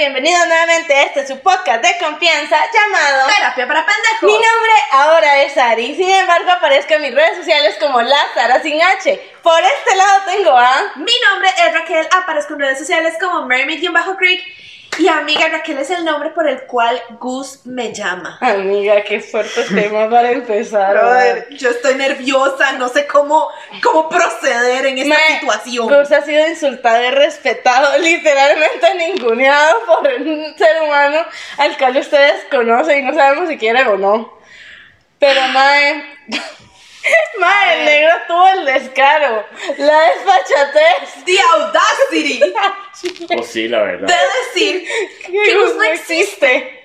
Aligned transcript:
Bienvenidos 0.00 0.46
nuevamente 0.46 0.94
a 0.94 1.02
este 1.02 1.26
su 1.26 1.38
podcast 1.40 1.84
de 1.84 1.90
confianza 2.02 2.56
llamado 2.72 3.26
Terapia 3.26 3.68
para 3.68 3.84
pendejos. 3.84 4.22
Mi 4.22 4.32
nombre 4.32 4.72
ahora 4.92 5.42
es 5.42 5.58
Ari, 5.58 5.94
sin 5.94 6.08
embargo 6.08 6.50
aparezco 6.52 6.94
en 6.94 7.02
mis 7.02 7.14
redes 7.14 7.36
sociales 7.36 7.76
como 7.78 8.00
la 8.00 8.16
Sara 8.32 8.62
sin 8.62 8.80
H. 8.80 9.20
Por 9.42 9.60
este 9.60 9.96
lado 9.96 10.20
tengo 10.26 10.56
a... 10.56 10.92
Mi 10.96 11.12
nombre 11.28 11.48
es 11.66 11.74
Raquel, 11.74 12.06
aparezco 12.22 12.54
en 12.54 12.60
redes 12.60 12.78
sociales 12.78 13.14
como 13.20 13.46
Mermaid-Creek. 13.46 14.60
Y 14.98 15.08
amiga, 15.08 15.48
Raquel 15.48 15.78
es 15.78 15.88
el 15.90 16.04
nombre 16.04 16.30
por 16.30 16.46
el 16.48 16.62
cual 16.66 17.00
Gus 17.20 17.64
me 17.64 17.92
llama. 17.94 18.36
Amiga, 18.40 19.02
qué 19.02 19.20
fuerte 19.20 19.62
tema 19.62 20.10
para 20.10 20.32
empezar. 20.32 20.92
Brother, 20.92 21.48
yo 21.50 21.70
estoy 21.70 21.94
nerviosa, 21.94 22.72
no 22.72 22.88
sé 22.88 23.06
cómo, 23.06 23.48
cómo 23.82 24.08
proceder 24.08 24.86
en 24.86 24.98
esta 24.98 25.16
situación. 25.28 25.88
Gus 25.88 26.12
ha 26.12 26.22
sido 26.22 26.46
insultado 26.46 27.02
y 27.02 27.10
respetado, 27.12 27.96
literalmente 28.02 28.94
ninguneado 28.96 29.86
por 29.86 30.12
un 30.12 30.54
ser 30.58 30.82
humano 30.82 31.24
al 31.56 31.78
cual 31.78 31.96
ustedes 31.96 32.44
conocen 32.50 32.98
y 32.98 33.02
no 33.02 33.14
sabemos 33.14 33.48
si 33.48 33.56
quieren 33.56 33.86
o 33.86 33.96
no. 33.96 34.38
Pero, 35.18 35.40
Mae, 35.48 36.04
Mae, 37.40 37.78
el 37.80 37.84
negro 37.86 38.14
tuvo 38.28 38.48
el 38.48 38.64
descaro, 38.66 39.46
la 39.78 40.00
desfachatez 40.00 41.24
The 41.24 41.40
audacity 41.40 42.40
Pues 43.34 43.46
sí, 43.46 43.68
la 43.68 43.82
verdad. 43.82 44.06
de 44.08 44.14
decir 44.44 44.88
que 45.26 45.54
Gus 45.56 45.74
no 45.76 45.82
existe. 45.84 46.76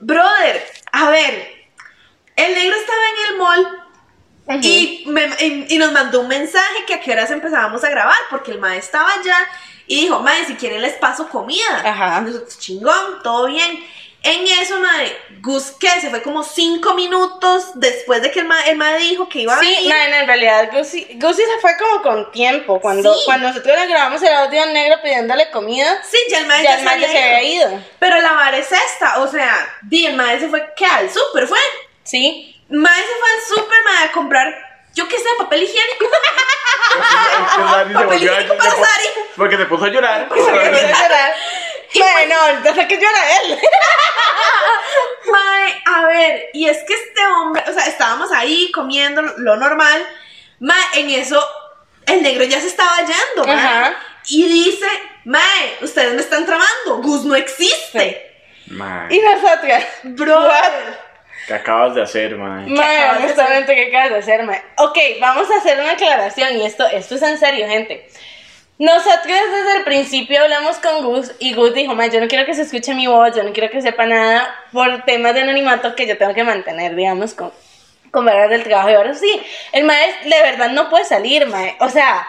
Brother, 0.00 0.64
a 0.92 1.10
ver, 1.10 1.64
el 2.36 2.54
negro 2.54 2.76
estaba 2.76 2.98
en 3.08 3.26
el 3.32 3.38
mall 3.38 3.76
y, 4.62 5.04
me- 5.06 5.30
y- 5.40 5.66
y 5.68 5.78
nos 5.78 5.92
mandó 5.92 6.20
un 6.20 6.28
mensaje 6.28 6.84
que 6.86 6.94
a 6.94 7.00
qué 7.00 7.12
horas 7.12 7.30
empezábamos 7.30 7.84
a 7.84 7.90
grabar, 7.90 8.16
porque 8.30 8.50
el 8.50 8.58
mae 8.58 8.78
estaba 8.78 9.12
allá 9.12 9.36
y 9.86 10.02
dijo, 10.02 10.20
mae, 10.20 10.44
si 10.46 10.54
quieren 10.54 10.82
les 10.82 10.94
paso 10.94 11.28
comida. 11.28 11.82
Ajá. 11.84 12.20
Nosotros, 12.22 12.58
chingón, 12.58 13.22
todo 13.22 13.46
bien. 13.46 13.84
En 14.22 14.46
eso, 14.46 14.78
mae, 14.80 15.16
Gus, 15.40 15.72
¿qué? 15.80 15.88
Se 16.00 16.10
fue 16.10 16.20
como 16.22 16.42
cinco 16.44 16.92
minutos 16.92 17.70
después 17.74 18.20
de 18.20 18.30
que 18.30 18.40
el 18.40 18.44
mae, 18.46 18.70
el 18.70 18.76
mae 18.76 18.98
dijo 18.98 19.26
que 19.30 19.40
iba 19.40 19.54
a 19.56 19.60
Sí, 19.60 19.66
venir. 19.66 19.88
no, 19.88 20.08
no, 20.10 20.16
en 20.16 20.26
realidad 20.26 20.68
Gusi, 20.72 21.08
Gusi 21.14 21.42
se 21.42 21.58
fue 21.62 21.72
como 21.78 22.02
con 22.02 22.30
tiempo. 22.30 22.78
Cuando, 22.82 23.14
Sí. 23.14 23.22
cuando 23.24 23.48
nosotros 23.48 23.74
le 23.78 23.86
grabamos 23.86 24.20
el 24.22 24.34
audio 24.34 24.66
negro 24.66 25.00
pidiéndole 25.02 25.50
comida, 25.50 26.02
Sí, 26.10 26.18
ya 26.30 26.40
el 26.40 26.46
mae 26.46 26.62
ya 26.62 26.70
ya, 26.72 26.78
el 26.80 26.84
man 26.84 26.94
se 26.96 27.00
ya 27.00 27.08
se 27.12 27.18
había 27.18 27.42
ido. 27.44 27.70
ido. 27.70 27.84
Pero 27.98 28.20
la 28.20 28.32
vara 28.32 28.58
es 28.58 28.70
esta, 28.70 29.20
o 29.20 29.26
sea, 29.26 29.78
di, 29.82 30.04
el 30.04 30.16
mae 30.16 30.38
se 30.38 30.48
fue, 30.48 30.70
¿qué? 30.76 30.84
Al 30.84 31.10
súper, 31.10 31.46
fue. 31.48 31.58
Sí. 32.04 32.62
Mae 32.68 33.00
se 33.02 33.08
fue 33.18 33.30
al 33.30 33.40
súper, 33.56 33.78
mae, 33.84 34.04
a 34.04 34.12
comprar, 34.12 34.54
yo 34.94 35.08
qué 35.08 35.16
sé, 35.16 35.24
papel 35.38 35.62
higiénico. 35.62 36.04
Se 36.90 36.98
Papel 37.94 38.12
a- 38.12 38.16
higiénico 38.16 38.56
para 38.56 38.70
se 38.70 38.76
Sari. 38.76 39.04
Porque 39.36 39.56
se 39.56 39.64
puso 39.64 39.84
a 39.86 39.88
llorar. 39.88 40.28
Porque 40.28 40.42
quiere 40.44 40.88
llorar. 40.88 41.34
Bueno, 41.94 42.34
ahorita 42.40 42.74
sé 42.74 42.86
que 42.86 42.96
llora 42.96 43.40
él. 43.42 43.58
Mae, 45.30 45.82
a 45.86 46.06
ver, 46.06 46.48
y 46.52 46.68
es 46.68 46.78
que 46.84 46.94
este 46.94 47.26
hombre, 47.26 47.62
o 47.68 47.72
sea, 47.72 47.86
estábamos 47.86 48.30
ahí 48.32 48.70
comiendo 48.72 49.22
lo 49.22 49.56
normal. 49.56 50.06
Mae, 50.60 50.84
en 50.94 51.10
eso, 51.10 51.42
el 52.06 52.22
negro 52.22 52.44
ya 52.44 52.60
se 52.60 52.66
estaba 52.68 52.98
yendo, 52.98 53.44
mae. 53.46 53.56
Ajá. 53.56 53.94
Y 54.28 54.46
dice, 54.48 54.86
Mae, 55.24 55.78
ustedes 55.80 56.14
me 56.14 56.20
están 56.20 56.44
tramando, 56.46 57.02
Gus 57.02 57.24
no 57.24 57.34
existe. 57.34 58.26
Mae, 58.66 59.14
Y 59.14 59.18
nosotras, 59.20 59.84
Bro. 60.04 60.48
¿qué 61.46 61.54
acabas 61.54 61.94
de 61.94 62.02
hacer, 62.02 62.36
mae? 62.36 62.66
Mae, 62.66 63.10
honestamente, 63.16 63.74
¿qué 63.74 63.88
acabas 63.88 64.10
de 64.10 64.18
hacer, 64.18 64.42
mae? 64.44 64.62
Ok, 64.76 64.98
vamos 65.20 65.50
a 65.50 65.56
hacer 65.58 65.80
una 65.80 65.92
aclaración 65.92 66.56
y 66.56 66.66
esto, 66.66 66.86
esto 66.86 67.14
es 67.16 67.22
en 67.22 67.38
serio, 67.38 67.66
gente. 67.66 68.08
Nosotros 68.80 69.26
desde 69.26 69.76
el 69.76 69.84
principio 69.84 70.40
hablamos 70.40 70.78
con 70.78 71.04
Gus 71.04 71.32
y 71.38 71.52
Gus 71.52 71.74
dijo, 71.74 71.92
yo 71.92 72.18
no 72.18 72.28
quiero 72.28 72.46
que 72.46 72.54
se 72.54 72.62
escuche 72.62 72.94
mi 72.94 73.06
voz, 73.06 73.36
yo 73.36 73.42
no 73.42 73.52
quiero 73.52 73.70
que 73.70 73.82
sepa 73.82 74.06
nada 74.06 74.54
por 74.72 75.02
temas 75.02 75.34
de 75.34 75.42
anonimato 75.42 75.94
que 75.94 76.06
yo 76.06 76.16
tengo 76.16 76.32
que 76.32 76.44
mantener, 76.44 76.96
digamos, 76.96 77.34
con, 77.34 77.52
con 78.10 78.24
varas 78.24 78.48
del 78.48 78.62
trabajo. 78.62 78.88
Y 78.88 78.94
ahora 78.94 79.12
sí, 79.12 79.42
el 79.72 79.84
mae 79.84 80.14
de 80.24 80.42
verdad 80.42 80.70
no 80.70 80.88
puede 80.88 81.04
salir, 81.04 81.46
mae. 81.46 81.76
O 81.80 81.90
sea, 81.90 82.26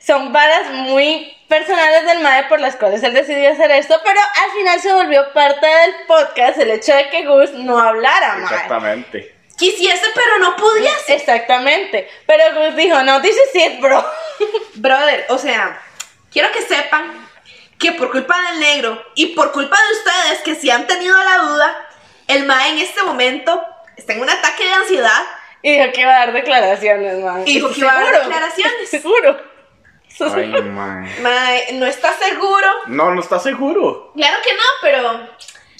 son 0.00 0.32
varas 0.32 0.72
muy 0.72 1.32
personales 1.46 2.04
del 2.04 2.18
mae 2.18 2.46
por 2.48 2.58
las 2.58 2.74
cuales 2.74 3.00
él 3.04 3.14
decidió 3.14 3.52
hacer 3.52 3.70
esto, 3.70 3.94
pero 4.04 4.18
al 4.18 4.58
final 4.58 4.80
se 4.80 4.92
volvió 4.92 5.32
parte 5.32 5.68
del 5.68 5.94
podcast 6.08 6.58
el 6.58 6.72
hecho 6.72 6.96
de 6.96 7.10
que 7.10 7.26
Gus 7.26 7.52
no 7.52 7.78
hablara, 7.78 8.38
mae. 8.38 8.42
Exactamente. 8.42 9.35
Quisiese, 9.56 10.04
pero 10.14 10.38
no 10.38 10.56
pudiese. 10.56 11.14
Exactamente. 11.14 12.08
Pero 12.26 12.42
Gus 12.54 12.76
dijo, 12.76 13.02
no, 13.02 13.20
this 13.22 13.36
is 13.36 13.62
it, 13.62 13.80
bro. 13.80 14.04
Brother, 14.74 15.26
o 15.30 15.38
sea, 15.38 15.80
quiero 16.30 16.50
que 16.52 16.62
sepan 16.62 17.26
que 17.78 17.92
por 17.92 18.10
culpa 18.10 18.36
del 18.50 18.60
negro 18.60 19.02
y 19.14 19.34
por 19.34 19.52
culpa 19.52 19.76
de 19.76 19.92
ustedes 19.92 20.42
que 20.42 20.54
si 20.54 20.70
han 20.70 20.86
tenido 20.86 21.16
la 21.16 21.38
duda, 21.38 21.88
el 22.28 22.46
mae 22.46 22.70
en 22.70 22.78
este 22.78 23.02
momento 23.02 23.64
está 23.96 24.12
en 24.12 24.20
un 24.20 24.30
ataque 24.30 24.64
de 24.64 24.72
ansiedad. 24.72 25.22
Y 25.62 25.72
dijo 25.72 25.92
que 25.92 26.00
iba 26.02 26.14
a 26.14 26.18
dar 26.18 26.32
declaraciones, 26.32 27.18
man. 27.22 27.42
Y 27.46 27.54
dijo 27.54 27.70
que 27.72 27.80
iba 27.80 27.92
a 27.92 28.00
dar 28.00 28.22
declaraciones. 28.22 28.90
Seguro. 28.90 29.56
Ay, 30.20 30.46
mae. 30.62 31.20
Mae, 31.20 31.72
no 31.74 31.86
está 31.86 32.12
seguro. 32.14 32.66
No, 32.86 33.14
no 33.14 33.20
está 33.20 33.38
seguro. 33.38 34.12
Claro 34.14 34.36
que 34.42 34.54
no, 34.54 34.62
pero 34.80 35.28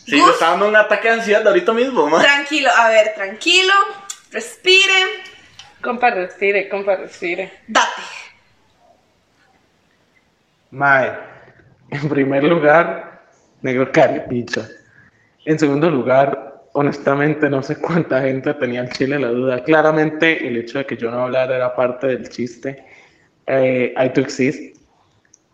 Sí, 0.06 0.20
Gus, 0.20 0.30
está 0.30 0.50
dando 0.50 0.68
un 0.68 0.76
ataque 0.76 1.08
de 1.08 1.14
ansiedad 1.14 1.46
ahorita 1.46 1.72
mismo, 1.72 2.08
mae. 2.08 2.22
tranquilo, 2.24 2.70
a 2.76 2.88
ver, 2.88 3.12
tranquilo, 3.14 3.72
respire, 4.30 4.92
Compa, 5.82 6.10
respire, 6.10 6.68
compa, 6.68 6.96
respire. 6.96 7.52
date. 7.66 8.02
Mae, 10.70 11.12
en 11.90 12.08
primer 12.08 12.44
lugar, 12.44 13.22
negro 13.62 13.90
caripicha. 13.92 14.68
En 15.44 15.58
segundo 15.58 15.90
lugar, 15.90 16.62
honestamente 16.72 17.48
no 17.48 17.62
sé 17.62 17.76
cuánta 17.80 18.20
gente 18.20 18.52
tenía 18.54 18.82
el 18.82 18.90
chile 18.90 19.18
la 19.18 19.28
duda. 19.28 19.62
Claramente 19.64 20.46
el 20.46 20.56
hecho 20.56 20.78
de 20.78 20.86
que 20.86 20.96
yo 20.96 21.10
no 21.10 21.24
hablara 21.24 21.56
era 21.56 21.74
parte 21.74 22.08
del 22.08 22.28
chiste. 22.28 22.84
Eh, 23.46 23.94
I 23.96 24.08
to 24.10 24.20
exist, 24.20 24.76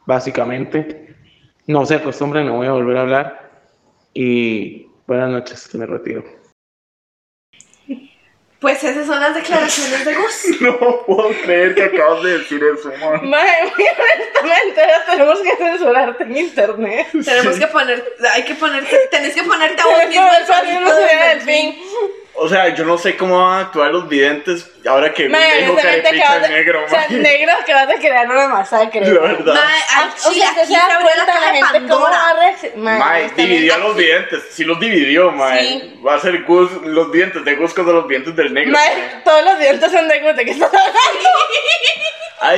básicamente. 0.07 1.15
No 1.67 1.84
se 1.87 1.97
acostumbren, 1.97 2.47
no 2.47 2.55
voy 2.57 2.67
a 2.67 2.73
volver 2.73 2.97
a 2.97 3.01
hablar. 3.03 3.41
Y 4.15 4.87
buenas 5.06 5.31
noches, 5.31 5.75
me 5.75 5.87
retiro. 5.87 6.25
Pues 8.61 8.84
esas 8.84 9.06
son 9.09 9.21
las 9.21 9.34
declaraciones 9.34 10.05
de 10.05 10.15
Gus. 10.15 10.45
No 10.61 11.05
puedo 11.05 11.31
creer 11.43 11.75
que 11.75 11.83
acabas 11.83 12.22
de 12.22 12.39
decir 12.39 12.62
eso, 12.62 12.91
mae. 13.01 13.21
Mae, 13.22 13.65
muy 13.65 13.84
honestamente, 13.84 14.83
tenemos 15.11 15.41
que 15.41 15.56
censurarte 15.56 16.22
en 16.22 16.37
internet. 16.37 17.09
Tenemos 17.25 17.59
que 17.59 17.67
poner, 17.67 18.15
hay 18.33 18.45
que 18.45 18.55
ponerte, 18.55 18.97
tenés 19.11 19.34
que 19.34 19.43
ponerte 19.43 19.83
a 19.83 19.87
vos 19.87 19.99
mismo 20.09 20.31
el 20.31 20.97
del 20.97 21.19
delfín. 21.47 21.72
fin. 21.72 21.83
O 22.34 22.48
sea, 22.48 22.75
yo 22.75 22.84
no 22.84 22.97
sé 22.98 23.16
cómo 23.16 23.38
van 23.47 23.59
a 23.59 23.60
actuar 23.66 23.91
los 23.93 24.09
videntes 24.09 24.66
ahora 24.88 25.12
que 25.12 25.24
me 25.24 25.39
Mae, 25.39 25.60
dijo 25.62 25.77
carepicha 25.77 26.39
de- 26.41 26.48
negro, 26.48 26.84
O 26.84 26.89
sea, 26.89 27.07
mae. 27.09 27.18
negro 27.18 27.53
acabas 27.60 27.89
de 27.89 27.95
crear 27.97 28.27
una 28.28 28.48
masacre. 28.48 29.01
La 29.07 29.21
verdad. 29.21 29.54
Mae, 29.54 29.83
Ah, 29.95 30.10
O 30.15 30.18
sea, 30.18 30.30
¿usted 30.30 30.42
aquí 30.42 30.60
se 30.60 30.66
se 30.66 30.72
da 30.72 31.01
cuenta 31.03 31.41
la 31.41 31.54
gente 31.54 31.89
cómo 31.92 32.01
va 32.07 32.30
a? 32.30 32.34
Mae, 32.34 32.98
Mae, 32.98 33.30
dividió 33.36 33.74
a 33.74 33.78
los 33.78 33.97
videntes. 33.97 34.42
Sí 34.51 34.65
los 34.65 34.80
dividió, 34.80 35.30
mae. 35.30 35.59
Sí. 35.62 36.01
Va 36.04 36.15
a 36.15 36.21
ser 36.21 36.42
Gus, 36.45 36.72
los 36.84 37.12
dientes 37.12 37.45
de 37.45 37.54
Gus 37.54 37.74
contra 37.74 37.92
los 37.95 38.09
dientes 38.09 38.34
del 38.34 38.53
negro. 38.54 38.72
Mae, 38.72 38.97
mae. 38.97 39.22
todos 39.24 39.45
los 39.45 39.59
dientes 39.59 39.92
son 39.92 40.09
de 40.09 40.21
Gus, 40.21 40.34
¿de 40.36 40.45
qué 40.45 40.51
estás 40.53 40.71
hablando? 40.72 41.28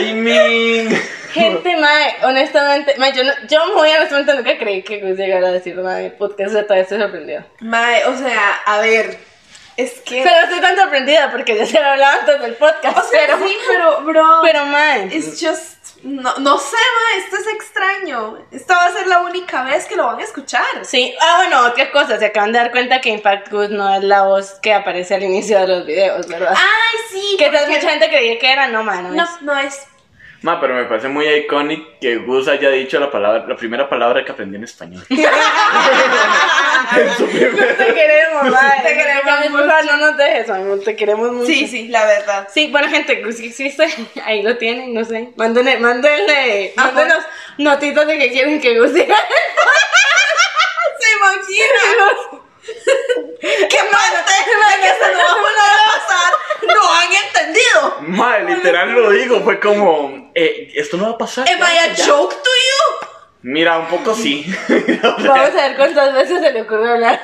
I 0.09 0.15
mean. 0.15 1.03
Gente, 1.33 1.77
mae, 1.77 2.15
honestamente, 2.23 2.95
mae, 2.97 3.13
yo, 3.13 3.25
no, 3.25 3.33
yo 3.49 3.75
muy 3.75 3.91
honestamente 3.91 4.35
nunca 4.35 4.57
creí 4.57 4.83
que 4.83 5.01
Gus 5.01 5.19
llegara 5.19 5.49
a 5.49 5.53
decir 5.53 5.77
en 5.79 5.87
el 5.89 6.13
podcast, 6.13 6.51
o 6.51 6.53
sea, 6.53 6.63
todavía 6.63 6.85
estoy 6.85 7.01
sorprendido. 7.01 7.45
Mae, 7.61 8.05
o 8.07 8.17
sea, 8.17 8.61
a 8.65 8.79
ver, 8.79 9.19
Es 9.77 10.01
que. 10.01 10.23
Pero 10.23 10.37
estoy 10.45 10.61
tan 10.61 10.77
sorprendida 10.77 11.31
porque 11.31 11.57
ya 11.57 11.67
se 11.67 11.81
lo 11.81 11.87
hablaba 11.87 12.21
antes 12.21 12.41
del 12.41 12.55
podcast. 12.55 12.99
o 12.99 13.03
sea, 13.03 13.21
pero, 13.27 13.39
sí, 13.47 13.57
pero, 13.67 14.01
bro. 14.03 14.41
pero, 14.43 14.67
mae. 14.67 15.07
It's 15.13 15.41
just. 15.41 15.75
No, 16.03 16.35
no 16.37 16.59
sé, 16.59 16.77
ma, 16.77 17.19
esto 17.25 17.37
es 17.37 17.47
extraño. 17.55 18.39
Esta 18.53 18.77
va 18.77 18.85
a 18.87 18.93
ser 18.93 19.07
la 19.07 19.21
única 19.21 19.63
vez 19.65 19.87
que 19.87 19.97
lo 19.97 20.05
van 20.07 20.21
a 20.21 20.23
escuchar. 20.23 20.63
Sí, 20.83 21.15
ah, 21.19 21.37
bueno, 21.39 21.67
otra 21.67 21.91
cosa, 21.91 22.19
se 22.19 22.27
acaban 22.27 22.53
de 22.53 22.59
dar 22.59 22.73
cuenta 22.73 23.01
que 23.01 23.09
Impact 23.09 23.51
Good 23.51 23.71
no 23.71 23.95
es 23.95 24.05
la 24.05 24.23
voz 24.23 24.53
que 24.61 24.75
aparece 24.75 25.15
al 25.15 25.23
inicio 25.23 25.59
de 25.61 25.67
los 25.67 25.87
videos, 25.87 26.27
¿verdad? 26.29 26.55
Ay, 26.55 26.99
sí. 27.11 27.37
que 27.39 27.47
porque- 27.47 27.67
mucha 27.69 27.89
gente 27.89 28.09
creía 28.11 28.39
que 28.39 28.53
era, 28.53 28.67
no, 28.69 28.85
mano. 28.85 29.11
No, 29.13 29.27
no 29.41 29.59
es. 29.59 29.81
Ma, 30.45 30.61
pero 30.61 30.75
me 30.75 30.85
parece 30.85 31.09
muy 31.09 31.27
icónico 31.27 31.89
que 31.99 32.17
Gus 32.17 32.49
haya 32.49 32.69
dicho 32.69 33.01
la 33.01 33.11
palabra, 33.11 33.47
la 33.49 33.57
primera 33.57 33.89
palabra 33.89 34.23
que 34.25 34.31
aprendí 34.33 34.57
en 34.57 34.65
español. 34.65 35.03
En 36.97 37.11
su 37.17 37.27
primer- 37.27 37.77
Te 37.79 37.95
queremos, 37.95 38.51
mae. 38.51 38.83
Te 38.83 38.95
queremos 38.95 39.51
mucho. 39.51 39.67
no 39.87 39.97
nos 39.97 40.17
dejes, 40.19 40.51
amor, 40.51 40.81
te 40.85 40.95
queremos 40.95 41.33
mucho. 41.33 41.47
Sí, 41.47 41.67
sí, 41.67 41.89
la 41.89 42.05
verdad. 42.05 42.47
Sí, 42.53 42.69
bueno, 42.71 42.89
gente, 42.91 43.23
Gus 43.23 43.41
existe, 43.41 43.89
ahí 44.25 44.43
lo 44.43 44.59
tienen, 44.59 44.93
no 44.93 45.03
sé. 45.05 45.31
Mándenle, 45.37 45.79
mándenle, 45.79 46.75
Ajá. 46.77 46.93
mándenos 46.93 47.25
notitas 47.57 48.07
de 48.07 48.19
que 48.19 48.31
quieren 48.31 48.61
que 48.61 48.79
Gus 48.79 48.93
diga. 48.93 49.17
¿Se 51.01 51.11
imagina? 51.17 52.34
¡Qué 52.65 53.79
parte 53.91 54.33
de 54.33 54.81
que 54.81 54.89
esto 54.89 55.07
no 55.13 55.19
va 55.19 55.31
a 55.31 55.35
volver 55.35 55.71
a 55.71 55.87
pasar! 55.95 56.33
¡No 56.63 56.95
han 56.95 57.13
entendido! 57.13 57.97
Ma, 58.01 58.39
literal 58.39 58.93
lo 58.93 59.11
digo, 59.11 59.41
fue 59.41 59.61
como, 59.61 60.31
eh, 60.35 60.73
esto 60.75 60.97
no 60.97 61.05
va 61.05 61.11
a 61.11 61.19
pasar. 61.19 61.49
¿Am 61.49 61.59
I 61.59 61.91
a 61.91 61.95
joke 61.95 62.35
to 62.35 62.51
you? 62.51 63.09
Mira, 63.43 63.79
un 63.79 63.87
poco 63.89 64.15
sí. 64.15 64.47
Vamos 65.03 65.55
a 65.55 65.69
ver 65.69 65.77
cuántas 65.77 66.15
veces 66.15 66.41
se 66.41 66.53
le 66.53 66.63
ocurre 66.63 66.91
hablar. 66.93 67.21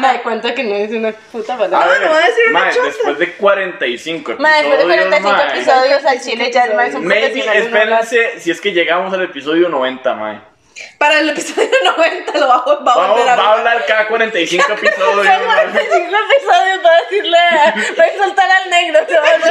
Me 0.00 0.08
da 0.08 0.22
cuenta 0.22 0.54
que 0.54 0.64
no 0.64 0.74
es 0.74 0.90
una 0.90 1.12
puta 1.12 1.56
palabra. 1.56 1.88
ver, 1.88 2.02
no 2.02 2.08
voy 2.08 2.22
a 2.22 2.26
decir 2.26 2.44
una 2.50 2.60
ma, 2.60 2.70
chota. 2.70 2.86
después 2.86 3.18
de 3.18 3.32
45 3.34 4.32
episodios, 4.32 4.40
Mae, 4.40 4.62
después 4.62 4.78
de 4.78 4.84
45 4.84 5.32
ma, 5.32 5.54
episodios 5.54 6.04
al 6.04 6.20
chile 6.20 6.50
ya 6.52 6.64
es 6.64 6.74
más 6.74 6.94
un 6.94 7.06
Maybe, 7.06 7.58
espérense 7.58 8.40
si 8.40 8.50
es 8.50 8.60
que 8.60 8.72
llegamos 8.72 9.14
al 9.14 9.22
episodio 9.22 9.68
90, 9.68 10.14
mae. 10.14 10.40
Para 10.98 11.18
el 11.20 11.30
episodio 11.30 11.70
90 11.96 12.38
lo 12.38 12.48
va, 12.48 12.54
a- 12.56 12.64
va 12.64 12.72
a 12.72 12.96
Vamos, 12.96 13.08
volver 13.10 13.28
a 13.28 13.36
va 13.36 13.42
a 13.44 13.52
hablar 13.52 13.86
cada 13.86 14.08
45 14.08 14.72
episodios. 14.72 15.24
Mae. 15.24 15.44
45 15.44 16.16
episodios 16.16 16.78
para 16.82 17.00
decirle, 17.02 17.38
a- 17.38 17.74
para 17.96 18.12
insultar 18.12 18.50
al 18.50 18.70
negro. 18.70 19.06
se 19.08 19.18
va 19.18 19.26
a. 19.28 19.36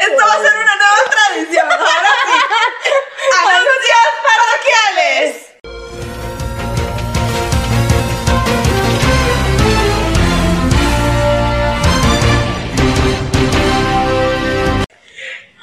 Esto 0.00 0.22
va 0.26 0.34
a 0.34 0.40
ser 0.42 0.54
una 0.56 0.76
nueva 0.76 1.02
tradición. 1.10 1.66
Ahora 1.70 2.10
sí. 2.26 2.32
Anuncios 3.48 4.08
parroquiales. 4.24 5.28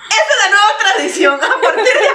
Esta 0.10 0.34
es 0.34 0.44
la 0.44 0.50
nueva 0.50 0.78
tradición. 0.80 1.36
A 1.44 1.62
partir 1.62 1.84
de 1.84 1.92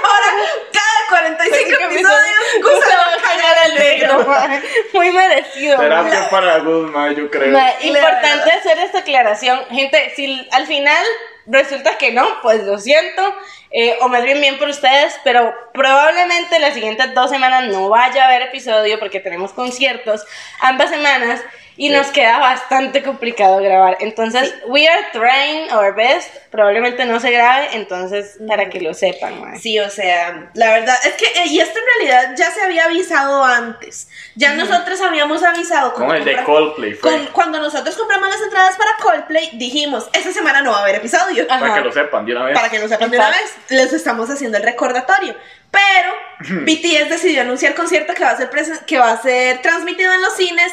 45 1.91 1.99
episodios, 1.99 2.63
Gus 2.63 2.85
se 2.85 2.95
va 2.95 3.13
a 3.13 3.21
cagar 3.21 3.57
al 3.65 3.75
negro. 3.75 4.61
Muy 4.93 5.11
merecido. 5.11 5.77
Terapia 5.77 6.29
para 6.29 6.59
Gus, 6.59 6.91
yo 7.17 7.29
creo. 7.29 7.51
Ma, 7.51 7.71
importante 7.81 8.51
hacer 8.51 8.77
esta 8.79 8.99
aclaración. 8.99 9.59
Gente, 9.69 10.13
si 10.15 10.47
al 10.51 10.67
final 10.67 11.03
resulta 11.47 11.97
que 11.97 12.11
no, 12.11 12.41
pues 12.41 12.63
lo 12.63 12.77
siento. 12.77 13.35
eh, 13.71 13.97
o 14.01 14.09
más 14.09 14.23
bien 14.23 14.41
bien 14.41 14.57
por 14.57 14.67
ustedes, 14.67 15.17
pero 15.23 15.53
probablemente 15.73 16.59
las 16.59 16.73
siguientes 16.73 17.13
dos 17.13 17.29
semanas 17.29 17.65
no 17.69 17.87
vaya 17.89 18.23
a 18.23 18.27
haber 18.27 18.43
episodio 18.43 18.99
porque 18.99 19.21
tenemos 19.21 19.53
conciertos 19.53 20.25
ambas 20.59 20.89
semanas 20.89 21.41
y 21.81 21.87
Sí. 21.87 21.93
nos 21.95 22.07
queda 22.11 22.37
bastante 22.37 23.01
complicado 23.01 23.57
grabar. 23.57 23.97
Entonces, 24.01 24.53
we 24.67 24.87
are 24.87 25.01
trying 25.13 25.71
our 25.73 25.95
best. 25.95 26.29
Probablemente 26.51 27.05
no 27.05 27.19
se 27.19 27.31
grabe, 27.31 27.69
entonces 27.73 28.37
para 28.47 28.69
que 28.69 28.79
lo 28.81 28.93
sepan. 28.93 29.41
ma. 29.41 29.55
Sí, 29.57 29.79
o 29.79 29.89
sea, 29.89 30.51
la 30.53 30.73
verdad 30.73 30.95
es 31.03 31.13
que, 31.13 31.25
eh, 31.25 31.47
y 31.47 31.59
esto 31.59 31.79
en 31.79 31.85
realidad 32.07 32.35
ya 32.37 32.51
se 32.51 32.61
había 32.61 32.85
avisado 32.85 33.43
antes. 33.43 34.07
Ya 34.35 34.53
nosotros 34.53 35.01
habíamos 35.01 35.41
avisado 35.41 35.93
Con 35.95 36.15
el 36.15 36.23
de 36.23 36.43
Coldplay, 36.43 36.93
fue. 36.93 37.09
con- 37.11 37.25
cuando 37.27 37.59
nosotros 37.59 37.95
compramos 37.97 38.29
las 38.29 38.41
entradas 38.41 38.75
para 38.77 38.91
Coldplay, 39.01 39.49
dijimos, 39.53 40.07
esta 40.13 40.31
semana 40.31 40.61
no 40.61 40.71
va 40.73 40.79
a 40.79 40.81
haber 40.83 40.95
episodio. 40.97 41.47
Ajá. 41.49 41.59
Para 41.61 41.73
que 41.75 41.81
lo 41.81 41.91
sepan 41.91 42.25
de 42.27 42.31
una 42.33 42.45
vez. 42.45 42.55
Para 42.55 42.69
que 42.69 42.77
no 42.79 42.87
sepan 42.87 43.09
de 43.09 43.17
una 43.17 43.29
vez, 43.29 43.55
les 43.69 43.91
estamos 43.91 44.29
haciendo 44.29 44.57
el 44.57 44.63
recordatorio. 44.63 45.35
Pero 45.71 46.13
BTS 46.65 47.09
decidió 47.09 47.41
anunciar 47.41 47.73
concierto 47.73 48.13
que 48.13 48.23
va 48.23 48.31
a 48.31 48.37
ser 48.37 48.49
que 48.85 48.99
va 48.99 49.11
a 49.13 49.21
ser 49.21 49.61
transmitido 49.63 50.13
en 50.13 50.21
los 50.21 50.35
cines 50.35 50.71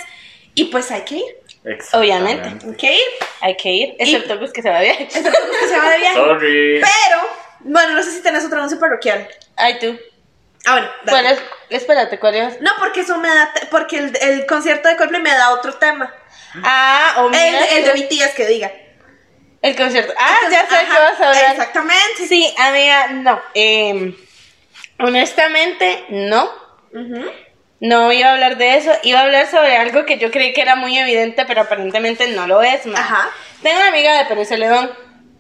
y 0.59 0.65
pues 0.65 0.91
hay 0.91 1.03
que 1.03 1.17
ir. 1.17 1.79
Obviamente. 1.93 2.49
Hay 2.49 2.75
que 2.77 2.93
ir. 2.93 3.03
Hay 3.41 3.57
que 3.57 3.71
ir, 3.71 3.97
excepto 3.99 4.39
pues 4.41 4.53
que 4.53 4.61
se 4.61 4.71
va 4.71 4.81
bien. 4.81 4.97
Excepto 5.01 5.31
que 5.31 5.69
se 5.69 5.79
va 5.79 5.91
de 5.91 5.99
viaje. 5.99 6.17
Sorry. 6.17 6.81
Pero, 6.81 7.21
bueno, 7.61 7.95
no 7.95 8.03
sé 8.03 8.11
si 8.11 8.23
tenés 8.23 8.45
otro 8.45 8.59
anuncio 8.59 8.81
parroquial. 8.81 9.29
Ay, 9.57 9.79
tú. 9.79 9.97
Ah, 10.67 10.73
bueno, 10.73 10.89
dale. 11.05 11.11
¿Cuál 11.11 11.27
es? 11.27 11.43
Espérate, 11.71 12.19
¿cuál 12.19 12.35
es? 12.35 12.61
No, 12.61 12.73
porque 12.79 13.01
eso 13.01 13.19
me 13.19 13.29
da, 13.29 13.53
porque 13.71 13.99
el, 13.99 14.19
el 14.21 14.47
concierto 14.47 14.89
de 14.89 14.97
Coldplay 14.97 15.23
me 15.23 15.31
da 15.31 15.51
otro 15.53 15.75
tema. 15.75 16.13
Ah, 16.65 17.15
o 17.19 17.27
El, 17.27 17.31
mira, 17.31 17.65
el 17.67 17.85
de 17.85 17.93
BTS 17.93 18.35
que 18.35 18.47
diga. 18.47 18.73
El 19.63 19.77
concierto. 19.77 20.13
Ah, 20.19 20.39
ya 20.51 20.67
sé 20.69 20.75
Ajá, 20.75 20.87
qué 20.87 21.01
vas 21.01 21.21
a 21.21 21.29
hablar. 21.29 21.51
Exactamente. 21.53 22.27
Sí, 22.27 22.53
amiga, 22.59 23.09
no. 23.09 23.41
Eh, 23.55 24.15
honestamente, 24.99 26.07
no. 26.09 26.51
Ujú. 26.93 27.31
No 27.81 28.13
iba 28.13 28.29
a 28.29 28.33
hablar 28.33 28.57
de 28.57 28.77
eso. 28.77 28.91
Iba 29.03 29.21
a 29.21 29.23
hablar 29.25 29.47
sobre 29.47 29.77
algo 29.77 30.05
que 30.05 30.19
yo 30.19 30.31
creí 30.31 30.53
que 30.53 30.63
era 30.63 30.75
muy 30.75 30.99
evidente, 30.99 31.45
pero 31.47 31.61
aparentemente 31.63 32.27
no 32.29 32.47
lo 32.47 32.63
es. 32.63 32.87
ma. 32.87 32.99
Ajá. 32.99 33.31
Tengo 33.63 33.77
una 33.79 33.89
amiga 33.89 34.19
de 34.19 34.25
Perú 34.27 34.45
Celedón. 34.45 34.91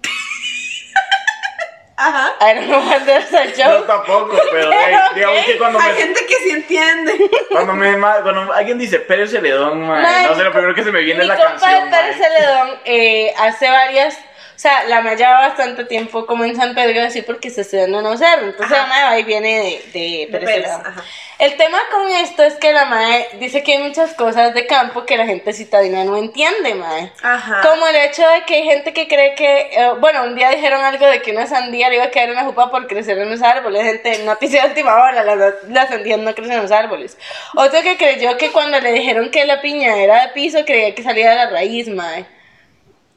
Ajá. 1.96 2.32
I 2.40 2.55
don't 2.55 2.69
know 2.69 2.79
what 2.81 3.02
there's 3.06 3.32
a 3.35 3.46
Yo 3.56 3.64
joke. 3.79 3.87
tampoco, 3.88 4.38
pero 4.52 4.70
Pero, 4.70 4.73
eh, 4.73 4.99
digamos 5.17 5.44
que 5.46 5.58
cuando 5.58 5.81
Hay 5.81 5.93
me, 5.94 5.99
gente 5.99 6.26
que 6.26 6.35
sí 6.37 6.50
entiende. 6.50 7.31
cuando 7.50 7.73
me 7.73 7.96
ma- 7.96 8.20
cuando 8.23 8.52
alguien 8.52 8.79
dice 8.79 9.00
Pérez 9.00 9.32
Celedón, 9.32 9.85
Mae, 9.85 10.29
no 10.29 10.37
sé, 10.37 10.44
lo 10.44 10.52
primero 10.52 10.75
que 10.76 10.85
se 10.85 10.93
me 10.93 11.00
viene 11.00 11.25
Mi 11.25 11.31
es 11.31 11.37
la 11.37 11.37
compa 11.37 11.58
canción. 11.61 11.90
de 11.90 11.96
Pérez 11.96 12.19
mae. 12.19 12.29
Celedón 12.29 12.79
eh, 12.85 13.35
hace 13.37 13.69
varias. 13.69 14.17
O 14.58 14.60
sea, 14.60 14.82
la 14.88 15.00
ma 15.02 15.14
lleva 15.14 15.38
bastante 15.38 15.84
tiempo 15.84 16.26
como 16.26 16.44
en 16.44 16.56
San 16.56 16.75
Pedro, 16.75 17.00
así 17.05 17.22
porque 17.22 17.49
se 17.49 17.60
estudiando 17.60 18.00
en 18.00 18.06
Auxerre. 18.06 18.46
Entonces 18.46 18.76
Ajá. 18.76 18.88
la 18.88 18.88
ma 18.88 19.10
va 19.10 19.19
y 19.20 19.22
viene 19.22 19.82
de, 19.93 20.00
de 20.00 20.28
Pérez 20.32 20.50
Pérez, 20.50 20.70
ajá. 20.70 21.05
El 21.38 21.56
tema 21.56 21.78
con 21.93 22.08
esto 22.10 22.43
es 22.43 22.56
que 22.56 22.72
la 22.72 22.87
mae 22.87 23.28
dice 23.38 23.62
que 23.62 23.75
hay 23.75 23.78
muchas 23.78 24.14
cosas 24.14 24.52
de 24.55 24.66
campo 24.66 25.06
que 25.06 25.16
la 25.16 25.26
gente 25.26 25.52
citadina 25.52 26.02
no 26.02 26.16
entiende, 26.16 26.75
mae. 26.75 27.12
Ajá. 27.22 27.60
Como 27.62 27.87
el 27.87 27.94
hecho 27.94 28.28
de 28.28 28.43
que 28.43 28.56
hay 28.56 28.64
gente 28.64 28.93
que 28.93 29.06
cree 29.06 29.37
que, 29.37 29.70
eh, 29.70 29.93
bueno, 30.00 30.25
un 30.25 30.34
día 30.34 30.50
dijeron 30.50 30.81
algo 30.81 31.06
de 31.06 31.22
que 31.22 31.31
una 31.31 31.46
sandía 31.46 31.88
le 31.90 31.94
iba 31.94 32.06
a 32.06 32.11
caer 32.11 32.32
una 32.32 32.44
jupa 32.44 32.72
por 32.72 32.88
crecer 32.88 33.16
en 33.19 33.31
los 33.31 33.40
árboles. 33.40 33.84
Gente, 33.84 34.25
noticia 34.25 34.62
de 34.62 34.69
última 34.70 34.96
hora, 34.96 35.22
las, 35.22 35.54
las 35.69 35.88
sandías 35.88 36.19
no 36.19 36.34
crecen 36.34 36.54
en 36.54 36.62
los 36.62 36.72
árboles. 36.72 37.16
Otro 37.54 37.81
que 37.82 37.96
creyó 37.96 38.37
que 38.37 38.50
cuando 38.50 38.81
le 38.81 38.90
dijeron 38.90 39.31
que 39.31 39.44
la 39.44 39.61
piña 39.61 39.96
era 39.99 40.26
de 40.26 40.32
piso, 40.32 40.64
creía 40.66 40.96
que 40.96 41.04
salía 41.04 41.31
de 41.31 41.37
la 41.37 41.50
raíz, 41.50 41.87
mae. 41.87 42.26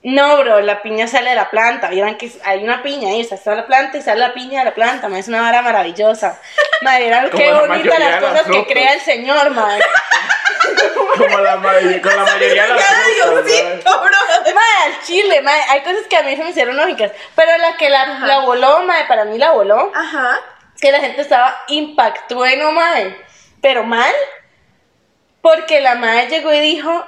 No, 0.03 0.37
bro, 0.37 0.61
la 0.61 0.81
piña 0.81 1.07
sale 1.07 1.29
de 1.29 1.35
la 1.35 1.49
planta. 1.51 1.89
Vieron 1.89 2.15
que 2.17 2.31
hay 2.43 2.63
una 2.63 2.81
piña 2.81 3.09
ahí, 3.09 3.21
o 3.21 3.23
sea, 3.23 3.37
está 3.37 3.53
la 3.53 3.67
planta 3.67 3.97
y 3.97 4.01
sale 4.01 4.19
la 4.19 4.33
piña 4.33 4.59
de 4.59 4.65
la 4.65 4.73
planta, 4.73 5.07
mae. 5.09 5.19
Es 5.19 5.27
una 5.27 5.41
vara 5.41 5.61
maravillosa. 5.61 6.39
Vieron 6.81 7.29
Como 7.29 7.37
qué 7.43 7.51
la 7.51 7.59
bonita 7.59 7.89
mayoría 7.99 8.19
las 8.21 8.31
cosas 8.31 8.47
que 8.47 8.65
crea 8.65 8.93
el 8.93 9.01
Señor, 9.01 9.51
mae. 9.51 9.79
Como 11.17 11.37
la, 11.39 11.55
ma- 11.57 11.73
con 12.01 12.15
la 12.15 12.23
mayoría 12.33 12.63
de 12.63 12.73
las. 12.73 13.05
Diosito, 13.15 14.01
bro. 14.01 14.53
Mae, 14.55 14.85
al 14.93 15.01
chile, 15.03 15.41
mae, 15.43 15.61
hay 15.69 15.81
cosas 15.81 16.07
que 16.09 16.17
a 16.17 16.23
mí 16.23 16.35
se 16.35 16.43
me 16.43 16.49
hicieron 16.49 16.77
lógicas, 16.77 17.11
pero 17.35 17.55
la 17.57 17.77
que 17.77 17.89
la, 17.89 18.19
la 18.25 18.39
voló, 18.39 18.81
mae, 18.83 19.05
para 19.05 19.25
mí 19.25 19.37
la 19.37 19.51
voló, 19.51 19.91
Ajá. 19.93 20.39
es 20.73 20.81
que 20.81 20.91
la 20.91 20.99
gente 20.99 21.21
estaba 21.21 21.55
impactueno, 21.67 22.71
mae, 22.71 23.15
pero 23.61 23.83
mal, 23.83 24.13
porque 25.41 25.79
la 25.81 25.95
mae 25.95 26.27
llegó 26.27 26.51
y 26.53 26.59
dijo 26.59 27.05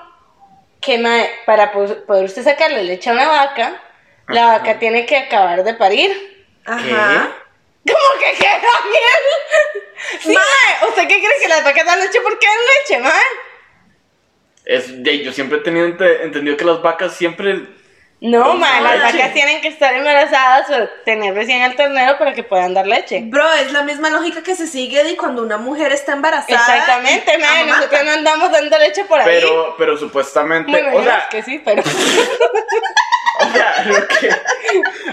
que, 0.84 0.98
mae, 0.98 1.30
para 1.46 1.72
po- 1.72 2.06
poder 2.06 2.26
usted 2.26 2.44
sacarle 2.44 2.84
leche 2.84 3.10
a 3.10 3.14
una 3.14 3.28
vaca, 3.28 3.82
la 4.28 4.48
vaca 4.48 4.80
tiene 4.80 5.06
que 5.06 5.18
acabar 5.18 5.64
de 5.64 5.74
parir. 5.74 6.12
Ajá. 6.66 7.36
¿Cómo 7.86 8.20
que 8.20 8.38
qué, 8.38 8.48
Daniel? 8.48 9.24
Sí, 10.22 10.34
mae, 10.34 10.90
¿usted 10.90 11.08
qué 11.08 11.20
cree 11.20 11.40
que 11.42 11.48
las 11.48 11.64
vacas 11.64 11.86
dan 11.86 12.00
leche? 12.00 12.22
¿Por 12.22 12.38
qué 12.40 12.48
dan 12.48 12.58
leche, 12.80 13.00
mae? 13.04 13.24
Es, 14.66 15.24
yo 15.24 15.34
siempre 15.34 15.58
he 15.58 15.62
tenido 15.62 15.86
ente- 15.88 16.24
entendido 16.24 16.56
que 16.58 16.66
las 16.66 16.82
vacas 16.82 17.16
siempre. 17.16 17.66
No, 18.24 18.54
mae, 18.54 18.82
las 18.82 19.04
vacas 19.14 19.34
tienen 19.34 19.60
que 19.60 19.68
estar 19.68 19.94
embarazadas 19.94 20.70
o 20.70 20.88
tener 21.04 21.34
recién 21.34 21.62
al 21.62 21.76
ternero 21.76 22.18
para 22.18 22.34
que 22.34 22.42
puedan 22.42 22.74
dar 22.74 22.88
leche. 22.88 23.20
Bro, 23.26 23.52
es 23.56 23.74
la 23.74 23.84
misma 23.84 24.10
lógica 24.10 24.42
que 24.42 24.56
se 24.56 24.66
sigue 24.66 25.04
de 25.04 25.18
cuando 25.18 25.44
una 25.44 25.58
mujer 25.58 25.92
está 25.92 26.14
embarazada. 26.14 26.54
Exactamente, 26.54 27.34
amamanta. 27.34 27.66
nosotros 27.66 28.06
no 28.06 28.12
andamos 28.12 28.52
dando 28.54 28.78
leche 28.78 29.04
por 29.04 29.20
ahí. 29.20 29.26
Pero, 29.26 29.76
pero 29.78 29.98
supuestamente. 29.98 30.72
bueno, 30.72 31.00
o 31.00 31.04
sea, 31.04 31.18
es 31.18 31.26
que 31.26 31.44
sí, 31.44 31.62
pero. 31.64 31.84
O 33.40 33.52
sea, 33.52 33.84
lo 33.88 34.08
que. 34.08 34.30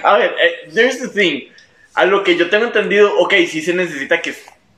A 0.04 0.12
ver, 0.16 0.36
eh, 0.40 0.70
here's 0.72 1.00
the 1.00 1.08
thing. 1.08 1.48
A 1.94 2.04
lo 2.04 2.22
que 2.22 2.36
yo 2.36 2.48
tengo 2.48 2.66
entendido, 2.66 3.12
ok, 3.18 3.34
sí 3.48 3.60
se 3.60 3.72
necesita 3.72 4.20
que, 4.20 4.34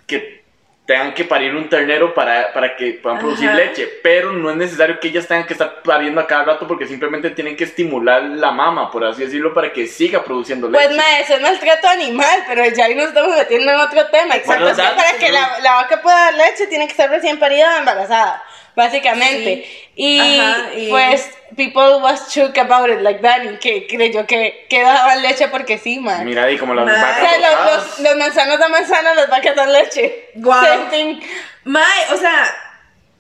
que 0.07 0.42
tengan 0.85 1.15
que 1.15 1.25
parir 1.25 1.55
un 1.55 1.69
ternero 1.69 2.13
para, 2.13 2.53
para 2.53 2.75
que 2.77 2.95
puedan 2.95 3.19
producir 3.21 3.49
Ajá. 3.49 3.57
leche, 3.57 3.89
pero 4.03 4.33
no 4.33 4.51
es 4.51 4.57
necesario 4.57 4.99
que 4.99 5.09
ellas 5.09 5.29
tengan 5.29 5.47
que 5.47 5.53
estar 5.53 5.81
pariendo 5.83 6.21
a 6.21 6.27
cada 6.27 6.45
rato 6.45 6.67
porque 6.67 6.87
simplemente 6.87 7.31
tienen 7.31 7.57
que 7.57 7.65
estimular 7.65 8.21
la 8.23 8.51
mama, 8.51 8.91
por 8.91 9.05
así 9.05 9.23
decirlo, 9.25 9.55
para 9.55 9.73
que 9.73 9.87
siga 9.87 10.25
produciendo 10.25 10.69
leche. 10.69 10.85
Pues, 10.87 10.97
ma, 10.97 11.19
eso 11.21 11.35
es 11.35 11.41
maltrato 11.41 11.89
animal, 11.89 12.45
pero 12.49 12.65
ya 12.67 12.87
ahí 12.87 12.97
nos 12.97 13.09
estamos 13.09 13.37
metiendo 13.37 13.71
en 13.73 13.79
otro 13.79 14.07
tema. 14.09 14.35
Exacto. 14.35 14.65
Bueno, 14.65 14.69
es 14.69 14.77
que 14.77 14.83
datos, 14.83 15.03
para 15.05 15.19
que 15.19 15.29
¿no? 15.29 15.35
la, 15.35 15.59
la 15.61 15.75
vaca 15.75 16.03
pueda 16.03 16.17
dar 16.17 16.35
leche, 16.35 16.67
tiene 16.67 16.87
que 16.87 16.93
estar 16.93 17.09
recién 17.09 17.39
parida 17.39 17.77
o 17.77 17.79
embarazada, 17.79 18.43
básicamente. 18.75 19.65
Y, 19.95 20.41
Ajá, 20.41 20.75
y- 20.77 20.91
pues, 20.91 21.31
people 21.57 22.01
was 22.01 22.33
shook 22.33 22.57
about 22.59 22.89
it, 22.91 23.01
like 23.03 23.21
Danny, 23.23 23.57
que 23.59 23.87
creyó 23.87 24.27
que, 24.27 24.67
que 24.69 24.83
daban 24.83 25.21
leche 25.23 25.49
porque 25.49 25.79
sí, 25.79 25.99
man. 26.01 26.25
Mira 26.25 26.45
ahí 26.45 26.57
como 26.59 26.75
las 26.75 26.87
Ma- 26.87 26.93
O 26.93 26.97
vacas 26.97 27.19
sea, 27.31 27.39
los, 27.39 27.75
los, 27.75 27.99
los 28.01 28.17
manzanos 28.17 28.59
dan 28.59 28.71
manzana, 28.71 29.15
las 29.15 29.29
vacas 29.29 29.55
dan 29.57 29.73
leche. 29.73 30.31
Guau. 30.37 30.65
Same 30.65 30.91
thing. 30.91 31.21
Mae, 31.65 32.13
o 32.13 32.17
sea, 32.17 32.55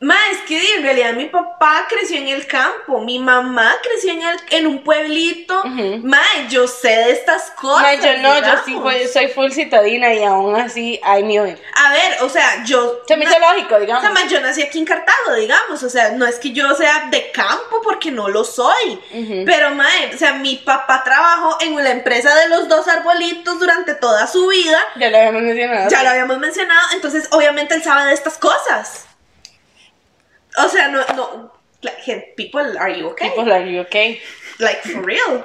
mae, 0.02 0.32
es 0.32 0.38
que 0.48 0.74
en 0.74 0.82
realidad 0.82 1.12
mi 1.14 1.26
papá 1.26 1.86
creció 1.88 2.16
en 2.18 2.28
el 2.28 2.46
campo, 2.46 3.00
mi 3.00 3.18
mamá 3.18 3.72
creció 3.82 4.12
en, 4.12 4.22
el- 4.22 4.40
en 4.50 4.66
un 4.66 4.82
pueblito. 4.82 5.62
Mae, 5.64 6.48
yo 6.50 6.66
sé 6.66 6.88
de 6.88 7.12
estas 7.12 7.50
cosas. 7.52 7.82
Ma, 7.82 7.94
yo 7.94 8.18
no, 8.18 8.38
yo 8.40 8.62
sí 8.64 9.08
soy 9.12 9.28
full 9.28 9.50
citadina 9.52 10.12
y 10.12 10.24
aún 10.24 10.56
así, 10.56 11.00
I 11.04 11.22
knew 11.22 11.46
it. 11.46 11.56
A 11.76 11.92
ver, 11.92 12.22
o 12.22 12.28
sea, 12.28 12.64
yo. 12.64 13.00
Se 13.06 13.16
me 13.16 13.24
hizo 13.24 13.38
lógico, 13.38 13.76
O 13.76 13.80
digamos. 13.80 14.02
sea, 14.02 14.10
mae, 14.12 14.28
yo 14.28 14.40
nací 14.40 14.60
aquí 14.62 14.78
en 14.80 14.84
Cartago, 14.84 15.34
digamos. 15.36 15.82
O 15.82 15.88
sea, 15.88 16.10
no 16.10 16.26
es 16.26 16.36
que 16.40 16.50
yo 16.52 16.74
sea 16.74 17.06
de 17.10 17.30
campo 17.30 17.80
porque 17.82 18.10
no 18.10 18.28
lo 18.28 18.44
soy. 18.44 19.00
Pero, 19.46 19.70
mae, 19.74 20.14
o 20.14 20.18
sea, 20.18 20.32
mi 20.34 20.56
papá 20.56 21.02
trabajó 21.04 21.58
en 21.60 21.76
la 21.76 21.90
empresa 21.90 22.34
de 22.34 22.48
los 22.48 22.68
dos 22.68 22.88
arbolitos 22.88 23.58
durante 23.60 23.94
toda 23.94 24.26
su 24.26 24.48
vida. 24.48 24.78
Ya 24.96 25.10
lo 25.10 25.16
habíamos 25.18 25.42
mencionado. 25.42 25.88
Ya 25.90 26.02
lo 26.02 26.08
habíamos 26.10 26.38
mencionado, 26.38 26.88
entonces 26.94 27.28
obviamente 27.30 27.74
él 27.74 27.82
sabe 27.82 28.06
de 28.06 28.14
estas 28.14 28.36
cosas. 28.38 29.06
O 30.58 30.68
sea, 30.68 30.88
no, 30.88 31.00
no, 31.16 31.52
like, 31.82 32.34
people, 32.36 32.78
are 32.78 32.98
you 32.98 33.08
okay? 33.08 33.30
People 33.30 33.52
are 33.52 33.70
you 33.70 33.80
okay? 33.82 34.20
Like, 34.58 34.80
for 34.82 35.02
real. 35.02 35.44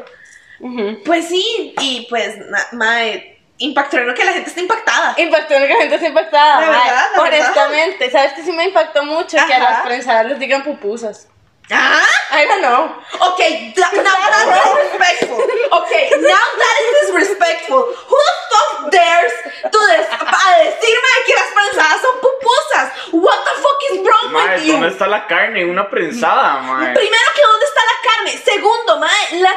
Pues 1.05 1.27
sí, 1.27 1.73
y 1.79 2.07
pues, 2.09 2.37
na- 2.37 2.67
mae, 2.73 3.39
impactó 3.59 3.97
en 3.97 4.07
lo 4.07 4.13
que 4.13 4.25
la 4.25 4.33
gente 4.33 4.49
está 4.49 4.61
impactada. 4.61 5.15
Impactó 5.17 5.53
en 5.53 5.67
que 5.67 5.73
la 5.73 5.79
gente 5.79 5.95
está 5.95 6.07
impactada. 6.07 6.61
La 6.61 6.67
mae. 6.67 6.79
verdad, 6.85 7.05
la 7.15 7.21
Honestamente, 7.21 8.11
¿sabes 8.11 8.33
que 8.33 8.43
sí 8.43 8.51
me 8.51 8.65
impactó 8.65 9.03
mucho? 9.03 9.37
Que 9.47 9.53
a 9.53 9.59
las 9.59 9.81
prensadas 9.81 10.25
les 10.25 10.39
digan 10.39 10.63
pupusas. 10.63 11.27
¿Ah? 11.71 12.07
I 12.31 12.45
don't 12.45 12.61
know. 12.61 12.95
Okay, 13.33 13.73
that, 13.75 13.91
now 13.99 14.15
that's 14.23 14.47
disrespectful. 14.47 15.39
Okay, 15.83 16.03
now 16.23 16.45
that 16.59 16.75
is 16.79 16.87
disrespectful. 17.07 17.81
Who 17.83 18.17
the 18.27 18.35
fuck 18.51 18.91
dares 18.91 19.33
to 19.67 19.79
des 19.91 20.05
a 20.07 20.49
decirme 20.63 21.11
que 21.25 21.33
las 21.35 21.49
prensadas 21.53 21.99
son 22.01 22.15
pupusas? 22.23 22.87
What 23.11 23.39
the 23.43 23.55
fuck 23.59 23.79
is 23.91 23.99
wrong 23.99 24.31
Mae, 24.31 24.55
with 24.55 24.63
you? 24.65 24.73
¿dónde 24.73 24.89
está 24.89 25.07
la 25.07 25.27
carne? 25.27 25.65
Una 25.65 25.89
prensada, 25.89 26.61
mae. 26.61 26.93
Primero 26.93 27.27
que 27.35 27.41
dónde 27.41 27.65
está 27.65 27.81
la 27.83 27.97
carne. 28.11 28.31
Segundo, 28.43 28.97
mae, 28.99 29.39
la, 29.41 29.51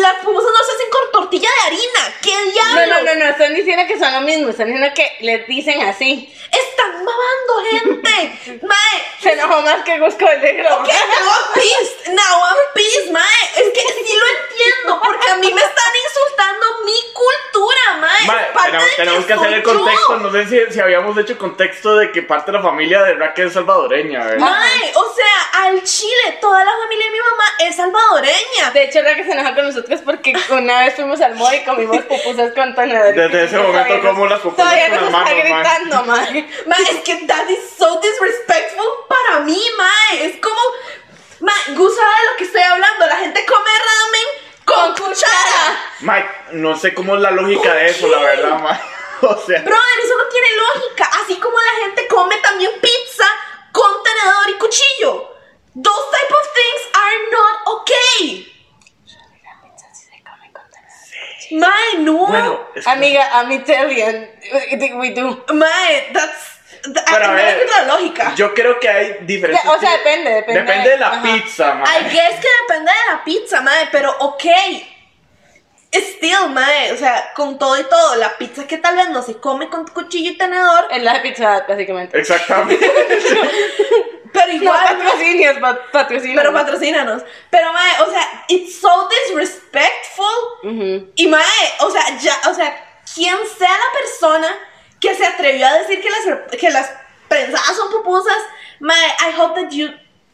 las 0.00 0.14
pupusas 0.24 0.50
no 0.50 0.64
se 0.64 0.72
hacen 0.72 0.90
con 0.90 1.12
tortilla 1.12 1.48
de 1.48 1.66
harina. 1.66 2.02
¿Qué 2.22 2.32
No, 2.32 2.50
diablos? 2.52 2.88
no, 2.88 3.02
no, 3.02 3.14
no, 3.20 3.30
están 3.32 3.54
diciendo 3.54 3.84
que 3.86 3.98
son 3.98 4.12
lo 4.14 4.20
mismo, 4.22 4.48
están 4.50 4.66
diciendo 4.68 4.94
que 4.94 5.16
les 5.20 5.46
dicen 5.46 5.82
así. 5.82 6.34
Están 6.52 7.04
mamando 7.04 7.70
gente. 7.70 8.60
mae, 8.66 9.04
Se 9.20 9.32
enojó 9.32 9.62
más 9.62 9.82
que 9.84 9.98
Gusco 9.98 10.26
el 10.28 10.40
negro. 10.42 10.76
Ok, 10.80 10.88
pissed. 11.54 12.08
Now 12.14 12.40
I'm 12.48 12.58
pissed, 12.74 13.10
mae. 13.12 13.42
Es 13.56 13.70
que 13.72 13.80
sí 13.80 14.16
lo 14.16 14.26
entiendo, 14.40 15.00
porque 15.02 15.28
a 15.30 15.36
mí 15.36 15.52
me 15.52 15.60
están 15.60 15.92
insultando 16.06 16.66
mi 16.84 17.12
cultura, 17.12 17.80
mae. 18.00 18.26
Mae, 18.26 18.46
tenemos, 18.96 19.24
que 19.24 19.32
hacer 19.32 19.52
el 19.54 19.62
yo. 19.62 19.72
contexto. 19.72 20.16
No 20.18 20.32
sé 20.32 20.46
si, 20.46 20.72
si 20.72 20.80
habíamos 20.80 21.16
hecho 21.18 21.36
contexto 21.38 21.96
de 21.96 22.12
que 22.12 22.22
parte 22.22 22.52
de 22.52 22.58
la 22.58 22.64
familia 22.64 23.02
de 23.02 23.14
Raquel 23.14 23.48
es 23.48 23.54
salvadoreña, 23.54 24.24
¿verdad? 24.24 24.38
Mae, 24.38 24.92
o 24.94 25.14
sea, 25.14 25.64
al 25.64 25.82
Chile, 25.82 26.38
toda 26.40 26.64
la 26.64 26.72
familia 26.82 27.06
de 27.06 27.12
mi 27.12 27.18
mamá 27.18 27.44
es 27.60 27.76
salvadoreña. 27.76 28.70
De 28.72 28.84
hecho, 28.84 29.00
que 29.16 29.24
se 29.24 29.32
enoja 29.32 29.54
con 29.54 29.66
nosotros 29.66 30.00
porque 30.04 30.34
una 30.50 30.80
vez 30.80 30.94
fuimos 30.94 31.20
al 31.20 31.34
mall 31.36 31.54
y 31.54 31.64
comimos 31.64 31.98
pupusas 32.04 32.52
con 32.54 32.74
tenedores. 32.74 33.16
Desde 33.16 33.44
ese 33.44 33.58
momento 33.58 34.00
como 34.00 34.26
las 34.26 34.40
pupusas 34.40 34.64
Todavía 34.64 34.88
con 34.88 34.96
las 34.96 35.06
está 35.06 35.18
manos, 35.18 35.44
gritando, 35.44 36.04
mae. 36.04 36.48
Mae, 36.66 36.82
es 36.90 37.00
que 37.04 37.26
that 37.26 37.48
is 37.48 37.70
so 37.78 38.00
disrespectful 38.00 38.86
para 39.08 39.40
mí, 39.40 39.60
mae. 39.76 40.26
Es 40.26 40.36
como, 40.40 40.60
mae, 41.40 41.74
Gus 41.74 41.96
sabe 41.96 42.10
de 42.20 42.30
lo 42.30 42.36
que 42.36 42.44
estoy 42.44 42.62
hablando. 42.62 43.06
La 43.06 43.16
gente 43.16 43.44
come 43.46 43.70
ramen 43.70 44.26
con 44.64 44.92
cuchara. 44.94 45.84
Mae, 46.00 46.24
no 46.52 46.76
sé 46.76 46.94
cómo 46.94 47.16
es 47.16 47.20
la 47.22 47.30
lógica 47.30 47.74
de 47.74 47.86
eso, 47.86 48.06
la 48.08 48.18
verdad, 48.18 48.58
mae. 48.60 48.80
O 49.22 49.36
sea, 49.36 49.60
Brother, 49.60 49.98
eso 50.02 50.16
no 50.16 50.28
tiene 50.28 50.46
lógica. 50.56 51.10
Así 51.22 51.38
como 51.38 51.58
la 51.58 51.84
gente 51.84 52.08
come 52.08 52.36
también 52.38 52.70
pizza 52.80 53.26
con 53.70 54.02
tenedor 54.02 54.48
y 54.48 54.54
cuchillo. 54.54 55.36
Those 55.74 56.06
type 56.10 56.34
of 56.34 56.48
things 56.54 56.82
are 56.94 57.16
not 57.30 57.80
okay. 57.82 58.46
Mae, 61.52 61.98
no. 61.98 62.26
bueno, 62.28 62.66
es 62.74 62.84
que- 62.84 62.90
Amiga, 62.90 63.28
I'm 63.42 63.50
Italian. 63.52 64.30
We 64.98 65.10
do. 65.10 65.44
Mae, 65.52 66.10
that's. 66.12 66.59
Pero 66.82 67.24
a 67.24 67.28
no 67.28 67.34
ver, 67.34 67.58
es 67.62 67.70
la 67.70 67.82
lógica. 67.94 68.34
yo 68.34 68.54
creo 68.54 68.78
que 68.80 68.88
hay 68.88 69.18
diferentes. 69.22 69.64
O 69.66 69.78
sea, 69.78 69.90
depende, 69.92 70.30
depende. 70.30 70.60
Depende 70.62 70.90
de 70.90 70.96
la 70.98 71.08
Ajá. 71.08 71.22
pizza, 71.22 71.70
I 71.72 71.78
mae. 71.78 72.02
guess 72.10 72.40
que 72.40 72.48
depende 72.62 72.90
de 72.92 73.12
la 73.14 73.24
pizza, 73.24 73.60
mae, 73.60 73.88
pero 73.92 74.14
ok. 74.20 74.44
Still, 75.92 76.50
mae, 76.50 76.92
o 76.92 76.96
sea, 76.96 77.32
con 77.34 77.58
todo 77.58 77.76
y 77.78 77.82
todo, 77.82 78.14
la 78.14 78.36
pizza 78.38 78.64
que 78.66 78.78
tal 78.78 78.94
vez 78.94 79.08
no 79.10 79.22
se 79.22 79.38
come 79.40 79.68
con 79.68 79.84
cuchillo 79.88 80.30
y 80.30 80.38
tenedor, 80.38 80.86
Es 80.90 81.02
la 81.02 81.14
de 81.14 81.20
pizza, 81.20 81.64
básicamente. 81.68 82.16
Exactamente. 82.16 82.78
pero 84.32 84.46
No 84.46 84.52
igual. 84.54 84.84
patrocinios, 84.86 85.58
pa- 85.58 85.78
patrocinios. 85.90 86.36
Pero 86.40 86.52
patrocínanos. 86.52 87.22
Pero, 87.50 87.72
mae, 87.72 88.02
o 88.02 88.10
sea, 88.10 88.44
it's 88.48 88.80
so 88.80 89.08
disrespectful. 89.08 90.26
Ujú. 90.62 91.10
Y, 91.16 91.26
mae, 91.26 91.42
o 91.80 91.90
sea, 91.90 92.16
ya, 92.18 92.38
o 92.48 92.54
sea, 92.54 93.02
quien 93.12 93.36
sea 93.58 93.70
la 93.70 93.98
persona 93.98 94.58
que 95.00 95.14
se 95.14 95.26
atrevió 95.26 95.66
a 95.66 95.78
decir 95.78 96.00
que 96.00 96.10
las, 96.10 96.58
que 96.58 96.70
las 96.70 96.92
prensadas 97.28 97.76
son 97.76 97.90
pupusas, 97.90 98.36
mae, 98.80 99.08
I 99.20 99.38
hope 99.40 99.60
that 99.60 99.70
you, 99.70 99.88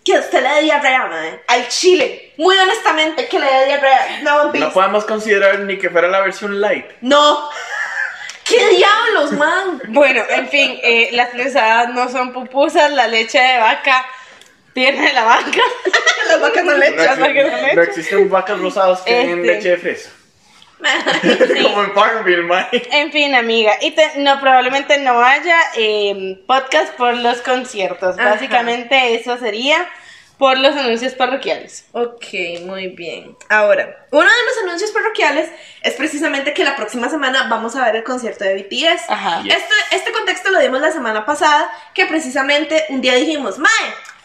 que 0.04 0.18
usted 0.18 0.42
le 0.42 0.49
dé 0.49 0.62
diarrea, 0.62 1.06
mae, 1.06 1.40
al 1.49 1.68
chile. 1.68 2.32
Muy 2.37 2.56
honestamente, 2.58 3.28
que 3.28 3.38
le 3.38 3.46
dé 3.46 3.66
diarrea. 3.66 4.20
No, 4.23 4.52
podemos 4.73 5.04
considerar 5.04 5.61
ni 5.61 5.78
que 5.78 5.90
fuera 5.90 6.08
la 6.08 6.20
versión 6.20 6.61
light. 6.61 6.87
No. 7.00 7.49
¿Qué 8.44 8.68
diablos, 8.68 9.32
man? 9.32 9.82
Bueno, 9.88 10.23
en 10.28 10.49
fin, 10.49 10.78
eh, 10.82 11.08
las 11.12 11.30
prensadas 11.30 11.88
no 11.88 12.08
son 12.08 12.32
pupusas, 12.32 12.92
la 12.92 13.08
leche 13.08 13.40
de 13.40 13.58
vaca 13.58 14.06
viene 14.75 15.08
de 15.08 15.12
la 15.12 15.25
vaca. 15.25 15.50
Las 16.28 16.40
vacas 16.40 16.64
no 16.64 16.73
No, 16.73 16.78
lechan. 16.78 16.96
Las 17.06 17.18
vacas 17.18 17.37
existen, 17.37 17.50
con 17.52 17.62
leche. 17.62 17.76
no 17.76 17.82
existen 17.82 18.30
vacas 18.30 18.58
rosadas 18.61 19.00
que 19.02 19.11
tienen 19.14 19.38
Este. 19.40 19.52
leche 19.54 19.68
de 19.70 19.76
fresa. 19.78 20.11
Como 21.62 21.83
en 21.85 21.92
Farmville. 21.95 22.47
En 22.90 23.11
fin, 23.12 23.35
amiga, 23.35 23.73
y 23.80 23.92
te- 23.92 24.12
no 24.18 24.40
probablemente 24.40 24.99
no 24.99 25.23
haya 25.23 25.59
eh, 25.76 26.38
podcast 26.47 26.95
por 26.95 27.16
los 27.16 27.38
conciertos. 27.38 28.18
Ajá. 28.18 28.30
Básicamente 28.30 29.14
eso 29.14 29.38
sería 29.38 29.88
por 30.38 30.59
los 30.59 30.76
anuncios 30.76 31.14
parroquiales. 31.14 31.87
Ok, 31.92 32.25
muy 32.66 32.88
bien. 32.88 33.35
Ahora, 33.49 34.06
uno 34.11 34.23
de 34.28 34.45
los 34.49 34.64
anuncios 34.64 34.90
parroquiales 34.90 35.49
es 35.83 35.95
precisamente 35.95 36.52
que 36.52 36.62
la 36.62 36.76
próxima 36.76 37.09
semana 37.09 37.47
vamos 37.49 37.75
a 37.75 37.85
ver 37.87 37.97
el 37.97 38.04
concierto 38.04 38.45
de 38.45 38.54
BTS. 38.62 39.09
Ajá. 39.09 39.42
Yes. 39.42 39.54
Este, 39.56 39.75
este 39.92 40.12
contexto 40.12 40.50
lo 40.50 40.59
dimos 40.61 40.83
la 40.83 40.92
semana 40.92 41.25
pasada, 41.25 41.71
que 41.95 42.04
precisamente 42.04 42.85
un 42.90 43.00
día 43.00 43.14
dijimos, 43.14 43.59
Mae, 43.59 43.71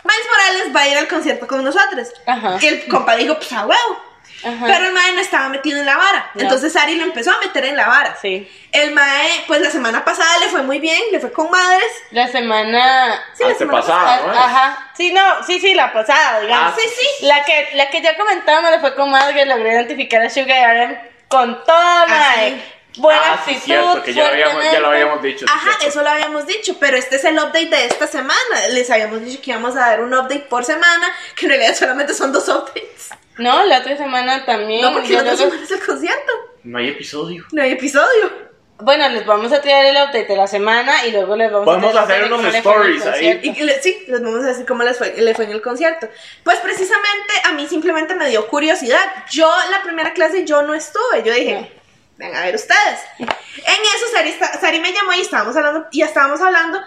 Miles 0.03 0.25
Morales 0.29 0.75
va 0.75 0.81
a 0.81 0.87
ir 0.89 0.97
al 0.97 1.07
concierto 1.07 1.47
con 1.47 1.63
nosotros. 1.63 2.09
Ajá. 2.25 2.57
Y 2.59 2.67
el 2.67 2.85
compa 2.87 3.15
dijo, 3.15 3.35
pues 3.35 3.53
a 3.53 3.65
huevo. 3.65 4.10
Ajá. 4.43 4.65
Pero 4.65 4.85
el 4.87 4.93
Mae 4.93 5.13
no 5.13 5.21
estaba 5.21 5.49
metido 5.49 5.79
en 5.79 5.85
la 5.85 5.97
vara. 5.97 6.31
No. 6.33 6.41
Entonces 6.41 6.75
Ari 6.75 6.95
lo 6.95 7.03
empezó 7.03 7.31
a 7.31 7.39
meter 7.39 7.65
en 7.65 7.75
la 7.77 7.87
vara. 7.87 8.17
Sí. 8.21 8.49
El 8.71 8.91
Mae, 8.91 9.43
pues 9.47 9.61
la 9.61 9.69
semana 9.69 10.03
pasada 10.05 10.37
le 10.39 10.47
fue 10.47 10.61
muy 10.63 10.79
bien, 10.79 11.01
le 11.11 11.19
fue 11.19 11.31
con 11.31 11.49
madres. 11.51 11.91
La 12.11 12.27
semana. 12.27 13.23
Sí, 13.35 13.43
la 13.43 13.55
semana 13.55 13.79
pasada, 13.81 14.15
Ah, 14.15 14.21
¿no? 14.27 14.33
Ajá. 14.33 14.91
Sí, 14.95 15.11
no, 15.13 15.43
sí, 15.45 15.59
sí, 15.59 15.73
la 15.73 15.91
pasada, 15.93 16.39
digamos. 16.41 16.73
Ah, 16.73 16.77
Sí, 16.79 16.87
sí. 17.19 17.25
La 17.25 17.43
que, 17.43 17.69
la 17.73 17.89
que 17.89 18.01
ya 18.01 18.15
comentamos 18.17 18.71
le 18.71 18.79
fue 18.79 18.95
con 18.95 19.11
madre, 19.11 19.45
logré 19.45 19.73
identificar 19.73 20.21
a 20.21 20.29
Sugar 20.29 20.75
RM 20.89 20.97
con 21.27 21.63
toda 21.63 22.05
mae. 22.07 22.61
Buena 22.97 23.21
Ah, 23.23 23.41
sí, 23.45 23.51
actitud. 23.51 23.63
cierto, 23.65 24.03
que 24.03 24.13
ya 24.13 24.27
habíamos, 24.27 24.63
ya 24.69 24.79
lo 24.81 24.87
habíamos 24.89 25.21
dicho. 25.21 25.45
sí, 25.45 25.45
Ajá, 25.47 25.61
cierto. 25.79 25.87
eso 25.87 26.01
lo 26.01 26.09
habíamos 26.09 26.45
dicho, 26.45 26.75
pero 26.77 26.97
este 26.97 27.15
es 27.15 27.23
el 27.23 27.35
update 27.39 27.67
de 27.69 27.85
esta 27.85 28.05
semana. 28.05 28.67
Les 28.71 28.89
habíamos 28.91 29.23
dicho 29.23 29.41
que 29.41 29.51
íbamos 29.51 29.77
a 29.77 29.79
dar 29.79 30.01
un 30.01 30.13
update 30.13 30.41
por 30.49 30.65
semana, 30.65 31.09
que 31.37 31.45
en 31.45 31.51
realidad 31.51 31.73
solamente 31.75 32.13
son 32.13 32.33
dos 32.33 32.49
updates. 32.49 33.09
No, 33.41 33.63
la 33.65 33.79
otra 33.79 33.97
semana 33.97 34.45
también. 34.45 34.81
No, 34.81 34.93
porque 34.93 35.13
la 35.13 35.21
otra 35.21 35.35
semana 35.37 35.63
es 35.63 35.71
el 35.71 35.79
concierto. 35.85 36.31
No 36.63 36.77
hay 36.77 36.89
episodio. 36.89 37.45
No 37.51 37.61
hay 37.61 37.71
episodio. 37.71 38.51
Bueno, 38.83 39.07
les 39.09 39.25
vamos 39.27 39.51
a 39.53 39.61
traer 39.61 39.87
el 39.87 39.95
update 39.95 40.25
de 40.25 40.35
la 40.35 40.47
semana 40.47 41.05
y 41.05 41.11
luego 41.11 41.35
les 41.35 41.51
vamos 41.51 41.65
Podemos 41.65 41.95
a 41.95 42.01
hacer 42.01 42.23
unos 42.25 42.43
stories 42.55 43.05
ahí. 43.05 43.39
Y 43.43 43.61
le- 43.61 43.79
sí, 43.81 44.05
les 44.07 44.21
vamos 44.23 44.43
a 44.43 44.47
decir 44.47 44.65
cómo 44.65 44.81
les 44.83 44.97
fue, 44.97 45.13
le 45.17 45.35
fue 45.35 45.45
en 45.45 45.51
el 45.51 45.61
concierto. 45.61 46.07
Pues 46.43 46.57
precisamente 46.59 47.33
a 47.43 47.51
mí 47.51 47.67
simplemente 47.67 48.15
me 48.15 48.27
dio 48.29 48.47
curiosidad. 48.47 48.99
Yo, 49.29 49.51
la 49.69 49.83
primera 49.83 50.13
clase, 50.13 50.45
yo 50.45 50.63
no 50.63 50.73
estuve. 50.73 51.21
Yo 51.23 51.31
dije, 51.31 51.71
vengan 52.17 52.41
a 52.41 52.45
ver 52.47 52.55
ustedes. 52.55 52.99
En 53.19 53.27
eso, 53.27 54.05
Sari, 54.13 54.33
Sari 54.59 54.79
me 54.79 54.91
llamó 54.91 55.13
y 55.13 55.21
estábamos 55.21 55.55
hablando, 55.55 55.85
ya 55.91 56.05
estábamos 56.05 56.41
hablando. 56.41 56.81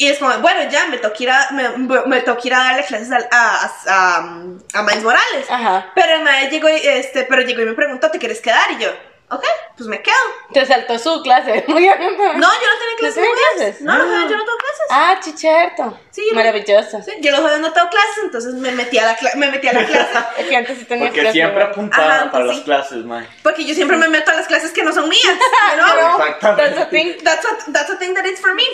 Y 0.00 0.08
es 0.08 0.18
como, 0.18 0.32
bueno, 0.38 0.62
ya 0.70 0.86
me 0.86 0.96
toca 0.96 1.22
ir 1.22 1.30
a, 1.30 1.48
me, 1.50 1.68
me 2.06 2.20
toca 2.22 2.40
ir 2.44 2.54
a 2.54 2.58
darle 2.58 2.84
clases 2.86 3.10
a, 3.12 3.18
a, 3.30 3.70
a, 3.86 4.16
a 4.78 4.82
Miles 4.82 5.02
Morales. 5.04 5.44
Ajá. 5.50 5.92
Pero 5.94 6.14
el 6.14 6.22
maestro 6.22 6.50
llegó, 6.52 6.68
y, 6.70 6.80
este, 6.88 7.24
pero 7.24 7.42
llegó 7.42 7.60
y 7.60 7.66
me 7.66 7.74
preguntó, 7.74 8.10
¿te 8.10 8.18
quieres 8.18 8.40
quedar? 8.40 8.70
Y 8.72 8.78
yo, 8.82 8.88
ok, 9.28 9.44
pues 9.76 9.88
me 9.90 10.00
quedo. 10.00 10.14
Te 10.54 10.64
saltó 10.64 10.98
su 10.98 11.20
clase. 11.22 11.66
No, 11.68 11.78
yo 11.78 11.90
no 11.96 11.96
tenía 11.98 12.96
clases. 12.98 13.14
tenía 13.14 13.30
jueves. 13.30 13.54
clases? 13.56 13.80
No, 13.82 13.98
los 13.98 14.06
Ah. 14.08 14.26
yo 14.30 14.36
no 14.38 14.44
tengo 14.46 14.56
clases. 14.58 14.86
Ah, 14.88 15.20
chicherto. 15.22 16.00
Sí, 16.10 16.22
yo- 16.30 16.34
Maravilloso. 16.34 17.02
Sí, 17.02 17.12
yo 17.20 17.30
los 17.32 17.40
jueves 17.40 17.60
no 17.60 17.70
tengo 17.74 17.88
clases, 17.90 18.24
entonces 18.24 18.54
me 18.54 18.72
metí 18.72 18.96
a 18.98 19.04
la, 19.04 19.18
cla- 19.18 19.34
me 19.34 19.50
metí 19.50 19.68
a 19.68 19.74
la 19.74 19.84
clase. 19.84 20.18
Es 20.38 20.46
que 20.46 20.56
antes 20.56 20.78
sí 20.78 20.84
tenía 20.86 21.08
Porque 21.08 21.20
clase, 21.20 21.32
siempre 21.34 21.56
¿verdad? 21.58 21.72
apuntada 21.72 22.14
Ajá, 22.22 22.30
para 22.30 22.44
sí. 22.46 22.50
las 22.54 22.60
clases, 22.60 23.04
mae. 23.04 23.28
Porque 23.42 23.66
yo 23.66 23.74
siempre 23.74 23.98
me 23.98 24.08
meto 24.08 24.30
a 24.30 24.34
las 24.34 24.46
clases 24.46 24.72
que 24.72 24.82
no 24.82 24.94
son 24.94 25.10
mías. 25.10 25.36
No, 25.76 26.18
Exactamente. 26.24 26.62
that's 26.70 26.80
a 26.80 26.88
thing. 26.88 27.14
That's 27.22 27.44
a, 27.44 27.72
that's 27.72 27.90
a 27.90 27.98
thing 27.98 28.14
that 28.14 28.24
it's 28.24 28.40
for 28.40 28.54
me. 28.54 28.64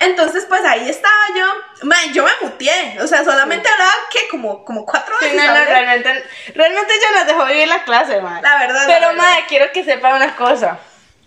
Entonces, 0.00 0.44
pues 0.48 0.64
ahí 0.64 0.88
estaba 0.88 1.14
yo. 1.36 1.46
Man, 1.86 2.12
yo 2.12 2.24
me 2.24 2.30
muteé. 2.42 2.98
O 3.02 3.06
sea, 3.06 3.24
solamente 3.24 3.68
hablaba, 3.68 3.92
¿qué? 4.12 4.28
Como, 4.30 4.64
como 4.64 4.84
cuatro 4.86 5.14
Sí, 5.18 5.26
veces. 5.26 5.42
no, 5.44 5.48
no, 5.52 5.64
realmente, 5.64 6.24
realmente 6.54 6.94
ella 6.94 7.18
nos 7.18 7.26
dejó 7.26 7.44
vivir 7.46 7.66
la 7.68 7.82
clase, 7.84 8.20
madre. 8.20 8.42
La 8.42 8.58
verdad, 8.58 8.80
la 8.82 8.86
Pero, 8.86 9.08
verdad. 9.08 9.22
madre, 9.22 9.44
quiero 9.48 9.72
que 9.72 9.84
sepa 9.84 10.14
una 10.14 10.36
cosa. 10.36 10.78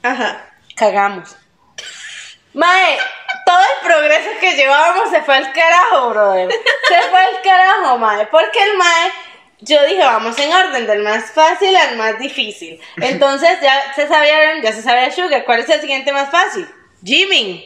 Ajá. 0.03 0.45
Cagamos. 0.75 1.35
Mae, 2.53 2.97
todo 3.45 3.59
el 3.59 3.87
progreso 3.87 4.29
que 4.39 4.53
llevábamos 4.55 5.09
se 5.09 5.21
fue 5.21 5.35
al 5.35 5.51
carajo, 5.53 6.09
brother. 6.09 6.49
Se 6.87 7.01
fue 7.09 7.19
al 7.19 7.41
carajo, 7.43 7.97
mae. 7.97 8.27
Porque 8.27 8.61
el 8.63 8.77
mae, 8.77 9.11
yo 9.59 9.83
dije, 9.85 10.03
vamos 10.03 10.37
en 10.39 10.51
orden, 10.51 10.87
del 10.87 11.03
más 11.03 11.31
fácil 11.31 11.75
al 11.75 11.95
más 11.97 12.19
difícil. 12.19 12.81
Entonces 12.97 13.59
ya 13.61 13.93
se 13.95 14.07
sabía, 14.07 14.61
ya 14.61 14.71
se 14.73 14.81
sabía 14.81 15.11
Sugar. 15.11 15.43
¿Cuál 15.45 15.59
es 15.59 15.69
el 15.69 15.81
siguiente 15.81 16.11
más 16.11 16.29
fácil? 16.29 16.67
Jimin. 17.03 17.63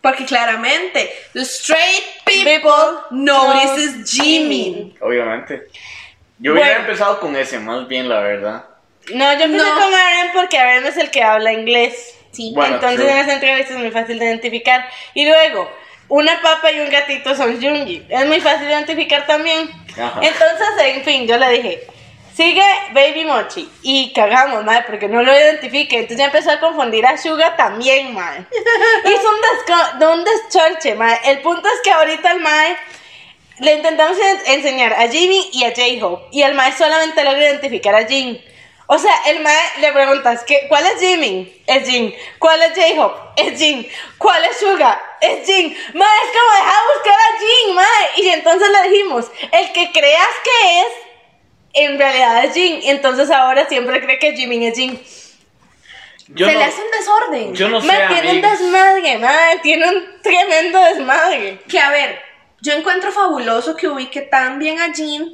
Porque 0.00 0.24
claramente, 0.24 1.12
the 1.32 1.40
straight 1.40 2.04
people, 2.24 2.44
People 2.44 3.00
notices 3.10 4.10
Jimin. 4.10 4.96
Obviamente. 5.00 5.66
Yo 6.38 6.52
hubiera 6.52 6.68
Bueno. 6.70 6.84
empezado 6.86 7.18
con 7.20 7.34
ese, 7.36 7.58
más 7.58 7.88
bien, 7.88 8.08
la 8.08 8.20
verdad. 8.20 8.64
No, 9.12 9.32
yo 9.36 9.44
empecé 9.44 9.64
No. 9.64 9.74
con 9.74 9.94
Aaron 9.94 10.30
porque 10.34 10.58
Aaron 10.58 10.86
es 10.86 10.96
el 10.96 11.10
que 11.10 11.22
habla 11.22 11.52
inglés. 11.52 12.14
Sí. 12.30 12.52
Bueno, 12.54 12.76
Entonces 12.76 13.00
true. 13.00 13.10
en 13.10 13.18
esa 13.18 13.34
entrevista 13.34 13.72
es 13.74 13.78
muy 13.80 13.90
fácil 13.90 14.18
de 14.18 14.26
identificar. 14.26 14.88
Y 15.14 15.26
luego, 15.26 15.68
una 16.08 16.40
papa 16.42 16.70
y 16.70 16.78
un 16.80 16.90
gatito 16.90 17.34
son 17.34 17.60
Junji. 17.60 18.06
Es 18.08 18.26
muy 18.26 18.40
fácil 18.40 18.66
de 18.68 18.72
identificar 18.74 19.26
también. 19.26 19.68
Ajá. 20.00 20.20
Entonces, 20.22 20.68
en 20.84 21.02
fin, 21.02 21.26
yo 21.26 21.36
le 21.38 21.50
dije, 21.50 21.82
sigue 22.38 22.62
Baby 22.92 23.24
Mochi. 23.24 23.68
Y 23.82 24.12
cagamos, 24.12 24.64
madre, 24.64 24.84
porque 24.86 25.08
no 25.08 25.22
lo 25.22 25.32
identifique. 25.32 25.96
Entonces 25.96 26.18
ya 26.18 26.26
empezó 26.26 26.52
a 26.52 26.60
confundir 26.60 27.04
a 27.04 27.16
Suga 27.18 27.56
también, 27.56 28.14
madre. 28.14 28.44
Hizo 29.04 29.28
un, 29.34 29.40
desco- 29.42 30.12
un 30.14 30.24
deschorche, 30.24 30.94
madre. 30.94 31.18
El 31.24 31.40
punto 31.40 31.66
es 31.68 31.80
que 31.82 31.90
ahorita 31.90 32.30
el 32.32 32.40
mae... 32.40 32.76
Le 33.58 33.74
intentamos 33.74 34.16
en- 34.20 34.52
enseñar 34.54 34.92
a 34.92 35.08
Jimmy 35.08 35.50
y 35.52 35.64
a 35.64 35.70
J-Hope. 35.70 36.28
Y 36.30 36.42
el 36.42 36.54
mae 36.54 36.72
solamente 36.78 37.24
logra 37.24 37.40
identificar 37.40 37.92
a 37.92 38.06
Jin. 38.06 38.40
O 38.86 38.98
sea, 38.98 39.12
el 39.26 39.40
mae 39.40 39.60
le 39.80 39.92
preguntas, 39.92 40.44
¿qué, 40.44 40.66
¿cuál 40.68 40.86
es 40.86 41.00
Jimmy? 41.00 41.60
Es 41.66 41.88
Jin. 41.88 42.14
¿Cuál 42.38 42.62
es 42.62 42.72
J-Hope? 42.78 43.18
Es 43.42 43.58
Jin. 43.58 43.86
¿Cuál 44.16 44.44
es 44.44 44.58
Suga? 44.58 45.02
Es 45.20 45.44
Jin. 45.44 45.76
Mae, 45.92 46.08
es 46.24 46.30
como 46.38 46.52
dejar 46.52 46.82
buscar 46.94 47.14
a 47.18 47.38
Jin, 47.40 47.74
mae. 47.74 48.10
Y 48.18 48.28
entonces 48.28 48.68
le 48.70 48.88
dijimos, 48.90 49.24
el 49.50 49.72
que 49.72 49.90
creas 49.90 50.28
que 50.44 50.80
es, 50.80 50.86
en 51.72 51.98
realidad 51.98 52.44
es 52.44 52.54
Jin. 52.54 52.82
Y 52.82 52.90
entonces 52.90 53.30
ahora 53.30 53.66
siempre 53.68 54.00
cree 54.04 54.18
que 54.18 54.32
Jimmy 54.32 54.66
es 54.66 54.76
Jin. 54.76 55.00
Yo 56.28 56.46
Se 56.46 56.52
no, 56.52 56.58
le 56.58 56.64
hace 56.66 56.82
un 56.82 56.90
desorden. 56.90 57.54
yo 57.54 57.68
no 57.70 57.80
sé, 57.80 57.90
tiene 58.10 58.32
un 58.32 58.40
desmadre, 58.42 59.18
mae. 59.18 59.58
Tiene 59.62 59.88
un 59.88 60.04
tremendo 60.22 60.78
desmadre. 60.84 61.58
Que 61.68 61.78
a 61.80 61.90
ver, 61.90 62.20
yo 62.60 62.74
encuentro 62.74 63.10
fabuloso 63.12 63.74
que 63.76 63.88
ubique 63.88 64.20
tan 64.20 64.58
bien 64.58 64.78
a 64.78 64.92
Jean, 64.92 65.32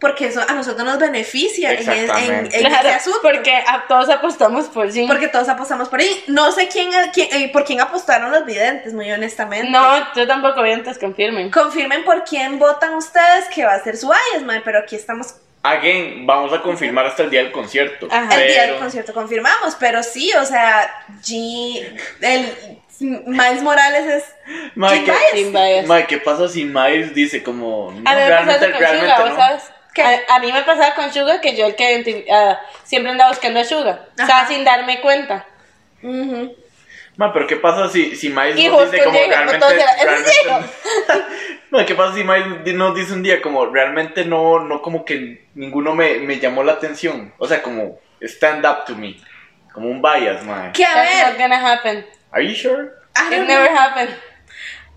porque 0.00 0.26
eso 0.26 0.40
a 0.48 0.52
nosotros 0.54 0.84
nos 0.84 0.98
beneficia 0.98 1.72
en, 1.74 1.88
en- 1.88 2.46
en- 2.46 2.48
Claro, 2.48 2.88
ese 2.88 2.96
asunto. 2.96 3.20
porque 3.22 3.54
a 3.54 3.84
todos 3.86 4.08
apostamos 4.10 4.66
por 4.66 4.90
Jin. 4.92 5.06
Porque 5.06 5.28
todos 5.28 5.48
apostamos 5.48 5.88
por 5.88 6.00
ahí. 6.00 6.24
No 6.26 6.50
sé 6.50 6.66
quién, 6.66 6.90
quién- 7.14 7.28
eh, 7.30 7.48
por 7.52 7.64
quién 7.64 7.80
apostaron 7.80 8.32
los 8.32 8.44
videntes, 8.44 8.92
muy 8.94 9.12
honestamente. 9.12 9.70
No, 9.70 10.12
yo 10.16 10.26
tampoco 10.26 10.60
vi 10.64 10.72
antes, 10.72 10.98
confirmen. 10.98 11.52
Confirmen 11.52 12.04
por 12.04 12.24
quién 12.24 12.58
votan 12.58 12.94
ustedes 12.94 13.44
que 13.54 13.64
va 13.64 13.74
a 13.74 13.84
ser 13.84 13.96
su 13.96 14.08
mae, 14.08 14.60
pero 14.64 14.80
aquí 14.80 14.96
estamos 14.96 15.34
Again, 15.64 16.26
vamos 16.26 16.52
a 16.52 16.60
confirmar 16.60 17.06
hasta 17.06 17.22
el 17.22 17.30
día 17.30 17.42
del 17.42 17.52
concierto. 17.52 18.08
Ajá. 18.10 18.34
el 18.40 18.48
día 18.48 18.66
del 18.66 18.76
concierto 18.78 19.12
confirmamos, 19.14 19.76
pero 19.78 20.02
sí, 20.02 20.32
o 20.34 20.44
sea, 20.44 21.04
G, 21.22 21.86
el 22.20 22.78
Miles 23.00 23.62
Morales 23.62 24.06
es 24.06 24.24
Jin 24.74 25.04
¿qué- 25.04 25.10
bias. 25.10 25.22
Sin 25.32 25.52
bias. 25.52 25.86
Mae, 25.86 26.06
¿qué 26.06 26.18
pasa 26.18 26.48
si 26.48 26.64
Miles 26.64 27.14
dice 27.14 27.42
como... 27.42 27.92
No, 27.92 28.10
A 28.10 28.14
mí 28.14 28.20
me 28.20 28.26
realmente, 28.28 28.54
pasaba 28.68 28.72
con 28.72 28.80
realmente 28.80 29.06
Suga, 29.14 29.18
no? 29.18 29.24
¿vos 29.30 29.36
sabes? 29.36 29.62
¿Qué? 29.94 30.02
A, 30.02 30.20
a 30.36 30.38
mí 30.40 30.52
me 30.52 30.62
pasaba 30.62 30.94
con 30.94 31.12
Suga 31.12 31.40
que 31.40 31.54
yo 31.56 31.66
el 31.66 31.74
que 31.76 32.26
ah, 32.32 32.58
siempre 32.84 33.12
andaba 33.12 33.30
buscando 33.30 33.60
a 33.60 33.64
Suga. 33.64 34.06
O 34.22 34.26
sea, 34.26 34.46
sin 34.48 34.64
darme 34.64 35.00
cuenta. 35.00 35.46
Ujú. 36.02 36.56
Mae, 37.16 37.30
pero 37.32 37.46
¿qué 37.46 37.56
pasa 37.56 37.88
si, 37.90 38.16
si 38.16 38.30
Miles 38.30 38.58
Y 38.58 38.68
nos 38.68 38.90
dice 38.90 39.04
como 39.04 39.18
llega, 39.18 39.28
realmente... 39.44 39.54
entonces 39.56 39.80
era, 39.82 39.92
"¿Ese 39.92 40.30
es 40.30 40.44
realmente 40.46 40.74
Mae, 41.70 41.86
¿qué 41.86 41.94
pasa 41.94 42.14
si 42.14 42.24
Miles 42.24 42.74
nos 42.74 42.94
dice 42.94 43.12
un 43.12 43.22
día 43.22 43.40
como 43.42 43.66
realmente 43.66 44.24
no, 44.24 44.60
no 44.60 44.80
como 44.82 45.04
que 45.04 45.46
ninguno 45.54 45.94
me, 45.94 46.14
me 46.18 46.38
llamó 46.38 46.62
la 46.64 46.72
atención? 46.72 47.32
O 47.38 47.46
sea, 47.46 47.62
como 47.62 47.98
stand 48.20 48.64
up 48.66 48.84
to 48.86 48.94
me. 48.94 49.16
Como 49.72 49.88
un 49.88 50.02
bias, 50.02 50.44
mae. 50.44 50.72
Que 50.72 50.84
a 50.84 50.88
That's 50.94 51.14
not 51.28 51.38
ver, 51.38 51.38
gonna 51.48 51.72
happen. 51.72 52.06
Are 52.30 52.42
you 52.46 52.54
sure? 52.54 52.90
I 53.16 53.26
It 53.32 53.36
don't, 53.38 53.46
never 53.48 53.68
know, 53.68 53.76
happened. 53.78 54.10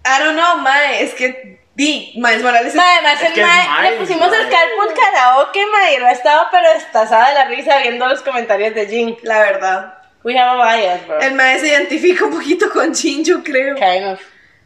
I 0.05 0.19
don't 0.23 0.35
know, 0.35 0.57
mae, 0.57 1.01
es 1.03 1.13
que 1.13 1.59
di, 1.75 2.13
Miles 2.17 2.43
Morales 2.43 2.67
es 2.67 2.75
Ma, 2.75 2.83
además 2.93 3.21
Es 3.21 3.27
el 3.29 3.33
que 3.33 3.41
es 3.41 3.47
mae, 3.47 3.81
le 3.83 3.89
Miles, 3.91 3.99
pusimos 4.09 4.33
el 4.33 4.43
mae. 4.43 4.49
carpool 4.51 4.93
karaoke, 4.93 5.65
ma, 5.67 5.91
y 5.91 5.97
no 5.97 6.07
estaba 6.09 6.49
pero 6.51 6.69
destazada 6.73 7.29
de 7.29 7.35
la 7.35 7.45
risa 7.45 7.77
viendo 7.79 8.05
los 8.07 8.21
comentarios 8.21 8.73
de 8.75 8.85
Jin. 8.87 9.17
la 9.23 9.39
verdad. 9.39 9.93
We 10.25 10.35
have 10.35 10.59
a 10.59 10.75
bias, 10.75 11.07
bro. 11.07 11.19
El 11.21 11.35
mae 11.35 11.59
se 11.59 11.67
identifica 11.67 12.25
un 12.25 12.31
poquito 12.31 12.71
con 12.71 12.95
Jin, 12.95 13.23
yo 13.23 13.43
creo. 13.43 13.75
Kind 13.75 14.07
of. 14.07 14.19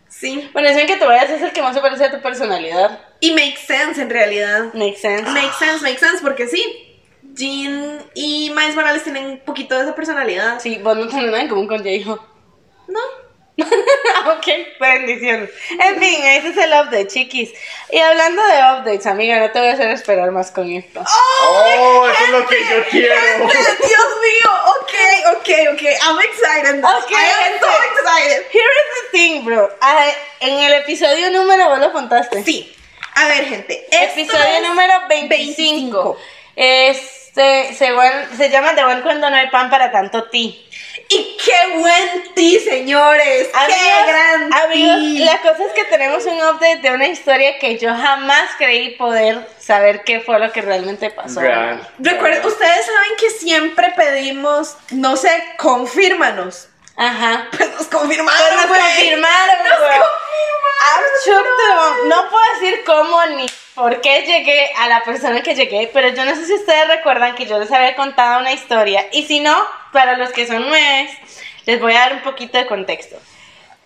Sí. 0.07 0.49
Bueno, 0.53 0.69
dicen 0.69 0.87
que 0.87 0.95
tu 0.95 1.05
bias 1.05 1.29
es 1.29 1.41
el 1.41 1.51
que 1.51 1.61
más 1.61 1.75
se 1.75 1.81
parece 1.81 2.05
a 2.05 2.11
tu 2.11 2.21
personalidad. 2.21 2.97
Y 3.19 3.31
makes 3.31 3.59
sense 3.67 4.01
en 4.01 4.09
realidad. 4.09 4.73
Makes 4.73 5.01
sense. 5.01 5.29
Makes 5.29 5.57
sense, 5.59 5.83
makes 5.83 5.99
sense, 5.99 6.21
porque 6.21 6.47
sí. 6.47 6.63
Jean 7.33 7.99
y 8.15 8.51
Miles 8.55 8.73
Morales 8.73 9.03
tienen 9.03 9.25
un 9.25 9.39
poquito 9.39 9.75
de 9.75 9.83
esa 9.83 9.95
personalidad. 9.95 10.61
Sí, 10.61 10.79
vos 10.81 10.95
no 10.95 11.09
tenés 11.09 11.25
nada 11.25 11.41
en 11.41 11.49
común 11.49 11.67
con 11.67 11.79
J-Ho. 11.79 12.25
¿No? 12.87 12.99
ok, 14.27 14.47
bendiciones. 14.79 15.49
En 15.69 15.99
fin, 15.99 16.23
ese 16.23 16.49
es 16.49 16.57
el 16.57 16.71
update, 16.71 17.07
chiquis. 17.07 17.51
Y 17.91 17.99
hablando 17.99 18.41
de 18.43 18.57
updates, 18.57 19.05
amiga, 19.05 19.39
no 19.39 19.51
te 19.51 19.59
voy 19.59 19.69
a 19.69 19.73
hacer 19.73 19.89
esperar 19.91 20.31
más 20.31 20.51
con 20.51 20.71
esto. 20.71 21.01
¡Oh! 21.01 22.07
Eso 22.07 22.23
es 22.23 22.29
lo 22.29 22.47
que 22.47 22.59
yo 22.59 22.85
quiero. 22.89 23.15
Dios 23.47 24.07
mío, 24.21 24.51
ok, 24.79 24.93
ok, 25.37 25.49
ok. 25.73 25.81
I'm 25.81 26.19
excited. 26.19 26.81
now. 26.81 26.97
Ok, 26.97 27.11
I 27.11 27.53
am 27.53 27.59
so 27.59 27.67
excited. 27.91 28.45
Here 28.51 28.71
is 28.79 29.11
the 29.11 29.17
thing, 29.17 29.45
bro. 29.45 29.69
Ah, 29.81 30.07
en 30.39 30.59
el 30.59 30.73
episodio 30.73 31.29
número, 31.31 31.69
vos 31.69 31.79
lo 31.79 31.85
apuntaste. 31.87 32.43
Sí. 32.43 32.75
A 33.15 33.27
ver, 33.27 33.45
gente. 33.45 33.85
Episodio 33.91 34.57
es 34.61 34.67
número 34.67 34.93
25. 35.09 36.17
Este, 36.55 37.73
se, 37.73 38.37
se 38.37 38.49
llama 38.49 38.73
De 38.73 38.83
buen 38.83 39.01
cuando 39.01 39.29
no 39.29 39.35
hay 39.35 39.49
pan 39.49 39.69
para 39.69 39.91
tanto 39.91 40.29
ti. 40.29 40.68
Y 41.07 41.37
qué 41.43 41.77
buen 41.77 42.33
ti, 42.35 42.59
señores. 42.59 43.49
qué 43.51 43.57
Amigos, 43.57 44.07
gran 44.07 44.53
amigos, 44.53 45.25
la 45.25 45.41
cosa 45.41 45.65
es 45.65 45.73
que 45.73 45.85
tenemos 45.85 46.25
un 46.25 46.37
update 46.37 46.81
de 46.81 46.91
una 46.91 47.07
historia 47.07 47.57
que 47.59 47.77
yo 47.77 47.89
jamás 47.89 48.49
creí 48.57 48.95
poder 48.95 49.47
saber 49.59 50.03
qué 50.03 50.19
fue 50.19 50.39
lo 50.39 50.51
que 50.51 50.61
realmente 50.61 51.09
pasó. 51.09 51.41
Real. 51.41 51.87
Recuerden, 51.99 52.45
ustedes 52.45 52.85
saben 52.85 53.11
que 53.19 53.29
siempre 53.29 53.93
pedimos, 53.95 54.77
no 54.91 55.15
sé, 55.15 55.31
confírmanos. 55.57 56.67
Ajá. 56.95 57.47
Pues 57.55 57.71
nos 57.71 57.87
confirmaron. 57.87 58.41
Pues 58.41 58.55
nos 58.55 58.77
confirmaron, 58.77 59.57
Nos 59.63 59.79
confirmaron. 59.79 60.19
No 62.07 62.29
puedo 62.29 62.43
decir 62.59 62.83
cómo 62.85 63.25
ni 63.27 63.45
por 63.75 64.01
qué 64.01 64.23
llegué 64.23 64.71
a 64.77 64.87
la 64.87 65.03
persona 65.03 65.41
que 65.41 65.55
llegué, 65.55 65.89
pero 65.93 66.09
yo 66.09 66.25
no 66.25 66.35
sé 66.35 66.45
si 66.45 66.53
ustedes 66.53 66.87
recuerdan 66.87 67.35
que 67.35 67.45
yo 67.45 67.57
les 67.57 67.71
había 67.71 67.95
contado 67.95 68.41
una 68.41 68.51
historia. 68.51 69.07
Y 69.11 69.25
si 69.25 69.39
no, 69.39 69.55
para 69.91 70.17
los 70.17 70.31
que 70.31 70.47
son 70.47 70.67
nuevos, 70.67 71.11
les 71.65 71.79
voy 71.79 71.93
a 71.93 71.99
dar 71.99 72.13
un 72.13 72.21
poquito 72.21 72.57
de 72.57 72.65
contexto. 72.65 73.17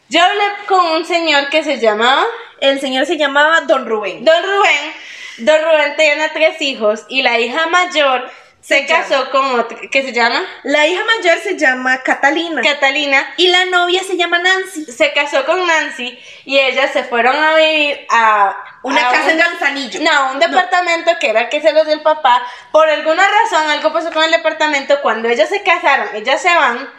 Yo 0.10 0.22
hablé 0.22 0.44
con 0.68 0.86
un 0.88 1.06
señor 1.06 1.50
que 1.50 1.63
se 1.63 1.80
llamaba 1.80 2.24
El 2.60 2.80
señor 2.80 3.06
se 3.06 3.18
llamaba 3.18 3.62
Don 3.62 3.86
Rubén. 3.86 4.24
Don 4.24 4.44
Rubén. 4.44 4.94
Don 5.39 5.62
Rubén 5.62 5.96
tenía 5.96 6.32
tres 6.32 6.62
hijos 6.62 7.06
y 7.10 7.24
la 7.24 7.39
hija 7.39 7.68
mayor 7.68 8.30
se, 8.63 8.86
llama. 8.88 9.04
casó 9.04 9.30
con 9.30 9.67
que 9.91 10.02
se 10.04 10.13
llama 10.13 10.41
La 10.63 10.88
hija 10.88 11.02
mayor 11.06 11.38
se 11.39 11.58
llama 11.58 12.02
Catalina. 12.02 12.62
Catalina. 12.62 13.34
y 13.38 13.49
la 13.49 13.65
novia 13.65 14.02
se 14.04 14.15
llama 14.17 14.39
Nancy. 14.39 14.86
Se 14.86 15.12
casó 15.13 15.45
con 15.45 15.67
Nancy 15.67 16.17
y 16.45 16.58
ellas 16.58 16.91
se 16.93 17.04
fueron 17.04 17.36
a 17.36 17.56
vivir 17.56 18.06
a 18.10 18.56
Una 18.84 19.10
a 19.10 19.12
casa 19.12 19.26
un- 19.26 19.30
en 19.32 19.38
Manzanillo. 19.38 19.99
No, 20.02 20.32
un 20.32 20.39
departamento 20.39 21.12
que 21.19 21.30
era 21.30 21.49
que 21.49 21.62
se 21.62 21.71
los 21.73 21.86
dio 21.86 21.93
el 21.95 22.02
papá. 22.02 22.41
Por 22.71 22.89
alguna 22.89 23.23
razón 23.28 23.69
algo 23.69 23.91
pasó 23.91 24.12
con 24.12 24.23
el 24.23 24.32
departamento. 24.32 25.02
Cuando 25.02 25.28
ellas 25.30 25.49
se 25.49 25.62
casaron, 25.63 26.08
ellas 26.15 26.41
se 26.41 26.54
van 26.56 26.89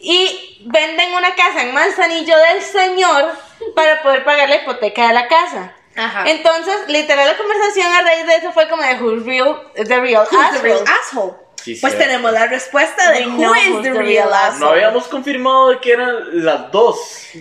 y 0.00 0.58
venden 0.66 1.12
una 1.14 1.34
casa 1.34 1.62
en 1.62 1.74
Manzanillo 1.74 2.36
del 2.38 2.62
señor 2.62 3.36
para 3.74 4.00
poder 4.02 4.22
pagar 4.24 4.48
la 4.48 4.56
hipoteca 4.56 5.08
de 5.08 5.14
la 5.14 5.26
casa. 5.26 5.72
Ajá. 5.98 6.24
Entonces, 6.28 6.74
literal, 6.88 7.26
la 7.28 7.36
conversación 7.36 7.86
a 7.92 8.02
raíz 8.02 8.26
de 8.26 8.36
eso 8.36 8.52
fue 8.52 8.68
como 8.68 8.82
de 8.82 8.94
who's 9.00 9.24
real, 9.26 9.60
the 9.74 10.00
real 10.00 10.26
Who's 10.30 10.52
the 10.52 10.62
real 10.62 10.78
asshole. 10.78 11.00
asshole? 11.00 11.32
Sí, 11.62 11.74
pues 11.80 11.92
cierto. 11.92 11.98
tenemos 12.10 12.32
la 12.32 12.46
respuesta 12.46 13.10
de 13.12 13.26
who 13.26 13.54
is 13.54 13.76
the 13.82 13.82
the 13.82 13.90
real 13.90 13.98
real 14.06 14.32
asshole. 14.32 14.60
No 14.60 14.68
habíamos 14.70 15.08
confirmado 15.08 15.70
de 15.70 15.80
que 15.80 15.92
eran 15.92 16.44
las 16.44 16.70
dos. 16.72 16.98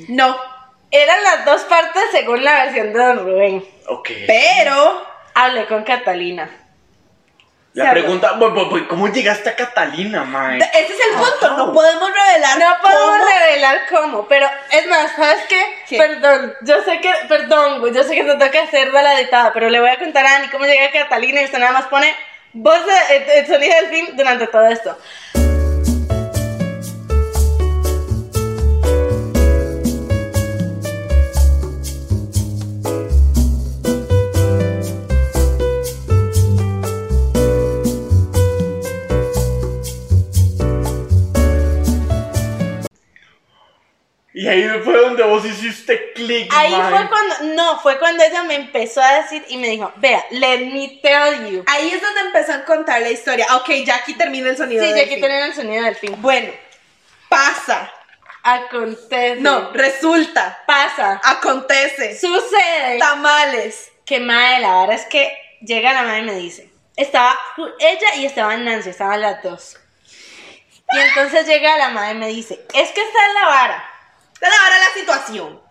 No, 0.10 0.36
Eran 0.90 1.24
las 1.24 1.46
dos 1.46 1.62
partes 1.64 2.04
según 2.12 2.44
la 2.44 2.64
versión 2.66 2.94
de 2.94 3.00
Don 3.00 3.20
Rubén. 3.20 3.66
Ok. 3.88 4.10
pero 4.26 5.06
Hablé 5.34 5.66
con 5.68 5.84
Catalina. 5.84 6.50
La 7.74 7.92
pregunta, 7.92 8.40
¿cómo 8.90 9.08
llegaste 9.10 9.50
a 9.50 9.56
Catalina, 9.56 10.24
mae? 10.24 10.58
ese 10.58 10.94
es 10.94 11.00
el 11.12 11.14
punto. 11.16 11.58
No 11.58 11.74
podemos 11.74 12.10
revelar. 12.12 12.58
No 12.58 12.76
podemos 12.82 13.20
cómo. 13.20 13.26
revelar 13.40 13.82
cómo, 13.90 14.28
pero 14.28 14.48
es 14.72 14.88
más, 14.88 15.12
¿sabes 15.16 15.44
qué? 15.48 15.64
¿Qué? 15.88 15.98
Perdón, 15.98 16.56
yo 16.62 16.82
sé 16.84 17.00
que, 17.02 17.14
perdón, 17.30 17.80
güey, 17.80 17.94
yo 17.94 18.04
sé 18.04 18.16
que 18.16 18.24
te 18.24 18.34
toca 18.34 18.64
hacer 18.64 18.92
de 18.92 19.04
la 19.04 19.20
editada, 19.20 19.54
pero 19.54 19.70
le 19.70 19.80
voy 19.80 19.90
a 19.90 20.00
contar 20.00 20.26
a 20.26 20.38
Ani 20.38 20.48
cómo 20.48 20.66
llega 20.66 20.92
Catalina 20.92 21.42
y 21.42 21.46
usted 21.46 21.60
nada 21.60 21.72
más 21.74 21.86
pone 21.86 22.16
voz 22.54 22.84
de 22.86 23.16
el, 23.16 23.30
el 23.30 23.48
sonido 23.48 23.76
del 23.76 23.90
fin 23.90 24.18
durante 24.18 24.48
todo 24.48 24.66
esto. 24.66 24.98
Y 44.38 44.48
ahí 44.48 44.70
fue 44.84 44.96
donde 45.02 45.24
vos 45.24 45.44
hiciste 45.44 46.14
clic, 46.14 46.54
Ahí 46.54 46.72
fue 46.72 47.10
cuando, 47.10 47.56
no, 47.56 47.80
fue 47.80 47.98
cuando 47.98 48.24
ella 48.24 48.44
me 48.44 48.54
empezó 48.54 49.02
a 49.02 49.24
decir 49.24 49.44
y 49.48 49.58
me 49.58 49.68
dijo, 49.68 49.92
vea, 49.96 50.24
let 50.30 50.60
me 50.60 51.00
tell 51.02 51.50
you. 51.50 51.64
Ahí 51.66 51.90
es 51.90 52.00
donde 52.00 52.22
empezó 52.22 52.54
a 52.54 52.64
contar 52.64 53.02
la 53.02 53.10
historia. 53.10 53.48
Ok, 53.56 53.72
ya 53.84 53.96
aquí 53.96 54.14
termina 54.14 54.52
el 54.52 54.56
sonido. 54.56 54.84
Sí, 54.84 54.90
del 54.90 54.98
ya 54.98 55.02
aquí 55.06 55.14
fin. 55.16 55.22
tienen 55.22 55.42
el 55.42 55.56
sonido 55.56 55.84
del 55.84 55.96
fin. 55.96 56.16
Bueno, 56.22 56.52
pasa. 57.28 57.92
Acontece. 58.44 59.42
No, 59.42 59.72
resulta. 59.72 60.64
pasa. 60.68 61.20
Acontece. 61.24 62.20
Sucede. 62.20 63.00
Tamales. 63.00 63.92
que 64.06 64.20
madre, 64.20 64.60
la 64.60 64.82
verdad 64.82 64.98
es 64.98 65.08
que 65.08 65.36
llega 65.62 65.94
la 65.94 66.04
madre 66.04 66.20
y 66.20 66.26
me 66.26 66.36
dice, 66.36 66.70
estaba 66.96 67.36
ella 67.80 68.16
y 68.18 68.28
estaba 68.28 68.56
Nancy, 68.56 68.92
estaban 68.92 69.20
las 69.20 69.42
dos. 69.42 69.78
Y 70.94 71.00
entonces 71.00 71.48
llega 71.48 71.76
la 71.76 71.90
madre 71.90 72.12
y 72.12 72.20
me 72.20 72.28
dice, 72.28 72.54
es 72.76 72.92
que 72.92 73.02
esta 73.02 73.28
es 73.28 73.34
la 73.34 73.48
vara. 73.48 73.97
La 74.42 74.48
ahora 74.48 74.78
la 74.80 74.94
situación. 74.94 75.62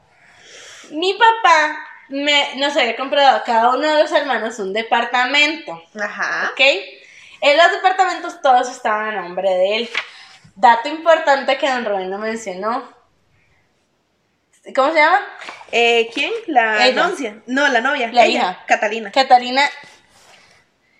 Mi 0.90 1.14
papá 1.14 1.78
me, 2.08 2.56
nos 2.56 2.76
había 2.76 2.96
comprado 2.96 3.36
a 3.36 3.42
cada 3.42 3.70
uno 3.70 3.86
de 3.86 4.02
los 4.02 4.12
hermanos 4.12 4.58
un 4.58 4.72
departamento, 4.72 5.82
Ajá. 6.00 6.50
¿ok? 6.52 6.60
En 7.40 7.56
los 7.56 7.70
departamentos 7.72 8.40
todos 8.40 8.70
estaban 8.70 9.16
a 9.16 9.22
nombre 9.22 9.50
de 9.50 9.76
él. 9.76 9.90
Dato 10.54 10.88
importante 10.88 11.58
que 11.58 11.68
don 11.68 11.84
Rubén 11.84 12.10
no 12.10 12.18
mencionó. 12.18 12.96
¿Cómo 14.74 14.92
se 14.92 14.98
llama? 14.98 15.20
Eh, 15.70 16.10
¿Quién? 16.12 16.32
La 16.46 16.86
Ella. 16.86 17.02
noncia. 17.02 17.42
No, 17.46 17.68
la 17.68 17.80
novia. 17.80 18.10
La 18.12 18.24
Ella, 18.24 18.38
hija. 18.38 18.64
Catalina. 18.66 19.12
Catalina. 19.12 19.62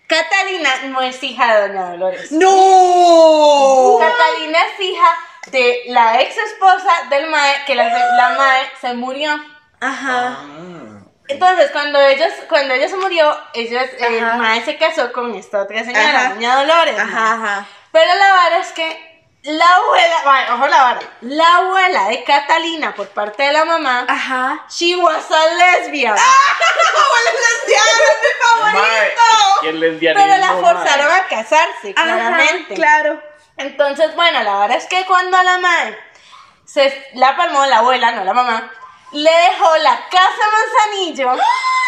Catalina 0.07 0.69
no 0.85 1.01
es 1.01 1.21
hija 1.21 1.53
de 1.55 1.67
Doña 1.67 1.91
Dolores. 1.91 2.31
¡No! 2.31 3.97
Catalina 3.99 4.59
es 4.73 4.79
hija 4.85 5.26
de 5.51 5.83
la 5.87 6.21
ex 6.21 6.37
esposa 6.37 6.91
del 7.09 7.27
Mae, 7.27 7.65
que 7.65 7.75
la, 7.75 7.87
la 7.87 8.29
Mae 8.37 8.71
se 8.81 8.93
murió. 8.93 9.31
Ajá. 9.79 10.37
Ah. 10.39 10.99
Entonces, 11.29 11.71
cuando 11.71 11.99
ellos, 11.99 12.31
cuando 12.47 12.73
ella 12.73 12.87
se 12.87 12.95
murió, 12.95 13.37
ellos, 13.53 13.83
el 13.99 14.23
Ajá. 14.23 14.37
Mae 14.37 14.63
se 14.63 14.77
casó 14.77 15.11
con 15.11 15.35
esta 15.35 15.61
otra 15.63 15.83
señora, 15.83 16.19
Ajá. 16.19 16.29
Doña 16.35 16.55
Dolores. 16.55 16.99
Ajá, 16.99 17.35
mae. 17.35 17.49
ajá. 17.49 17.65
Pero 17.91 18.15
la 18.15 18.31
vara 18.31 18.57
es 18.59 18.71
que 18.71 19.07
la 19.43 19.65
abuela, 19.75 20.15
bueno, 20.25 20.55
ojo 20.55 20.67
la 20.67 20.83
vara, 20.83 20.99
la 21.21 21.55
abuela 21.57 22.09
de 22.09 22.23
Catalina 22.23 22.93
por 22.95 23.07
parte 23.09 23.43
de 23.43 23.53
la 23.53 23.65
mamá, 23.65 24.05
Ajá. 24.07 24.65
she 24.69 24.95
was 24.95 25.25
a 25.31 25.55
lesbian. 25.55 26.15
Mae, 28.73 29.13
y 29.63 29.67
el 29.67 29.79
lesbianismo, 29.79 30.25
pero 30.25 30.39
la 30.41 30.53
mae. 30.53 30.61
forzaron 30.61 31.11
a 31.11 31.27
casarse, 31.27 31.93
Ajá, 31.95 32.03
claramente. 32.05 32.73
claro. 32.75 33.21
Entonces, 33.57 34.15
bueno, 34.15 34.43
la 34.43 34.59
verdad 34.59 34.77
es 34.77 34.85
que 34.87 35.05
cuando 35.05 35.41
la 35.41 35.57
madre 35.57 35.97
se 36.65 37.09
la 37.15 37.35
palmó 37.35 37.65
la 37.65 37.79
abuela, 37.79 38.11
no 38.11 38.23
la 38.23 38.33
mamá, 38.33 38.71
le 39.11 39.31
dejó 39.31 39.77
la 39.77 40.07
casa 40.09 40.43
Manzanillo, 40.51 41.35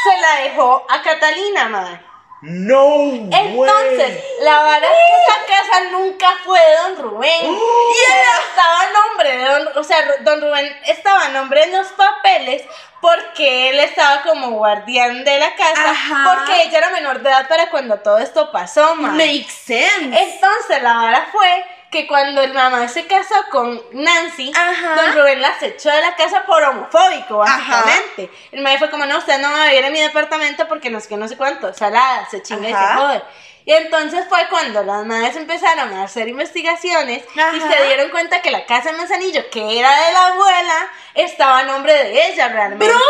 se 0.04 0.22
la 0.22 0.44
dejó 0.44 0.86
a 0.90 1.02
Catalina, 1.02 1.70
madre. 1.70 2.09
No, 2.42 3.06
Entonces, 3.06 4.24
la 4.42 4.64
verdad 4.64 4.90
es 4.92 5.46
que 5.46 5.54
esa 5.54 5.64
casa 5.68 5.90
nunca 5.92 6.28
fue 6.46 6.58
de 6.58 6.76
don 6.78 6.98
Rubén. 6.98 7.46
Y 7.46 7.48
él 7.50 8.26
estaba 8.50 8.82
a 8.82 8.92
nombre 8.94 9.38
de 9.38 9.46
don, 9.46 9.78
o 9.78 9.84
sea, 9.84 9.98
don 10.22 10.42
Rubén 10.42 10.74
estaba 10.86 11.26
a 11.26 11.30
nombre 11.30 11.64
en 11.64 11.74
los 11.74 11.88
papeles 11.90 12.64
porque 13.02 13.70
él 13.70 13.80
estaba 13.80 14.22
como 14.24 14.52
guardián 14.52 15.24
de 15.26 15.38
la 15.40 15.54
casa, 15.56 15.92
Ajá. 15.92 16.34
porque 16.34 16.64
ella 16.64 16.78
era 16.78 16.90
menor 16.92 17.22
de 17.22 17.30
edad 17.30 17.48
para 17.48 17.70
cuando 17.70 18.00
todo 18.00 18.20
esto 18.20 18.52
pasó, 18.52 18.96
madre. 18.96 19.26
Makes 19.26 19.52
sense. 19.52 20.18
Entonces 20.18 20.82
la 20.82 20.94
vara 20.94 21.28
fue 21.32 21.66
que 21.92 22.08
cuando 22.08 22.42
el 22.42 22.54
mamá 22.54 22.88
se 22.88 23.08
casó 23.08 23.36
con 23.52 23.82
Nancy, 23.94 24.52
Ajá. 24.56 24.96
don 24.96 25.16
Rubén 25.16 25.42
la 25.42 25.54
echó 25.62 25.90
de 25.90 26.02
la 26.02 26.16
casa 26.16 26.46
por 26.46 26.62
homofóbico, 26.62 27.38
básicamente. 27.38 28.32
El 28.52 28.62
madre 28.62 28.78
fue 28.78 28.90
como, 28.92 29.06
no, 29.06 29.18
usted 29.18 29.40
no 29.42 29.50
va 29.50 29.64
a 29.64 29.68
vivir 29.70 29.86
en 29.86 29.94
mi 29.94 30.00
departamento 30.00 30.68
porque 30.68 30.90
no 30.90 31.00
sé 31.00 31.08
qué, 31.08 31.18
no 31.18 31.28
sé 31.28 31.36
cuánto, 31.36 31.74
salada, 31.74 32.28
se 32.30 32.44
chinga 32.44 32.70
y 32.70 32.74
se 32.74 32.96
jode. 32.96 33.24
Y 33.70 33.74
entonces 33.74 34.26
fue 34.28 34.40
cuando 34.50 34.82
las 34.82 35.06
madres 35.06 35.36
empezaron 35.36 35.94
a 35.94 36.06
hacer 36.06 36.28
investigaciones 36.28 37.24
y 37.36 37.40
Ajá. 37.40 37.72
se 37.72 37.84
dieron 37.86 38.10
cuenta 38.10 38.42
que 38.42 38.50
la 38.50 38.66
casa 38.66 38.92
de 38.92 38.98
Manzanillo, 38.98 39.48
que 39.52 39.78
era 39.78 39.96
de 40.08 40.12
la 40.12 40.26
abuela, 40.30 40.92
estaba 41.14 41.60
a 41.60 41.64
nombre 41.66 41.94
de 41.94 42.30
ella 42.30 42.48
realmente. 42.48 42.84
¡Brother! 42.84 43.04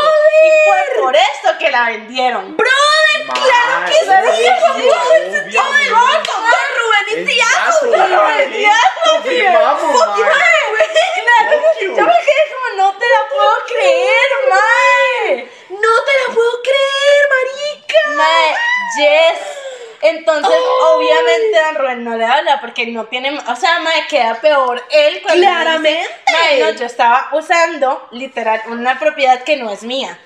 Y 0.43 0.67
fue 0.67 1.01
por 1.01 1.15
eso 1.15 1.57
que 1.59 1.71
la 1.71 1.85
vendieron. 1.85 2.57
Brother, 2.57 3.25
claro 3.25 3.85
que 3.87 3.93
sí. 3.93 4.09
Obvio, 4.09 5.61
Todo 5.61 5.75
el 5.77 5.93
voto. 5.93 6.31
Don 6.33 6.69
Rubén 6.75 7.07
y 7.07 7.25
Tiago. 7.25 7.77
Rubén 7.83 8.53
y 8.53 8.65
mae. 8.65 9.15
Obvio. 9.15 9.51
Yo 11.95 12.03
me 12.03 12.13
quedé 12.19 12.43
como, 12.51 12.83
no 12.83 12.97
te 12.97 13.05
la 13.07 13.29
puedo 13.29 13.55
creer, 13.65 14.29
mae. 14.49 15.49
No 15.69 16.03
te 16.03 16.11
la 16.27 16.33
puedo 16.35 16.61
creer, 16.63 17.21
marica. 17.29 18.09
Mae, 18.17 18.55
yes. 18.97 19.68
Entonces, 20.01 20.55
obviamente, 20.93 21.59
Don 21.65 21.75
Rubén 21.75 22.03
no 22.03 22.15
le 22.15 22.25
habla 22.25 22.61
porque 22.61 22.87
no 22.87 23.05
tiene. 23.05 23.37
O 23.37 23.55
sea, 23.55 23.79
mae, 23.79 24.07
queda 24.07 24.35
peor 24.41 24.83
él 24.91 25.21
cuando. 25.21 25.41
dice, 25.41 25.51
Claramente. 25.51 26.07
no, 26.59 26.69
yo 26.71 26.85
estaba 26.85 27.29
usando, 27.33 28.07
literal, 28.11 28.61
una 28.67 28.97
propiedad 28.99 29.43
que 29.43 29.57
no 29.57 29.69
es 29.71 29.83
mía. 29.83 30.17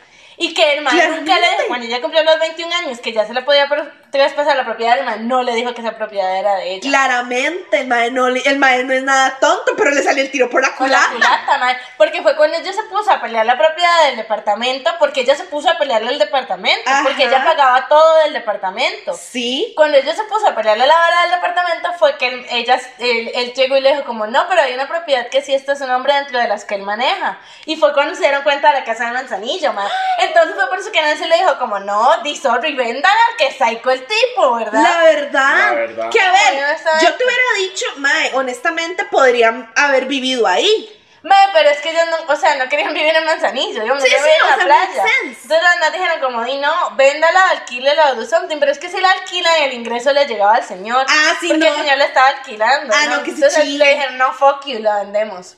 Y 0.43 0.53
que 0.53 0.73
el 0.73 0.81
mae 0.81 1.07
nunca 1.07 1.39
le 1.39 1.49
dijo, 1.51 1.63
cuando 1.69 1.85
ella 1.85 2.01
cumplió 2.01 2.21
los 2.21 2.37
21 2.37 2.75
años, 2.75 2.99
que 2.99 3.13
ya 3.13 3.25
se 3.25 3.33
le 3.33 3.43
podía 3.43 3.65
traspasar 4.11 4.57
la 4.57 4.65
propiedad, 4.65 4.99
el 4.99 5.05
mae 5.05 5.19
no 5.19 5.41
le 5.41 5.55
dijo 5.55 5.73
que 5.73 5.79
esa 5.79 5.95
propiedad 5.95 6.37
era 6.37 6.55
de 6.57 6.73
ella. 6.73 6.89
Claramente, 6.89 7.79
el 7.79 7.87
mae, 7.87 8.11
no, 8.11 8.27
el 8.27 8.59
mae 8.59 8.83
no 8.83 8.91
es 8.91 9.03
nada 9.03 9.37
tonto, 9.39 9.71
pero 9.77 9.91
le 9.91 10.03
salió 10.03 10.21
el 10.21 10.29
tiro 10.31 10.49
por 10.49 10.61
la 10.61 10.75
Con 10.75 10.91
la 10.91 10.97
culata. 10.97 11.13
culata, 11.13 11.57
mae, 11.59 11.77
porque 11.95 12.21
fue 12.21 12.35
cuando 12.35 12.57
ella 12.57 12.73
se 12.73 12.83
puso 12.83 13.09
a 13.09 13.21
pelear 13.21 13.45
la 13.45 13.57
propiedad 13.57 14.07
del 14.07 14.17
departamento, 14.17 14.91
porque 14.99 15.21
ella 15.21 15.33
se 15.33 15.45
puso 15.45 15.69
a 15.69 15.77
pelearle 15.77 16.11
el 16.11 16.19
departamento, 16.19 16.91
porque 17.03 17.23
ella 17.23 17.41
pagaba 17.41 17.87
todo 17.87 18.17
del 18.23 18.33
departamento. 18.33 19.13
Sí. 19.13 19.71
Cuando 19.77 19.97
ella 19.97 20.13
se 20.13 20.25
puso 20.25 20.45
a 20.45 20.55
pelearle 20.55 20.85
la 20.85 20.93
vara 20.97 21.21
del 21.21 21.31
departamento 21.31 21.93
fue 21.97 22.17
que 22.17 22.27
él, 22.27 22.45
ella, 22.51 22.81
él, 22.99 23.31
él 23.33 23.53
llegó 23.53 23.77
y 23.77 23.81
le 23.81 23.91
dijo 23.93 24.03
como, 24.03 24.27
no, 24.27 24.45
pero 24.49 24.61
hay 24.61 24.73
una 24.73 24.89
propiedad 24.89 25.29
que 25.29 25.41
sí 25.41 25.53
está 25.53 25.77
su 25.77 25.87
nombre 25.87 26.13
dentro 26.13 26.37
de 26.37 26.49
las 26.49 26.65
que 26.65 26.75
él 26.75 26.81
maneja. 26.81 27.39
Y 27.65 27.77
fue 27.77 27.93
cuando 27.93 28.13
se 28.13 28.23
dieron 28.23 28.43
cuenta 28.43 28.73
de 28.73 28.79
la 28.81 28.83
casa 28.83 29.05
de 29.05 29.13
Manzanillo, 29.13 29.71
mae. 29.71 29.87
Entonces 30.19 30.32
fue 30.55 30.67
por 30.69 30.79
eso 30.79 30.91
que 30.91 31.01
Nancy 31.01 31.25
le 31.25 31.37
dijo 31.37 31.57
como, 31.59 31.79
no, 31.79 32.17
di 32.23 32.35
sorry, 32.35 32.75
véndala, 32.75 33.15
que 33.37 33.51
psycho 33.51 33.91
el 33.91 34.05
tipo, 34.05 34.55
¿verdad? 34.55 34.81
La 34.83 35.03
verdad, 35.03 35.55
La 35.69 35.71
verdad. 35.73 36.09
que 36.09 36.19
a 36.21 36.31
ver, 36.31 36.75
esa- 36.75 36.99
yo 37.01 37.13
te 37.15 37.23
hubiera 37.23 37.43
dicho, 37.59 37.85
mae, 37.97 38.31
honestamente 38.33 39.05
podrían 39.05 39.71
haber 39.75 40.05
vivido 40.05 40.47
ahí. 40.47 40.99
Mae, 41.25 41.47
pero 41.53 41.69
es 41.69 41.79
que 41.79 41.89
ellos 41.91 42.03
no, 42.09 42.33
o 42.33 42.35
sea, 42.35 42.55
no 42.57 42.67
querían 42.67 42.93
vivir 42.93 43.15
en 43.15 43.23
Manzanillo, 43.23 43.85
yo 43.85 43.95
me 43.95 44.01
Sí, 44.01 44.07
sí, 44.09 44.13
vivir 44.15 44.29
en 44.41 44.49
la 44.49 44.55
sea, 44.57 44.65
playa. 44.65 45.05
Entonces 45.23 45.59
las 45.79 45.93
dijeron 45.93 46.19
como, 46.19 46.43
di 46.43 46.57
no, 46.57 46.73
véndala, 46.97 47.49
alquílela 47.51 48.11
o 48.11 48.15
do 48.15 48.25
something, 48.25 48.57
pero 48.59 48.73
es 48.73 48.77
que 48.77 48.89
si 48.89 48.99
la 48.99 49.09
alquilan 49.11 49.53
el 49.61 49.73
ingreso 49.73 50.11
le 50.11 50.25
llegaba 50.25 50.55
al 50.55 50.63
señor. 50.65 51.05
Ah, 51.07 51.33
sí, 51.39 51.47
Porque 51.47 51.63
no. 51.63 51.73
el 51.73 51.81
señor 51.81 51.97
le 51.97 52.05
estaba 52.05 52.27
alquilando. 52.27 52.93
Ah, 52.93 53.05
no, 53.05 53.19
que 53.23 53.31
se 53.31 53.35
Entonces 53.37 53.63
chingue. 53.63 53.77
le 53.85 53.93
dijeron, 53.93 54.17
no, 54.17 54.33
fuck 54.33 54.65
you, 54.65 54.79
la 54.79 54.97
vendemos. 54.97 55.55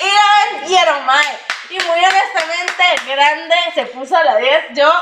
Y 0.00 0.04
la 0.04 0.58
vendieron, 0.58 1.06
mae. 1.06 1.38
Y 1.70 1.74
muy 1.74 1.98
honestamente, 1.98 2.84
grande, 3.06 3.54
se 3.74 3.86
puso 3.86 4.16
a 4.16 4.24
la 4.24 4.36
10. 4.36 4.64
Yo 4.74 4.92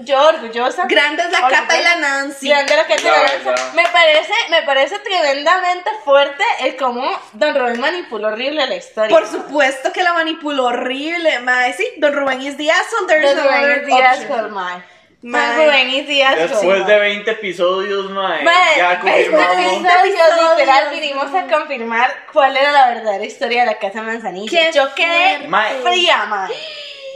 yo 0.00 0.28
orgullosa. 0.28 0.86
Grandes 0.86 1.30
la 1.30 1.48
Cata 1.48 1.78
y 1.78 1.82
la 1.82 1.96
Nancy. 1.96 2.48
Grande 2.48 2.76
la 2.76 2.86
que 2.86 2.96
te 2.96 3.04
La 3.04 3.20
verdad. 3.22 3.72
Me 3.72 3.86
parece, 3.88 4.32
me 4.50 4.62
parece 4.62 4.98
tremendamente 4.98 5.90
fuerte 6.04 6.44
el 6.60 6.76
cómo 6.76 7.08
Don 7.32 7.54
Rubén 7.54 7.80
manipuló 7.80 8.28
horrible 8.28 8.66
la 8.66 8.76
historia. 8.76 9.08
Por 9.08 9.26
supuesto 9.26 9.92
que 9.92 10.02
la 10.02 10.12
manipuló 10.12 10.66
horrible, 10.66 11.38
mae. 11.40 11.72
Sí, 11.72 11.88
Don 11.96 12.12
Rubén 12.14 12.42
is 12.42 12.56
the 12.56 12.70
asshole, 12.70 13.06
there's 13.06 13.34
Don 13.34 13.36
no 13.36 13.42
Rubén 13.44 13.64
other 13.64 13.78
es 13.80 13.86
Díaz 13.86 14.18
option. 14.20 14.52
Mae. 14.52 14.82
Mae. 15.26 15.56
Rubén 15.56 15.90
es 15.90 16.06
Díaz 16.06 16.36
Después 16.36 16.86
de 16.86 16.98
20 17.00 17.28
episodios, 17.32 18.10
mae, 18.12 18.44
Mae, 18.44 18.76
ya 18.76 18.90
después 18.90 19.16
de 19.16 19.24
confirmamos. 19.24 19.56
20 19.56 19.88
episodios, 19.88 20.50
literal, 20.56 20.90
vinimos 20.92 21.34
a 21.34 21.46
confirmar 21.48 22.26
cuál 22.32 22.56
era 22.56 22.70
la 22.70 22.86
verdadera 22.90 23.24
historia 23.24 23.60
de 23.62 23.66
la 23.66 23.78
Casa 23.80 24.02
Manzanilla. 24.02 24.48
Qué 24.48 24.70
Yo 24.72 24.94
quedé. 24.94 25.48
Mae. 25.48 25.80
fría, 25.82 26.26
mae. 26.26 26.54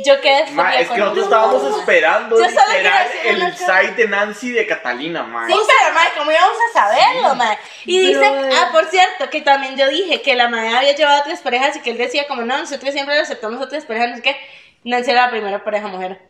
Yo 0.05 0.21
quedé 0.21 0.45
fría 0.47 0.57
Mae, 0.57 0.83
es 0.83 0.89
que 0.89 0.99
con 0.99 0.99
nosotros 0.99 1.25
estábamos 1.25 1.79
esperando 1.79 2.37
Yo 2.37 2.47
literal 2.47 3.07
el 3.27 3.57
site 3.57 3.95
de 3.95 4.09
Nancy 4.09 4.51
de 4.51 4.67
Catalina, 4.67 5.23
mae. 5.23 5.53
Sí, 5.53 5.59
pero 5.69 5.95
mae, 5.95 6.09
¿cómo 6.19 6.33
íbamos 6.33 6.57
a 6.69 6.81
saberlo, 6.81 7.35
mae? 7.37 7.59
Y 7.85 8.09
dice, 8.09 8.19
Brother. 8.19 8.53
ah, 8.59 8.69
por 8.73 8.87
cierto, 8.87 9.31
que 9.31 9.41
también 9.43 9.77
yo 9.77 9.87
dije 9.89 10.21
que 10.21 10.35
la 10.35 10.49
madre 10.49 10.77
había 10.77 10.97
llevado 10.97 11.19
a 11.19 11.21
otras 11.21 11.43
parejas 11.43 11.77
y 11.77 11.81
que 11.81 11.91
él 11.91 11.99
decía 11.99 12.27
como, 12.27 12.43
no, 12.43 12.59
nosotros 12.59 12.93
siempre 12.93 13.17
aceptamos 13.21 13.63
otras 13.63 13.85
parejas, 13.85 14.11
no 14.11 14.17
sé 14.17 14.23
qué. 14.23 14.37
Nancy 14.83 15.13
era 15.13 15.27
la 15.27 15.31
primera 15.31 15.63
pareja 15.63 15.87
mujer. 15.87 16.30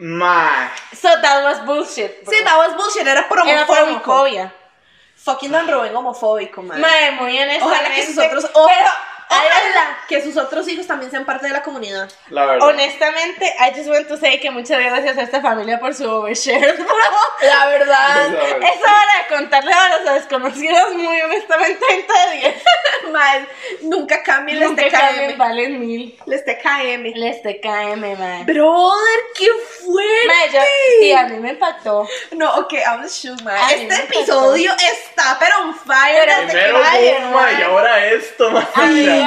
Mae. 0.00 0.70
So 0.94 1.08
that 1.20 1.44
was 1.44 1.60
bullshit. 1.66 2.24
bro. 2.24 2.32
Sí, 2.32 2.42
that 2.44 2.56
was 2.56 2.74
bullshit, 2.76 3.06
era 3.06 3.28
por 3.28 3.38
Era 3.46 3.66
por 3.66 3.76
homofóbico. 3.76 4.12
homofobia. 4.12 4.52
Fucking 5.16 5.52
Don 5.52 5.68
Rubén 5.68 5.94
homofóbico, 5.94 6.62
mae. 6.62 6.78
Mae, 6.80 7.10
muy 7.12 7.38
honestamente. 7.38 7.64
Ojalá 7.64 7.94
que 7.94 8.06
sus 8.06 8.18
otros, 8.18 8.44
o- 8.54 8.66
Pero, 8.66 8.90
ojalá 9.30 9.98
que 10.08 10.22
sus 10.22 10.36
otros 10.36 10.66
hijos 10.68 10.86
también 10.86 11.10
sean 11.10 11.24
parte 11.24 11.46
de 11.46 11.52
la 11.52 11.62
comunidad. 11.62 12.10
La 12.30 12.46
verdad. 12.46 12.68
honestamente, 12.68 13.46
I 13.60 13.72
just 13.76 13.88
want 13.88 14.08
to 14.08 14.16
say 14.16 14.38
que 14.40 14.50
muchas 14.50 14.78
gracias 14.78 15.16
a 15.18 15.22
esta 15.22 15.40
familia 15.40 15.78
por 15.78 15.94
su 15.94 16.08
overshare, 16.10 16.72
bro. 16.74 16.86
La 17.42 17.66
verdad, 17.66 18.28
La 18.30 18.32
verdad. 18.32 18.62
Es 18.62 18.80
hora 18.80 19.28
de 19.28 19.34
contarle 19.36 19.72
a 19.72 19.98
los 20.00 20.14
desconocidos 20.14 20.94
muy 20.94 21.20
honestamente 21.20 21.84
20 21.88 22.12
de 22.12 22.38
10. 22.50 22.54
mae, 23.12 23.46
nunca 23.82 24.22
cambien 24.22 24.58
les 24.60 24.68
Nunca 24.68 24.88
cambien, 24.90 25.30
TKM. 25.32 25.38
valen 25.38 25.80
mil. 25.80 26.18
Les 26.26 26.44
TKM. 26.44 27.04
Les 27.14 27.42
TKM, 27.42 28.18
mae. 28.18 28.44
Brother, 28.44 29.20
qué 29.36 29.46
fuerte. 29.84 30.26
Mae, 30.26 30.50
yo, 30.52 30.60
sí, 31.00 31.12
a 31.12 31.22
mí 31.28 31.38
me 31.38 31.50
impactó. 31.50 32.08
No, 32.32 32.54
ok, 32.56 32.72
I'm 32.74 33.06
shoot. 33.06 33.40
Ay, 33.46 33.86
me 33.86 33.94
Este 33.94 34.04
episodio 34.04 34.72
está 34.92 35.36
pero 35.38 35.60
on 35.62 35.74
fire. 35.74 36.24
Pero 36.26 36.40
desde 36.42 36.52
Primero 36.52 36.82
que 36.82 37.18
boom, 37.20 37.32
mae, 37.32 37.54
y 37.58 37.62
ahora 37.62 38.06
esto, 38.06 38.50
mae. 38.50 39.19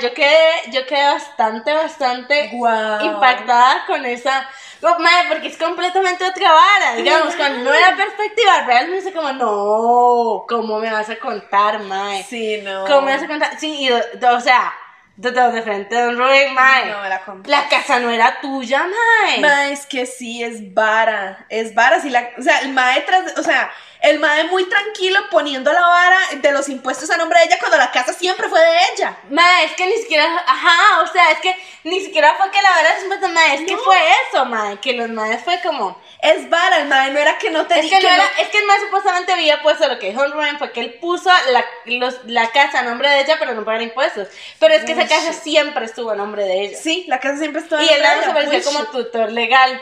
Yo 0.00 0.14
quedé, 0.14 0.50
yo 0.72 0.86
quedé 0.86 1.04
bastante, 1.12 1.72
bastante 1.72 2.48
Guau. 2.48 3.04
impactada 3.04 3.84
con 3.86 4.04
esa. 4.04 4.48
Mae, 4.80 5.28
porque 5.28 5.48
es 5.48 5.58
completamente 5.58 6.24
otra 6.24 6.52
vara. 6.52 6.94
Digamos, 6.96 7.34
cuando 7.36 7.64
no 7.64 7.74
era 7.74 7.94
perspectiva 7.96 8.62
real, 8.62 8.88
me 8.88 8.96
dice 8.96 9.12
como, 9.12 9.32
no, 9.32 10.46
¿cómo 10.48 10.78
me 10.78 10.90
vas 10.90 11.10
a 11.10 11.16
contar, 11.16 11.80
mae? 11.80 12.22
Sí, 12.22 12.60
no. 12.62 12.86
¿Cómo 12.86 13.02
me 13.02 13.12
vas 13.12 13.22
a 13.22 13.26
contar? 13.26 13.58
Sí, 13.58 13.88
y, 13.88 13.90
o 13.90 14.40
sea, 14.40 14.72
de, 15.16 15.32
de, 15.32 15.52
de 15.52 15.62
frente 15.62 15.98
a 15.98 16.06
Don 16.06 16.16
Rubén, 16.16 16.54
mae. 16.54 16.86
No 16.86 17.02
la. 17.02 17.20
La 17.44 17.68
casa 17.68 18.00
no 18.00 18.10
era 18.10 18.40
tuya, 18.40 18.86
mae. 18.86 19.40
Mae, 19.40 19.72
es 19.72 19.84
que 19.84 20.06
sí, 20.06 20.42
es 20.42 20.72
vara. 20.72 21.44
Es 21.50 21.74
vara. 21.74 22.00
Si 22.00 22.08
la, 22.08 22.30
o 22.38 22.42
sea, 22.42 22.60
el 22.60 22.70
mae 22.70 23.02
tras, 23.02 23.36
o 23.36 23.42
sea, 23.42 23.70
el 24.02 24.18
mae 24.18 24.44
muy 24.44 24.64
tranquilo 24.68 25.20
poniendo 25.30 25.72
la 25.72 25.80
vara 25.80 26.18
de 26.36 26.52
los 26.52 26.68
impuestos 26.68 27.10
a 27.10 27.16
nombre 27.16 27.38
de 27.40 27.46
ella 27.46 27.58
cuando 27.58 27.76
la 27.78 27.90
casa 27.90 28.12
siempre 28.12 28.48
fue 28.48 28.60
de 28.60 28.78
ella. 28.94 29.16
Mae, 29.30 29.64
es 29.64 29.72
que 29.72 29.86
ni 29.86 29.92
siquiera, 29.98 30.24
ajá, 30.46 31.00
o 31.02 31.06
sea, 31.12 31.30
es 31.32 31.38
que 31.40 31.54
ni 31.84 32.00
siquiera 32.00 32.34
fue 32.36 32.50
que 32.50 32.60
la 32.62 32.74
verdad 32.76 32.92
es 32.98 33.22
un 33.22 33.32
mae, 33.34 33.54
es 33.54 33.60
que 33.66 33.76
fue 33.76 33.98
eso, 34.28 34.44
mae, 34.46 34.78
que 34.80 34.92
los 34.94 35.08
maes 35.10 35.42
fue 35.44 35.60
como, 35.62 36.00
Es 36.22 36.48
vara, 36.50 36.78
el 36.78 36.88
mae 36.88 37.10
no 37.10 37.18
era 37.18 37.38
que 37.38 37.50
no 37.50 37.66
te 37.66 37.76
es 37.78 37.82
di- 37.82 37.90
que 37.90 38.00
no 38.00 38.08
no- 38.08 38.14
era, 38.14 38.24
es 38.40 38.48
que 38.48 38.58
el 38.58 38.66
mae 38.66 38.80
supuestamente 38.80 39.32
había 39.32 39.62
puesto 39.62 39.88
lo 39.88 39.98
que 39.98 40.08
dijo 40.10 40.26
Rubén 40.26 40.58
fue 40.58 40.70
que 40.72 40.80
él 40.80 40.94
puso 41.00 41.30
la, 41.50 41.64
los- 41.86 42.20
la 42.26 42.50
casa 42.50 42.80
a 42.80 42.82
nombre 42.82 43.08
de 43.08 43.20
ella 43.20 43.38
para 43.38 43.52
no 43.52 43.64
pagar 43.64 43.82
impuestos, 43.82 44.28
pero 44.58 44.74
es 44.74 44.84
que 44.84 44.92
esa 44.92 45.06
casa 45.08 45.32
siempre 45.32 45.84
estuvo 45.86 46.10
a 46.10 46.14
nombre 46.16 46.44
de 46.44 46.64
ella. 46.64 46.78
Sí, 46.78 47.04
la 47.08 47.20
casa 47.20 47.38
siempre 47.38 47.62
estuvo 47.62 47.80
Y 47.80 47.88
él 47.88 48.02
nombre 48.02 48.08
de 48.08 48.16
ella. 48.18 48.30
apareció 48.30 48.64
como 48.72 48.84
Bullshit. 48.86 49.06
tutor 49.12 49.32
legal. 49.32 49.80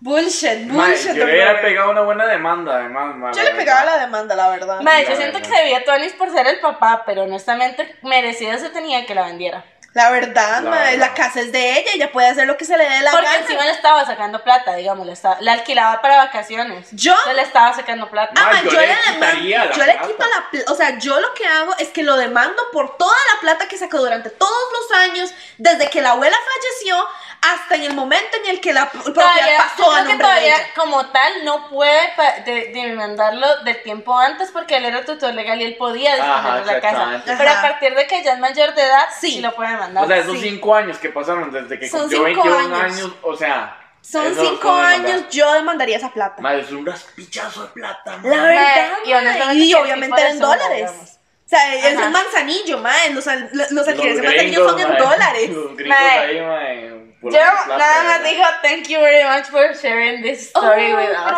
Bullshit, 0.00 0.66
bullshit. 0.68 1.08
yo 1.08 1.14
don 1.14 1.18
le 1.18 1.24
hubiera 1.34 1.60
pegado 1.60 1.90
una 1.90 2.00
buena 2.00 2.26
demanda, 2.26 2.76
además, 2.76 3.16
mae, 3.16 3.34
Yo 3.34 3.42
le 3.42 3.50
pegaba 3.52 3.84
la 3.84 3.98
demanda, 3.98 4.34
la 4.34 4.48
verdad. 4.48 4.80
La 4.80 5.00
yo 5.02 5.14
siento 5.16 5.38
verdad. 5.38 5.50
que 5.50 5.56
debía 5.62 5.84
Tonis 5.84 6.12
por 6.14 6.30
ser 6.32 6.46
el 6.46 6.58
papá, 6.60 7.02
pero 7.04 7.24
honestamente 7.24 7.96
merecido 8.02 8.58
se 8.58 8.70
tenía 8.70 9.04
que 9.04 9.14
la 9.14 9.26
vendiera. 9.26 9.64
La 9.92 10.08
verdad, 10.10 10.62
La 10.62 10.70
verdad. 10.70 10.94
la 10.98 11.14
casa 11.14 11.40
es 11.40 11.50
de 11.50 11.72
ella, 11.72 11.90
ella 11.96 12.12
puede 12.12 12.28
hacer 12.28 12.46
lo 12.46 12.56
que 12.56 12.64
se 12.64 12.78
le 12.78 12.84
dé 12.88 13.00
la 13.00 13.10
Porque 13.10 13.26
gana. 13.26 13.38
encima 13.40 13.64
le 13.64 13.72
estaba 13.72 14.06
sacando 14.06 14.40
plata, 14.44 14.76
digamos, 14.76 15.04
le, 15.04 15.12
estaba- 15.14 15.38
la 15.40 15.54
alquilaba 15.54 16.00
para 16.00 16.16
vacaciones. 16.16 16.86
Yo- 16.92 17.10
Entonces 17.10 17.34
le 17.34 17.42
estaba 17.42 17.74
sacando 17.74 18.08
plata. 18.08 18.32
Ah, 18.36 18.60
yo, 18.62 18.70
yo 18.70 18.80
le 18.80 18.86
quitaría 19.14 19.64
la 19.64 19.72
yo 19.74 19.84
le 19.84 19.92
quito 19.98 20.24
la 20.28 20.48
plata, 20.48 20.70
o 20.72 20.76
sea, 20.76 20.96
yo 20.98 21.18
lo 21.18 21.34
que 21.34 21.44
hago 21.44 21.74
es 21.80 21.88
que 21.88 22.04
lo 22.04 22.16
demando 22.16 22.62
por 22.72 22.96
toda 22.98 23.16
la 23.34 23.40
plata 23.40 23.66
que 23.66 23.76
sacó 23.78 23.98
durante 23.98 24.30
todos 24.30 24.62
los 24.80 24.98
años, 25.00 25.34
desde 25.58 25.90
que 25.90 26.00
la 26.00 26.10
abuela 26.10 26.36
falleció 26.54 27.08
hasta 27.42 27.74
en 27.76 27.84
el 27.84 27.94
momento 27.94 28.36
en 28.44 28.50
el 28.50 28.60
que 28.60 28.72
la 28.72 28.90
propiedad 28.90 29.14
Todavía, 29.14 29.56
pasó 29.56 29.90
a 29.90 29.94
creo 29.94 30.06
que 30.06 30.08
nombre 30.10 30.14
de 30.14 30.18
todavía 30.34 30.54
ella. 30.56 30.66
como 30.76 31.06
tal 31.06 31.44
no 31.44 31.68
puede 31.70 32.08
pa- 32.16 32.40
de, 32.44 32.66
de 32.72 32.92
mandarlo 32.92 33.62
del 33.64 33.82
tiempo 33.82 34.16
antes 34.18 34.50
porque 34.50 34.76
él 34.76 34.84
era 34.84 35.04
tutor 35.04 35.32
legal 35.34 35.60
y 35.60 35.64
él 35.64 35.76
podía 35.76 36.16
disponer 36.16 36.64
de 36.64 36.72
la 36.72 36.80
casa. 36.80 37.22
Pero 37.24 37.50
a 37.50 37.62
partir 37.62 37.94
de 37.94 38.06
que 38.06 38.22
ya 38.22 38.34
es 38.34 38.38
mayor 38.38 38.74
de 38.74 38.82
edad, 38.82 39.06
sí, 39.18 39.32
Sí. 39.32 39.40
lo 39.40 39.54
puede 39.54 39.74
mandar. 39.76 40.04
O 40.04 40.06
sea, 40.06 40.16
esos 40.18 40.38
Sí. 40.38 40.50
cinco 40.50 40.74
años 40.74 40.98
que 40.98 41.08
pasaron 41.08 41.50
desde 41.50 41.78
que 41.78 41.88
Son 41.88 42.00
cumplió 42.02 42.26
cinco 42.26 42.42
21 42.42 42.76
años. 42.76 42.96
años. 42.98 43.12
o 43.22 43.36
sea. 43.36 43.76
Son 44.02 44.26
eso 44.26 44.40
cinco 44.42 44.72
años, 44.72 45.24
yo 45.30 45.52
demandaría 45.52 45.98
esa 45.98 46.10
plata. 46.10 46.40
Madre, 46.40 46.60
es 46.62 46.70
un 46.72 46.86
raspichazo 46.86 47.62
de 47.64 47.68
plata, 47.68 48.18
La 48.22 48.36
mae. 48.36 48.56
verdad, 48.56 49.52
y 49.52 49.62
y 49.64 49.74
obviamente 49.74 50.26
en 50.28 50.38
dólares. 50.38 50.76
digamos. 50.90 51.10
O 51.10 51.48
sea, 51.50 51.74
es 51.74 51.96
Ajá. 51.96 52.06
un 52.06 52.12
manzanillo, 52.12 52.78
mae, 52.78 53.10
los, 53.10 53.26
los 53.26 53.70
Los 53.72 53.88
alquileres 53.88 54.16
de 54.16 54.22
manzanillo 54.22 54.68
son 54.68 54.80
en 54.80 54.96
dólares. 54.96 55.50
Los 55.50 55.76
gringos 55.76 55.98
ahí, 56.00 56.40
mae. 56.40 56.99
Yo 57.22 57.30
nada 57.30 57.66
más 57.66 58.22
¿verdad? 58.22 58.24
dijo, 58.24 58.44
thank 58.62 58.88
you 58.88 58.98
very 58.98 59.22
much 59.24 59.46
for 59.50 59.74
sharing 59.74 60.22
this 60.22 60.48
story 60.48 60.94
with 60.94 61.10
us. 61.10 61.32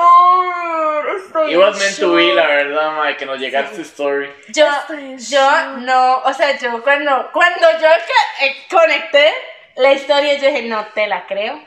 It 1.51 1.57
was 1.57 1.77
meant 1.77 1.97
to 1.97 2.15
be, 2.15 2.33
la 2.33 2.47
verdad, 2.47 2.97
mae, 2.97 3.17
que 3.17 3.27
nos 3.27 3.41
llegara 3.41 3.69
esta 3.69 3.83
story. 3.83 4.31
Yo, 4.55 4.65
Estoy 4.65 5.17
yo 5.19 5.79
no, 5.79 6.23
o 6.23 6.33
sea, 6.35 6.57
yo 6.57 6.83
cuando, 6.85 7.31
cuando 7.33 7.69
yo 7.81 7.89
eh, 8.43 8.55
conecté 8.71 9.33
la 9.75 9.93
historia, 9.93 10.35
yo 10.39 10.47
dije, 10.47 10.63
no 10.63 10.87
te 10.95 11.09
la 11.09 11.27
creo, 11.27 11.61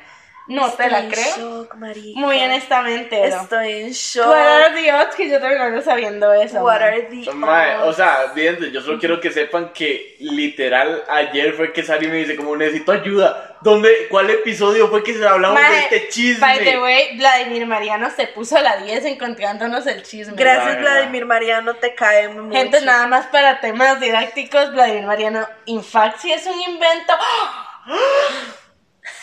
no 0.47 0.71
te 0.71 0.89
la 0.89 0.99
Estoy 0.99 1.05
en 1.05 1.11
creo. 1.35 1.63
shock. 1.63 1.75
Muy 2.15 2.39
honestamente, 2.39 3.29
¿no? 3.29 3.41
Estoy 3.41 3.71
en 3.71 3.91
shock. 3.91 4.27
What 4.27 4.37
are 4.37 4.81
the 4.81 4.93
odds 4.93 5.15
que 5.15 5.29
yo 5.29 5.39
terminara 5.39 5.81
sabiendo 5.81 6.31
eso? 6.33 6.61
What 6.63 6.81
man? 6.81 6.83
are 6.83 7.01
the 7.03 7.31
Mae, 7.33 7.75
o 7.77 7.85
odds? 7.87 7.95
sea, 7.97 8.31
fíjense, 8.33 8.71
yo 8.71 8.81
solo 8.81 8.99
quiero 8.99 9.19
que 9.19 9.31
sepan 9.31 9.73
que 9.73 10.15
literal 10.19 11.03
ayer 11.09 11.53
fue 11.53 11.73
que 11.73 11.83
Sari 11.83 12.07
me 12.07 12.17
dice 12.17 12.35
como 12.35 12.55
necesito 12.55 12.91
ayuda. 12.91 13.57
¿Dónde, 13.61 14.07
cuál 14.09 14.29
episodio 14.29 14.87
fue 14.89 15.03
que 15.03 15.15
se 15.15 15.27
hablamos 15.27 15.59
de 15.59 15.79
este 15.79 16.09
chisme? 16.09 16.39
By 16.39 16.59
the 16.63 16.79
way, 16.79 17.17
Vladimir 17.17 17.65
Mariano 17.65 18.11
se 18.11 18.27
puso 18.27 18.57
a 18.57 18.61
la 18.61 18.77
10 18.77 19.05
encontrándonos 19.05 19.87
el 19.87 20.03
chisme. 20.03 20.35
Gracias. 20.35 20.79
Vladimir 20.79 21.25
Mariano, 21.25 21.73
te 21.75 21.95
cae 21.95 22.27
mucho. 22.29 22.55
Gente, 22.55 22.81
nada 22.81 23.07
más 23.07 23.25
para 23.27 23.59
temas 23.61 23.99
didácticos, 23.99 24.71
Vladimir 24.73 25.05
Mariano, 25.05 25.47
in 25.65 25.83
fact, 25.83 26.19
sí 26.19 26.31
es 26.31 26.45
un 26.45 26.61
invento. 26.61 27.13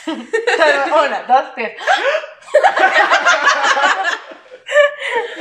Una, 0.07 1.23
dos, 1.23 1.55
tres. 1.55 1.77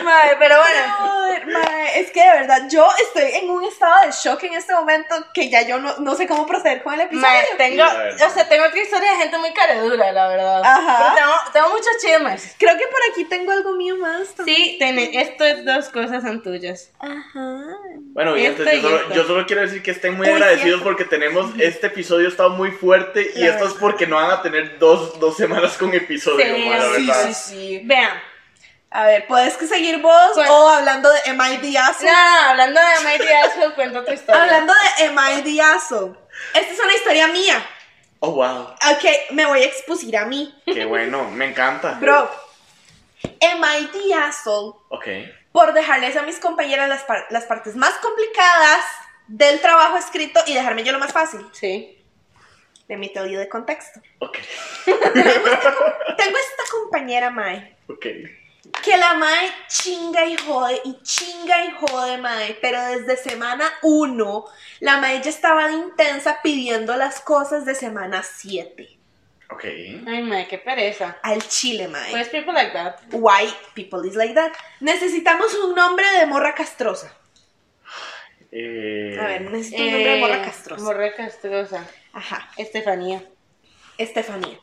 Madre, 0.04 0.36
pero 0.40 0.56
bueno. 0.58 1.22
Mae, 1.48 2.00
es 2.00 2.12
que 2.12 2.22
de 2.22 2.30
verdad 2.32 2.68
yo 2.70 2.88
estoy 3.02 3.32
en 3.40 3.50
un 3.50 3.64
estado 3.64 4.06
de 4.06 4.12
shock 4.12 4.44
en 4.44 4.54
este 4.54 4.74
momento 4.74 5.16
que 5.34 5.50
ya 5.50 5.64
yo 5.68 5.80
no, 5.80 5.98
no 6.00 6.16
sé 6.16 6.28
cómo 6.28 6.46
proceder 6.46 6.84
con 6.84 6.94
el 6.94 7.02
episodio. 7.02 7.28
Mae, 7.28 7.46
tengo, 7.58 7.84
o 7.84 8.30
sea, 8.30 8.48
tengo 8.48 8.66
otra 8.66 8.80
historia 8.82 9.12
de 9.12 9.18
gente 9.18 9.38
muy 9.38 9.52
caredura, 9.54 10.12
la 10.12 10.28
verdad. 10.28 10.62
Ajá. 10.64 11.14
Pero 11.16 11.16
tengo, 11.16 11.52
tengo 11.54 11.70
muchos 11.70 11.98
chismes. 12.02 12.56
Creo 12.60 12.78
que 12.78 12.86
por 12.88 13.00
aquí 13.12 13.26
tengo 13.26 13.52
algo 13.52 13.74
mío 13.74 13.98
más. 13.98 14.30
también. 14.36 14.58
Sí, 14.58 14.76
tiene, 14.78 15.10
estas 15.22 15.66
dos 15.66 15.90
cosas 15.90 16.24
son 16.24 16.42
tuyas. 16.44 16.92
Ajá. 17.00 17.62
Bueno, 18.14 18.38
y 18.38 18.44
yo 18.44 19.10
yo 19.14 19.24
solo 19.26 19.46
quiero 19.46 19.62
decir 19.62 19.82
que 19.82 19.92
estén 19.92 20.16
muy 20.16 20.28
Uy, 20.28 20.34
agradecidos 20.34 20.64
cierto. 20.82 20.84
porque 20.84 21.06
tenemos 21.06 21.52
este 21.60 21.88
episodio 21.88 22.28
está 22.28 22.50
muy 22.50 22.72
fuerte 22.72 23.32
y 23.36 23.40
La 23.40 23.48
esto 23.54 23.68
es 23.68 23.74
porque 23.76 24.06
no 24.06 24.18
van 24.18 24.32
a 24.32 24.42
tener 24.42 24.78
dos, 24.80 25.20
dos 25.20 25.38
semanas 25.38 25.78
con 25.78 25.94
episodio, 25.94 26.46
Sí, 26.46 26.70
la 26.70 26.82
sí, 26.82 26.90
verdad. 27.08 27.24
Sí, 27.28 27.34
sí. 27.34 27.82
Vean. 27.86 28.31
A 28.94 29.06
ver, 29.06 29.26
¿puedes 29.26 29.56
que 29.56 29.68
seguir 29.68 30.00
vos 30.02 30.32
Pues- 30.34 30.50
o 30.50 30.70
hablando 30.70 31.10
de 31.12 31.20
Emai 31.26 31.58
Diazo? 31.58 32.04
No, 32.06 32.12
no, 32.12 32.50
hablando 32.50 32.80
de 32.82 33.04
Mighty 33.06 33.28
Asshole, 33.46 33.74
cuento 33.76 34.04
tu 34.04 34.12
historia. 34.12 34.42
Hablando 34.44 34.74
de 34.74 35.42
Diazo. 35.44 36.18
Esta 36.54 36.74
es 36.74 36.80
una 36.80 36.94
historia 36.94 37.28
mía. 37.28 37.66
Oh, 38.20 38.32
wow. 38.32 38.64
Ok, 38.92 39.32
me 39.32 39.46
voy 39.46 39.62
a 39.62 39.66
expusiar 39.66 40.24
a 40.24 40.28
mí. 40.28 40.54
Qué 40.66 40.86
bueno, 40.86 41.32
me 41.32 41.46
encanta. 41.46 41.94
Bro, 42.02 42.30
Emai 43.40 43.88
Diazo, 43.88 44.86
Ok. 44.90 45.08
por 45.54 45.74
dejarles 45.74 46.18
a 46.18 46.22
mis 46.24 46.38
compañeras 46.40 46.90
las, 46.90 47.04
par- 47.04 47.26
las 47.30 47.46
partes 47.46 47.76
más 47.78 47.94
complicadas 47.96 48.84
del 49.28 49.62
trabajo 49.62 49.98
escrito 49.98 50.42
y 50.46 50.54
dejarme 50.54 50.84
yo 50.84 50.92
lo 50.92 51.00
más 51.00 51.14
fácil. 51.14 51.48
Sí. 51.54 51.98
let 52.90 52.98
me 52.98 53.08
tell 53.08 53.26
you 53.30 53.40
de 53.40 53.48
contexto. 53.48 54.02
Ok, 54.20 54.38
Tengo 54.86 55.08
esta 55.16 56.64
compañera, 56.72 57.30
mae, 57.30 57.78
ok. 57.88 58.06
Que 58.84 58.98
la 58.98 59.14
mae 59.16 59.50
chinga 59.68 60.26
y 60.26 60.38
jode 60.38 60.82
y 60.86 61.02
chinga 61.04 61.66
y 61.66 61.72
jode, 61.72 62.18
mae, 62.18 62.58
pero 62.62 62.82
desde 62.86 63.18
semana 63.18 63.72
1 63.82 64.46
la 64.82 64.98
mae 64.98 65.22
ya 65.22 65.30
estaba 65.30 65.68
de 65.68 65.74
intensa 65.74 66.42
pidiendo 66.42 66.96
las 66.96 67.20
cosas 67.22 67.66
de 67.66 67.76
semana 67.76 68.24
7. 68.24 68.98
Ok. 69.50 69.64
Ay, 69.66 70.24
madre, 70.24 70.48
qué 70.48 70.58
pereza. 70.58 71.18
Al 71.24 71.46
chile, 71.48 71.88
mae. 71.88 72.12
Pues 72.12 72.30
people 72.30 72.54
like 72.54 72.72
that. 72.72 73.00
Why 73.12 73.54
people 73.74 74.08
is 74.08 74.16
like 74.16 74.34
that. 74.36 74.54
Necesitamos 74.80 75.54
un 75.56 75.76
nombre 75.76 76.10
de 76.20 76.26
morra 76.26 76.56
castrosa. 76.56 77.14
Eh, 78.52 79.18
A 79.20 79.26
ver, 79.28 79.42
necesito 79.52 79.82
un 79.84 79.92
nombre 79.92 80.10
de 80.14 80.20
morra 80.20 80.38
Eh, 80.42 80.46
castrosa. 80.46 80.84
Morra 80.84 81.14
castrosa. 81.14 81.88
Ajá, 82.14 82.50
Estefanía. 82.58 83.24
Estefanía. 83.98 84.60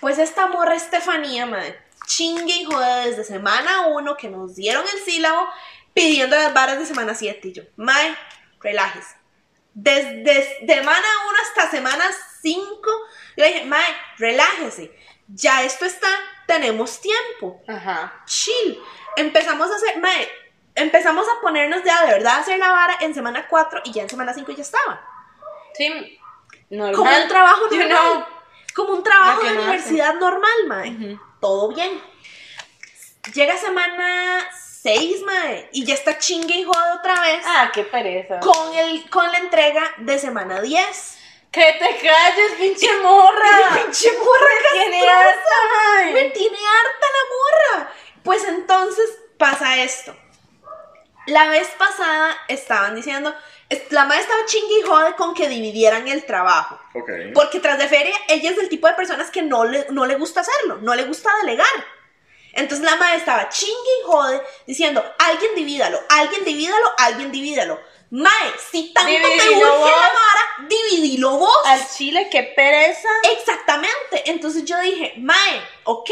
Pues 0.00 0.18
esta 0.18 0.46
morra 0.48 0.74
Estefanía, 0.74 1.46
madre, 1.46 1.78
chingue 2.06 2.54
y 2.54 2.64
jode 2.64 3.06
desde 3.10 3.24
semana 3.24 3.86
1 3.88 4.16
que 4.16 4.28
nos 4.28 4.54
dieron 4.54 4.84
el 4.92 5.00
sílabo 5.00 5.48
pidiendo 5.92 6.36
las 6.36 6.52
varas 6.52 6.78
de 6.78 6.86
semana 6.86 7.14
7 7.14 7.48
y 7.48 7.52
yo, 7.52 7.62
mae, 7.76 8.16
relájese. 8.60 9.16
Desde 9.72 10.66
semana 10.66 11.06
1 11.28 11.38
hasta 11.42 11.70
semana 11.70 12.04
5, 12.42 12.90
yo 13.36 13.44
dije, 13.44 13.64
mae, 13.64 13.86
relájese. 14.18 14.96
Ya 15.28 15.62
esto 15.62 15.84
está, 15.84 16.08
tenemos 16.46 17.00
tiempo. 17.00 17.62
Ajá. 17.66 18.22
chill. 18.26 18.78
Empezamos 19.16 19.70
a 19.70 19.76
hacer, 19.76 19.98
mae, 20.00 20.28
empezamos 20.74 21.26
a 21.28 21.40
ponernos 21.40 21.82
ya 21.84 22.04
de 22.04 22.12
verdad 22.12 22.34
a 22.34 22.38
hacer 22.38 22.58
la 22.58 22.70
vara 22.70 22.96
en 23.00 23.14
semana 23.14 23.46
4 23.48 23.82
y 23.84 23.92
ya 23.92 24.02
en 24.02 24.10
semana 24.10 24.34
5 24.34 24.52
ya 24.52 24.62
estaba. 24.62 25.00
Sí. 25.74 26.18
Normal. 26.70 26.94
Como 26.96 27.16
un 27.16 27.28
trabajo 27.28 27.70
You 27.70 27.78
normal. 27.78 27.98
know. 27.98 28.24
Como 28.74 28.92
un 28.94 29.04
trabajo 29.04 29.42
de 29.42 29.52
universidad 29.52 30.14
normal, 30.14 30.66
mae. 30.66 31.18
Todo 31.44 31.68
bien. 31.68 32.02
Llega 33.34 33.54
semana 33.58 34.48
6, 34.82 35.20
mae, 35.26 35.68
y 35.72 35.84
ya 35.84 35.92
está 35.92 36.18
chingue 36.18 36.54
y 36.54 36.64
jode 36.64 36.92
otra 36.98 37.20
vez 37.20 37.44
Ah, 37.46 37.70
qué 37.70 37.84
pereza. 37.84 38.40
con, 38.40 38.74
el, 38.74 39.10
con 39.10 39.30
la 39.30 39.36
entrega 39.36 39.92
de 39.98 40.18
semana 40.18 40.62
10. 40.62 41.18
Que 41.52 41.60
te 41.74 41.96
calles, 41.98 42.52
pinche 42.58 42.90
morra. 43.02 43.74
¡Pinche 43.84 44.10
morra 44.12 44.46
Tiene 44.72 45.00
castrosa! 45.04 45.34
harta, 45.98 46.12
Me 46.14 46.30
tiene 46.30 46.56
harta 46.56 47.06
la 47.12 47.76
morra. 47.76 47.92
Pues 48.22 48.44
entonces 48.44 49.10
pasa 49.36 49.76
esto. 49.82 50.16
La 51.26 51.48
vez 51.50 51.68
pasada 51.78 52.38
estaban 52.48 52.94
diciendo, 52.96 53.34
la 53.90 54.04
madre 54.04 54.22
estaba 54.22 54.44
chingue 54.46 54.80
y 54.80 54.82
jode 54.82 55.14
con 55.16 55.34
que 55.34 55.48
dividieran 55.48 56.06
el 56.08 56.24
trabajo. 56.24 56.78
Porque 57.32 57.60
tras 57.60 57.78
de 57.78 57.88
feria, 57.88 58.14
ella 58.28 58.50
es 58.50 58.56
del 58.56 58.68
tipo 58.68 58.86
de 58.86 58.94
personas 58.94 59.30
que 59.30 59.42
no 59.42 59.64
le, 59.64 59.86
no 59.90 60.06
le 60.06 60.16
gusta 60.16 60.40
hacerlo, 60.40 60.78
no 60.82 60.94
le 60.94 61.04
gusta 61.04 61.30
delegar. 61.42 61.66
Entonces 62.52 62.84
la 62.84 62.96
madre 62.96 63.16
estaba 63.16 63.48
chingue 63.48 63.74
y 63.74 64.06
jode 64.06 64.42
diciendo, 64.66 65.04
alguien 65.18 65.54
divídalo, 65.54 66.00
alguien 66.08 66.44
divídalo, 66.44 66.92
alguien 66.98 67.32
divídalo. 67.32 67.80
Mae, 68.10 68.52
si 68.70 68.92
tanto 68.92 69.10
te 69.10 69.18
urge 69.18 69.32
Dividilo 69.40 69.90
la 69.90 70.12
vara, 70.12 70.68
dividilo 70.68 71.30
vos. 71.30 71.56
Al 71.64 71.88
chile, 71.88 72.28
qué 72.30 72.44
pereza. 72.44 73.08
Exactamente. 73.36 74.30
Entonces 74.30 74.64
yo 74.64 74.78
dije, 74.80 75.14
Mae, 75.18 75.60
ok, 75.82 76.10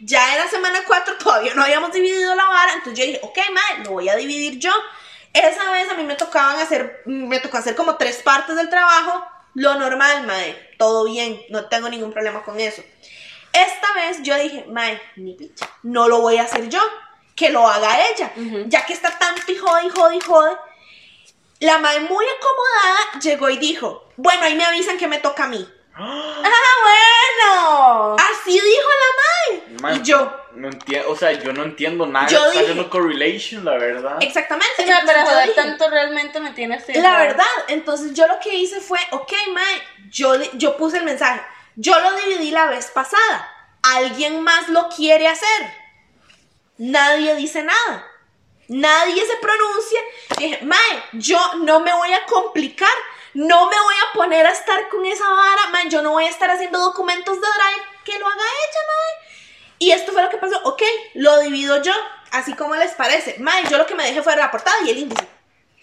ya 0.00 0.34
era 0.34 0.48
semana 0.48 0.82
4, 0.84 1.16
todavía 1.22 1.54
no 1.54 1.62
habíamos 1.62 1.92
dividido 1.92 2.34
la 2.34 2.46
vara. 2.46 2.72
Entonces 2.72 2.98
yo 2.98 3.06
dije, 3.06 3.20
ok, 3.22 3.38
Mae, 3.52 3.84
lo 3.84 3.92
voy 3.92 4.08
a 4.08 4.16
dividir 4.16 4.58
yo. 4.58 4.72
Esa 5.34 5.70
vez 5.72 5.90
a 5.90 5.94
mí 5.94 6.04
me 6.04 6.14
tocaban 6.14 6.60
hacer, 6.60 7.02
me 7.06 7.40
tocó 7.40 7.58
hacer 7.58 7.74
como 7.74 7.96
tres 7.96 8.22
partes 8.22 8.54
del 8.54 8.70
trabajo. 8.70 9.26
Lo 9.54 9.74
normal, 9.74 10.26
Mae, 10.26 10.74
todo 10.78 11.04
bien, 11.04 11.40
no 11.50 11.66
tengo 11.66 11.88
ningún 11.88 12.12
problema 12.12 12.42
con 12.44 12.58
eso. 12.60 12.82
Esta 13.52 13.92
vez 13.94 14.22
yo 14.22 14.36
dije, 14.36 14.64
Mae, 14.68 15.00
ni 15.16 15.34
picha, 15.34 15.68
no 15.82 16.08
lo 16.08 16.20
voy 16.20 16.38
a 16.38 16.44
hacer 16.44 16.68
yo, 16.68 16.80
que 17.34 17.50
lo 17.50 17.68
haga 17.68 18.08
ella. 18.08 18.32
Ya 18.66 18.86
que 18.86 18.92
está 18.92 19.18
tanto 19.18 19.50
y 19.50 19.56
jode 19.56 19.86
y 19.86 19.90
jode 19.90 20.16
y 20.16 20.20
jode. 20.20 20.56
La 21.60 21.78
Mae 21.78 22.00
muy 22.00 22.24
acomodada 22.24 23.20
llegó 23.20 23.50
y 23.50 23.58
dijo, 23.58 24.08
bueno, 24.16 24.44
ahí 24.44 24.54
me 24.54 24.64
avisan 24.64 24.98
que 24.98 25.08
me 25.08 25.18
toca 25.18 25.44
a 25.44 25.48
mí. 25.48 25.68
Ah, 25.96 26.42
bueno. 26.82 28.16
Así 28.18 28.52
dijo 28.52 28.88
la 29.02 29.56
Mae. 29.60 29.80
Man, 29.80 30.00
y 30.00 30.02
yo, 30.04 30.40
No 30.54 30.68
entiendo, 30.68 31.10
o 31.10 31.16
sea, 31.16 31.32
yo 31.32 31.52
no 31.52 31.62
entiendo 31.64 32.06
nada. 32.06 32.26
Yo 32.28 32.44
Está 32.46 32.60
haciendo 32.60 32.88
correlation, 32.90 33.64
la 33.64 33.76
verdad. 33.76 34.16
exactamente. 34.20 34.74
Sí, 34.76 34.90
pero 35.06 35.20
joder, 35.22 35.48
dije, 35.48 35.60
tanto 35.60 35.88
realmente 35.90 36.40
me 36.40 36.52
tiene 36.52 36.76
así. 36.76 36.92
La 36.94 37.18
verdad, 37.18 37.44
entonces 37.68 38.14
yo 38.14 38.26
lo 38.26 38.38
que 38.40 38.54
hice 38.54 38.80
fue, 38.80 38.98
ok, 39.12 39.32
Mae, 39.52 39.82
yo, 40.10 40.34
yo 40.54 40.76
puse 40.76 40.98
el 40.98 41.04
mensaje. 41.04 41.40
Yo 41.76 41.98
lo 42.00 42.12
dividí 42.16 42.50
la 42.50 42.66
vez 42.66 42.86
pasada. 42.86 43.50
¿Alguien 43.82 44.40
más 44.42 44.68
lo 44.68 44.88
quiere 44.88 45.28
hacer? 45.28 45.72
Nadie 46.78 47.34
dice 47.36 47.62
nada. 47.62 48.06
Nadie 48.68 49.24
se 49.26 49.36
pronuncia. 49.36 50.00
Dije, 50.38 50.64
Mae, 50.64 51.02
yo 51.12 51.38
no 51.56 51.80
me 51.80 51.92
voy 51.92 52.12
a 52.12 52.24
complicar. 52.26 52.88
No 53.34 53.68
me 53.68 53.80
voy 53.80 53.94
a 53.94 54.12
poner 54.14 54.46
a 54.46 54.52
estar 54.52 54.88
con 54.88 55.04
esa 55.04 55.28
vara. 55.28 55.66
Mae, 55.70 55.88
yo 55.88 56.02
no 56.02 56.12
voy 56.12 56.24
a 56.24 56.30
estar 56.30 56.50
haciendo 56.50 56.78
documentos 56.78 57.34
de 57.40 57.46
Drive. 57.46 57.86
Que 58.04 58.18
lo 58.18 58.26
haga 58.26 58.36
ella, 58.36 58.80
Mae. 58.86 59.28
Y 59.78 59.90
esto 59.92 60.12
fue 60.12 60.22
lo 60.22 60.30
que 60.30 60.36
pasó. 60.36 60.60
Ok, 60.64 60.82
lo 61.14 61.40
divido 61.40 61.82
yo. 61.82 61.92
Así 62.30 62.54
como 62.54 62.74
les 62.76 62.92
parece. 62.92 63.36
Mae, 63.38 63.64
yo 63.68 63.78
lo 63.78 63.86
que 63.86 63.94
me 63.94 64.04
dejé 64.04 64.22
fue 64.22 64.36
la 64.36 64.50
portada 64.50 64.76
y 64.84 64.90
el 64.90 64.98
índice. 64.98 65.26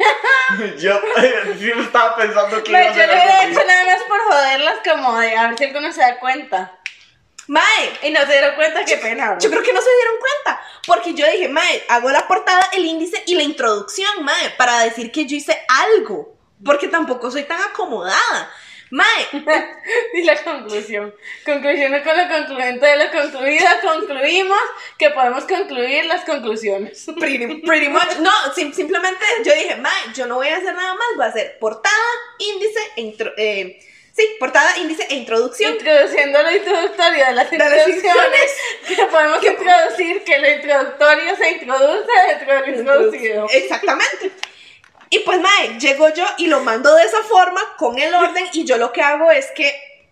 yo 0.80 1.00
sí 1.60 1.72
me 1.76 1.84
estaba 1.84 2.16
pensando 2.16 2.64
que 2.64 2.72
Pero 2.72 2.84
iba 2.84 2.92
a 2.92 2.96
yo 2.96 3.04
hubiera 3.04 3.40
algo 3.40 3.52
hecho 3.52 3.68
nada 3.68 3.86
más 3.86 4.04
por 4.04 4.20
joderlas, 4.22 4.76
como 4.84 5.20
de 5.20 5.38
a 5.38 5.48
ver 5.48 5.58
si 5.58 5.66
alguno 5.66 5.92
se 5.92 6.02
da 6.02 6.20
cuenta. 6.20 6.78
Mae, 7.48 8.00
Y 8.04 8.12
no 8.12 8.22
se 8.22 8.32
dieron 8.32 8.56
cuenta, 8.56 8.86
qué 8.86 8.98
pena. 8.98 9.38
Yo 9.40 9.50
creo 9.50 9.62
que 9.62 9.74
no 9.74 9.82
se 9.82 9.90
dieron 9.90 10.16
cuenta, 10.20 10.62
porque 10.88 11.14
yo 11.14 11.30
dije, 11.30 11.50
Mae, 11.50 11.84
hago 11.90 12.10
la 12.10 12.28
portada, 12.28 12.70
el 12.72 12.86
índice 12.86 13.22
y 13.26 13.36
la 13.36 13.44
introducción, 13.44 14.24
Mae, 14.24 14.52
para 14.52 14.80
decir 14.80 15.12
que 15.12 15.26
yo 15.26 15.36
hice 15.36 15.62
algo, 15.68 16.38
porque 16.64 16.88
tampoco 16.88 17.32
soy 17.32 17.44
tan 17.44 17.62
acomodada. 17.62 18.52
Mae, 18.92 19.28
Y 20.14 20.24
la 20.24 20.36
conclusión. 20.44 21.16
Conclusiones 21.46 22.04
con 22.06 22.18
lo 22.18 22.28
concluyente 22.28 22.86
de 22.86 22.98
lo 22.98 23.10
concluido. 23.10 23.66
Concluimos 23.82 24.60
que 24.98 25.10
podemos 25.12 25.46
concluir 25.46 26.06
las 26.06 26.26
conclusiones. 26.26 27.06
pretty, 27.20 27.62
pretty 27.62 27.88
much, 27.88 28.18
no, 28.20 28.32
sim- 28.54 28.74
simplemente 28.74 29.24
yo 29.46 29.54
dije, 29.54 29.78
Mae, 29.78 30.14
yo 30.14 30.28
no 30.28 30.36
voy 30.36 30.50
a 30.50 30.58
hacer 30.58 30.76
nada 30.76 30.94
más, 30.94 31.08
voy 31.16 31.26
a 31.26 31.30
hacer 31.30 31.58
portada, 31.58 31.96
índice 32.40 32.80
e 32.98 33.02
intro, 33.02 33.32
eh, 33.38 33.80
sí, 34.14 34.28
portada, 34.42 34.78
índice 34.78 35.08
e 35.10 35.16
introducción. 35.16 35.72
Introduciendo 35.72 36.44
lo 36.44 36.52
introductorio 36.52 37.26
de 37.28 37.32
las 37.32 37.50
De 37.50 37.58
las 37.58 37.72
introducciones, 37.88 38.52
que 38.90 39.06
podemos 39.06 39.42
introducir 39.42 40.24
que 40.26 40.38
lo 40.38 40.52
introductorio 40.52 41.36
se 41.38 41.52
introduce 41.52 42.12
dentro 42.28 42.62
del 42.62 42.76
introducido. 42.80 43.48
Exactamente. 43.54 44.32
Y 45.14 45.20
pues, 45.20 45.42
Mae, 45.42 45.78
llego 45.78 46.08
yo 46.14 46.26
y 46.38 46.48
lo 46.48 46.62
mando 46.62 46.96
de 46.96 47.04
esa 47.04 47.22
forma, 47.24 47.62
con 47.78 48.00
el 48.00 48.14
orden, 48.16 48.48
y 48.54 48.64
yo 48.64 48.78
lo 48.78 48.94
que 48.94 49.02
hago 49.02 49.30
es 49.30 49.48
que, 49.52 49.68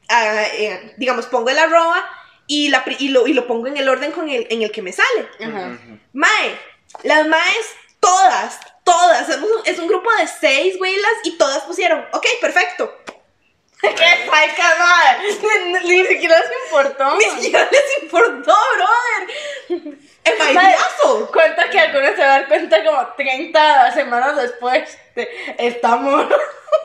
eh, 0.10 0.94
digamos, 0.98 1.26
pongo 1.28 1.50
el 1.50 1.58
arroba 1.58 2.06
y, 2.48 2.68
la, 2.68 2.84
y, 3.00 3.08
lo, 3.08 3.26
y 3.26 3.32
lo 3.32 3.48
pongo 3.48 3.68
en 3.68 3.78
el 3.78 3.88
orden 3.88 4.12
con 4.12 4.28
el, 4.28 4.46
en 4.50 4.62
el 4.62 4.72
que 4.74 4.82
me 4.82 4.92
sale. 4.92 5.30
Ajá. 5.42 5.78
Mae, 6.12 6.60
las 7.04 7.26
maes, 7.28 7.76
todas, 8.02 8.60
todas, 8.84 9.30
es 9.30 9.38
un, 9.38 9.50
es 9.64 9.80
un 9.80 9.88
grupo 9.88 10.12
de 10.20 10.28
seis 10.28 10.78
güeylas 10.78 11.14
y 11.24 11.38
todas 11.38 11.64
pusieron, 11.64 12.06
ok, 12.12 12.26
perfecto. 12.42 12.94
¡Qué 13.82 13.90
madre! 13.96 15.84
Ni, 15.86 16.02
ni 16.02 16.06
siquiera 16.08 16.38
les 16.40 16.50
importó. 16.66 17.16
Ni 17.16 17.42
siquiera 17.42 17.70
les 17.72 18.04
importó, 18.04 18.54
brother. 18.76 19.98
El 20.24 20.54
maedazo. 20.54 21.30
Cuenta 21.32 21.70
que 21.70 21.80
algunos 21.80 22.12
se 22.12 22.22
dan 22.22 22.46
cuenta 22.46 22.84
como 22.84 23.08
30 23.16 23.92
semanas 23.92 24.36
después 24.36 24.98
de 25.16 25.30
estamos. 25.58 26.28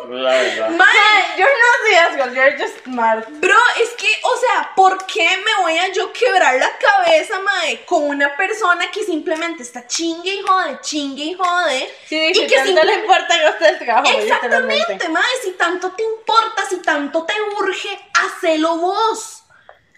La 0.08 0.30
verdad. 0.30 0.70
Mae, 0.70 1.24
You're 1.36 1.48
not 1.48 1.78
the 1.84 1.96
asshole, 1.96 2.34
you're 2.34 2.56
just 2.56 2.84
smart. 2.84 3.28
Bro, 3.40 3.56
es 3.82 3.90
que, 3.90 4.08
o 4.22 4.36
sea, 4.36 4.72
¿por 4.76 5.04
qué 5.06 5.26
me 5.38 5.62
voy 5.62 5.78
a 5.78 5.92
yo 5.92 6.12
quebrar 6.12 6.54
la 6.56 6.70
cabeza, 6.78 7.40
mae, 7.40 7.84
con 7.84 8.04
una 8.04 8.36
persona 8.36 8.90
que 8.90 9.02
simplemente 9.02 9.62
está 9.62 9.86
chingue 9.86 10.34
y 10.34 10.42
jode, 10.42 10.78
chingue 10.80 11.24
y 11.24 11.34
jode? 11.34 11.94
Sí, 12.06 12.16
y 12.30 12.34
si 12.34 12.46
que 12.46 12.56
tanto 12.56 12.84
le 12.84 12.94
importa 12.94 13.34
usted 13.50 13.66
el 13.66 13.78
trabajo, 13.78 14.18
Exactamente, 14.18 15.08
mae, 15.08 15.24
si 15.42 15.52
tanto 15.52 15.90
te 15.92 16.02
importa, 16.02 16.64
si 16.68 16.76
tanto 16.78 17.24
te 17.24 17.34
urge, 17.58 17.98
hacelo 18.14 18.76
vos. 18.76 19.43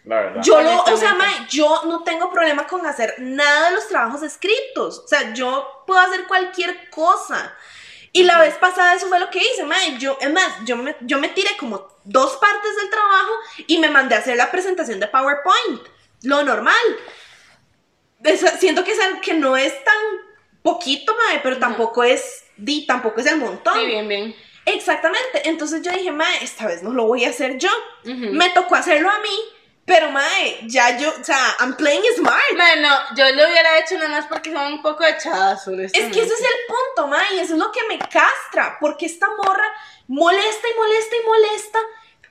La 0.07 0.17
verdad. 0.21 0.43
Yo 0.43 0.63
lo, 0.63 0.83
o 0.85 0.97
sea, 0.97 1.15
mae, 1.15 1.47
yo 1.51 1.83
no 1.87 2.03
tengo 2.05 2.31
problema 2.31 2.67
con 2.67 2.87
hacer 2.87 3.17
nada 3.19 3.69
de 3.71 3.75
los 3.75 3.89
trabajos 3.89 4.23
escritos. 4.23 5.01
O 5.05 5.09
sea, 5.09 5.35
yo 5.35 5.83
puedo 5.87 6.01
hacer 6.01 6.27
cualquier 6.27 6.89
cosa. 6.91 7.55
Y 8.13 8.23
la 8.23 8.39
vez 8.39 8.55
pasada 8.55 8.95
eso 8.95 9.09
fue 9.09 9.19
lo 9.21 9.29
que 9.31 9.41
hice, 9.41 9.65
mae. 9.65 9.99
Yo, 9.99 10.17
es 10.21 10.33
más, 10.33 10.65
yo 10.65 10.77
me, 10.77 10.97
yo 11.03 11.19
me 11.19 11.29
tiré 11.29 11.51
como 11.59 11.87
dos 12.05 12.37
partes 12.37 12.77
del 12.77 12.89
trabajo 12.89 13.33
y 13.67 13.79
me 13.79 13.91
mandé 13.91 14.15
a 14.15 14.19
hacer 14.19 14.37
la 14.37 14.51
presentación 14.51 15.01
de 15.01 15.09
PowerPoint. 15.09 15.83
Lo 16.23 16.43
normal. 16.43 16.75
Es- 18.25 18.45
siento 18.59 18.85
que 18.85 18.93
es 18.93 19.01
algo 19.01 19.21
que 19.21 19.35
no 19.35 19.57
es 19.57 19.73
tan 19.85 19.97
poquito, 20.63 21.15
mae, 21.15 21.41
pero 21.43 21.59
tampoco 21.59 22.03
es, 22.05 22.45
di, 22.57 22.87
tampoco 22.87 23.21
es 23.21 23.27
el 23.27 23.37
montón. 23.39 23.75
Sí, 23.79 23.87
bien, 23.87 24.09
bien. 24.09 24.35
exactamente. 24.65 25.49
Entonces 25.49 25.83
yo 25.83 25.93
dije, 25.93 26.11
mae, 26.11 26.43
esta 26.43 26.67
vez 26.67 26.83
no 26.83 26.93
lo 26.93 27.05
voy 27.07 27.25
a 27.25 27.31
hacer 27.31 27.59
yo. 27.59 27.71
Ujú. 28.05 28.33
Me 28.33 28.49
tocó 28.51 28.75
hacerlo 28.77 29.11
a 29.11 29.19
mí, 29.21 29.39
pero 29.87 30.11
mae, 30.11 30.67
ya 30.67 30.99
yo, 30.99 31.09
o 31.09 31.25
sea, 31.25 31.57
I'm 31.61 31.77
playing 31.77 32.03
smart. 32.17 32.43
Bueno, 32.57 32.89
yo 33.17 33.25
lo 33.37 33.49
hubiera 33.49 33.79
hecho 33.79 33.95
nada 33.95 34.09
más 34.09 34.27
porque 34.27 34.53
son 34.53 34.73
un 34.73 34.83
poco 34.83 35.05
echadas, 35.05 35.67
Es 35.69 35.93
que 35.93 36.23
ese 36.23 36.35
es 36.35 36.41
el 36.41 36.67
punto, 36.67 37.07
mae, 37.07 37.41
eso 37.41 37.55
es 37.55 37.59
lo 37.61 37.71
que 37.71 37.87
me 37.89 37.97
castra, 38.01 38.79
porque 38.81 39.07
esta 39.07 39.29
morra 39.37 39.73
molesta 40.09 40.69
y 40.69 40.77
molesta 40.77 41.17
y 41.17 41.27
molesta, 41.27 41.79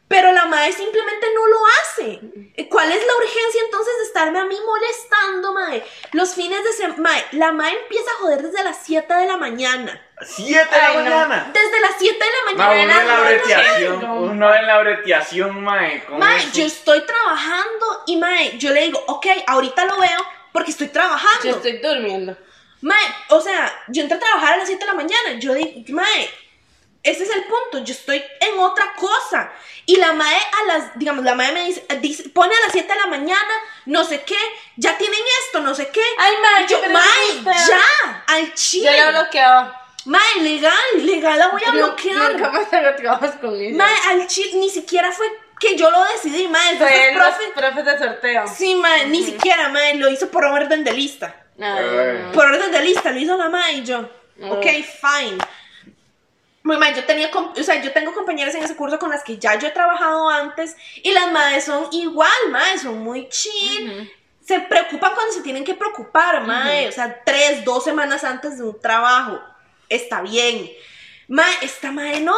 pero 0.09 0.33
la 0.33 0.45
mae 0.47 0.73
simplemente 0.73 1.27
no 1.33 1.47
lo 1.47 1.59
hace. 1.95 2.19
¿Cuál 2.69 2.91
es 2.91 3.05
la 3.05 3.15
urgencia 3.15 3.61
entonces 3.65 3.93
de 3.99 4.03
estarme 4.05 4.39
a 4.39 4.45
mí 4.45 4.57
molestando, 4.65 5.53
mae? 5.53 5.83
Los 6.13 6.33
fines 6.35 6.63
de 6.63 6.73
semana, 6.73 6.95
mae, 7.01 7.25
la 7.31 7.51
mae 7.51 7.73
empieza 7.73 8.09
a 8.11 8.21
joder 8.21 8.41
desde 8.41 8.63
las 8.63 8.77
7 8.83 9.13
de 9.13 9.25
la 9.27 9.37
mañana. 9.37 10.01
Siete 10.21 10.73
de 10.75 10.81
la 10.81 10.87
Ay, 10.87 10.95
no. 10.97 11.03
mañana. 11.03 11.51
Desde 11.53 11.79
las 11.81 11.91
7 11.97 12.13
de 12.13 12.25
la 12.25 12.57
Ma, 12.57 12.67
mañana. 12.67 12.93
uno 12.93 13.01
en 13.01 13.07
la 13.07 13.19
breteación, 13.21 14.01
no. 14.01 14.15
uno 14.21 14.55
en 14.55 14.67
la 14.67 14.79
breteación, 14.79 15.63
mae. 15.63 16.03
¿cómo 16.05 16.19
Mae, 16.19 16.51
yo 16.53 16.65
estoy 16.65 17.01
trabajando 17.05 18.03
y 18.07 18.17
mae, 18.17 18.57
yo 18.57 18.71
le 18.71 18.81
digo, 18.81 19.03
ok, 19.07 19.25
ahorita 19.47 19.85
lo 19.85 19.99
veo 19.99 20.25
porque 20.51 20.71
estoy 20.71 20.87
trabajando. 20.87 21.43
Yo 21.43 21.51
estoy 21.57 21.77
durmiendo. 21.79 22.37
Mae, 22.81 23.03
o 23.29 23.41
sea, 23.41 23.73
yo 23.87 24.03
entré 24.03 24.17
a 24.17 24.19
trabajar 24.21 24.53
a 24.53 24.57
las 24.57 24.67
7 24.67 24.79
de 24.79 24.85
la 24.91 24.95
mañana. 24.95 25.33
Yo 25.39 25.53
digo, 25.53 25.71
Mae, 25.89 26.29
ese 27.05 27.23
es 27.23 27.29
el 27.29 27.43
punto. 27.45 27.79
Yo 27.83 27.93
estoy 27.93 28.23
en 28.39 28.59
otra 28.59 28.93
cosa. 28.95 29.51
Y 29.85 29.97
la 29.97 30.13
Mae 30.13 30.35
a 30.37 30.63
las, 30.67 30.97
digamos, 30.99 31.23
la 31.23 31.35
Mae 31.35 31.51
me 31.53 31.65
dice, 31.65 31.85
dice- 32.01 32.29
pone 32.29 32.53
a 32.55 32.59
las 32.61 32.71
7 32.71 32.91
de 32.91 32.99
la 32.99 33.05
mañana, 33.07 33.53
no 33.85 34.03
sé 34.03 34.23
qué, 34.23 34.37
ya 34.77 34.97
tienen 34.97 35.19
esto, 35.45 35.59
no 35.61 35.75
sé 35.75 35.89
qué. 35.89 36.01
Ay, 36.17 36.33
mae, 36.41 36.67
yo, 36.67 36.77
Mae, 36.89 37.55
ya, 37.67 38.23
al 38.27 38.47
Yo 38.47 38.51
chile. 38.55 38.97
la 38.97 39.11
bloqueaba. 39.11 39.81
Mae, 40.05 40.41
legal, 40.41 40.73
legal, 40.97 41.37
la 41.39 41.47
voy 41.49 41.61
a 41.65 41.71
bloquear. 41.71 42.33
Nunca 42.33 42.49
más 42.51 42.69
trabajos 42.69 43.31
con 43.41 43.55
ella. 43.55 43.75
Mae, 43.77 43.95
al 44.09 44.27
chile, 44.27 44.51
ni 44.55 44.69
siquiera 44.69 45.11
fue 45.11 45.27
que 45.59 45.75
yo 45.77 45.89
lo 45.91 46.03
decidí, 46.05 46.47
Mae. 46.47 46.77
Soy 46.77 46.87
Entonces, 46.91 47.15
los 47.15 47.27
profe. 47.27 47.51
profes 47.55 47.85
de 47.85 47.99
sorteo. 47.99 48.47
Sí, 48.47 48.75
Mae, 48.75 49.05
ni 49.07 49.23
siquiera, 49.23 49.69
Mae, 49.69 49.95
lo 49.95 50.09
hizo 50.09 50.29
por 50.31 50.45
orden 50.45 50.83
de 50.83 50.91
lista. 50.93 51.43
Ay, 51.61 52.31
Por 52.33 52.45
orden 52.47 52.71
de 52.71 52.81
lista, 52.81 53.11
lo 53.11 53.19
hizo 53.19 53.37
la 53.37 53.49
ma 53.49 53.71
y 53.71 53.83
yo. 53.83 54.01
Mm. 54.37 54.51
Ok, 54.51 54.63
fine. 54.65 55.37
Muy 56.66 56.78
mal, 56.78 56.95
yo 56.95 57.05
tenía, 57.05 57.30
o 57.32 57.63
sea, 57.63 57.80
yo 57.80 57.91
tengo 57.93 58.11
compañeras 58.11 58.55
en 58.55 58.63
ese 58.63 58.76
curso 58.76 58.97
con 58.97 59.11
las 59.11 59.24
que 59.24 59.38
ya 59.38 59.53
yo 59.53 59.68
he 59.68 59.72
trabajado 59.72 60.28
antes 60.32 60.76
y 61.03 61.11
las 61.11 61.32
madres 61.32 61.66
son 61.66 61.89
igual, 61.91 62.32
madres, 62.49 62.82
son 62.82 63.03
muy 63.03 63.30
chill. 63.30 63.88
Ujú. 63.88 64.09
Se 64.41 64.59
preocupan 64.61 65.13
cuando 65.13 65.32
se 65.32 65.43
tienen 65.43 65.63
que 65.63 65.76
preocupar, 65.76 66.41
mae. 66.41 66.88
O 66.88 66.91
sea, 66.91 67.22
tres, 67.24 67.63
dos 67.63 67.84
semanas 67.84 68.24
antes 68.24 68.57
de 68.57 68.63
un 68.63 68.80
trabajo. 68.80 69.39
Está 69.89 70.24
bien. 70.24 70.72
Mae, 71.28 71.53
esta 71.61 71.91
madre 71.91 72.22
no. 72.22 72.36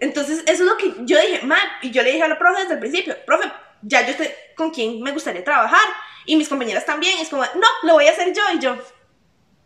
Entonces, 0.00 0.40
eso 0.40 0.64
es 0.64 0.68
lo 0.68 0.76
que 0.76 0.92
yo 1.06 1.18
dije, 1.18 1.40
mae, 1.42 1.62
y 1.80 1.90
yo 1.92 2.02
le 2.02 2.12
dije 2.12 2.24
a 2.24 2.28
la 2.28 2.38
profe 2.38 2.60
desde 2.60 2.74
el 2.74 2.80
principio, 2.80 3.16
profe, 3.24 3.50
ya 3.80 4.06
yo 4.06 4.12
sé 4.12 4.36
con 4.54 4.70
quién 4.70 5.00
me 5.00 5.12
gustaría 5.12 5.42
trabajar. 5.42 5.88
Y 6.26 6.36
mis 6.36 6.50
compañeras 6.50 6.84
también. 6.84 7.18
Es 7.20 7.30
como, 7.30 7.42
no, 7.42 7.68
lo 7.84 7.94
voy 7.94 8.06
a 8.06 8.10
hacer 8.10 8.34
yo. 8.34 8.42
Y 8.52 8.58
yo, 8.58 8.76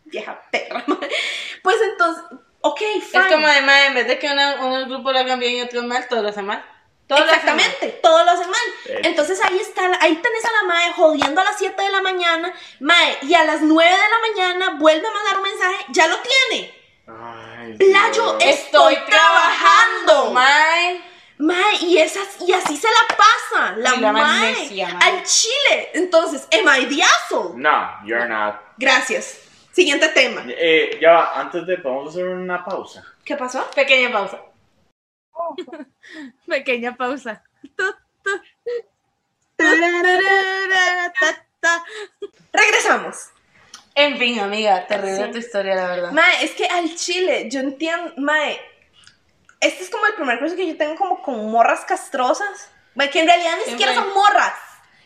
vieja 0.05 0.41
perra, 0.49 0.85
mae. 0.87 1.09
Pues 1.61 1.75
entonces, 1.81 2.23
ok, 2.67 2.79
fine. 2.79 3.27
Es 3.27 3.33
como 3.33 3.47
de 3.47 3.61
mae, 3.61 3.85
en 3.87 3.93
vez 3.93 4.07
de 4.07 4.19
que 4.19 4.31
una, 4.31 4.55
unos 4.65 4.87
grupos 4.87 5.13
lo 5.13 5.19
hagan 5.19 5.39
bien 5.39 5.55
y 5.55 5.61
otros 5.61 5.83
mal, 5.83 6.07
todos 6.07 6.23
lo 6.23 6.29
hacen 6.29 6.45
mal. 6.45 6.63
Todos 7.07 7.25
lo 7.25 7.31
hacen 7.31 7.45
mal. 7.55 7.59
Exactamente, 7.59 7.99
todos 8.03 8.25
lo 8.25 8.31
hacen 8.31 8.49
mal. 8.49 8.99
Entonces 9.03 9.39
ahí 9.45 9.59
está, 9.59 9.83
ahí 10.01 10.15
tenés 10.15 10.45
a 10.45 10.51
la 10.51 10.63
mae 10.63 10.91
jodiendo 10.93 11.39
a 11.39 11.43
las 11.45 11.57
7 11.57 11.81
de 11.81 11.89
la 11.89 12.01
mañana, 12.01 12.53
mae, 12.81 13.17
y 13.21 13.33
a 13.33 13.43
las 13.45 13.61
9 13.61 13.89
de 13.89 13.97
la 13.97 14.19
mañana 14.19 14.77
vuelve 14.77 15.07
a 15.07 15.11
mandar 15.11 15.37
un 15.37 15.43
mensaje, 15.43 15.85
ya 15.89 16.07
lo 16.07 16.17
tiene. 16.19 16.73
Ay, 17.07 17.73
Playo, 17.77 18.33
Dios. 18.37 18.43
Estoy 18.43 18.97
trabajando. 19.05 20.31
mae. 20.31 21.01
Mae, 21.39 21.75
y 21.81 21.99
esas, 21.99 22.27
y 22.45 22.51
así 22.51 22.75
se 22.75 22.87
la 22.87 23.15
pasa, 23.15 23.73
la, 23.77 23.91
la 23.91 24.11
mae, 24.11 24.23
magnesia, 24.23 24.89
mae. 24.89 25.09
al 25.09 25.23
chile. 25.23 25.91
Entonces, 25.93 26.47
am 26.51 26.67
I 26.81 26.85
the 26.87 27.03
asshole? 27.03 27.53
No, 27.55 27.89
you're 28.05 28.27
not. 28.27 28.55
Gracias. 28.77 29.37
Siguiente 29.77 30.07
tema. 30.07 30.43
Eh, 30.47 30.97
ya 30.99 31.11
va, 31.11 31.39
antes 31.39 31.67
de, 31.67 31.75
vamos 31.75 32.07
a 32.07 32.09
hacer 32.09 32.27
una 32.27 32.65
pausa. 32.65 33.05
¿Qué 33.23 33.37
pasó? 33.37 33.69
Pequeña 33.75 34.11
pausa. 34.11 34.41
Pequeña 36.47 36.95
pausa. 36.95 37.43
Regresamos. 42.51 43.29
En 43.93 44.17
fin, 44.17 44.39
amiga, 44.39 44.87
terrible 44.87 45.27
Sí. 45.27 45.31
tu 45.31 45.37
historia, 45.37 45.75
la 45.75 45.87
verdad. 45.89 46.11
Mae, 46.11 46.43
es 46.43 46.53
que 46.53 46.65
al 46.65 46.95
chile, 46.95 47.47
yo 47.51 47.59
entiendo, 47.59 48.15
mae, 48.17 48.59
este 49.59 49.83
es 49.83 49.91
como 49.91 50.07
el 50.07 50.15
primer 50.15 50.39
curso 50.39 50.55
que 50.55 50.67
yo 50.67 50.75
tengo 50.75 50.95
como 50.95 51.21
con 51.21 51.51
morras 51.51 51.85
castrosas, 51.85 52.71
mae, 52.95 53.11
que 53.11 53.19
en 53.19 53.27
realidad 53.27 53.57
ni 53.63 53.71
siquiera 53.73 53.93
son 53.93 54.11
morras, 54.11 54.53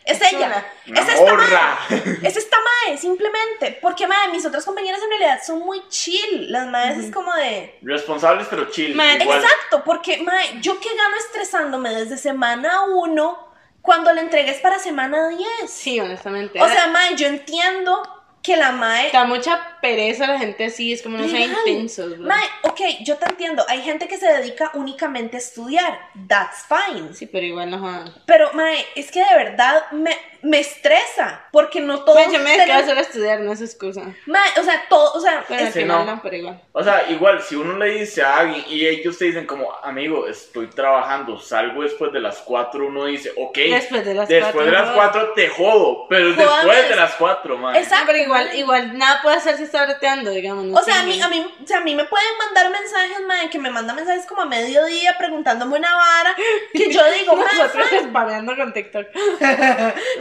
es 0.04 0.20
Es 0.20 0.32
ella, 0.32 0.46
una. 0.86 1.00
es 1.00 1.20
Una 1.20 1.32
esta 1.32 1.34
mae, 1.34 2.18
es 2.22 2.36
esta 2.36 2.56
mae, 2.58 2.98
simplemente, 2.98 3.78
porque 3.80 4.06
mae, 4.06 4.28
mis 4.28 4.44
otras 4.44 4.64
compañeras 4.64 5.00
en 5.02 5.10
realidad 5.10 5.40
son 5.44 5.60
muy 5.60 5.82
chill, 5.88 6.50
las 6.50 6.66
maes 6.68 6.98
es 6.98 7.12
como 7.12 7.32
de... 7.34 7.78
Responsables 7.82 8.46
pero 8.48 8.70
chill. 8.70 8.98
Exacto, 9.00 9.82
porque 9.84 10.22
mae, 10.22 10.60
yo 10.60 10.80
que 10.80 10.88
gano 10.88 11.16
estresándome 11.16 11.90
desde 11.90 12.16
semana 12.16 12.84
1 12.84 13.52
cuando 13.80 14.12
la 14.12 14.20
entrega 14.20 14.50
es 14.50 14.60
para 14.60 14.78
semana 14.78 15.28
10. 15.28 15.48
Sí, 15.68 15.98
honestamente. 16.00 16.60
O 16.60 16.68
sea, 16.68 16.86
mae, 16.88 17.16
yo 17.16 17.26
entiendo 17.26 18.02
que 18.42 18.56
la 18.56 18.72
mae 18.72 19.10
da 19.12 19.24
mucha 19.24 19.78
pereza 19.80 20.26
la 20.26 20.38
gente 20.38 20.64
así, 20.64 20.92
es 20.92 21.02
como 21.02 21.16
no 21.16 21.28
sean 21.28 21.50
intensos, 21.50 22.18
bro. 22.18 22.26
Mae, 22.26 22.44
ok, 22.62 22.80
yo 23.04 23.16
te 23.16 23.26
entiendo. 23.26 23.64
Hay 23.68 23.82
gente 23.82 24.08
que 24.08 24.18
se 24.18 24.26
dedica 24.26 24.72
únicamente 24.74 25.36
a 25.36 25.40
estudiar. 25.40 25.98
That's 26.26 26.66
fine. 26.66 27.14
Sí, 27.14 27.26
pero 27.26 27.46
igual 27.46 27.70
no 27.70 27.78
jodan. 27.78 28.12
Pero, 28.26 28.52
Mae, 28.54 28.84
es 28.96 29.10
que 29.10 29.20
de 29.20 29.34
verdad 29.36 29.90
me, 29.92 30.16
me 30.42 30.58
estresa. 30.60 31.46
Porque 31.52 31.80
no 31.80 32.04
todos. 32.04 32.16
Mae, 32.26 32.32
yo 32.32 32.40
me 32.40 32.56
tenemos- 32.56 32.86
solo 32.86 32.98
a 32.98 33.02
estudiar, 33.02 33.40
no 33.40 33.52
es 33.52 33.60
excusa. 33.60 34.02
Mae, 34.26 34.50
o 34.60 34.62
sea, 34.62 34.82
todo. 34.88 35.12
O 35.14 35.20
sea, 35.20 35.44
es- 35.48 35.72
Sí, 35.74 35.84
no. 35.84 36.04
no, 36.04 36.20
pero 36.22 36.36
igual. 36.36 36.60
O 36.72 36.82
sea, 36.82 37.04
igual, 37.10 37.42
si 37.42 37.54
uno 37.56 37.76
le 37.78 37.86
dice 37.90 38.22
a 38.22 38.38
alguien 38.38 38.64
y 38.68 38.86
ellos 38.86 39.16
te 39.18 39.26
dicen 39.26 39.46
como, 39.46 39.72
amigo, 39.82 40.26
estoy 40.26 40.66
trabajando, 40.68 41.38
salgo 41.38 41.82
después 41.82 42.12
de 42.12 42.20
las 42.20 42.38
4, 42.38 42.86
uno 42.86 43.06
dice, 43.06 43.32
ok, 43.36 43.56
Después 43.56 44.04
de 44.04 44.14
las 44.14 44.28
después 44.28 44.52
cuatro, 44.52 44.64
de 44.64 44.72
las 44.72 44.82
joder. 44.90 44.94
4 44.96 45.32
te 45.34 45.48
jodo, 45.48 46.06
pero 46.08 46.26
después 46.34 46.88
de 46.88 46.96
las 46.96 47.14
4, 47.14 47.56
man. 47.58 47.76
Exacto. 47.76 48.04
pero 48.06 48.18
igual, 48.18 48.50
igual 48.56 48.98
nada 48.98 49.20
puede 49.22 49.36
hacer 49.36 49.56
si 49.56 49.64
está 49.64 49.84
breteando, 49.84 50.30
digamos. 50.30 50.64
no 50.64 50.78
o 50.78 50.82
sea, 50.82 51.00
a 51.00 51.02
mí, 51.04 51.20
a 51.20 51.28
mí, 51.28 51.46
o 51.62 51.66
sea, 51.66 51.78
a 51.78 51.82
mí 51.82 51.94
me 51.94 52.04
pueden 52.04 52.36
mandar 52.38 52.70
mensajes, 52.70 53.20
Mae, 53.26 53.50
que 53.50 53.58
me 53.58 53.70
mandan 53.70 53.96
mensajes 53.96 54.26
como 54.26 54.42
a 54.42 54.46
mediodía 54.46 55.16
preguntándome 55.18 55.78
una 55.78 55.94
vara. 55.94 56.34
Que 56.72 56.90
yo 56.92 57.00
digo, 57.12 57.36
Nosotros 57.52 57.88
fine. 57.88 58.08
spameando 58.08 58.56
con 58.56 58.72
TikTok. 58.72 59.06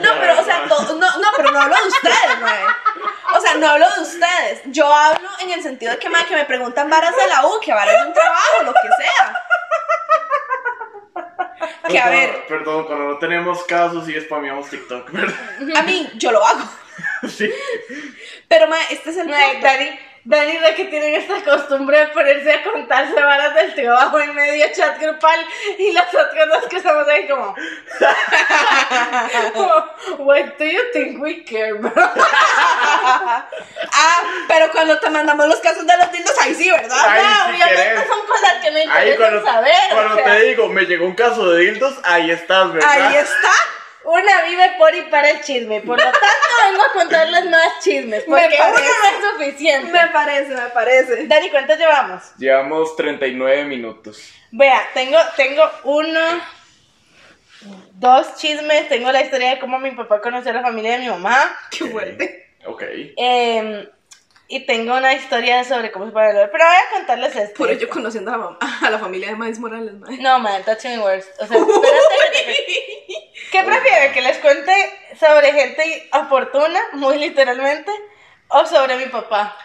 No, 0.02 0.11
pero, 0.20 0.40
o 0.40 0.44
sea, 0.44 0.66
no, 0.68 0.96
no, 0.96 1.28
pero 1.36 1.52
no 1.52 1.62
hablo 1.62 1.76
de 1.76 1.88
ustedes, 1.88 2.40
mae. 2.42 2.66
O 3.36 3.42
sea, 3.42 3.56
no 3.56 3.70
hablo 3.70 3.88
de 3.96 4.02
ustedes. 4.02 4.62
Yo 4.66 4.92
hablo 4.92 5.30
en 5.40 5.52
el 5.52 5.62
sentido 5.64 5.92
de 5.94 6.00
que, 6.00 6.10
mae, 6.10 6.26
que 6.26 6.36
me 6.36 6.46
preguntan 6.46 6.90
varas 6.90 7.16
de 7.16 7.28
la 7.28 7.46
U, 7.48 7.60
que 7.60 7.74
varas 7.74 8.02
de 8.02 8.08
un 8.08 8.14
trabajo, 8.14 8.64
lo 8.64 8.74
que 8.74 8.90
sea. 9.04 9.46
Que 11.88 12.00
a 12.00 12.10
ver, 12.10 12.46
Perdón, 12.48 12.86
cuando 12.86 13.06
no 13.06 13.18
tenemos 13.18 13.64
casos 13.66 14.08
y 14.08 14.20
spameamos 14.20 14.70
TikTok, 14.70 15.12
¿verdad? 15.12 15.36
a 15.76 15.82
mí, 15.84 16.10
yo 16.16 16.32
lo 16.32 16.46
hago. 16.46 16.70
sí. 17.30 17.52
Pero, 18.48 18.68
mae, 18.68 18.82
este 18.90 19.10
es 19.10 19.18
el 19.18 19.28
Mae, 19.28 19.54
punto. 19.54 19.68
Dani, 20.24 20.54
Dani 20.54 20.60
la 20.60 20.76
que 20.76 20.86
tienen 20.86 21.16
esta 21.16 21.42
costumbre 21.44 21.98
de 22.00 22.08
ponerse 22.08 22.54
a 22.54 22.64
contarse 22.64 23.14
varas 23.14 23.56
del 23.56 23.74
trabajo 23.74 24.20
en 24.20 24.36
medio 24.36 24.68
chat 24.74 25.00
grupal 25.00 25.40
y 25.80 25.92
las 25.94 26.14
otras 26.14 26.48
dos 26.48 26.66
que 26.68 26.78
estamos 26.78 27.08
ahí 27.08 27.28
como 27.28 27.56
What 30.20 30.58
do 30.60 30.66
you 30.66 30.82
think 30.94 31.20
we 31.22 31.44
care, 31.44 31.74
bro? 31.74 31.92
Ah, 33.94 34.24
pero 34.48 34.72
cuando 34.72 34.98
te 35.00 35.10
mandamos 35.10 35.48
los 35.48 35.60
casos 35.60 35.86
de 35.86 35.98
los 35.98 36.12
dildos, 36.12 36.38
ahí 36.40 36.56
sí, 36.56 36.72
¿verdad? 36.72 36.98
Ay, 37.08 37.22
no, 37.24 37.30
si 37.30 37.52
obviamente 37.56 37.84
querés. 37.84 38.08
son 38.08 38.26
cosas 38.26 38.54
que 38.64 38.72
me 38.72 38.80
Ahí 38.82 38.86
interesan 39.12 39.18
cuando, 39.18 39.46
saber. 39.46 39.74
o 39.92 39.96
cuando 39.96 40.16
sea, 40.16 40.24
te 40.26 40.42
digo, 40.46 40.68
me 40.70 40.86
llegó 40.86 41.06
un 41.06 41.16
caso 41.16 41.52
de 41.52 41.66
dildos, 41.66 42.00
ahí 42.04 42.32
estás, 42.32 42.72
¿verdad? 42.74 42.90
Ahí 42.90 43.16
está. 43.18 43.52
Una 44.04 44.42
vive 44.44 44.72
por 44.80 44.96
y 44.96 45.02
para 45.04 45.30
el 45.30 45.42
chisme, 45.42 45.82
por 45.82 45.98
lo 45.98 46.04
tanto 46.04 46.20
vengo 46.72 46.84
a 46.84 46.94
contarles 46.94 47.46
más 47.46 47.80
chismes, 47.84 48.28
Me 48.28 48.42
porque 48.42 48.58
uno 48.60 48.72
no 48.72 48.78
es 48.80 49.32
suficiente. 49.32 49.92
Me 49.92 50.08
parece, 50.08 50.56
me 50.56 50.70
parece. 50.70 51.28
Dani, 51.28 51.50
¿cuántos 51.50 51.78
llevamos? 51.78 52.24
Llevamos 52.38 52.96
39 52.96 53.66
minutos. 53.66 54.34
Vea, 54.52 54.82
tengo, 54.94 55.18
tengo 55.38 55.64
uno, 55.84 56.20
dos 57.94 58.36
chismes. 58.38 58.90
Tengo 58.90 59.12
la 59.12 59.22
historia 59.22 59.52
de 59.52 59.60
cómo 59.60 59.78
mi 59.80 59.92
papá 59.92 60.20
conoció 60.20 60.52
a 60.52 60.56
la 60.56 60.62
familia 60.62 60.94
de 60.94 61.00
mi 61.00 61.10
mamá. 61.10 61.56
Qué 61.70 61.86
fuerte. 61.86 62.56
Ok. 62.66 62.84
eh, 63.18 63.90
y 64.52 64.66
tengo 64.66 64.96
una 64.98 65.14
historia 65.14 65.64
sobre 65.64 65.94
cómo 65.94 66.08
se 66.08 66.12
puede 66.12 66.34
Pero 66.48 66.66
voy 66.66 66.76
a 66.76 66.90
contarles 66.98 67.34
esto. 67.38 67.58
Por 67.58 67.72
ello 67.72 67.88
conociendo 67.90 68.32
a 68.32 68.38
la, 68.38 68.44
mamá, 68.44 68.58
a 68.82 68.90
la 68.90 69.00
familia 69.00 69.30
de 69.30 69.36
Maíz 69.38 69.58
Morales. 69.60 69.94
No, 70.20 70.40
man, 70.40 70.62
touching 70.66 71.00
words. 71.00 71.26
O 71.40 71.48
sea, 71.48 71.58
espérate. 71.58 72.58
¿Qué 73.50 73.64
prefieren? 73.64 74.12
¿Que 74.12 74.22
les 74.22 74.38
cuente 74.40 75.00
sobre 75.18 75.54
gente 75.54 76.10
oportuna, 76.12 76.82
muy 76.94 77.18
literalmente? 77.18 77.94
¿O 78.50 78.66
sobre 78.66 78.98
mi 78.98 79.06
papá? 79.06 79.56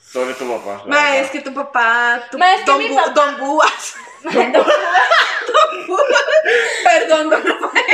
Sobre 0.00 0.34
tu 0.34 0.50
papá. 0.50 0.82
verdad. 0.84 1.18
es 1.18 1.30
que 1.30 1.40
tu 1.40 1.54
papá, 1.54 2.20
tu, 2.28 2.36
Ma, 2.38 2.54
es 2.54 2.62
que 2.62 2.66
don, 2.66 2.78
mi 2.78 2.88
Bu- 2.88 2.96
papá- 2.96 3.10
don 3.10 3.38
Bubas. 3.38 3.94
Perdón, 6.84 7.30
don 7.30 7.44
Rafael. 7.44 7.84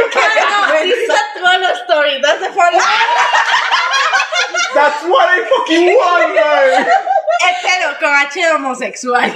No, 0.63 0.81
this 0.81 0.97
is 0.97 1.11
a 1.11 1.75
story. 1.85 2.23
That's 2.23 2.41
the. 2.41 3.63
That's 4.75 5.03
what 5.05 5.29
I 5.29 5.45
fucking 5.49 5.95
want, 5.97 6.35
man. 6.35 6.87
Hetero 7.41 7.99
con 8.01 8.15
H 8.15 8.41
de 8.41 8.51
homosexual. 8.53 9.35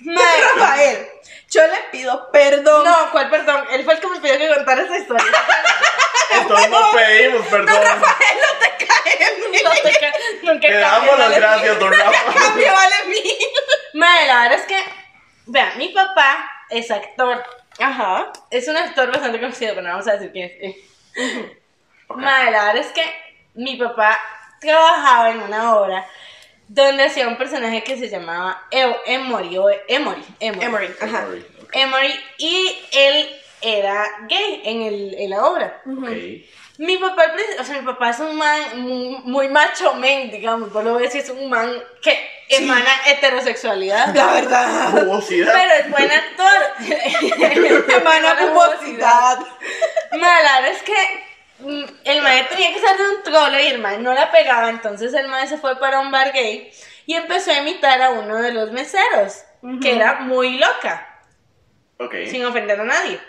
Don 0.00 0.14
Mae, 0.14 0.40
Rafael, 0.56 1.08
yo 1.50 1.66
le 1.66 1.76
pido 1.92 2.30
perdón. 2.32 2.84
No, 2.84 3.10
¿cuál 3.12 3.28
perdón? 3.30 3.64
Él 3.70 3.84
fue 3.84 3.94
el 3.94 4.00
que 4.00 4.06
me 4.06 4.20
pidió 4.20 4.38
que 4.38 4.48
contara 4.54 4.82
esa 4.82 4.96
historia. 4.98 5.26
Entonces 6.32 6.70
no 6.70 6.92
pedimos 6.92 7.50
Don 7.50 7.66
perdón. 7.66 7.82
Rafael, 7.84 8.38
no 8.40 8.58
te 8.58 8.86
cae 8.86 9.16
bien. 9.18 9.64
No 9.64 9.70
te 9.70 9.92
ca- 9.98 10.12
Nunca 10.42 10.68
Te 10.68 10.74
damos 10.74 11.18
las 11.18 11.28
vale 11.28 11.36
gracias, 11.36 11.78
don 11.78 11.92
Rafa. 11.92 12.32
Cambio 12.34 12.72
vale 12.72 12.94
mil. 13.08 13.32
Mae, 13.94 14.26
la 14.26 14.42
verdad 14.42 14.58
es 14.60 14.66
que, 14.66 14.84
vean, 15.46 15.76
mi 15.76 15.88
papá 15.88 16.50
es 16.70 16.90
actor. 16.90 17.44
Ajá. 17.78 18.32
Es 18.50 18.68
un 18.68 18.76
actor 18.76 19.10
bastante 19.12 19.40
conocido, 19.40 19.74
pero 19.74 19.86
no 19.86 19.92
vamos 19.92 20.08
a 20.08 20.12
decir 20.12 20.32
quién 20.32 20.50
es. 20.60 20.76
Mae, 22.16 22.50
la 22.50 22.66
verdad 22.66 22.76
es 22.76 22.92
que 22.92 23.04
mi 23.54 23.76
papá 23.76 24.18
trabajaba 24.60 25.30
en 25.30 25.40
una 25.40 25.76
obra 25.76 26.06
donde 26.68 27.04
hacía 27.04 27.26
un 27.26 27.36
personaje 27.36 27.82
que 27.82 27.98
se 27.98 28.08
llamaba 28.08 28.66
Emory, 28.70 29.58
o 29.58 29.68
Emory, 29.88 30.24
Emory. 30.38 30.64
Emory, 30.64 30.88
ajá. 31.00 31.26
Emory, 31.72 32.20
y 32.38 32.78
él 32.92 33.40
era 33.60 34.06
gay 34.28 34.62
en, 34.64 34.82
el, 34.82 35.14
en 35.18 35.30
la 35.30 35.44
obra. 35.44 35.82
Ok. 35.84 36.08
Mi 36.78 36.96
papá, 36.96 37.24
o 37.58 37.64
sea, 37.64 37.78
mi 37.78 37.84
papá 37.84 38.10
es 38.10 38.20
un 38.20 38.36
man 38.36 38.80
muy, 38.80 39.18
muy 39.24 39.48
macho 39.48 39.94
men, 39.94 40.30
digamos, 40.30 40.70
por 40.70 40.82
lo 40.82 40.96
decir, 40.96 41.20
es 41.20 41.28
un 41.28 41.50
man 41.50 41.70
que 42.00 42.18
emana 42.48 42.90
heterosexualidad. 43.06 44.14
La 44.14 44.32
verdad. 44.32 44.90
Jugosidad. 44.92 45.52
Pero 45.52 45.74
es 45.74 45.90
buen 45.90 46.10
actor. 46.10 47.90
Emana 48.00 48.36
puposidad. 48.38 49.38
Ma, 50.12 50.42
la 50.42 50.60
verdad 50.60 50.72
es 50.72 50.82
que 50.82 51.29
el 52.04 52.22
maestro 52.22 52.56
tenía 52.56 52.72
que 52.74 52.80
ser 52.80 52.96
de 52.96 53.08
un 53.16 53.22
trolo 53.22 53.58
y 53.60 53.66
el 53.66 53.78
maestro 53.78 54.04
no 54.04 54.14
la 54.14 54.30
pegaba, 54.30 54.68
entonces 54.70 55.12
el 55.14 55.28
maestro 55.28 55.56
se 55.56 55.60
fue 55.60 55.78
para 55.78 56.00
un 56.00 56.10
bar 56.10 56.32
gay 56.32 56.70
y 57.06 57.14
empezó 57.14 57.50
a 57.50 57.58
imitar 57.58 58.00
a 58.02 58.10
uno 58.10 58.36
de 58.36 58.52
los 58.52 58.72
meseros, 58.72 59.42
que 59.82 59.94
era 59.96 60.20
muy 60.20 60.58
loca, 60.58 61.06
Ok. 61.98 62.14
sin 62.28 62.44
ofender 62.44 62.80
a 62.80 62.84
nadie. 62.84 63.20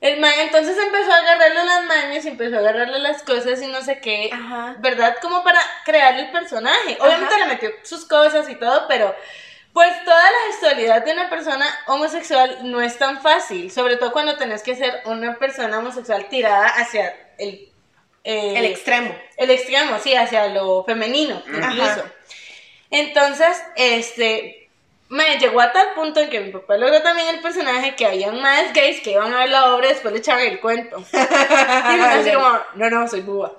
El 0.00 0.20
man 0.20 0.32
entonces 0.38 0.78
empezó 0.78 1.12
a 1.12 1.16
agarrarle 1.16 1.64
las 1.64 1.84
manos 1.84 2.24
y 2.24 2.28
empezó 2.28 2.54
a 2.56 2.58
agarrarle 2.60 3.00
las 3.00 3.22
cosas 3.24 3.60
y 3.60 3.66
no 3.66 3.82
sé 3.82 4.00
qué, 4.00 4.30
Ajá. 4.32 4.76
¿verdad? 4.78 5.16
Como 5.20 5.42
para 5.42 5.60
crear 5.84 6.16
el 6.16 6.30
personaje. 6.30 6.96
Obviamente 7.00 7.34
Ajá. 7.34 7.44
le 7.44 7.52
metió 7.52 7.70
sus 7.82 8.04
cosas 8.04 8.48
y 8.48 8.54
todo, 8.54 8.86
pero 8.86 9.14
pues 9.78 10.04
toda 10.04 10.24
la 10.24 10.38
gestualidad 10.48 11.04
de 11.04 11.12
una 11.12 11.30
persona 11.30 11.64
homosexual 11.86 12.58
no 12.64 12.80
es 12.80 12.98
tan 12.98 13.22
fácil, 13.22 13.70
sobre 13.70 13.96
todo 13.96 14.10
cuando 14.10 14.36
tenés 14.36 14.64
que 14.64 14.74
ser 14.74 15.02
una 15.04 15.38
persona 15.38 15.78
homosexual 15.78 16.26
tirada 16.28 16.66
hacia 16.66 17.14
el... 17.38 17.70
eh, 18.24 18.54
El 18.56 18.64
extremo. 18.64 19.16
el 19.36 19.50
extremo, 19.50 19.96
sí, 20.00 20.16
hacia 20.16 20.48
lo 20.48 20.82
femenino, 20.82 21.40
incluso. 21.46 22.00
Ajá. 22.00 22.12
Entonces, 22.90 23.56
este, 23.76 24.68
me 25.10 25.38
llegó 25.38 25.60
a 25.60 25.70
tal 25.70 25.94
punto 25.94 26.18
en 26.18 26.28
que 26.28 26.40
mi 26.40 26.50
papá 26.50 26.76
logró 26.76 27.00
también 27.00 27.28
el 27.28 27.38
personaje 27.40 27.94
que 27.94 28.04
habían 28.04 28.42
más 28.42 28.72
gays 28.72 29.00
que 29.00 29.12
iban 29.12 29.32
a 29.32 29.38
ver 29.38 29.50
la 29.50 29.72
obra 29.76 29.86
y 29.86 29.90
después 29.90 30.12
le 30.12 30.18
echaban 30.18 30.42
el 30.42 30.58
cuento. 30.58 30.96
Y 31.12 31.96
me 31.96 32.04
así 32.04 32.32
como, 32.32 32.58
no, 32.74 32.90
no, 32.90 33.06
soy 33.06 33.20
buba. 33.20 33.52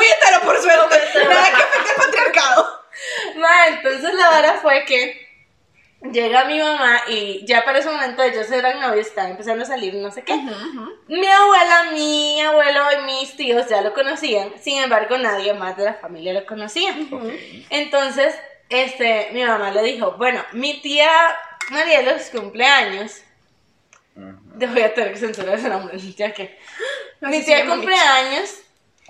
Hetero, 0.00 0.40
por 0.44 0.58
suerte. 0.58 0.98
Nada 1.28 1.50
que 1.50 1.62
afecte 1.62 1.90
el 1.90 1.96
patriarcado. 1.96 2.81
Ma, 3.36 3.68
entonces 3.68 4.14
la 4.14 4.30
vara 4.30 4.54
fue 4.54 4.84
que 4.84 5.28
llega 6.10 6.44
mi 6.46 6.58
mamá 6.58 7.02
y 7.08 7.44
ya 7.46 7.64
para 7.64 7.78
ese 7.78 7.90
momento 7.90 8.22
ellos 8.22 8.50
eran 8.50 8.80
novios, 8.80 9.06
estaban 9.06 9.32
empezando 9.32 9.62
a 9.62 9.66
salir, 9.66 9.94
no 9.94 10.10
sé 10.10 10.22
qué. 10.22 10.34
Mi 11.08 11.26
abuela, 11.26 11.90
mi 11.92 12.40
abuelo 12.40 12.80
y 12.92 13.04
mis 13.04 13.36
tíos 13.36 13.68
ya 13.68 13.82
lo 13.82 13.92
conocían, 13.94 14.52
sin 14.60 14.82
embargo 14.82 15.16
nadie 15.18 15.54
más 15.54 15.76
de 15.76 15.84
la 15.84 15.94
familia 15.94 16.32
lo 16.32 16.44
conocía. 16.46 16.94
Entonces, 17.70 18.34
este, 18.68 19.28
mi 19.32 19.44
mamá 19.44 19.70
le 19.70 19.82
dijo, 19.82 20.12
bueno, 20.12 20.42
mi 20.52 20.80
tía 20.80 21.10
María 21.70 22.02
los 22.02 22.24
cumpleaños. 22.30 23.22
Te 24.58 24.66
voy 24.66 24.82
a 24.82 24.92
tener 24.92 25.12
que 25.12 25.18
censurar 25.18 25.58
ese 25.58 25.68
nombre, 25.68 25.98
ya 26.16 26.32
que. 26.32 26.58
Mi 27.20 27.42
tía 27.44 27.66
cumpleaños, 27.66 28.58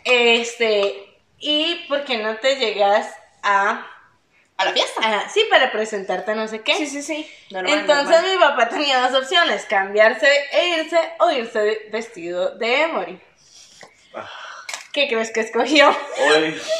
este, 0.05 1.17
y 1.39 1.87
¿por 1.89 2.05
qué 2.05 2.19
no 2.19 2.37
te 2.37 2.57
llegas 2.57 3.13
a, 3.43 3.87
A 4.57 4.65
la 4.65 4.73
fiesta. 4.73 5.29
sí, 5.29 5.45
para 5.51 5.71
presentarte 5.73 6.35
no 6.35 6.47
sé 6.49 6.63
qué? 6.63 6.77
Sí, 6.77 6.87
sí, 6.87 7.03
sí. 7.03 7.31
Normal, 7.51 7.73
Entonces 7.79 8.11
normal. 8.23 8.31
mi 8.33 8.39
papá 8.39 8.69
tenía 8.69 9.09
dos 9.09 9.23
opciones, 9.23 9.65
cambiarse 9.67 10.29
e 10.53 10.69
irse 10.81 11.13
o 11.19 11.31
irse 11.31 11.59
de- 11.59 11.89
vestido 11.91 12.51
de 12.57 12.83
Emory. 12.83 13.21
¿Qué 14.93 15.09
crees 15.09 15.31
que 15.33 15.41
escogió? 15.41 15.89
Hoy. 16.19 16.61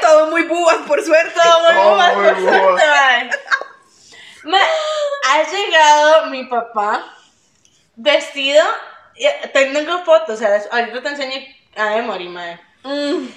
Todo 0.00 0.26
muy 0.30 0.44
búas, 0.44 0.76
por 0.86 1.02
suerte. 1.02 1.34
todo 1.42 1.72
muy 1.72 1.96
muy 2.14 2.24
por 2.30 2.40
suerte, 2.40 2.84
ha 5.24 5.42
llegado 5.50 6.26
mi 6.26 6.44
papá 6.44 7.04
vestido, 7.96 8.62
tengo 9.52 10.04
fotos, 10.04 10.36
o 10.36 10.36
sea, 10.36 10.60
ahorita 10.70 11.02
te 11.02 11.08
enseño 11.08 11.46
a 11.76 11.96
Emory, 11.96 12.28
mae. 12.28 12.60
Mm. 12.84 13.28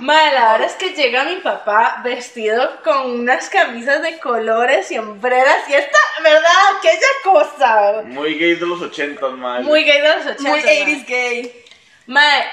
Mae, 0.00 0.32
la 0.34 0.52
verdad 0.52 0.68
es 0.68 0.74
que 0.74 0.90
llega 0.90 1.24
mi 1.24 1.36
papá 1.36 2.00
vestido 2.02 2.82
con 2.82 3.20
unas 3.20 3.48
camisas 3.48 4.02
de 4.02 4.18
colores 4.18 4.90
y 4.90 4.98
hombreras 4.98 5.68
y 5.68 5.74
esta, 5.74 5.98
¿verdad? 6.22 6.50
Aquella 6.78 7.06
cosa. 7.22 8.02
Muy 8.04 8.34
gay 8.38 8.54
de 8.56 8.66
los 8.66 8.80
ochentas, 8.82 9.32
man. 9.32 9.64
Muy 9.64 9.84
gay 9.84 10.00
de 10.00 10.08
los 10.08 10.26
80. 10.26 10.48
Muy 10.48 10.62
mae. 10.62 10.84
80s 10.84 11.06
gay. 11.06 11.64
Mae, 12.06 12.44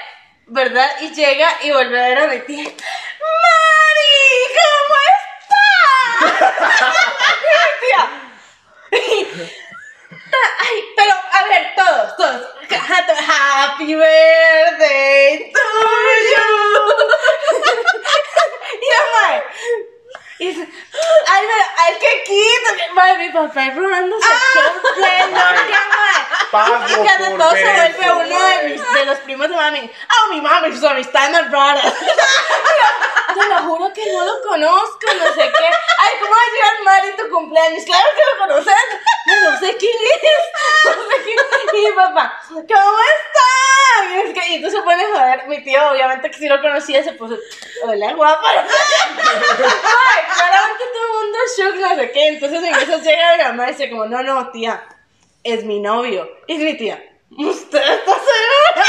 ¿verdad? 0.46 0.88
Y 1.00 1.10
llega 1.14 1.48
y 1.62 1.72
vuelve 1.72 2.00
a 2.00 2.08
ver 2.08 2.18
a 2.18 2.26
mi 2.28 2.40
tía. 2.40 2.64
¡Mari! 2.64 2.72
¿Cómo 4.58 4.96
estás? 6.30 6.94
tía. 9.30 9.62
Ay, 10.58 10.84
pero 10.96 11.12
a 11.12 11.44
ver, 11.48 11.74
todos, 11.76 12.16
todos. 12.16 12.48
Happy 12.70 13.94
birthday 13.94 15.52
to 15.52 15.60
you. 16.32 16.48
y 18.82 18.86
la 18.90 19.02
mae. 19.12 19.91
Y 20.38 20.48
dice, 20.48 20.68
ay, 21.28 21.44
pero, 21.46 21.64
ay, 21.78 21.94
qué 22.00 22.22
quito. 22.24 22.76
que- 22.76 22.92
Mae, 22.94 23.18
mi 23.18 23.30
papá 23.30 23.66
es 23.66 23.76
robándose 23.76 24.26
el 24.26 24.94
pleno, 24.94 25.40
que. 25.66 25.74
Pago 26.50 26.76
Y 26.86 26.94
por 26.94 27.38
todo 27.38 27.50
se 27.52 27.64
vuelve 27.64 28.12
uno 28.12 28.46
de, 28.46 28.62
mis, 28.68 28.92
de 28.92 29.04
los 29.06 29.18
primos 29.20 29.48
de 29.48 29.56
mami. 29.56 29.90
Ah, 30.08 30.26
mi 30.30 30.40
mami, 30.40 30.72
sus 30.72 30.84
amistades 30.84 31.30
más 31.30 31.50
raras. 31.50 31.94
Te 33.34 33.48
lo 33.48 33.58
juro 33.62 33.90
que 33.94 34.12
no 34.12 34.24
lo 34.26 34.42
conozco, 34.42 35.06
no 35.06 35.24
sé 35.34 35.40
qué. 35.50 35.64
Ay, 35.98 36.12
¿cómo 36.20 36.32
va 36.32 36.38
a 36.42 36.52
llegar 36.54 36.82
Mari 36.84 37.08
en 37.08 37.16
tu 37.16 37.30
cumpleaños? 37.30 37.84
Claro 37.86 38.08
que 38.14 38.22
lo 38.30 38.38
conoces. 38.46 38.74
No, 39.26 39.50
no 39.50 39.58
sé 39.58 39.76
quién 39.78 39.92
es. 40.22 40.94
No 40.96 41.02
sé 41.08 41.22
quién 41.24 41.38
Y 41.72 41.88
mi 41.88 41.92
papá, 41.92 42.38
¿cómo 42.48 42.64
está? 42.66 44.04
Y, 44.10 44.18
es 44.18 44.34
que, 44.34 44.48
y 44.54 44.62
tú 44.62 44.70
se 44.70 44.82
pone 44.82 45.02
a 45.02 45.08
joder. 45.08 45.46
Mi 45.48 45.64
tío, 45.64 45.90
obviamente 45.90 46.30
que 46.30 46.36
sí 46.36 46.46
lo 46.48 46.60
conocía, 46.60 47.02
se 47.02 47.12
puso, 47.14 47.38
hola, 47.84 48.12
guapa. 48.12 48.50
Ay, 48.52 50.21
claramente 50.34 50.84
todo 50.92 51.04
el 51.04 51.12
mundo 51.22 51.38
shook, 51.56 51.74
no 51.80 51.96
sé 51.96 52.10
qué. 52.12 52.28
Entonces 52.28 52.62
en 52.62 52.74
eso 52.74 52.98
llega 53.02 53.36
mi 53.36 53.42
mamá 53.42 53.68
y 53.68 53.72
dice 53.72 53.90
como, 53.90 54.06
no, 54.06 54.22
no, 54.22 54.50
tía, 54.50 54.82
es 55.44 55.64
mi 55.64 55.80
novio. 55.80 56.28
Es 56.48 56.58
mi 56.58 56.76
tía, 56.76 57.02
¿usted 57.38 57.78
está 57.82 58.12
segura? 58.12 58.86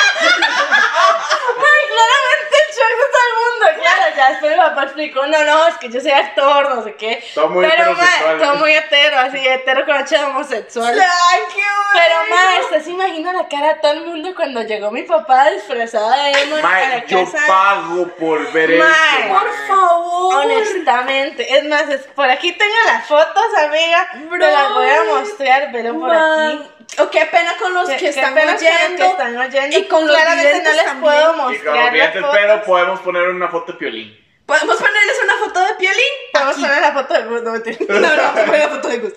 Ay, 1.55 1.89
claramente 1.89 2.55
el 2.59 2.75
shock 2.75 2.89
de 2.99 3.07
todo 3.11 3.25
el 3.27 3.35
mundo. 3.39 3.81
Claro, 3.81 4.15
ya 4.15 4.29
después 4.31 4.51
mi 4.51 4.57
papá 4.57 4.83
explicó, 4.83 5.27
no, 5.27 5.43
no, 5.43 5.67
es 5.67 5.75
que 5.77 5.89
yo 5.89 5.99
soy 6.01 6.11
actor, 6.11 6.75
no 6.75 6.83
sé 6.83 6.95
qué. 6.95 7.23
Todo 7.33 7.49
muy 7.49 7.65
Pero, 7.67 7.93
ma, 7.93 8.37
todo 8.39 8.55
muy 8.55 8.71
hetero, 8.73 9.19
así, 9.19 9.37
hetero 9.47 9.85
con 9.85 9.95
H 9.95 10.17
de 10.17 10.23
homosexual. 10.25 10.99
¡Ay, 10.99 11.39
qué 11.53 11.61
Pero, 11.93 12.15
ma, 12.29 12.59
usted 12.61 12.83
se 12.83 12.91
imagina 12.91 13.33
la 13.33 13.47
cara 13.47 13.73
de 13.73 13.79
todo 13.81 13.91
el 13.93 14.05
mundo 14.05 14.33
cuando 14.35 14.61
llegó 14.63 14.91
mi 14.91 15.03
papá 15.03 15.49
disfrazado 15.51 16.09
de 16.11 16.31
emo 16.41 16.57
Mae, 16.61 17.05
yo 17.07 17.25
casa. 17.25 17.37
pago 17.47 18.07
por 18.19 18.51
ver 18.51 18.77
Mae, 18.79 19.25
eso. 19.25 19.33
Por 19.39 19.67
favor. 19.67 20.35
Honestamente, 20.45 21.57
es 21.57 21.63
más, 21.65 21.83
es- 21.89 22.07
por 22.15 22.29
aquí 22.29 22.51
tengo 22.53 22.73
las 22.85 23.05
fotos, 23.07 23.43
amiga. 23.65 24.07
Te 24.29 24.37
las 24.51 24.73
voy 24.73 24.87
a 24.89 25.03
mostrar, 25.19 25.69
pero 25.71 25.99
por 25.99 26.11
aquí. 26.11 26.69
Oh, 26.99 27.09
qué 27.09 27.25
pena 27.25 27.55
con 27.57 27.73
los 27.73 27.89
que 27.89 27.97
qué 27.97 28.09
están 28.09 28.35
los 28.35 28.43
que 28.43 28.67
oyendo. 28.67 29.05
están 29.05 29.37
oyendo. 29.37 29.77
y 29.77 29.83
con 29.85 30.05
los 30.07 30.15
Claramente 30.15 30.43
no 30.51 30.59
videntes 30.59 30.75
les 30.75 30.85
también. 30.85 31.01
puedo 31.13 31.31
Y 31.31 31.35
con 31.35 31.37
mostrar 31.37 31.93
los 31.95 32.13
fotos. 32.13 32.29
pero 32.39 32.63
podemos 32.63 32.99
poner 33.01 33.29
una 33.29 33.47
foto 33.49 33.71
de 33.73 33.77
piolín. 33.79 34.23
¿Podemos 34.45 34.75
ponerles 34.75 35.17
una 35.23 35.37
foto 35.37 35.59
de 35.65 35.73
Piolín? 35.75 36.03
Podemos 36.33 36.53
Aquí. 36.55 36.63
poner 36.65 36.81
la 36.81 36.91
foto 36.91 37.13
de 37.13 37.21
Gus, 37.23 37.41
no 37.43 37.51
mentira. 37.53 37.77
No, 37.87 38.15
no, 38.15 38.33
poner 38.35 38.59
la 38.59 38.69
foto 38.69 38.87
de 38.89 38.97
Gus. 38.97 39.13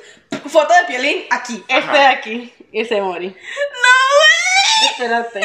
Foto 0.53 0.73
de 0.73 0.85
Piolín 0.85 1.27
aquí. 1.31 1.65
Este 1.67 1.91
de 1.99 2.07
aquí. 2.07 2.55
Y 2.71 2.85
se 2.85 3.01
morí. 3.01 3.27
¡No, 3.29 3.35
güey! 3.35 4.91
Espérate. 4.93 5.41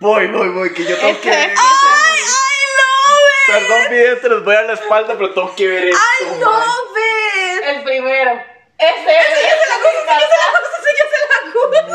Voy, 0.00 0.26
voy, 0.28 0.48
voy, 0.48 0.72
que 0.72 0.84
yo 0.84 0.96
tengo 0.96 1.08
Este 1.10 1.20
que 1.20 1.30
ver 1.36 1.50
aquí. 1.50 1.54
¡Ay, 1.58 2.18
I 2.18 2.66
love 2.78 3.68
Perdón, 3.68 3.90
vidente, 3.90 4.28
les 4.30 4.44
voy 4.44 4.54
a 4.54 4.56
dar 4.58 4.66
la 4.66 4.72
espalda, 4.74 5.14
pero 5.18 5.34
tengo 5.34 5.54
que 5.54 5.66
ver 5.68 5.88
esto. 5.88 6.00
¡Ay, 6.20 6.26
no, 6.40 6.62
ves! 6.94 7.60
El 7.66 7.82
primero. 7.82 8.32
Ese 8.78 8.94
¡Ese 8.94 9.12
ya 9.12 9.22
se 9.22 9.68
la 9.68 9.76
ya 10.18 10.26
se 10.28 10.36
la 10.38 10.60
gusta, 10.60 10.77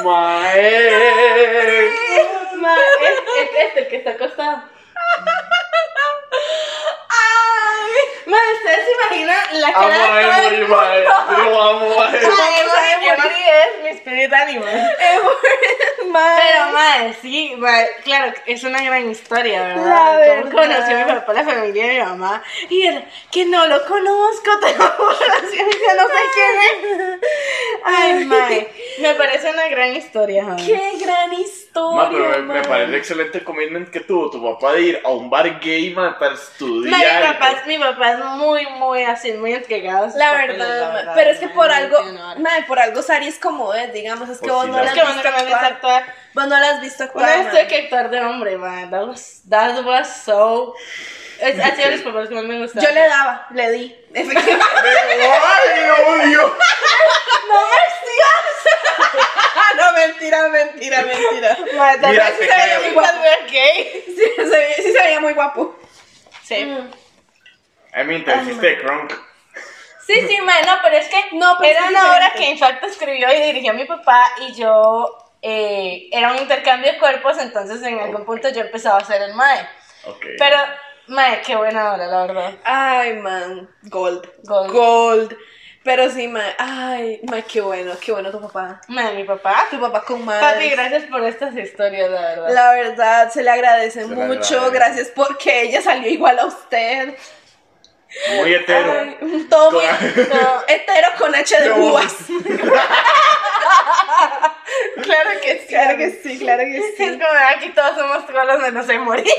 Mae. 0.03 1.91
Ma, 2.55 2.75
es, 3.01 3.19
es 3.39 3.49
este 3.65 3.79
el 3.79 3.87
que 3.87 3.95
está 3.97 4.11
acostado. 4.11 4.63
¡Ay! 7.09 7.93
Ma, 8.25 8.37
¿ustedes 8.53 8.85
se 8.85 8.91
imaginan 8.91 9.61
la 9.61 9.67
Amo 9.67 9.77
cara 9.79 9.95
a 9.95 10.15
de 10.15 10.23
todo 10.23 10.47
el 10.47 10.63
Emory, 10.63 10.67
mae. 10.67 11.03
Yo 11.03 11.61
amo 11.61 12.01
a 12.01 12.07
Emory. 12.09 12.27
Ma, 12.27 12.59
Emory, 12.59 13.07
Emory 13.07 13.43
es 13.43 13.83
mi 13.83 13.89
spirit 13.89 14.33
animal. 14.33 14.97
Pero, 16.11 16.71
madre, 16.71 17.15
sí, 17.21 17.53
mae, 17.57 17.87
claro, 18.03 18.33
es 18.45 18.63
una 18.63 18.81
gran 18.83 19.09
historia, 19.09 19.63
¿verdad? 19.63 19.85
La 19.85 20.41
Cómo 20.41 20.49
verdad. 20.59 20.75
conocí 20.77 20.93
a 20.93 21.05
mi 21.05 21.11
papá, 21.13 21.33
la 21.33 21.43
familia 21.43 21.87
de 21.87 21.93
mi 21.93 21.99
mamá. 22.01 22.43
Y 22.69 22.81
era, 22.85 23.03
que 23.31 23.45
no 23.45 23.65
lo 23.67 23.85
conozco, 23.85 24.59
tengo 24.59 24.83
relación, 25.19 25.67
ya 25.69 25.93
no 25.95 26.07
sé 26.07 26.21
quién 26.33 27.01
es. 27.13 27.19
Ay, 27.85 28.25
mae, 28.25 28.71
me 28.99 29.15
parece 29.15 29.49
una 29.51 29.67
gran 29.67 29.95
historia, 29.95 30.43
mae. 30.43 30.65
¡Qué 30.65 30.91
gran 30.99 31.33
historia! 31.33 31.62
Ma, 31.95 32.09
pero 32.09 32.29
me, 32.29 32.53
me 32.53 32.61
parece 32.63 32.97
excelente 32.97 33.39
el 33.39 33.43
commitment 33.43 33.89
que 33.89 33.99
tuvo 34.01 34.29
tu 34.29 34.41
papá 34.43 34.73
de 34.73 34.81
ir 34.81 35.01
a 35.03 35.09
un 35.09 35.29
bar 35.29 35.59
gay, 35.59 35.89
ma, 35.91 36.17
para 36.19 36.35
estudiar. 36.35 36.91
Ma, 36.91 36.97
mi 36.97 37.33
papá, 37.33 37.51
es- 37.51 37.67
mi 37.67 37.77
papá 37.79 38.11
es 38.11 38.19
muy, 38.25 38.65
muy 38.77 39.03
así, 39.03 39.31
muy 39.33 39.53
entregado. 39.53 40.07
La 40.15 40.31
papeles, 40.33 40.57
verdad, 40.59 41.05
ma, 41.05 41.13
pero 41.15 41.31
es 41.31 41.39
que 41.39 41.49
por 41.49 41.71
algo, 41.71 41.97
por 42.67 42.79
algo 42.79 43.01
Sari 43.01 43.27
es 43.27 43.39
como 43.39 43.73
es, 43.73 43.91
digamos, 43.93 44.29
es 44.29 44.39
que 44.39 44.47
Pues 44.47 44.53
vos 44.53 44.67
no 44.67 44.73
la- 44.77 44.83
has 44.83 44.93
que 44.93 45.01
vos 45.03 45.13
visto 45.15 45.29
no 45.29 45.35
me 45.35 45.37
has 45.41 45.45
visto 45.47 45.65
actuar. 45.65 46.03
Vos 46.33 46.47
no 46.47 46.59
la 46.59 46.69
has 46.69 46.81
visto 46.81 47.03
actuar. 47.03 47.25
Una 47.25 47.35
vez 47.37 47.45
ma. 47.45 47.51
tuve 47.51 47.67
que 47.67 47.77
actuar 47.83 48.09
de 48.09 48.19
hombre, 48.21 48.57
man. 48.57 48.89
That 48.91 49.07
was, 49.07 49.41
that 49.49 49.85
was 49.85 50.07
so. 50.23 50.73
Es, 51.47 51.75
sido 51.75 51.89
de 51.89 51.97
los 51.97 52.01
papeles 52.05 52.29
que 52.29 52.35
más 52.35 52.43
me 52.45 52.59
gustaron. 52.59 52.89
Yo 52.89 52.95
le 52.95 53.07
daba, 53.07 53.47
le 53.51 53.71
di. 53.71 53.95
Efectivamente. 54.13 54.69
¡Ay, 55.43 55.89
odio! 56.07 56.57
no 57.49 57.61
me 57.61 57.81
sigas. 57.99 59.75
no, 59.77 59.93
mentira, 59.93 60.47
mentira, 60.49 61.01
mentira. 61.03 61.57
Tal 62.01 62.11
Mira, 62.11 62.25
vez 62.29 62.35
sí 62.39 62.45
se 62.45 62.55
veía 62.55 62.79
muy 62.79 62.91
guapo, 62.91 63.19
gay. 63.51 64.03
Sí, 64.05 64.23
se, 64.37 64.83
sí 64.83 64.91
se 64.91 65.03
veía 65.03 65.19
muy 65.19 65.33
guapo. 65.33 65.79
Sí. 66.43 66.77
Te 67.93 68.35
hiciste 68.41 68.77
crunk. 68.79 69.13
Sí, 70.05 70.27
sí, 70.27 70.41
man, 70.41 70.57
no, 70.65 70.73
pero 70.83 70.97
es 70.97 71.07
que 71.07 71.23
No, 71.33 71.55
pero 71.59 71.71
era 71.71 71.85
es 71.85 71.89
una 71.91 71.99
obra 72.11 72.25
diferente. 72.25 72.39
que 72.39 72.49
Infacto 72.51 72.87
escribió 72.87 73.33
y 73.33 73.41
dirigió 73.41 73.73
mi 73.73 73.85
papá 73.85 74.25
y 74.41 74.53
yo. 74.53 75.17
eh, 75.41 76.09
era 76.11 76.31
un 76.31 76.37
intercambio 76.37 76.91
de 76.91 76.99
cuerpos, 76.99 77.37
entonces 77.37 77.81
en 77.83 77.99
algún 77.99 78.25
punto 78.25 78.49
yo 78.49 78.61
empezaba 78.61 78.97
a 78.97 79.01
hacer 79.01 79.21
el 79.21 79.33
mae. 79.33 79.67
Ok. 80.05 80.25
Pero, 80.37 80.57
mae, 81.07 81.41
qué 81.41 81.55
buena 81.55 81.93
obra, 81.93 82.07
la 82.07 82.25
verdad. 82.25 82.53
Ay, 82.63 83.13
man. 83.13 83.69
Gold. 83.83 84.27
Gold. 84.43 84.71
Gold. 84.71 85.37
Pero 85.83 86.09
sí, 86.09 86.27
man. 86.29 86.45
Ay, 86.57 87.19
man, 87.29 87.43
qué 87.43 87.59
bueno, 87.59 87.91
qué 87.99 88.11
bueno 88.13 88.31
tu 88.31 88.39
papá. 88.39 88.79
Mae, 88.87 89.13
mi 89.15 89.23
papá. 89.25 89.65
Tu 89.69 89.79
papá 89.79 90.01
con 90.03 90.23
madre. 90.23 90.41
Papi, 90.53 90.69
gracias 90.69 91.03
por 91.11 91.23
estas 91.25 91.55
historias, 91.57 92.09
la 92.09 92.21
verdad. 92.21 92.49
La 92.53 92.71
verdad, 92.73 93.29
se 93.31 93.43
le 93.43 93.49
agradece 93.51 94.03
Se 94.03 94.07
le 94.07 94.15
mucho. 94.15 94.59
agradece. 94.61 94.71
Gracias 94.71 95.07
porque 95.13 95.63
ella 95.63 95.81
salió 95.81 96.09
igual 96.09 96.39
a 96.39 96.45
usted. 96.45 97.15
Muy 98.37 98.53
hetero. 98.53 98.91
Ay, 98.93 99.47
todo 99.49 99.71
muy 99.71 99.83
Con- 99.85 100.29
no, 100.29 100.61
hetero 100.67 101.07
con 101.17 101.35
H 101.35 101.61
de 101.63 101.71
uvas. 101.71 102.15
Claro 105.01 105.29
que 105.41 105.59
sí. 105.59 105.67
Claro 105.67 105.97
que 105.97 106.11
sí, 106.11 106.39
claro 106.39 106.63
que 106.63 106.77
Es 106.77 106.97
sí. 106.97 107.03
como 107.03 107.39
aquí 107.49 107.69
todos 107.69 107.97
somos 107.97 108.25
trolos 108.25 108.59
menos 108.61 108.87
de 108.87 108.99
morir. 108.99 109.25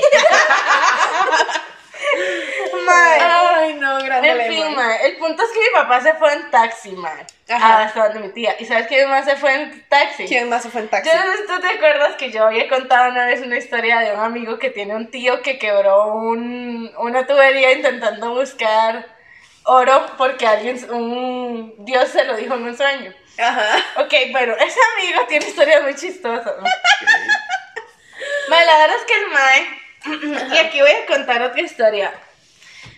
Ay, 2.87 3.73
no, 3.75 4.03
grande 4.03 4.29
En 4.29 4.47
fin, 4.47 4.75
el 5.03 5.17
punto 5.17 5.43
es 5.43 5.51
que 5.51 5.59
mi 5.59 5.69
papá 5.73 6.01
se 6.01 6.13
fue 6.13 6.33
en 6.33 6.51
taxi, 6.51 6.91
mae. 6.91 7.25
Ajá. 7.49 7.83
Hasta 7.83 8.05
donde 8.05 8.19
mi 8.27 8.29
tía. 8.33 8.55
¿Y 8.59 8.65
sabes 8.65 8.87
quién 8.87 9.09
más 9.09 9.25
se 9.25 9.35
fue 9.35 9.53
en 9.53 9.85
taxi? 9.87 10.25
¿Quién 10.25 10.49
más 10.49 10.63
se 10.63 10.69
fue 10.69 10.81
en 10.81 10.89
taxi? 10.89 11.09
Yo 11.09 11.17
no 11.17 11.31
sé 11.31 11.37
si 11.37 11.47
tú 11.47 11.59
te 11.61 11.67
acuerdas 11.67 12.15
que 12.15 12.31
yo 12.31 12.45
había 12.45 12.67
contado 12.67 13.11
una 13.11 13.25
vez 13.25 13.41
una 13.41 13.57
historia 13.57 13.99
de 13.99 14.13
un 14.13 14.19
amigo 14.19 14.59
que 14.59 14.69
tiene 14.69 14.95
un 14.95 15.09
tío 15.09 15.41
que 15.41 15.57
quebró 15.57 16.13
un, 16.13 16.91
una 16.97 17.25
tubería 17.25 17.71
intentando 17.73 18.33
buscar 18.33 19.07
oro 19.63 20.05
porque 20.17 20.45
alguien, 20.47 20.77
un 20.91 21.73
dios 21.85 22.09
se 22.09 22.23
lo 22.25 22.35
dijo 22.35 22.55
en 22.55 22.63
un 22.63 22.77
sueño. 22.77 23.13
Ajá. 23.37 23.85
Ok, 23.97 24.13
bueno, 24.31 24.53
ese 24.59 24.79
amigo 24.97 25.25
tiene 25.27 25.47
historias 25.47 25.83
muy 25.83 25.95
chistosas. 25.95 26.53
¿no? 26.57 26.63
Mae, 28.49 28.65
la 28.65 28.77
verdad 28.77 28.97
es 28.97 29.05
que 29.05 29.15
el 29.15 29.27
Mae, 29.27 30.55
y 30.55 30.57
aquí 30.57 30.81
voy 30.81 30.91
a 30.91 31.05
contar 31.05 31.41
otra 31.41 31.61
historia. 31.61 32.13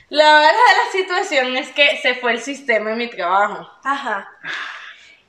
La 0.10 0.40
verdad 0.40 0.52
de 0.52 0.56
la 0.86 0.92
situación 0.92 1.58
es 1.58 1.70
que 1.70 1.98
se 1.98 2.16
fue 2.16 2.32
el 2.32 2.42
sistema 2.42 2.92
en 2.92 2.98
mi 2.98 3.08
trabajo. 3.08 3.70
Ajá. 3.84 4.30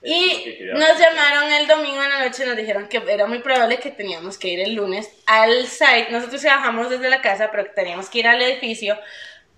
Y 0.03 0.59
nos 0.75 0.99
llamaron 0.99 1.53
el 1.53 1.67
domingo 1.67 2.01
en 2.03 2.09
la 2.09 2.25
noche 2.25 2.45
y 2.45 2.47
nos 2.47 2.57
dijeron 2.57 2.89
que 2.89 3.03
era 3.09 3.27
muy 3.27 3.41
probable 3.41 3.79
que 3.79 3.91
teníamos 3.91 4.39
que 4.39 4.49
ir 4.49 4.61
el 4.61 4.75
lunes 4.75 5.11
al 5.27 5.67
site. 5.67 6.09
Nosotros 6.11 6.41
trabajamos 6.41 6.89
desde 6.89 7.11
la 7.11 7.21
casa, 7.21 7.51
pero 7.51 7.65
que 7.65 7.71
teníamos 7.71 8.09
que 8.09 8.21
ir 8.21 8.29
al 8.29 8.41
edificio 8.41 8.97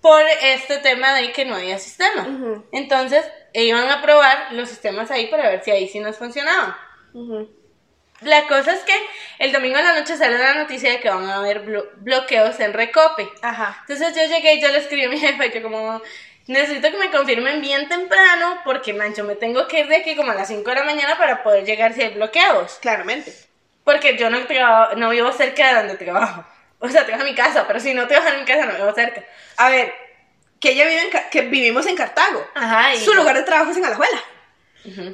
por 0.01 0.23
este 0.41 0.77
tema 0.77 1.13
de 1.13 1.31
que 1.31 1.45
no 1.45 1.55
había 1.55 1.77
sistema. 1.77 2.23
Ujú. 2.23 2.65
Entonces, 2.71 3.23
iban 3.53 3.89
a 3.89 4.01
probar 4.01 4.53
los 4.53 4.69
sistemas 4.69 5.11
ahí 5.11 5.27
para 5.27 5.49
ver 5.49 5.63
si 5.63 5.71
ahí 5.71 5.87
sí 5.87 5.99
nos 5.99 6.17
funcionaban. 6.17 6.75
La 8.21 8.45
cosa 8.47 8.73
es 8.73 8.81
que 8.83 8.93
el 9.39 9.51
domingo 9.51 9.77
en 9.79 9.85
la 9.85 9.99
noche 9.99 10.15
sale 10.15 10.37
la 10.37 10.53
noticia 10.53 10.91
de 10.91 10.99
que 10.99 11.09
van 11.09 11.27
a 11.27 11.37
haber 11.37 11.65
blo- 11.65 11.89
bloqueos 11.97 12.59
en 12.59 12.71
Recope. 12.73 13.27
Ajá. 13.41 13.77
Entonces 13.87 14.15
yo 14.15 14.33
llegué 14.33 14.53
y 14.55 14.61
yo 14.61 14.67
le 14.69 14.77
escribí 14.77 15.05
a 15.05 15.09
mi 15.09 15.17
jefa 15.17 15.47
y 15.47 15.51
yo 15.51 15.63
como, 15.63 15.99
necesito 16.45 16.91
que 16.91 16.97
me 16.97 17.09
confirmen 17.09 17.61
bien 17.61 17.89
temprano 17.89 18.61
porque, 18.63 18.93
mancho, 18.93 19.23
me 19.23 19.35
tengo 19.35 19.67
que 19.67 19.79
ir 19.79 19.87
de 19.87 19.97
aquí 19.97 20.15
como 20.15 20.31
a 20.31 20.35
las 20.35 20.49
5 20.49 20.69
de 20.69 20.75
la 20.75 20.83
mañana 20.83 21.17
para 21.17 21.41
poder 21.41 21.65
llegar 21.65 21.93
si 21.93 22.03
hay 22.03 22.13
bloqueos. 22.13 22.77
Claramente. 22.79 23.33
Porque 23.83 24.15
yo 24.15 24.29
no, 24.29 24.45
trabajo, 24.45 24.95
no 24.95 25.09
vivo 25.09 25.31
cerca 25.31 25.69
de 25.69 25.73
donde 25.75 25.95
trabajo. 25.95 26.45
O 26.77 26.89
sea, 26.89 27.05
trabajo 27.05 27.25
en 27.27 27.31
mi 27.33 27.35
casa, 27.35 27.65
pero 27.65 27.79
si 27.79 27.95
no 27.95 28.07
trabajo 28.07 28.33
en 28.33 28.41
mi 28.41 28.45
casa 28.45 28.65
no 28.67 28.75
vivo 28.75 28.93
cerca. 28.93 29.23
A 29.57 29.69
ver, 29.71 29.91
que 30.61 30.71
ella 30.71 30.85
vive 30.85 31.01
en 31.01 31.09
que 31.29 31.41
vivimos 31.41 31.85
en 31.87 31.95
Cartago. 31.97 32.47
Ajá, 32.53 32.93
y... 32.93 32.99
Su 32.99 33.13
lugar 33.13 33.35
de 33.35 33.43
trabajo 33.43 33.71
es 33.71 33.77
en 33.77 33.85
Alajuela. 33.85 34.23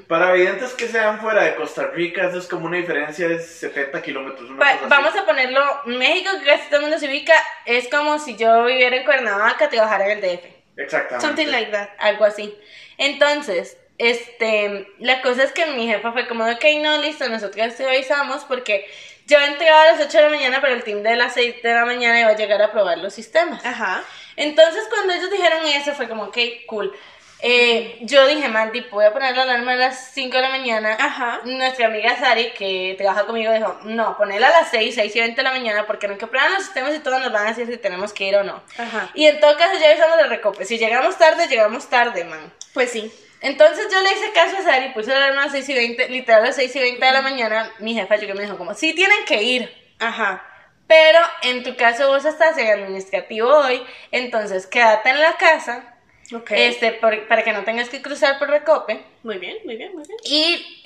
Para 0.07 0.31
videntes 0.33 0.73
que 0.73 0.87
sean 0.87 1.19
fuera 1.19 1.43
de 1.43 1.55
Costa 1.55 1.87
Rica, 1.87 2.27
eso 2.27 2.37
es 2.37 2.47
como 2.47 2.67
una 2.67 2.77
diferencia 2.77 3.27
de 3.27 3.39
70 3.39 4.01
kilómetros. 4.01 4.49
así. 4.49 4.79
vamos 4.87 5.15
a 5.15 5.25
ponerlo, 5.25 5.61
México, 5.85 6.29
que 6.39 6.45
casi 6.45 6.67
todo 6.67 6.77
el 6.77 6.81
mundo 6.83 6.99
se 6.99 7.07
ubica, 7.07 7.33
es 7.65 7.89
como 7.89 8.17
si 8.19 8.37
yo 8.37 8.65
viviera 8.65 8.95
en 8.95 9.03
Cuernavaca, 9.03 9.69
trabajara 9.69 10.09
en 10.09 10.11
el 10.11 10.21
DF. 10.21 10.45
Exactamente. 10.77 11.25
Something 11.25 11.47
like 11.47 11.71
that. 11.71 11.89
algo 11.97 12.23
así. 12.23 12.57
Entonces, 12.97 13.77
este, 13.97 14.87
la 14.99 15.21
cosa 15.21 15.43
es 15.43 15.51
que 15.51 15.65
mi 15.67 15.87
jefa 15.87 16.13
fue 16.13 16.27
como, 16.27 16.45
ok, 16.45 16.63
no, 16.81 16.97
listo, 16.99 17.27
nosotros 17.27 17.75
te 17.75 17.85
avisamos 17.85 18.45
porque 18.45 18.89
yo 19.27 19.37
entraba 19.39 19.81
a 19.81 19.91
las 19.91 20.01
8 20.01 20.17
de 20.17 20.23
la 20.23 20.29
mañana, 20.29 20.61
pero 20.61 20.73
el 20.73 20.83
team 20.83 21.03
de 21.03 21.15
las 21.17 21.33
6 21.33 21.61
de 21.61 21.73
la 21.73 21.85
mañana 21.85 22.19
iba 22.19 22.29
a 22.29 22.35
llegar 22.35 22.61
a 22.61 22.71
probar 22.71 22.97
los 22.97 23.13
sistemas. 23.13 23.63
Ajá. 23.65 24.01
Entonces, 24.37 24.85
cuando 24.89 25.13
ellos 25.13 25.29
dijeron 25.29 25.65
eso, 25.67 25.93
fue 25.93 26.07
como, 26.07 26.23
ok, 26.23 26.37
cool. 26.65 26.93
Eh, 27.39 27.99
yo 28.01 28.25
dije, 28.25 28.47
Mandy, 28.47 28.81
voy 28.89 29.05
a 29.05 29.11
poner 29.11 29.35
la 29.35 29.43
alarma 29.43 29.73
a 29.73 29.75
las 29.75 30.11
5 30.13 30.35
de 30.35 30.41
la 30.41 30.49
mañana. 30.49 30.95
Ajá. 30.97 31.41
Nuestra 31.43 31.87
amiga 31.87 32.17
Sari, 32.17 32.51
que 32.51 32.95
trabaja 32.97 33.25
conmigo, 33.25 33.51
dijo, 33.51 33.77
no, 33.83 34.17
ponela 34.17 34.47
a 34.47 34.61
las 34.61 34.69
6, 34.69 34.95
6 34.95 35.15
y 35.15 35.19
20 35.19 35.35
de 35.35 35.43
la 35.43 35.51
mañana, 35.51 35.85
porque 35.85 36.07
no 36.07 36.17
que 36.17 36.25
prueban 36.25 36.53
los 36.53 36.63
sistemas 36.63 36.95
y 36.95 36.99
todos 36.99 37.19
nos 37.19 37.33
van 37.33 37.47
a 37.47 37.49
decir 37.49 37.67
si 37.67 37.77
tenemos 37.77 38.13
que 38.13 38.29
ir 38.29 38.37
o 38.37 38.43
no. 38.43 38.63
Ajá. 38.77 39.11
Y 39.13 39.25
en 39.25 39.41
todo 39.41 39.57
caso, 39.57 39.77
ya 39.77 39.89
avisamos 39.89 40.17
de 40.17 40.23
recope. 40.23 40.63
Si 40.63 40.77
llegamos 40.77 41.17
tarde, 41.17 41.47
llegamos 41.47 41.89
tarde, 41.89 42.23
man. 42.23 42.53
Pues 42.73 42.91
sí. 42.91 43.11
Entonces 43.41 43.87
yo 43.91 44.01
le 44.01 44.11
hice 44.13 44.31
caso 44.33 44.57
a 44.57 44.61
Sari, 44.63 44.89
puse 44.93 45.11
la 45.11 45.17
alarma 45.17 45.41
a 45.41 45.45
las 45.45 45.51
6 45.53 45.69
y 45.69 45.73
20, 45.73 46.09
literal 46.09 46.41
a 46.43 46.47
las 46.47 46.55
6 46.55 46.75
y 46.75 46.79
20 46.79 47.05
de 47.05 47.11
la 47.11 47.21
mañana. 47.21 47.71
Mi 47.79 47.93
jefa 47.93 48.15
llegó 48.15 48.33
y 48.33 48.37
me 48.37 48.43
dijo, 48.43 48.57
como, 48.57 48.73
sí 48.73 48.93
tienen 48.93 49.25
que 49.25 49.43
ir. 49.43 49.93
Ajá. 49.99 50.43
Pero 50.87 51.19
en 51.43 51.63
tu 51.63 51.75
caso 51.75 52.07
vos 52.07 52.23
estás 52.25 52.57
en 52.57 52.67
administrativo 52.69 53.49
hoy, 53.49 53.85
entonces 54.11 54.65
quédate 54.67 55.09
en 55.09 55.19
la 55.19 55.33
casa, 55.37 55.95
Ok. 56.33 56.51
este, 56.51 56.93
por- 56.93 57.27
para 57.27 57.43
que 57.43 57.51
no 57.53 57.63
tengas 57.65 57.89
que 57.89 58.01
cruzar 58.01 58.39
por 58.39 58.49
recope. 58.49 59.03
Muy 59.23 59.37
bien, 59.37 59.57
muy 59.65 59.75
bien, 59.75 59.93
muy 59.93 60.03
bien. 60.07 60.17
Y 60.23 60.81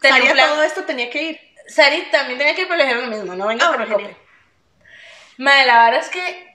ten 0.00 0.12
Sari 0.12 0.26
a 0.28 0.46
todo 0.48 0.62
esto 0.62 0.84
tenía 0.84 1.10
que 1.10 1.22
ir. 1.22 1.40
Sari 1.68 2.08
también 2.10 2.38
tenía 2.38 2.54
que 2.54 2.62
ir, 2.62 2.68
pero 2.68 2.78
le 2.78 2.84
dijeron 2.84 3.10
lo 3.10 3.16
mismo, 3.16 3.34
no 3.34 3.46
venga 3.46 3.66
Ah, 3.68 3.72
por 3.72 3.80
recope. 3.86 4.16
Madre, 5.36 5.66
la 5.66 5.84
verdad 5.84 6.00
es 6.00 6.08
que 6.08 6.47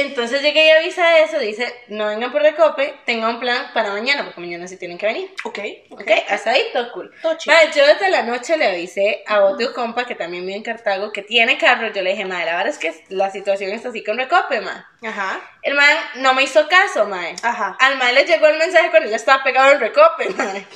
entonces 0.00 0.42
llegué 0.42 0.66
y 0.66 0.70
avisa 0.70 1.18
eso, 1.20 1.38
dice, 1.38 1.74
no 1.88 2.06
vengan 2.06 2.30
por 2.30 2.42
recope, 2.42 2.94
tenga 3.06 3.28
un 3.28 3.40
plan 3.40 3.70
para 3.72 3.90
mañana, 3.90 4.24
porque 4.24 4.40
mañana 4.40 4.68
sí 4.68 4.76
tienen 4.76 4.98
que 4.98 5.06
venir. 5.06 5.34
Ok. 5.44 5.58
Ok, 5.90 6.10
hasta 6.28 6.50
ahí 6.50 6.62
todo 6.72 6.92
cool. 6.92 7.12
Todo. 7.22 7.36
Madre, 7.46 7.70
yo 7.74 7.86
desde 7.86 8.10
la 8.10 8.22
noche 8.22 8.56
le 8.56 8.66
avisé 8.66 9.22
a 9.26 9.40
otro 9.44 9.72
compa 9.72 10.04
que 10.06 10.14
también 10.14 10.44
vive 10.44 10.56
en 10.56 10.62
Cartago, 10.62 11.10
que 11.12 11.22
tiene 11.22 11.56
carro, 11.58 11.92
yo 11.92 12.02
le 12.02 12.10
dije, 12.10 12.24
madre, 12.24 12.46
la 12.46 12.56
verdad 12.56 12.68
es 12.72 12.78
que 12.78 12.94
la 13.08 13.30
situación 13.30 13.70
está 13.72 13.88
así 13.88 14.04
con 14.04 14.18
recope, 14.18 14.60
madre. 14.60 14.84
Ajá. 15.02 15.40
El 15.62 15.74
man 15.74 15.96
no 16.16 16.34
me 16.34 16.42
hizo 16.42 16.68
caso, 16.68 17.06
madre. 17.06 17.34
Ajá. 17.42 17.76
Al 17.80 17.96
man 17.98 18.14
le 18.14 18.24
llegó 18.24 18.46
el 18.46 18.58
mensaje 18.58 18.90
cuando 18.90 19.08
yo 19.08 19.16
estaba 19.16 19.42
pegado 19.42 19.72
en 19.72 19.80
recope, 19.80 20.28
madre. 20.36 20.66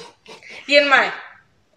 Y 0.66 0.76
el 0.76 0.86
man, 0.86 1.12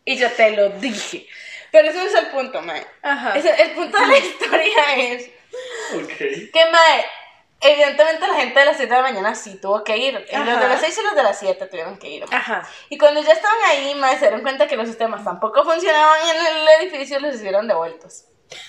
y 0.03 0.15
yo 0.17 0.31
te 0.31 0.51
lo 0.51 0.69
dije. 0.69 1.27
Pero 1.71 1.89
ese 1.89 1.97
no 1.97 2.05
es 2.05 2.13
el 2.15 2.27
punto, 2.27 2.61
madre. 2.61 2.85
Ajá. 3.01 3.35
Ese- 3.37 3.61
el 3.61 3.71
punto 3.71 3.97
de 3.99 4.07
la 4.07 4.17
historia 4.25 4.95
es 4.97 5.29
Ok. 5.93 6.17
Que 6.17 6.65
mae, 6.71 7.05
evidentemente 7.61 8.27
la 8.27 8.35
gente 8.35 8.59
de 8.59 8.65
las 8.65 8.77
7 8.77 8.93
de 8.93 9.01
la 9.01 9.07
mañana 9.07 9.35
sí 9.35 9.59
tuvo 9.61 9.83
que 9.83 9.97
ir. 9.97 10.25
Y 10.31 10.35
Los 10.37 10.45
de 10.45 10.51
Ajá. 10.51 10.67
las 10.67 10.79
6 10.81 10.97
y 10.97 11.03
los 11.03 11.15
de 11.15 11.23
las 11.23 11.39
7 11.39 11.65
tuvieron 11.67 11.97
que 11.97 12.09
ir. 12.09 12.25
Ajá. 12.31 12.67
Y 12.89 12.97
cuando 12.97 13.21
ya 13.21 13.33
estaban 13.33 13.57
ahí, 13.67 13.95
mae, 13.95 14.13
se 14.15 14.21
dieron 14.21 14.41
cuenta 14.41 14.67
que 14.67 14.75
los 14.77 14.87
sistemas 14.87 15.23
tampoco 15.23 15.63
funcionaban 15.63 16.19
en 16.29 16.45
el 16.57 16.67
edificio 16.81 17.17
y 17.17 17.21
los 17.21 17.35
hicieron 17.35 17.67
devueltos. 17.67 18.25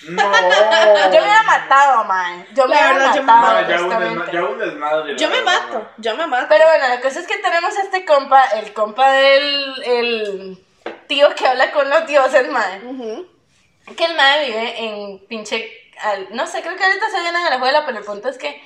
No. 0.09 0.23
Yo 0.23 1.11
me 1.11 1.19
hubiera 1.21 1.43
matado, 1.43 2.03
mae. 2.05 2.47
Yo 2.53 2.67
me 2.67 2.75
La 2.75 2.81
hubiera 2.81 2.93
verdad, 2.93 3.15
yo 3.15 3.21
me 3.21 3.27
matado, 3.27 3.61
Ma, 3.61 3.67
ya, 3.69 4.43
un 4.43 4.59
desmadre. 4.59 5.11
la 5.13 5.17
Yo 5.19 5.29
me 5.29 5.41
mato, 5.41 5.73
ma. 5.79 5.91
yo 5.97 6.15
me 6.17 6.27
mato. 6.27 6.45
Pero 6.49 6.65
bueno, 6.65 6.87
la 6.87 6.99
cosa 6.99 7.19
es 7.19 7.27
que 7.27 7.37
tenemos 7.37 7.77
a 7.77 7.81
este 7.83 8.03
compa, 8.05 8.43
el 8.55 8.73
compa 8.73 9.11
del 9.11 9.83
el 9.85 10.65
tío 11.07 11.33
que 11.35 11.47
habla 11.47 11.71
con 11.71 11.89
los 11.89 12.07
dioses, 12.07 12.49
mae. 12.49 12.79
Ujú. 12.85 13.27
Que 13.95 14.05
el 14.05 14.15
mae 14.15 14.45
vive 14.47 14.83
en 14.83 15.27
pinche. 15.27 15.71
al- 16.01 16.27
no 16.35 16.47
sé, 16.47 16.61
creo 16.63 16.75
que 16.75 16.83
ahorita 16.83 17.09
se 17.11 17.19
viene 17.21 17.39
en 17.39 17.45
Alajuela, 17.45 17.85
pero 17.85 17.99
el 17.99 18.03
punto 18.03 18.29
es 18.29 18.37
que 18.37 18.59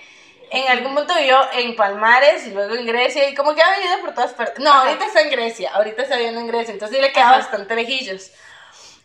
en 0.51 0.67
algún 0.67 0.93
punto 0.93 1.15
vivió 1.15 1.39
en 1.53 1.75
Palmares 1.77 2.45
y 2.45 2.51
luego 2.51 2.75
en 2.75 2.85
Grecia 2.85 3.27
y 3.29 3.33
como 3.33 3.55
que 3.55 3.61
ha 3.61 3.77
vivido 3.77 4.01
por 4.01 4.13
todas 4.13 4.33
partes. 4.33 4.59
No, 4.59 4.69
ahorita 4.71 5.05
está 5.05 5.21
en 5.21 5.29
Grecia, 5.29 5.71
ahorita 5.73 6.03
está 6.03 6.17
viviendo 6.17 6.41
en 6.41 6.47
Grecia, 6.47 6.73
entonces 6.73 6.97
sí 6.97 7.01
le 7.01 7.13
queda 7.13 7.29
Ajá. 7.29 7.37
bastante 7.37 7.73
lejillos. 7.73 8.31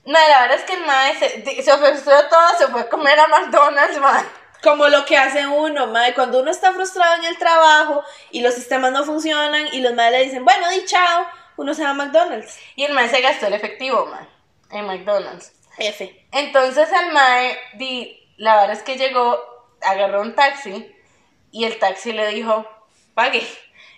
No, 0.04 0.18
la 0.18 0.40
verdad 0.40 0.58
es 0.58 0.64
que 0.64 0.74
el 0.74 0.84
mae 0.84 1.16
se, 1.16 1.62
se 1.62 1.72
ofreció 1.72 2.28
todo, 2.28 2.48
se 2.58 2.66
fue 2.66 2.80
a 2.80 2.88
comer 2.88 3.18
a 3.18 3.28
McDonald's, 3.28 3.98
mae. 4.00 4.24
Como 4.60 4.88
lo 4.88 5.04
que 5.04 5.16
hace 5.16 5.46
uno, 5.46 5.86
mae, 5.86 6.14
cuando 6.14 6.40
uno 6.40 6.50
está 6.50 6.72
frustrado 6.72 7.14
en 7.14 7.24
el 7.26 7.38
trabajo 7.38 8.02
y 8.32 8.40
los 8.40 8.54
sistemas 8.54 8.90
no 8.90 9.04
funcionan 9.04 9.68
y 9.72 9.80
los 9.80 9.94
madres 9.94 10.18
le 10.18 10.24
dicen, 10.24 10.44
bueno, 10.44 10.68
di 10.70 10.84
chao, 10.84 11.28
uno 11.56 11.74
se 11.74 11.84
va 11.84 11.90
a 11.90 11.94
McDonald's. 11.94 12.58
Y 12.74 12.84
el 12.84 12.92
mae 12.92 13.08
se 13.08 13.20
gastó 13.20 13.46
el 13.46 13.54
efectivo, 13.54 14.06
mae, 14.06 14.26
en 14.72 14.86
McDonald's. 14.86 15.52
F. 15.78 16.26
Entonces 16.32 16.88
el 16.90 17.12
mae, 17.12 17.56
di, 17.74 18.34
la 18.36 18.56
verdad 18.56 18.76
es 18.76 18.82
que 18.82 18.96
llegó, 18.96 19.40
agarró 19.82 20.22
un 20.22 20.34
taxi 20.34 20.92
y 21.56 21.64
el 21.64 21.78
taxi 21.78 22.12
le 22.12 22.28
dijo, 22.28 22.68
pague. 23.14 23.42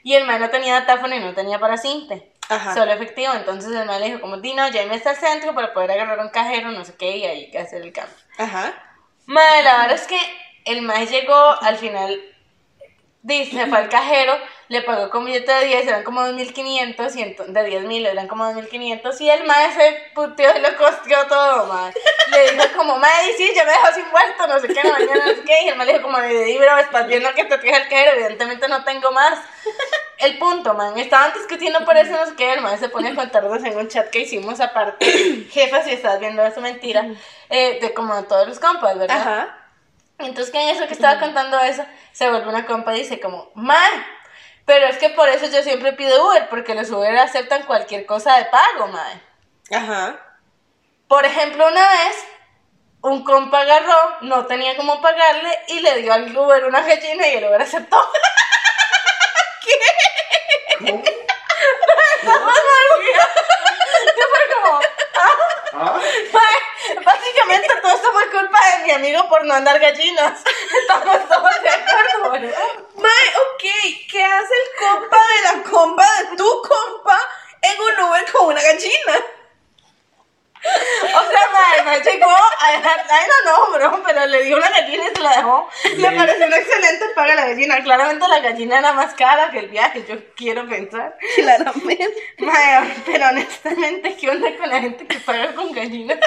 Y 0.05 0.15
el 0.15 0.25
mae 0.25 0.39
no 0.39 0.49
tenía 0.49 0.75
datáfono 0.75 1.17
y 1.17 1.19
no 1.19 1.35
tenía 1.35 1.59
para 1.59 1.77
cinte. 1.77 2.33
Ajá. 2.49 2.73
Solo 2.73 2.93
efectivo. 2.93 3.33
Entonces 3.35 3.73
el 3.73 3.85
mae 3.85 3.99
le 3.99 4.07
dijo, 4.07 4.21
como, 4.21 4.37
di, 4.37 4.55
no, 4.55 4.69
ya 4.69 4.87
me 4.87 4.95
está 4.95 5.11
al 5.11 5.17
centro 5.17 5.57
para 5.57 5.75
poder 5.75 5.91
agarrar 5.91 6.21
un 6.21 6.29
cajero, 6.29 6.71
no 6.71 6.85
sé 6.85 6.95
qué, 6.97 7.17
y 7.17 7.25
ahí 7.25 7.51
que 7.51 7.59
hacer 7.59 7.83
el 7.83 7.93
cambio. 7.93 8.15
Ajá. 8.39 8.73
Mae, 9.27 9.65
la 9.65 9.79
verdad 9.79 9.97
es 9.97 10.07
que 10.07 10.21
el 10.67 10.83
mae 10.83 11.07
llegó 11.07 11.35
al 11.35 11.77
final, 11.77 12.17
dice, 13.23 13.67
fue 13.67 13.79
al 13.79 13.89
cajero, 13.89 14.35
le 14.69 14.83
pagó 14.83 15.11
con 15.11 15.25
billete 15.25 15.53
de 15.53 15.67
10, 15.67 15.87
eran 15.89 16.05
como 16.05 16.21
2.500, 16.23 17.17
y 17.17 17.53
de 17.53 17.81
10.000 17.81 18.07
eran 18.07 18.29
como 18.29 18.45
2.500, 18.45 19.21
y 19.21 19.31
el 19.31 19.45
mae 19.45 19.73
se 19.73 20.11
puteó 20.15 20.57
y 20.57 20.61
lo 20.61 20.77
costeó 20.77 21.27
todo, 21.27 21.67
mae. 21.67 21.93
Le 22.31 22.53
dijo 22.53 22.65
como, 22.77 22.97
mae, 22.99 23.33
sí, 23.37 23.51
ya 23.55 23.65
me 23.65 23.73
dejó 23.73 23.95
sin 23.95 24.11
vuelto, 24.11 24.47
no 24.47 24.61
sé 24.61 24.69
qué, 24.69 24.83
no, 24.85 24.93
mañana 24.93 25.27
no 25.27 25.35
sé 25.35 25.43
qué, 25.45 25.65
y 25.65 25.69
el 25.69 25.77
mae 25.77 25.87
le 25.87 25.93
dijo 25.95 26.05
como, 26.05 26.21
di, 26.21 26.59
bro, 26.59 26.79
estás 26.79 27.07
viendo 27.07 27.33
que 27.35 27.45
te 27.45 27.59
fija 27.59 27.77
el 27.79 27.89
cajero, 27.89 28.13
evidentemente 28.13 28.69
no 28.69 28.85
tengo 28.85 29.11
más. 29.13 29.39
El 30.19 30.37
punto, 30.39 30.75
man, 30.75 30.99
estaban 30.99 31.33
discutiendo 31.33 31.85
por 31.85 31.97
eso, 31.97 32.11
no 32.11 32.27
sé 32.27 32.35
qué, 32.37 32.53
el 32.55 32.61
mae 32.61 32.77
se 32.77 32.89
pone 32.89 33.11
a 33.11 33.15
contarnos 33.15 33.63
en 33.63 33.77
un 33.77 33.89
chat 33.89 34.11
que 34.11 34.21
hicimos 34.21 34.61
aparte, 34.61 35.07
jefa, 35.51 35.83
si 35.83 35.93
estás 35.93 36.19
viendo 36.19 36.45
eso, 36.45 36.61
mentira, 36.61 37.07
eh, 37.49 37.79
de 37.81 37.95
como 37.95 38.25
todos 38.25 38.49
los 38.49 38.59
compas, 38.59 38.99
¿verdad? 38.99 39.17
Ajá. 39.17 39.58
Entonces, 40.19 40.51
que 40.51 40.61
en 40.61 40.71
eso 40.71 40.87
que 40.87 40.95
estaba 40.95 41.21
contando 41.21 41.59
eso, 41.61 41.85
se 42.13 42.29
vuelve 42.29 42.49
una 42.49 42.67
compa 42.67 42.95
y 42.95 43.01
dice 43.01 43.21
como, 43.21 43.51
man, 43.55 44.07
pero 44.65 44.87
es 44.87 44.99
que 44.99 45.11
por 45.11 45.29
eso 45.29 45.47
yo 45.47 45.63
siempre 45.63 45.93
pido 45.93 46.29
Uber, 46.29 46.49
porque 46.49 46.75
los 46.75 46.91
Uber 46.91 47.17
aceptan 47.19 47.63
cualquier 47.63 48.05
cosa 48.05 48.37
de 48.37 48.47
pago, 48.47 48.89
man. 48.89 49.23
Ajá. 49.71 50.21
Por 51.07 51.25
ejemplo, 51.25 51.69
una 51.69 51.89
vez, 51.89 52.17
un 53.01 53.23
compa 53.25 53.61
agarró, 53.61 54.17
no 54.23 54.47
tenía 54.47 54.77
cómo 54.77 55.01
pagarle 55.01 55.57
y 55.69 55.81
le 55.81 56.03
dio 56.03 56.13
al 56.13 56.37
Uber 56.37 56.65
una 56.65 56.83
gallina 56.83 57.27
y 57.29 57.37
el 57.37 57.45
Uber 57.45 57.63
aceptó. 57.63 57.97
¿Cómo? 60.81 61.03
Yo 62.23 62.33
fue 62.33 62.53
como, 62.53 63.78
¿Ah? 65.81 66.01
básicamente 67.05 67.69
todo 67.81 67.93
esto 67.93 68.13
fue 68.13 68.31
culpa 68.31 68.59
de 68.71 68.85
mi 68.85 68.91
amigo 68.91 69.29
por 69.29 69.45
no 69.45 69.55
andar 69.55 69.79
gallinas. 69.79 70.43
Estamos 70.81 71.63
de 71.63 71.69
acuerdo, 71.69 72.33
ok, 72.33 73.63
¿qué 74.11 74.25
hace 74.25 74.55
el 74.55 74.89
compa 74.89 75.17
de 75.17 75.43
la 75.43 75.63
compa 75.71 76.05
de 76.19 76.37
tu 76.37 76.63
compa 76.63 77.19
en 77.63 77.81
un 77.81 78.09
Uber 78.09 78.33
con 78.33 78.47
una 78.47 78.63
gallina? 78.63 79.38
O 80.65 81.31
sea, 81.31 81.49
mae, 81.53 81.83
me 81.85 82.01
llegó 82.03 82.31
a 82.31 82.73
dejar, 82.73 83.07
ay 83.09 83.27
no, 83.45 83.53
no, 83.53 83.73
bro, 83.73 84.03
pero 84.05 84.27
le 84.27 84.43
dio 84.43 84.57
una 84.57 84.69
gallina 84.71 85.05
y 85.05 85.15
se 85.15 85.23
la 85.23 85.37
dejó. 85.37 85.69
Le 85.97 86.11
pareció 86.11 86.47
una 86.47 86.57
excelente 86.57 87.09
paga 87.15 87.35
la 87.35 87.47
gallina. 87.47 87.83
Claramente 87.83 88.29
la 88.29 88.41
gallina 88.41 88.79
era 88.79 88.93
más 88.93 89.15
cara 89.15 89.51
que 89.51 89.61
el 89.61 89.69
viaje, 89.69 90.05
yo 90.09 90.17
quiero 90.35 90.67
pensar. 90.69 91.17
Claramente. 91.37 92.35
Mae, 92.39 92.95
pero 93.07 93.29
honestamente, 93.29 94.17
¿qué 94.17 94.31
onda 94.31 94.57
con 94.57 94.69
la 94.69 94.81
gente 94.81 95.07
que 95.07 95.19
paga 95.21 95.55
con 95.55 95.73
gallinas? 95.73 96.19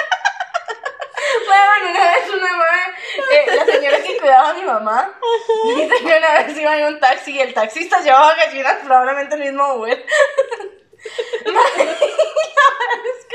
Bueno, 1.46 1.90
una 1.90 2.12
vez 2.12 2.28
una 2.28 2.56
madre, 2.56 2.94
eh, 3.30 3.56
la 3.56 3.64
señora 3.64 4.02
que 4.02 4.18
cuidaba 4.18 4.50
a 4.50 4.54
mi 4.54 4.62
mamá, 4.62 5.18
dice 5.76 5.94
que 6.04 6.16
una 6.18 6.42
vez 6.42 6.58
iba 6.58 6.76
en 6.76 6.84
un 6.86 7.00
taxi 7.00 7.32
y 7.32 7.40
el 7.40 7.54
taxista 7.54 8.00
llevaba 8.00 8.34
gallinas, 8.34 8.76
probablemente 8.84 9.34
el 9.36 9.40
mismo 9.42 9.74
Uber. 9.74 10.04
Mae, 11.46 11.84
la 11.84 11.84
verdad 11.84 13.06
es 13.06 13.26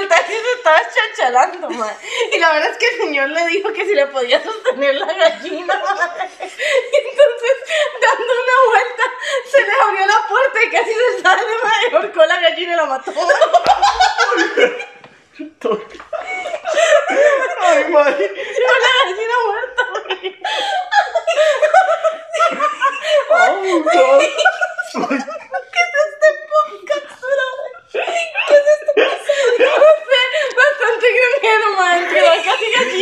pero 0.00 0.02
el 0.02 0.08
taxi 0.08 0.32
se 0.32 0.52
estaba 0.56 0.80
chachalando, 0.94 1.70
mae. 1.70 1.96
Y 2.32 2.38
la 2.38 2.52
verdad 2.52 2.70
es 2.70 2.76
que 2.78 2.86
el 2.86 2.96
señor 2.98 3.28
le 3.30 3.46
dijo 3.46 3.72
que 3.72 3.84
si 3.84 3.94
le 3.94 4.06
podía 4.06 4.42
sostener 4.42 4.94
la 4.94 5.12
gallina, 5.12 5.74
mae. 5.74 6.28
Y 6.40 6.96
entonces, 6.96 7.54
dando 8.00 8.32
una 8.42 8.56
vuelta, 8.68 9.02
se 9.50 9.60
le 9.62 9.72
abrió 9.80 10.06
la 10.06 10.28
puerta 10.28 10.62
y 10.62 10.70
casi 10.70 10.92
se 10.92 11.22
sale, 11.22 11.42
mae. 11.62 11.90
y 11.90 11.94
ahorcó 11.94 12.24
la 12.26 12.40
gallina 12.40 12.72
y 12.72 12.76
la 12.76 12.84
mató. 12.86 13.12
Ay, 17.60 17.84
madre. 17.90 18.30
Una 18.30 18.90
gallina 19.04 19.34
muerta. 19.46 19.82
Oh, 23.30 23.82
God. 23.82 24.20
¿Qué 24.94 25.80
es 25.80 25.94
este 26.06 26.28
podcast, 26.52 27.20
brother? 27.20 27.72
¿Qué 27.92 28.54
es 28.54 28.66
este 28.74 28.92
podcast? 28.94 29.24
No 29.58 29.88
sé, 30.06 30.22
bastante 30.56 31.06
granjero, 31.18 31.66
mae. 31.76 32.00
Que 32.08 32.20
va 32.22 32.36
casi 32.44 32.66
gallina. 32.72 32.93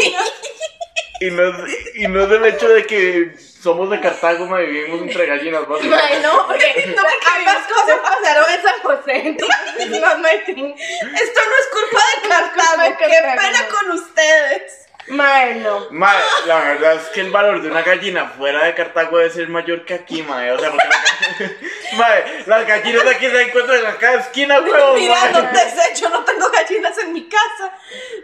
Y 1.21 1.31
no, 1.31 1.43
es, 1.45 1.95
y 1.95 2.09
no 2.09 2.23
es 2.23 2.29
del 2.31 2.45
hecho 2.47 2.69
de 2.69 2.85
que 2.85 3.37
somos 3.39 3.89
de 3.91 4.01
Cartago, 4.01 4.47
ma, 4.47 4.59
vivimos 4.59 5.03
entre 5.03 5.27
gallinas, 5.27 5.69
¿no? 5.69 5.79
Mae, 5.79 6.21
no, 6.21 6.47
porque 6.49 6.87
No, 6.97 7.03
porque 7.03 7.27
ambas 7.37 7.67
cosas 7.69 7.99
pasaron 8.03 8.51
en 8.51 8.63
San 8.63 8.81
José, 8.83 9.29
entonces 9.29 9.89
no. 9.89 9.97
Esto 9.97 10.11
no 10.11 11.57
es 11.57 11.69
culpa 11.73 12.01
de 12.17 12.29
Cartago, 12.29 12.83
de 12.83 12.97
qué 12.97 13.21
pena 13.37 13.69
con 13.69 13.91
ustedes. 13.93 14.89
Mae, 15.09 15.57
no. 15.57 15.89
Ma, 15.91 16.13
la 16.47 16.61
verdad 16.61 16.95
es 16.95 17.09
que 17.09 17.21
el 17.23 17.31
valor 17.31 17.61
de 17.61 17.71
una 17.71 17.83
gallina 17.83 18.27
fuera 18.37 18.65
de 18.65 18.75
Cartago 18.75 19.19
debe 19.19 19.31
ser 19.31 19.49
mayor 19.49 19.85
que 19.85 19.95
aquí, 19.95 20.23
ma. 20.23 20.37
O 20.53 20.59
sea, 20.59 20.71
porque 20.71 20.89
la- 20.89 21.97
ma, 21.97 22.09
las 22.47 22.67
gallinas 22.67 23.05
de 23.05 23.11
aquí 23.11 23.27
se 23.29 23.43
encuentran 23.43 23.85
en 23.85 23.97
cada 23.97 24.21
esquina, 24.21 24.61
huevón. 24.61 24.95
Mira, 24.95 25.17
ma. 25.33 25.41
no 25.43 25.49
te 25.51 25.59
sé, 25.71 26.01
yo 26.01 26.09
no 26.09 26.25
tengo 26.25 26.49
gallinas 26.51 26.97
en 26.99 27.13
mi 27.13 27.29
casa, 27.29 27.73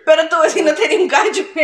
pero 0.05 0.29
tu 0.29 0.41
vecino 0.41 0.73
tiene 0.75 0.97
un 0.97 1.09
gallo. 1.09 1.45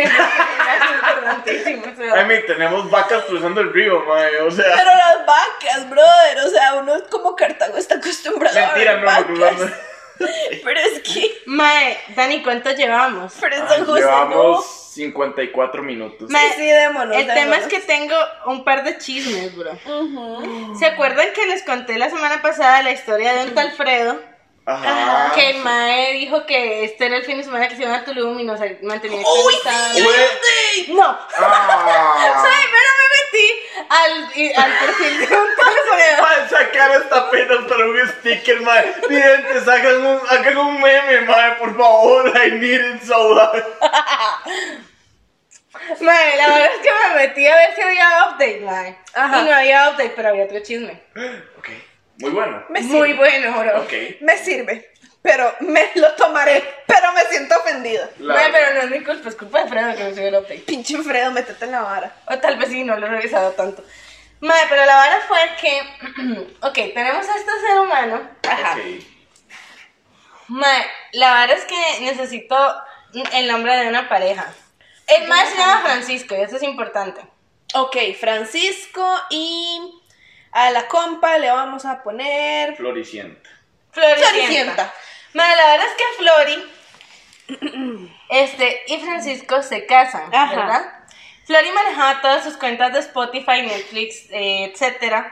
Es 1.47 2.27
mean, 2.27 2.47
tenemos 2.47 2.91
vacas 2.91 3.25
cruzando 3.25 3.61
el 3.61 3.73
río, 3.73 4.01
ma. 4.01 4.21
O 4.47 4.51
sea, 4.51 4.75
Pero 4.77 4.91
las 4.95 5.27
vacas, 5.27 5.89
brother, 5.91 6.39
o 6.45 6.49
sea, 6.51 6.75
uno 6.75 6.95
como 7.11 7.37
Cartago 7.37 7.77
está 7.77 7.97
acostumbrado 7.97 8.55
mentira, 8.59 8.93
a 8.93 8.95
ver 8.97 9.05
no, 9.31 9.35
no 9.37 9.41
vacas. 9.41 9.73
Pero 10.65 10.81
es 10.81 11.01
que, 11.01 11.43
Mae, 11.47 11.99
Dani, 12.15 12.43
¿cuánto 12.43 12.71
llevamos? 12.71 13.35
pero 13.41 13.57
Ah, 13.61 13.69
San 13.69 13.85
José 13.85 14.01
Llevamos 14.01 14.84
54 14.95 15.83
minutos. 15.83 16.31
No. 16.31 16.39
Sí, 16.57 16.65
démonos, 16.65 17.17
El 17.17 17.27
tema 17.27 17.57
es 17.57 17.67
que 17.67 17.81
tengo 17.81 18.15
un 18.47 18.65
par 18.65 18.85
de 18.85 18.97
chismes, 18.99 19.55
bro. 19.57 19.73
Ujú. 19.73 20.77
¿Se 20.79 20.87
acuerdan 20.87 21.27
que 21.35 21.47
les 21.47 21.63
conté 21.63 21.99
la 21.99 22.11
semana 22.11 22.41
pasada 22.43 22.83
la 22.83 22.93
historia 22.93 23.35
de 23.35 23.45
un 23.45 23.55
tal 23.55 23.73
Fredo? 23.73 24.34
Ajá. 24.67 25.33
Que 25.35 25.51
el 25.51 25.57
Mae 25.59 26.13
dijo 26.15 26.47
que 26.47 26.85
este 26.85 27.07
era 27.07 27.17
el 27.19 27.25
fin 27.25 27.37
de 27.37 27.45
semana 27.45 27.69
que 27.69 27.77
se 27.77 27.83
iba 27.83 27.95
a 27.97 28.05
Tulum 28.05 28.39
y 28.41 28.45
nos 28.45 28.59
mantenía 28.83 29.19
¡Uy, 29.21 29.55
sí! 29.63 30.03
Güey. 30.03 30.97
No, 30.97 31.19
Ah. 31.39 32.45
Pero 32.45 32.91
me 32.99 33.07
metí 33.15 33.47
al, 33.91 34.63
al 34.65 34.73
perfil 34.79 35.19
de 35.19 35.25
un 35.37 35.49
tal 35.57 35.75
Fredo. 35.95 36.21
Para 36.23 36.49
sacar 36.49 36.91
esta 36.93 37.31
pena 37.31 37.67
para 37.69 37.85
un 37.85 38.09
sticker, 38.21 38.61
madre. 38.63 38.95
Videntes, 39.09 39.69
hagan 39.69 40.07
un, 40.07 40.21
hagan 40.31 40.57
un 40.57 40.81
meme, 40.81 41.21
madre, 41.23 41.57
por 41.59 41.77
favor. 41.77 42.33
I 42.37 42.51
need 42.53 42.81
it 42.81 43.03
so 43.03 43.35
bad. 43.35 43.65
Mae, 46.01 46.37
la 46.37 46.49
verdad 46.49 46.71
es 46.75 46.81
que 46.81 46.91
me 47.09 47.15
metí 47.17 47.47
a 47.47 47.55
ver 47.57 47.75
si 47.75 47.83
había 47.83 48.09
update, 48.31 48.61
mae. 48.61 48.99
Ajá. 49.15 49.41
Y 49.41 49.45
no 49.45 49.55
había 49.55 49.91
update, 49.91 50.13
pero 50.17 50.29
había 50.31 50.45
otro 50.45 50.61
chisme. 50.61 51.03
Ok, 51.59 51.69
muy 52.19 52.31
bueno. 52.31 52.65
Me 52.69 52.81
Muy 52.83 53.13
bueno, 53.15 53.59
bro. 53.59 53.81
Ok. 53.83 53.93
me 54.21 54.37
sirve. 54.39 54.91
pero 55.23 55.55
me 55.61 55.91
lo 55.95 56.13
tomaré, 56.17 56.63
pero 56.87 57.13
me 57.15 57.23
siento 57.23 57.57
ofendida. 57.59 58.11
La- 58.19 58.35
Mae, 58.35 58.53
pero 58.53 58.75
no 58.75 58.81
es 58.83 58.91
mi 58.91 59.03
culpa, 59.05 59.29
es 59.31 59.35
culpa 59.37 59.63
de 59.65 59.71
Fredo 59.71 59.97
que 59.97 60.05
me 60.05 60.11
subió 60.15 60.29
el 60.29 60.35
update. 60.35 60.59
Pinche 60.67 60.99
Fredo, 61.03 61.31
métete 61.31 61.65
en 61.65 61.73
la 61.73 61.81
vara. 61.83 62.15
O 62.27 62.39
tal 62.39 62.57
vez 62.59 62.69
sí, 62.69 62.85
no 62.85 62.97
lo 62.99 63.07
he 63.07 63.11
revisado 63.11 63.53
tanto. 63.53 63.83
Mae, 64.41 64.67
pero 64.69 64.85
la 64.85 64.95
vara 64.97 65.21
fue 65.27 65.39
que, 65.61 65.81
ok, 66.61 66.75
tenemos 66.93 67.27
a 67.27 67.37
este 67.37 67.51
ser 67.67 67.81
humano. 67.81 68.21
Ajá. 68.49 68.73
Ok. 68.75 68.81
Mae, 70.49 70.85
la 71.13 71.31
vara 71.31 71.55
es 71.55 71.65
que 71.65 72.01
necesito 72.03 72.57
el 73.33 73.47
nombre 73.49 73.75
de 73.77 73.89
una 73.89 74.09
pareja. 74.09 74.53
El 75.07 75.27
mae 75.29 75.47
se 75.47 75.57
llama 75.57 75.81
Francisco 75.85 76.35
y 76.37 76.43
eso 76.43 76.57
es 76.57 76.63
importante. 76.63 77.23
Ok, 77.75 77.97
Francisco 78.21 79.07
y 79.31 79.81
a 80.55 80.71
la 80.71 80.87
compa 80.87 81.37
le 81.39 81.51
vamos 81.51 81.85
a 81.85 82.03
poner 82.03 82.77
Floricienta. 82.77 83.51
Floricienta. 83.91 84.31
Floricienta. 84.31 84.95
La 85.35 85.47
verdad 85.47 85.87
es 85.87 85.95
que 85.97 86.05
Flori 86.17 88.05
este, 88.31 88.83
y 88.87 89.01
Francisco 89.01 89.63
se 89.63 89.85
casan, 89.85 90.33
Ajá. 90.33 90.55
¿verdad? 90.55 90.93
Flori 91.45 91.71
manejaba 91.73 92.21
todas 92.23 92.45
sus 92.45 92.57
cuentas 92.57 92.93
de 92.93 93.01
Spotify, 93.01 93.63
Netflix, 93.63 94.31
eh, 94.31 94.71
etcétera, 94.73 95.31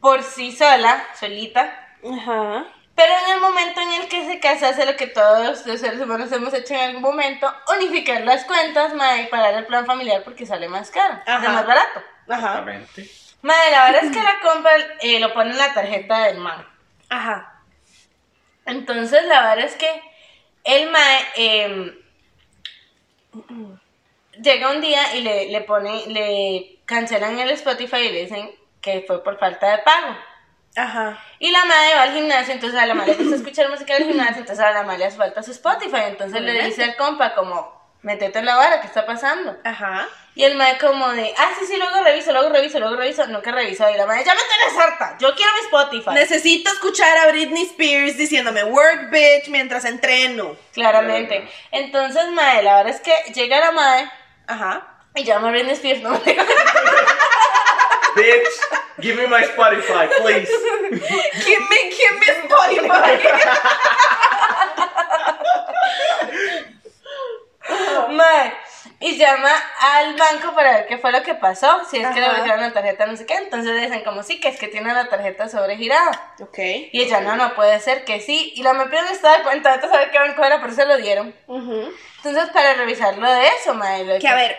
por 0.00 0.22
sí 0.22 0.52
sola, 0.52 1.04
solita. 1.18 1.62
Ajá. 2.04 2.66
Pero 2.94 3.12
en 3.26 3.34
el 3.34 3.40
momento 3.40 3.80
en 3.80 3.92
el 4.00 4.08
que 4.08 4.26
se 4.26 4.40
casa, 4.40 4.68
hace 4.68 4.86
lo 4.86 4.96
que 4.96 5.08
todos 5.08 5.66
los 5.66 5.80
seres 5.80 6.00
humanos 6.00 6.32
hemos 6.32 6.54
hecho 6.54 6.72
en 6.72 6.80
algún 6.80 7.02
momento, 7.02 7.52
unificar 7.76 8.22
las 8.22 8.44
cuentas, 8.44 8.94
mae, 8.94 9.22
y 9.22 9.26
pagar 9.26 9.54
el 9.54 9.66
plan 9.66 9.84
familiar 9.84 10.22
porque 10.24 10.46
sale 10.46 10.68
más 10.68 10.90
caro, 10.90 11.20
Ajá. 11.26 11.46
es 11.46 11.52
más 11.52 11.66
barato. 11.66 12.02
Ajá. 12.28 12.48
Exactamente. 12.60 13.25
Madre, 13.42 13.70
la 13.70 13.84
verdad 13.84 14.04
es 14.04 14.12
que 14.12 14.22
la 14.22 14.40
compra 14.40 14.72
eh, 15.00 15.20
lo 15.20 15.32
pone 15.32 15.50
en 15.50 15.58
la 15.58 15.72
tarjeta 15.72 16.24
del 16.24 16.38
man. 16.38 16.66
Ajá. 17.08 17.62
Entonces, 18.64 19.24
la 19.26 19.40
verdad 19.40 19.64
es 19.66 19.76
que 19.76 20.02
el 20.64 20.90
mae 20.90 21.24
em, 21.36 21.94
llega 24.42 24.70
un 24.70 24.80
día 24.80 25.14
y 25.14 25.22
le, 25.22 25.48
le 25.50 25.60
pone, 25.60 26.06
le 26.08 26.80
cancelan 26.84 27.38
el 27.38 27.50
Spotify 27.50 27.98
y 27.98 28.12
le 28.12 28.22
dicen 28.22 28.50
que 28.80 29.04
fue 29.06 29.22
por 29.22 29.38
falta 29.38 29.70
de 29.70 29.78
pago. 29.78 30.16
Ajá. 30.76 31.18
Y 31.38 31.50
la 31.50 31.64
madre 31.64 31.94
va 31.94 32.02
al 32.02 32.12
gimnasio, 32.12 32.52
entonces 32.52 32.78
a 32.78 32.86
la 32.86 32.94
madre 32.94 33.14
le 33.16 33.22
gusta 33.22 33.36
escuchar 33.36 33.70
música 33.70 33.94
del 33.94 34.04
gimnasio, 34.04 34.40
entonces 34.40 34.64
a 34.64 34.72
la 34.72 34.82
madre 34.82 34.98
le 34.98 35.04
hace 35.06 35.16
falta 35.16 35.42
su 35.42 35.52
Spotify, 35.52 36.02
entonces 36.06 36.40
le 36.42 36.64
dice 36.64 36.84
al 36.84 36.96
compa 36.96 37.34
como, 37.34 37.80
métete 38.02 38.40
en 38.40 38.44
la 38.44 38.56
vara, 38.56 38.80
¿qué 38.80 38.86
está 38.86 39.06
pasando? 39.06 39.56
Ajá. 39.64 40.06
Y 40.36 40.44
el 40.44 40.54
mae 40.54 40.76
como 40.76 41.08
de, 41.08 41.32
ah, 41.38 41.50
sí, 41.58 41.64
sí, 41.66 41.78
luego 41.78 42.04
reviso, 42.04 42.30
luego 42.30 42.50
reviso, 42.50 42.78
luego 42.78 42.94
reviso, 42.94 43.26
nunca 43.26 43.50
revisó. 43.52 43.88
Y 43.88 43.96
la 43.96 44.04
madre, 44.04 44.22
ya 44.22 44.34
me 44.34 44.42
tienes 44.42 44.78
harta, 44.78 45.16
yo 45.18 45.34
quiero 45.34 45.50
mi 45.54 45.60
Spotify. 45.60 46.10
Necesito 46.10 46.70
escuchar 46.70 47.16
a 47.16 47.28
Britney 47.28 47.62
Spears 47.62 48.18
diciéndome 48.18 48.62
work 48.64 49.10
bitch 49.10 49.48
mientras 49.48 49.86
entreno. 49.86 50.54
Claramente. 50.74 51.48
Entonces, 51.72 52.30
mae, 52.32 52.62
la 52.62 52.76
verdad 52.76 52.94
es 52.94 53.00
que 53.00 53.32
llega 53.32 53.60
la 53.60 53.72
madre 53.72 54.10
Ajá. 54.46 54.86
y 55.14 55.24
llama 55.24 55.48
a 55.48 55.52
Britney 55.52 55.72
Spears, 55.72 56.02
¿no? 56.02 56.20
Bitch, 58.14 58.46
give 59.00 59.16
me 59.16 59.26
my 59.26 59.42
Spotify, 59.42 60.06
please. 60.20 60.52
Give 61.46 61.60
me, 61.60 61.90
give 61.90 62.18
me 62.20 62.26
Spotify. 62.44 63.20
mae, 68.10 68.52
y 68.98 69.16
llama 69.16 69.50
al 69.80 70.16
banco 70.16 70.54
para 70.54 70.72
ver 70.72 70.86
qué 70.86 70.98
fue 70.98 71.12
lo 71.12 71.22
que 71.22 71.34
pasó, 71.34 71.82
si 71.90 71.98
es 71.98 72.08
que 72.08 72.20
le 72.20 72.28
bloquearon 72.28 72.62
la 72.62 72.72
tarjeta, 72.72 73.06
no 73.06 73.16
sé 73.16 73.26
qué. 73.26 73.34
Entonces 73.34 73.74
le 73.74 73.82
dicen 73.82 74.02
como, 74.04 74.22
sí, 74.22 74.40
que 74.40 74.48
es 74.48 74.58
que 74.58 74.68
tiene 74.68 74.92
la 74.94 75.08
tarjeta 75.08 75.48
sobregirada. 75.48 76.34
ok. 76.40 76.58
Y 76.92 77.02
ella, 77.02 77.20
no, 77.20 77.36
no 77.36 77.54
puede 77.54 77.78
ser 77.80 78.04
que 78.04 78.20
sí. 78.20 78.52
Y 78.56 78.62
la 78.62 78.72
MPO 78.72 79.02
no 79.02 79.08
estaba 79.10 79.38
de 79.38 79.44
cuenta, 79.44 79.70
ahorita 79.70 79.88
sabe 79.88 80.10
qué 80.10 80.18
banco 80.18 80.44
era, 80.44 80.60
pero 80.60 80.72
se 80.72 80.86
lo 80.86 80.96
dieron. 80.96 81.34
Ujú. 81.46 81.92
Entonces, 82.16 82.50
para 82.52 82.74
revisarlo 82.74 83.30
de 83.30 83.46
eso, 83.48 83.74
lo 83.74 84.18
Que 84.18 84.28
a 84.28 84.34
ver, 84.34 84.56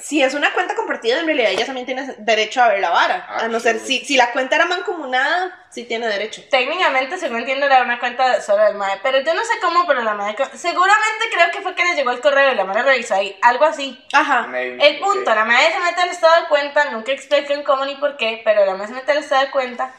si 0.00 0.22
es 0.22 0.34
una 0.34 0.52
cuenta 0.52 0.74
compartida, 0.74 1.20
en 1.20 1.26
realidad 1.26 1.50
ella 1.50 1.66
también 1.66 1.86
tiene 1.86 2.14
derecho 2.18 2.62
a 2.62 2.68
ver 2.68 2.80
la 2.80 2.90
vara. 2.90 3.26
A 3.28 3.48
no 3.48 3.60
ser, 3.60 3.78
si, 3.80 4.04
si 4.04 4.16
la 4.16 4.32
cuenta 4.32 4.56
era 4.56 4.66
mancomunada, 4.66 5.66
sí 5.70 5.84
tiene 5.84 6.06
derecho. 6.06 6.42
Técnicamente, 6.50 7.18
según 7.18 7.38
entiendo, 7.38 7.66
era 7.66 7.82
una 7.82 7.98
cuenta 7.98 8.40
solo 8.40 8.64
del 8.64 8.74
MAE. 8.76 9.00
Pero 9.02 9.20
yo 9.20 9.34
no 9.34 9.42
sé 9.42 9.54
cómo, 9.60 9.86
pero 9.86 10.02
la 10.02 10.14
MAE. 10.14 10.36
Seguramente 10.54 11.24
creo 11.32 11.50
que 11.52 11.60
fue 11.60 11.74
que 11.74 11.84
le 11.84 11.94
llegó 11.94 12.10
el 12.10 12.20
correo 12.20 12.52
y 12.52 12.54
la 12.54 12.64
MAE 12.64 12.82
revisó 12.82 13.14
ahí. 13.14 13.38
Algo 13.42 13.64
así. 13.64 14.02
Ajá. 14.12 14.46
Maybe, 14.46 14.86
El 14.86 14.98
punto, 15.00 15.34
la 15.34 15.44
MAE 15.44 15.72
se 15.72 15.80
mete 15.80 16.00
al 16.00 16.10
estado 16.10 16.42
de 16.42 16.48
cuenta. 16.48 16.90
Nunca 16.90 17.12
explican 17.12 17.62
cómo 17.62 17.84
ni 17.84 17.96
por 17.96 18.16
qué, 18.16 18.40
pero 18.44 18.64
la 18.64 18.74
MAE 18.74 18.88
se 18.88 18.94
mete 18.94 19.12
al 19.12 19.18
estado 19.18 19.42
de 19.42 19.50
cuenta. 19.50 19.92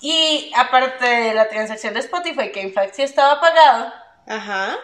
Y 0.00 0.52
aparte 0.56 1.06
de 1.06 1.34
la 1.34 1.48
transacción 1.48 1.94
de 1.94 2.00
Spotify, 2.00 2.52
que 2.52 2.60
en 2.60 2.72
fact 2.72 2.94
sí 2.94 3.02
estaba 3.02 3.40
pagado, 3.40 3.92
Ajá. 4.28 4.76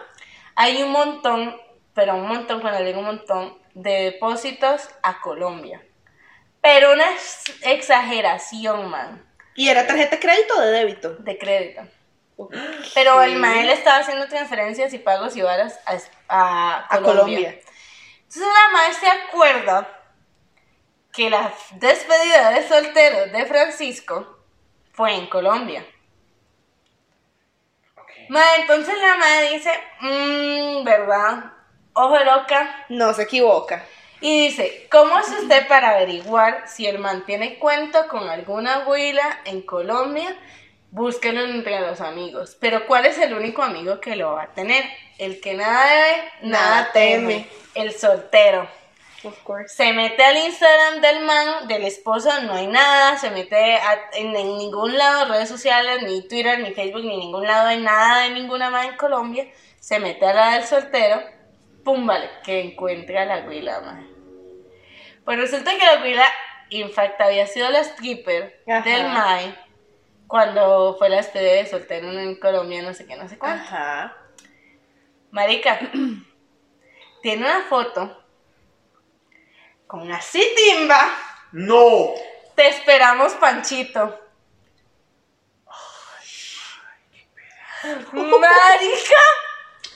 hay 0.55 0.81
un 0.81 0.91
montón, 0.91 1.55
pero 1.93 2.15
un 2.15 2.27
montón, 2.27 2.61
cuando 2.61 2.83
digo 2.83 2.99
un 2.99 3.05
montón, 3.05 3.62
de 3.73 3.91
depósitos 4.11 4.89
a 5.01 5.19
Colombia. 5.21 5.81
Pero 6.61 6.93
una 6.93 7.09
ex- 7.11 7.59
exageración, 7.63 8.89
man, 8.89 9.25
¿Y 9.55 9.69
era 9.69 9.85
tarjeta 9.85 10.15
de 10.15 10.19
crédito 10.21 10.55
o 10.57 10.61
de 10.61 10.71
débito? 10.71 11.15
de 11.15 11.37
crédito. 11.37 11.81
Pero 12.95 13.21
el 13.21 13.35
mael 13.37 13.69
estaba 13.69 13.97
haciendo 13.99 14.27
transferencias 14.27 14.93
y 14.93 14.97
pagos 14.99 15.35
y 15.35 15.41
varas 15.43 15.79
a, 15.85 15.97
a 16.27 16.77
A 16.85 16.87
Colombia. 16.87 17.13
Colombia. 17.13 17.49
Entonces 18.23 18.41
la 18.41 18.69
madre 18.73 18.93
se 18.95 19.09
acuerda 19.09 19.99
que 21.11 21.29
la 21.29 21.53
despedida 21.73 22.49
de 22.49 22.67
soltero 22.67 23.27
de 23.31 23.45
Francisco 23.45 24.39
fue 24.93 25.13
en 25.13 25.27
Colombia. 25.27 25.85
Ma, 28.29 28.41
entonces 28.57 28.95
la 28.99 29.15
madre 29.15 29.49
dice, 29.51 29.71
mmm, 30.01 30.83
¿verdad? 30.83 31.52
Ojo 31.93 32.17
loca. 32.19 32.85
No 32.89 33.13
se 33.13 33.23
equivoca. 33.23 33.85
Y 34.21 34.47
dice, 34.47 34.87
¿cómo 34.89 35.19
es 35.19 35.27
usted 35.29 35.67
para 35.67 35.89
averiguar 35.91 36.63
si 36.67 36.87
el 36.87 36.97
man 36.99 37.25
tiene 37.25 37.59
cuento 37.59 38.07
con 38.07 38.29
alguna 38.29 38.75
abuela 38.75 39.39
en 39.45 39.61
Colombia? 39.61 40.33
Búsquelo 40.91 41.41
entre 41.43 41.79
los 41.81 41.99
amigos. 42.01 42.55
Pero 42.59 42.85
¿cuál 42.87 43.05
es 43.05 43.17
el 43.17 43.33
único 43.33 43.63
amigo 43.63 43.99
que 43.99 44.15
lo 44.15 44.33
va 44.33 44.43
a 44.43 44.47
tener? 44.53 44.83
El 45.17 45.41
que 45.41 45.55
nada 45.55 45.85
debe, 45.89 46.31
nada, 46.43 46.69
Nada 46.81 46.91
teme. 46.93 47.33
teme. 47.33 47.47
El 47.75 47.91
soltero. 47.93 48.67
Of 49.25 49.39
course. 49.43 49.73
Se 49.73 49.91
mete 49.93 50.23
al 50.23 50.37
Instagram 50.37 51.01
del 51.01 51.21
man, 51.21 51.67
del 51.67 51.83
esposo, 51.85 52.29
no 52.43 52.53
hay 52.53 52.67
nada. 52.67 53.17
Se 53.17 53.29
mete 53.31 53.75
a- 53.77 54.09
en, 54.13 54.35
en 54.35 54.57
ningún 54.57 54.97
lado, 54.97 55.25
redes 55.33 55.49
sociales, 55.49 56.01
ni 56.03 56.27
Twitter, 56.27 56.59
ni 56.59 56.73
Facebook, 56.73 57.03
ni 57.03 57.17
ningún 57.17 57.45
lado, 57.47 57.67
hay 57.69 57.79
nada 57.81 58.23
de 58.23 58.31
ninguna 58.31 58.69
más 58.69 58.85
en 58.85 58.95
Colombia. 58.97 59.47
Se 59.79 59.99
mete 59.99 60.25
a 60.25 60.33
la 60.33 60.51
del 60.53 60.63
soltero, 60.65 61.21
pum, 61.83 62.05
vale, 62.05 62.29
que 62.43 62.59
encuentre 62.59 63.17
a 63.17 63.25
la 63.25 63.35
abuela, 63.35 63.81
man. 63.81 64.07
Pues 65.25 65.37
resulta 65.37 65.71
que 65.77 65.85
la 65.85 65.93
abuela, 65.93 66.25
in 66.69 66.91
fact, 66.91 67.19
había 67.21 67.47
sido 67.47 67.69
la 67.69 67.79
stripper 67.79 68.61
Ajá. 68.67 68.81
del 68.81 69.03
MAE 69.07 69.55
cuando 70.27 70.95
fue 70.97 71.09
la 71.09 71.17
despedida 71.17 71.53
de 71.53 71.65
soltero 71.65 72.11
en 72.11 72.35
Colombia, 72.39 72.81
no 72.81 72.93
sé 72.93 73.05
qué, 73.05 73.15
no 73.15 73.27
sé 73.29 73.37
cuánto. 73.37 73.63
Ajá. 73.63 74.17
Marica, 75.31 75.79
tiene 77.21 77.45
una 77.45 77.61
foto 77.69 78.23
con 79.87 80.11
así 80.11 80.43
timba. 80.55 81.07
No. 81.51 82.13
Te 82.55 82.67
esperamos, 82.67 83.33
Panchito. 83.33 84.19
Marica, 88.11 89.21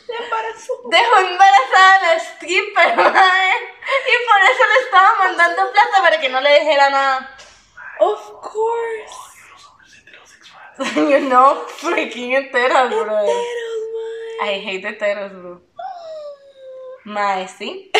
Embarazó. 0.09 0.73
dejó 0.89 1.17
embarazada 1.17 1.95
a 1.95 1.99
la 2.01 2.13
stripper, 2.15 2.95
mae. 2.95 3.51
Y 3.51 4.25
por 4.25 4.41
eso 4.41 4.63
le 4.73 4.85
estaba 4.85 5.15
mandando 5.17 5.71
plata 5.71 6.01
para 6.01 6.19
que 6.19 6.29
no 6.29 6.41
le 6.41 6.59
dijera 6.59 6.89
nada. 6.89 7.35
Of 7.99 8.31
course. 8.41 9.27
you 10.95 11.19
know, 11.27 11.65
freaking 11.67 12.51
brother. 12.51 12.89
Pero, 12.89 13.21
I 14.43 14.61
hate 14.63 14.87
enteros, 14.87 15.31
bro. 15.33 15.61
Mae, 17.03 17.47
¿sí? 17.47 17.91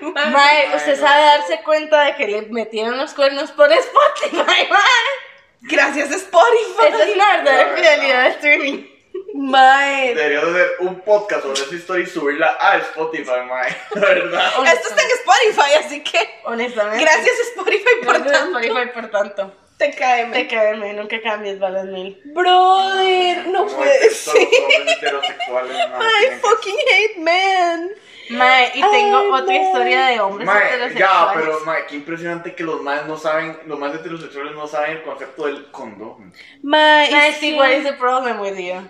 mae. 0.00 0.26
Mae, 0.30 0.76
usted 0.76 1.00
sabe 1.00 1.22
darse 1.22 1.62
cuenta 1.62 2.02
de 2.04 2.16
que 2.16 2.26
le 2.26 2.42
metieron 2.42 2.98
los 2.98 3.14
cuernos 3.14 3.50
por 3.52 3.72
Spotify, 3.72 4.36
mae. 4.70 5.32
Gracias 5.62 6.10
Spotify. 6.10 6.88
Esa 6.88 7.04
es 7.04 7.14
una 7.14 7.36
verdadera 7.36 7.76
fidelidad 7.76 8.22
de 8.24 8.28
streaming. 8.30 8.91
Mae. 9.34 10.14
Deberías 10.14 10.44
hacer 10.44 10.70
un 10.80 11.00
podcast 11.00 11.42
sobre 11.42 11.60
esa 11.60 11.74
historia 11.74 12.04
y 12.04 12.06
subirla 12.06 12.56
a 12.60 12.76
Spotify, 12.78 13.40
mae. 13.48 13.76
La 13.94 14.00
verdad. 14.08 14.46
Esto 14.66 14.88
está 14.88 15.02
en 15.02 15.10
Spotify, 15.10 15.74
así 15.84 16.00
que 16.04 16.18
Honestamente. 16.44 17.04
gracias 17.04 17.38
Spotify 17.50 17.84
por 18.04 18.14
Gracias 18.18 18.32
tanto. 18.40 18.58
Spotify 18.58 18.90
por 18.94 19.10
tanto. 19.10 19.52
Te 19.78 19.90
cae, 19.96 20.26
Te 20.26 20.46
quedé, 20.46 20.92
nunca 20.92 21.20
cambies, 21.22 21.58
balas 21.58 21.86
mil. 21.86 22.20
Brother, 22.26 23.46
no 23.48 23.66
puede 23.66 23.98
Todos 24.00 24.16
ser. 24.16 24.34
los 24.34 24.60
hombres 24.60 24.96
heterosexuales, 24.96 25.76
mae, 25.98 26.26
I 26.26 26.38
fucking 26.40 26.76
hate 26.90 27.16
men. 27.18 27.90
Mae, 28.30 28.70
y 28.74 28.80
tengo 28.80 29.18
Ay, 29.18 29.42
otra 29.42 29.54
historia 29.56 30.06
de 30.06 30.20
hombres 30.20 30.46
Mae, 30.46 30.66
heterosexuales. 30.68 30.98
ya, 30.98 31.32
pero 31.34 31.60
mae, 31.64 31.86
qué 31.86 31.96
impresionante 31.96 32.54
que 32.54 32.62
los 32.62 32.80
más 32.80 33.06
no 33.06 33.18
saben, 33.18 33.58
los 33.66 33.76
más 33.78 33.92
heterosexuales 33.94 34.54
no 34.54 34.68
saben 34.68 34.92
el 34.98 35.02
concepto 35.02 35.46
del 35.46 35.68
condón. 35.72 36.32
Mae, 36.62 37.10
Mae, 37.10 37.32
sí, 37.32 37.54
what 37.58 37.70
is 37.70 37.82
the 37.84 37.94
problem 37.94 38.38
with 38.40 38.56
you? 38.56 38.88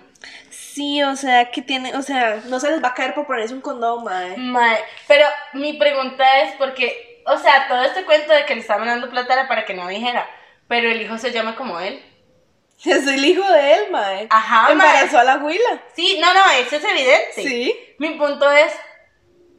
Sí, 0.73 1.03
o 1.03 1.15
sea, 1.15 1.51
que 1.51 1.61
tiene, 1.61 1.95
o 1.95 2.01
sea, 2.01 2.41
no 2.45 2.59
se 2.59 2.71
les 2.71 2.83
va 2.83 2.89
a 2.89 2.93
caer 2.95 3.13
por 3.13 3.27
ponerse 3.27 3.53
un 3.53 3.61
condón, 3.61 4.03
mae. 4.03 4.35
Mae, 4.37 4.83
pero 5.07 5.23
mi 5.53 5.73
pregunta 5.73 6.41
es 6.41 6.55
porque, 6.55 7.21
o 7.27 7.37
sea, 7.37 7.67
todo 7.67 7.83
este 7.83 8.03
cuento 8.05 8.33
de 8.33 8.45
que 8.45 8.55
le 8.55 8.61
estaban 8.61 8.87
dando 8.87 9.11
plata 9.11 9.33
era 9.33 9.47
para 9.47 9.65
que 9.65 9.75
no 9.75 9.87
dijera, 9.87 10.27
pero 10.67 10.89
el 10.89 10.99
hijo 10.99 11.19
se 11.19 11.31
llama 11.31 11.55
como 11.55 11.79
él. 11.79 12.03
Es 12.85 13.05
el 13.05 13.23
hijo 13.23 13.47
de 13.47 13.73
él, 13.75 13.91
mae. 13.91 14.27
Ajá, 14.31 14.71
Embarazó 14.71 15.17
mae. 15.17 15.21
a 15.21 15.23
la 15.23 15.37
huila. 15.37 15.83
Sí, 15.95 16.17
no, 16.19 16.33
no, 16.33 16.49
eso 16.49 16.75
es 16.75 16.83
evidente. 16.83 17.43
Sí. 17.43 17.95
Mi 17.99 18.09
punto 18.15 18.51
es, 18.51 18.73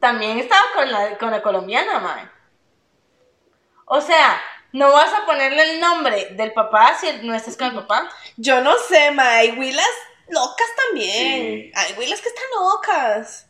también 0.01 0.37
estaba 0.37 0.63
con 0.73 0.91
la, 0.91 1.17
con 1.17 1.31
la 1.31 1.41
colombiana, 1.41 1.99
mae. 1.99 2.29
O 3.85 4.01
sea, 4.01 4.41
no 4.73 4.91
vas 4.91 5.13
a 5.13 5.25
ponerle 5.25 5.71
el 5.71 5.79
nombre 5.79 6.27
del 6.31 6.51
papá 6.51 6.93
si 6.99 7.07
no 7.25 7.33
estás 7.33 7.55
con 7.55 7.67
el 7.67 7.75
papá. 7.75 8.09
Yo 8.35 8.59
no 8.59 8.77
sé, 8.89 9.11
mae. 9.11 9.53
Huilas 9.53 9.87
locas 10.29 10.67
también. 10.87 11.13
Sí. 11.13 11.71
Hay 11.75 11.93
huilas 11.97 12.21
que 12.21 12.29
están 12.29 12.45
locas. 12.59 13.47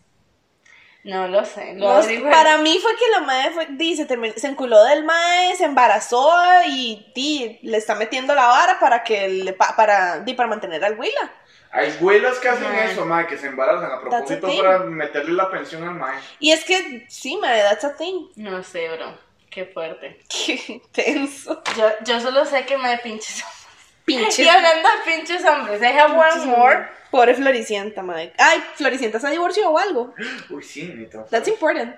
No 1.04 1.28
lo 1.28 1.46
sé, 1.46 1.76
lo 1.76 1.88
averigüé. 1.92 2.32
para 2.32 2.58
mí 2.58 2.80
fue 2.82 2.96
que 2.96 3.08
la 3.12 3.20
madre 3.20 3.52
fue, 3.52 3.68
di, 3.70 3.96
se, 3.96 4.06
terminó- 4.08 4.34
se 4.36 4.48
enculó 4.48 4.84
del 4.86 5.04
mae, 5.04 5.56
se 5.56 5.66
embarazó 5.66 6.34
y 6.66 7.12
di, 7.14 7.60
le 7.62 7.78
está 7.78 7.94
metiendo 7.94 8.34
la 8.34 8.48
vara 8.48 8.80
para 8.80 9.04
que 9.04 9.28
le 9.30 9.54
pa- 9.54 9.76
para, 9.76 10.22
di, 10.22 10.34
para 10.34 10.50
mantener 10.50 10.84
al 10.84 11.00
huila. 11.00 11.32
Hay 11.72 11.92
güelas 12.00 12.40
que 12.40 12.50
hacen 12.50 12.64
Mae. 12.72 12.92
eso, 12.92 13.06
mae, 13.06 13.28
que 13.28 13.38
se 13.38 13.48
embarazan 13.48 13.92
a 13.92 14.00
propósito 14.02 14.48
para 14.58 14.80
meterle 14.80 15.34
la 15.34 15.52
pensión 15.52 15.84
al 15.88 15.94
mae. 15.94 16.20
Y 16.40 16.52
es 16.52 16.64
que, 16.64 17.06
sí, 17.08 17.38
mae, 17.38 17.62
that's 17.62 17.84
a 17.84 17.96
thing. 17.96 18.30
No 18.38 18.64
sé, 18.64 18.88
bro. 18.90 19.16
Qué 19.52 19.66
fuerte. 19.66 20.22
Qué 20.30 20.82
tenso. 20.92 21.62
Yo, 21.78 21.88
yo 22.04 22.20
solo 22.20 22.46
sé 22.46 22.66
que 22.66 22.78
me 22.80 22.98
pinches 22.98 23.44
hombres. 23.44 23.65
Pinches. 24.06 24.40
Y 24.40 24.48
hablando 24.48 24.88
de 24.90 25.12
pinches 25.12 25.44
hombres, 25.46 25.82
I 25.82 25.86
have 25.98 26.14
one 26.18 26.46
more. 26.46 26.88
Pobre 27.12 27.34
Floricienta, 27.34 28.02
mae. 28.02 28.34
Ay, 28.38 28.64
Floricienta 28.76 29.20
se 29.20 29.30
divorció 29.32 29.70
o 29.70 29.78
algo. 29.80 30.14
Uy, 30.50 30.64
sí, 30.64 31.08
todo. 31.12 31.26
That's 31.32 31.48
important. 31.48 31.96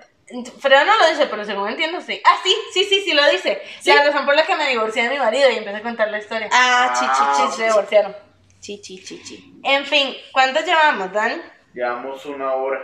Fredo 0.60 0.84
no 0.84 0.98
lo 0.98 1.08
dice, 1.08 1.26
pero 1.26 1.44
según 1.44 1.68
entiendo, 1.70 2.00
sí. 2.02 2.20
Ah, 2.24 2.36
sí, 2.44 2.54
sí, 2.74 2.84
sí, 2.84 3.00
sí 3.02 3.12
lo 3.14 3.26
dice. 3.30 3.60
¿Sí? 3.80 3.90
La 3.90 4.04
razón 4.04 4.26
por 4.26 4.36
la 4.36 4.44
que 4.46 4.54
me 4.56 4.68
divorcié 4.68 5.04
de 5.04 5.08
mi 5.10 5.18
marido 5.18 5.50
y 5.50 5.56
empecé 5.56 5.78
a 5.78 5.82
contar 5.82 6.10
la 6.10 6.18
historia. 6.18 6.48
Ah, 6.52 6.92
Ah, 6.94 7.44
chichi, 7.46 7.56
se 7.56 7.64
divorciaron. 7.64 8.14
chichi, 8.60 9.02
chichi. 9.02 9.54
En 9.64 9.84
fin, 9.86 10.14
¿cuánto 10.32 10.60
llevamos, 10.60 11.12
Dan? 11.12 11.40
Llevamos 11.74 12.24
una 12.26 12.52
hora. 12.54 12.78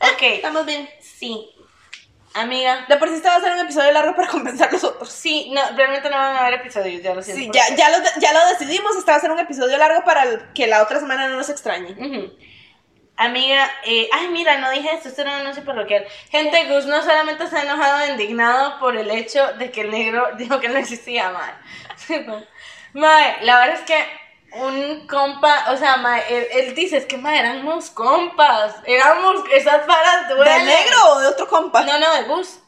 Ok, 0.00 0.22
Estamos 0.22 0.66
bien. 0.66 0.88
sí. 1.00 1.51
Amiga. 2.34 2.86
De 2.88 2.96
por 2.96 3.08
sí 3.08 3.16
este 3.16 3.28
va 3.28 3.36
a 3.36 3.40
ser 3.40 3.52
un 3.52 3.60
episodio 3.60 3.92
largo 3.92 4.14
para 4.14 4.28
compensar 4.30 4.72
los 4.72 4.84
otros. 4.84 5.10
Sí, 5.10 5.50
no, 5.54 5.60
realmente 5.76 6.08
no 6.08 6.16
van 6.16 6.36
a 6.36 6.40
haber 6.40 6.60
episodios, 6.60 7.02
ya 7.02 7.14
lo 7.14 7.22
siento. 7.22 7.42
Sí, 7.42 7.50
ya, 7.52 7.74
ya, 7.76 7.90
lo, 7.90 8.04
ya 8.20 8.32
lo 8.32 8.46
decidimos. 8.48 8.96
Este 8.96 9.10
va 9.10 9.16
a 9.16 9.20
ser 9.20 9.30
un 9.30 9.38
episodio 9.38 9.76
largo 9.78 10.04
para 10.04 10.52
que 10.52 10.66
la 10.66 10.82
otra 10.82 10.98
semana 11.00 11.28
no 11.28 11.36
nos 11.36 11.50
extrañe. 11.50 11.94
Amiga, 13.16 13.70
eh, 13.84 14.08
ay, 14.12 14.28
mira, 14.28 14.58
no 14.58 14.70
dije 14.70 14.94
esto, 14.94 15.08
esto 15.08 15.20
era 15.20 15.32
un 15.32 15.40
anuncio 15.42 15.64
parroquial. 15.64 16.06
Gente, 16.30 16.64
Gus 16.64 16.86
no 16.86 17.02
solamente 17.02 17.46
se 17.46 17.56
ha 17.56 17.62
enojado 17.62 18.00
e 18.00 18.10
indignado 18.12 18.78
por 18.80 18.96
el 18.96 19.10
hecho 19.10 19.52
de 19.58 19.70
que 19.70 19.82
el 19.82 19.90
negro 19.90 20.30
dijo 20.38 20.58
que 20.60 20.68
no 20.68 20.78
existía, 20.78 21.30
mae. 21.30 22.24
mae, 22.94 23.44
la 23.44 23.60
verdad 23.60 23.76
es 23.76 23.82
que 23.82 24.21
un 24.54 25.06
compa, 25.06 25.66
o 25.70 25.76
sea, 25.76 25.96
mae, 25.96 26.22
él, 26.28 26.46
él 26.52 26.74
dice, 26.74 26.96
es 26.98 27.06
que 27.06 27.16
mae, 27.16 27.38
éramos 27.40 27.90
compas, 27.90 28.74
éramos 28.84 29.42
esas 29.52 29.86
varas 29.86 30.28
¿De 30.28 30.34
duelen. 30.34 30.66
negro 30.66 30.96
o 31.12 31.20
de 31.20 31.26
otro 31.28 31.48
compa? 31.48 31.82
No, 31.82 31.98
no, 31.98 32.14
de 32.14 32.22
Gus. 32.24 32.58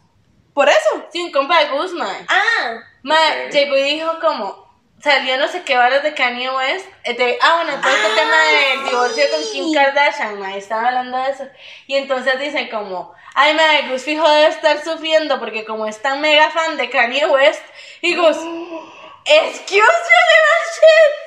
¿Por 0.55 0.69
eso? 0.69 1.07
Sí, 1.13 1.21
un 1.23 1.33
compa 1.33 1.59
de 1.61 1.71
Gus, 1.71 1.93
mae. 1.93 2.27
Ah. 2.29 2.79
Mae, 3.03 3.47
Ok. 3.49 3.53
J-Boy 3.53 3.83
dijo 3.83 4.19
como, 4.21 4.65
salió 5.03 5.37
no 5.37 5.49
sé 5.49 5.63
qué 5.65 5.77
varas 5.77 6.03
de 6.03 6.15
Kanye 6.15 6.49
West. 6.51 6.87
eh, 7.05 7.15
de- 7.15 7.39
ah, 7.43 7.63
bueno, 7.63 7.81
todo 7.83 7.91
este 7.93 8.15
tema 8.15 8.37
del 8.43 8.85
divorcio 8.85 9.25
con 9.31 9.43
Kim 9.53 9.75
Kardashian, 9.75 10.39
mae, 10.41 10.57
estaba 10.59 10.89
hablando 10.89 11.19
de 11.19 11.31
eso. 11.31 11.45
Y 11.87 11.97
entonces 11.97 12.39
dicen 12.39 12.71
como, 12.71 13.13
ay, 13.35 13.53
mae, 13.55 13.89
Gus 13.89 14.05
fijo 14.05 14.27
debe 14.29 14.47
estar 14.47 14.83
sufriendo 14.83 15.39
porque 15.39 15.65
como 15.65 15.87
es 15.87 16.01
tan 16.01 16.21
mega 16.21 16.51
fan 16.51 16.77
de 16.79 16.89
Kanye 16.89 17.27
West. 17.27 17.63
Y 18.01 18.15
Gus, 18.17 18.37
excuse 19.27 19.81
me, 19.81 20.37
man, 20.45 20.65
shit. 20.73 21.24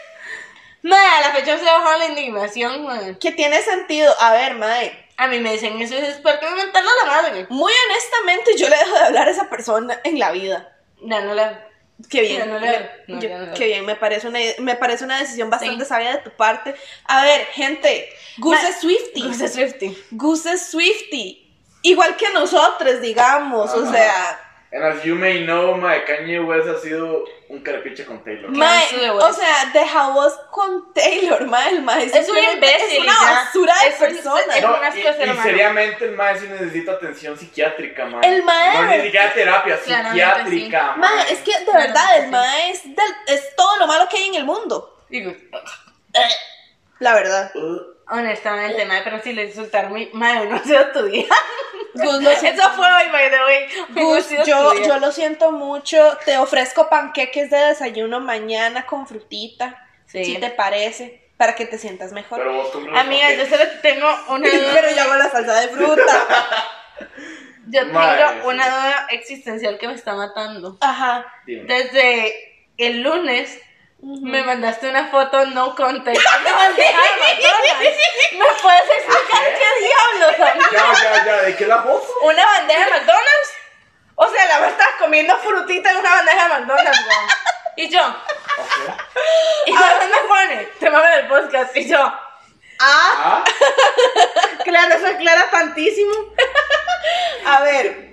Mae, 0.83 1.07
a 1.07 1.21
la 1.21 1.31
fecha 1.33 1.57
se 1.57 1.65
bajó 1.65 1.97
la 1.97 2.05
indignación, 2.07 2.83
mae. 2.85 3.17
Que 3.19 3.31
tiene 3.31 3.61
sentido. 3.61 4.13
A 4.19 4.31
ver, 4.33 4.55
mae. 4.55 5.05
A 5.17 5.27
mí 5.27 5.39
me 5.39 5.53
dicen, 5.53 5.81
eso 5.81 5.95
es 5.95 6.17
porque 6.17 6.47
me 6.49 6.55
mental 6.55 6.83
a 6.87 7.05
la 7.05 7.11
madre. 7.21 7.47
Muy 7.49 7.73
honestamente, 7.89 8.55
yo 8.57 8.69
le 8.69 8.77
dejo 8.77 8.93
de 8.93 9.05
hablar 9.05 9.27
a 9.27 9.31
esa 9.31 9.49
persona 9.49 9.99
en 10.03 10.19
la 10.19 10.31
vida. 10.31 10.75
Ya 11.01 11.21
no 11.21 11.33
la... 11.33 11.63
Qué 12.11 12.21
bien. 12.21 12.37
Ya 12.37 12.45
no 12.45 12.59
le- 12.59 12.91
no, 13.07 13.19
yo- 13.19 13.37
no 13.39 13.53
qué 13.55 13.65
bien, 13.65 13.83
me 13.83 13.95
parece 13.95 14.27
una, 14.27 14.37
me 14.59 14.75
parece 14.75 15.03
una 15.03 15.17
decisión 15.17 15.49
bastante 15.49 15.83
Sí. 15.83 15.89
sabia 15.89 16.11
de 16.11 16.17
tu 16.19 16.29
parte. 16.29 16.75
A 17.05 17.23
ver, 17.23 17.45
gente, 17.47 18.07
Ma- 18.37 18.61
es 18.61 18.79
Swifty. 18.81 19.27
Es 19.31 19.53
Swifty. 19.53 19.97
Es 20.45 20.69
Swifty. 20.69 21.51
Igual 21.81 22.15
que 22.15 22.29
nosotros, 22.29 23.01
digamos. 23.01 23.71
O 23.73 23.91
sea, 23.91 24.39
And 24.69 24.83
as 24.83 25.01
you 25.05 25.15
may 25.15 25.45
know, 25.45 25.75
mae, 25.77 26.03
Kanye 26.03 26.45
West 26.45 26.67
ha 26.67 26.77
sido 26.77 27.23
un 27.47 27.59
carapiche 27.63 28.03
con 28.05 28.21
Taylor. 28.23 28.49
mae, 28.51 28.85
de 28.99 29.09
o 29.09 29.31
sea, 29.33 29.71
deja 29.73 30.09
vos 30.09 30.33
con 30.51 30.93
Taylor, 30.93 31.45
mae, 31.47 31.69
el 31.69 31.81
mae. 31.83 32.03
Es 32.03 32.27
un 32.27 32.37
imbécil. 32.37 32.97
Es 32.97 32.99
una 32.99 33.31
basura 33.31 33.73
de 33.81 33.87
Es 33.87 33.93
un- 33.93 33.99
persona. 34.07 34.55
es 34.57 34.61
No, 34.63 34.77
y, 34.93 34.99
y 35.31 35.37
seriamente 35.41 36.03
el 36.05 36.11
mae 36.17 36.37
sí 36.37 36.47
necesita 36.47 36.91
atención 36.93 37.37
psiquiátrica, 37.39 38.05
mae. 38.07 38.27
El 38.27 38.43
mae- 38.43 38.73
No, 38.73 38.83
ni 38.97 39.01
siquiera 39.03 39.33
terapia, 39.33 39.79
Claramente, 39.79 40.19
psiquiátrica, 40.49 40.95
Mae, 40.97 41.15
mae. 41.15 41.31
es 41.33 41.39
que 41.39 41.59
de 41.59 41.71
verdad, 41.73 42.17
el 42.17 42.23
sí. 42.25 42.29
mae 42.31 42.71
es, 42.71 42.81
es 43.27 43.55
todo 43.55 43.77
lo 43.77 43.87
malo 43.87 44.07
que 44.09 44.17
hay 44.17 44.27
en 44.27 44.35
el 44.35 44.43
mundo. 44.43 44.97
Digo, 45.09 45.33
La 46.99 47.13
verdad. 47.13 47.51
Uh, 47.55 47.79
honestamente, 48.09 48.85
madre, 48.85 49.01
pero 49.05 49.19
si 49.21 49.31
le 49.31 49.45
insultaron 49.45 49.93
mi 49.93 50.09
madre, 50.13 50.45
no 50.49 50.57
ha 50.57 50.63
sido 50.63 50.91
tu 50.91 51.03
día. 51.05 51.25
Gus, 51.97 52.23
lo 52.23 52.31
siento. 52.35 52.61
Eso 52.61 52.71
fue 52.71 52.85
hoy, 52.85 53.11
by 53.11 53.29
the 53.29 53.43
way. 53.43 53.67
No 53.89 54.05
Gus, 54.05 54.29
yo, 54.45 54.83
yo 54.83 54.99
lo 54.99 55.11
siento 55.11 55.51
mucho. 55.51 56.17
Te 56.25 56.37
ofrezco 56.37 56.89
panqueques 56.89 57.49
de 57.49 57.57
desayuno 57.57 58.19
mañana 58.19 58.85
con 58.85 59.07
frutita. 59.07 59.87
Sí. 60.05 60.23
Si 60.23 60.37
te 60.37 60.49
parece, 60.49 61.29
para 61.37 61.55
que 61.55 61.65
te 61.65 61.77
sientas 61.77 62.11
mejor. 62.11 62.39
pero 62.39 62.53
vos 62.53 62.69
compras 62.69 63.05
Amiga, 63.05 63.33
yo 63.33 63.45
solo 63.45 63.63
tengo 63.81 64.07
una 64.29 64.49
duda. 64.49 64.71
Pero 64.73 64.95
yo 64.95 65.01
hago 65.01 65.15
la 65.15 65.29
salsa 65.29 65.61
de 65.61 65.67
fruta. 65.69 66.03
Yo 67.69 67.81
tengo 67.81 67.93
Madre, 67.95 68.23
una 68.45 68.65
duda 68.65 69.07
existencial 69.09 69.77
que 69.77 69.87
me 69.89 69.93
está 69.93 70.15
matando. 70.15 70.77
Ajá. 70.79 71.25
Dime. 71.45 71.65
Desde 71.65 72.33
el 72.77 73.01
lunes 73.01 73.59
me 74.21 74.41
mandaste 74.43 74.89
una 74.89 75.07
foto 75.07 75.45
no 75.47 75.75
context. 75.75 76.21
Me 76.43 76.51
bandeja 76.51 77.01
de 77.01 77.17
McDonald's. 77.19 77.97
¿Me 78.33 78.45
puedes 78.61 78.89
explicar 78.89 79.43
¿Qué? 79.43 79.59
qué 79.59 79.85
diablos? 79.85 80.37
Ya, 80.71 80.93
ya, 81.03 81.25
ya, 81.25 81.41
¿de 81.43 81.55
qué 81.55 81.65
la 81.65 81.81
foto? 81.81 82.07
¿Una 82.21 82.45
bandeja 82.45 82.85
de 82.85 82.91
McDonald's? 82.91 83.51
O 84.15 84.27
sea, 84.29 84.45
la 84.45 84.59
verdad 84.59 84.69
estás 84.79 84.95
comiendo 84.99 85.37
frutita 85.39 85.91
en 85.91 85.97
una 85.97 86.09
bandeja 86.15 86.43
de 86.43 86.49
McDonald's, 86.49 86.99
weón. 87.07 87.27
Y 87.75 87.89
yo, 87.89 88.01
y 89.67 89.71
luego 89.71 90.05
me 90.09 90.27
pone, 90.27 90.55
te 90.79 90.89
mando 90.89 91.07
el 91.17 91.27
podcast, 91.27 91.75
y 91.77 91.87
yo, 91.87 91.97
Ah, 91.99 92.23
Ah, 92.79 93.43
claro, 94.63 94.95
eso 94.95 95.07
aclara 95.07 95.49
tantísimo. 95.51 96.13
a 97.45 97.61
ver. 97.61 98.06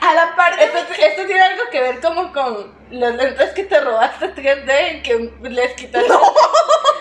A 0.00 0.14
la 0.14 0.34
parte. 0.36 0.64
Esto, 0.64 0.78
esto 0.78 1.26
tiene 1.26 1.40
algo 1.40 1.64
que 1.70 1.80
ver 1.80 2.00
como 2.00 2.32
con 2.32 2.76
los 2.90 3.14
lentes 3.14 3.50
que 3.50 3.64
te 3.64 3.80
robaste 3.80 4.34
3D, 4.34 5.02
que 5.02 5.48
les 5.48 5.72
quitaste. 5.74 6.08
No. 6.08 6.20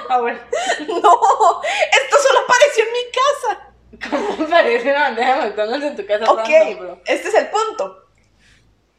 A 0.09 0.19
ver, 0.21 0.41
No, 0.87 1.61
esto 1.61 2.17
solo 2.17 2.39
apareció 2.45 2.83
en 2.85 2.91
mi 2.93 3.11
casa. 3.11 3.67
¿cómo 4.09 4.49
parece 4.49 4.91
una 4.91 5.01
bandeja 5.01 5.35
de 5.35 5.49
McDonald's 5.49 5.85
en 5.85 5.95
tu 5.95 6.05
casa? 6.05 6.31
Ok, 6.31 6.47
random, 6.47 6.99
este 7.05 7.29
es 7.29 7.33
el 7.35 7.49
punto. 7.49 8.03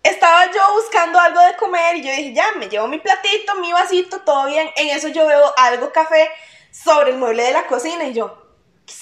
Estaba 0.03 0.47
yo 0.53 0.61
buscando 0.75 1.19
algo 1.19 1.41
de 1.41 1.57
comer 1.57 1.97
y 1.97 2.03
yo 2.03 2.11
dije, 2.11 2.33
ya, 2.33 2.53
me 2.57 2.69
llevo 2.69 2.89
mi 2.89 2.99
platito, 2.99 3.57
mi 3.57 3.73
vasito, 3.73 4.21
todo 4.21 4.47
bien. 4.47 4.71
En 4.77 4.89
eso 4.89 5.09
yo 5.09 5.27
veo 5.27 5.53
algo 5.57 5.93
café 5.93 6.31
sobre 6.71 7.11
el 7.11 7.19
mueble 7.19 7.43
de 7.43 7.53
la 7.53 7.67
cocina 7.67 8.05
y 8.05 8.15
yo, 8.15 8.47
¿qué 8.87 8.95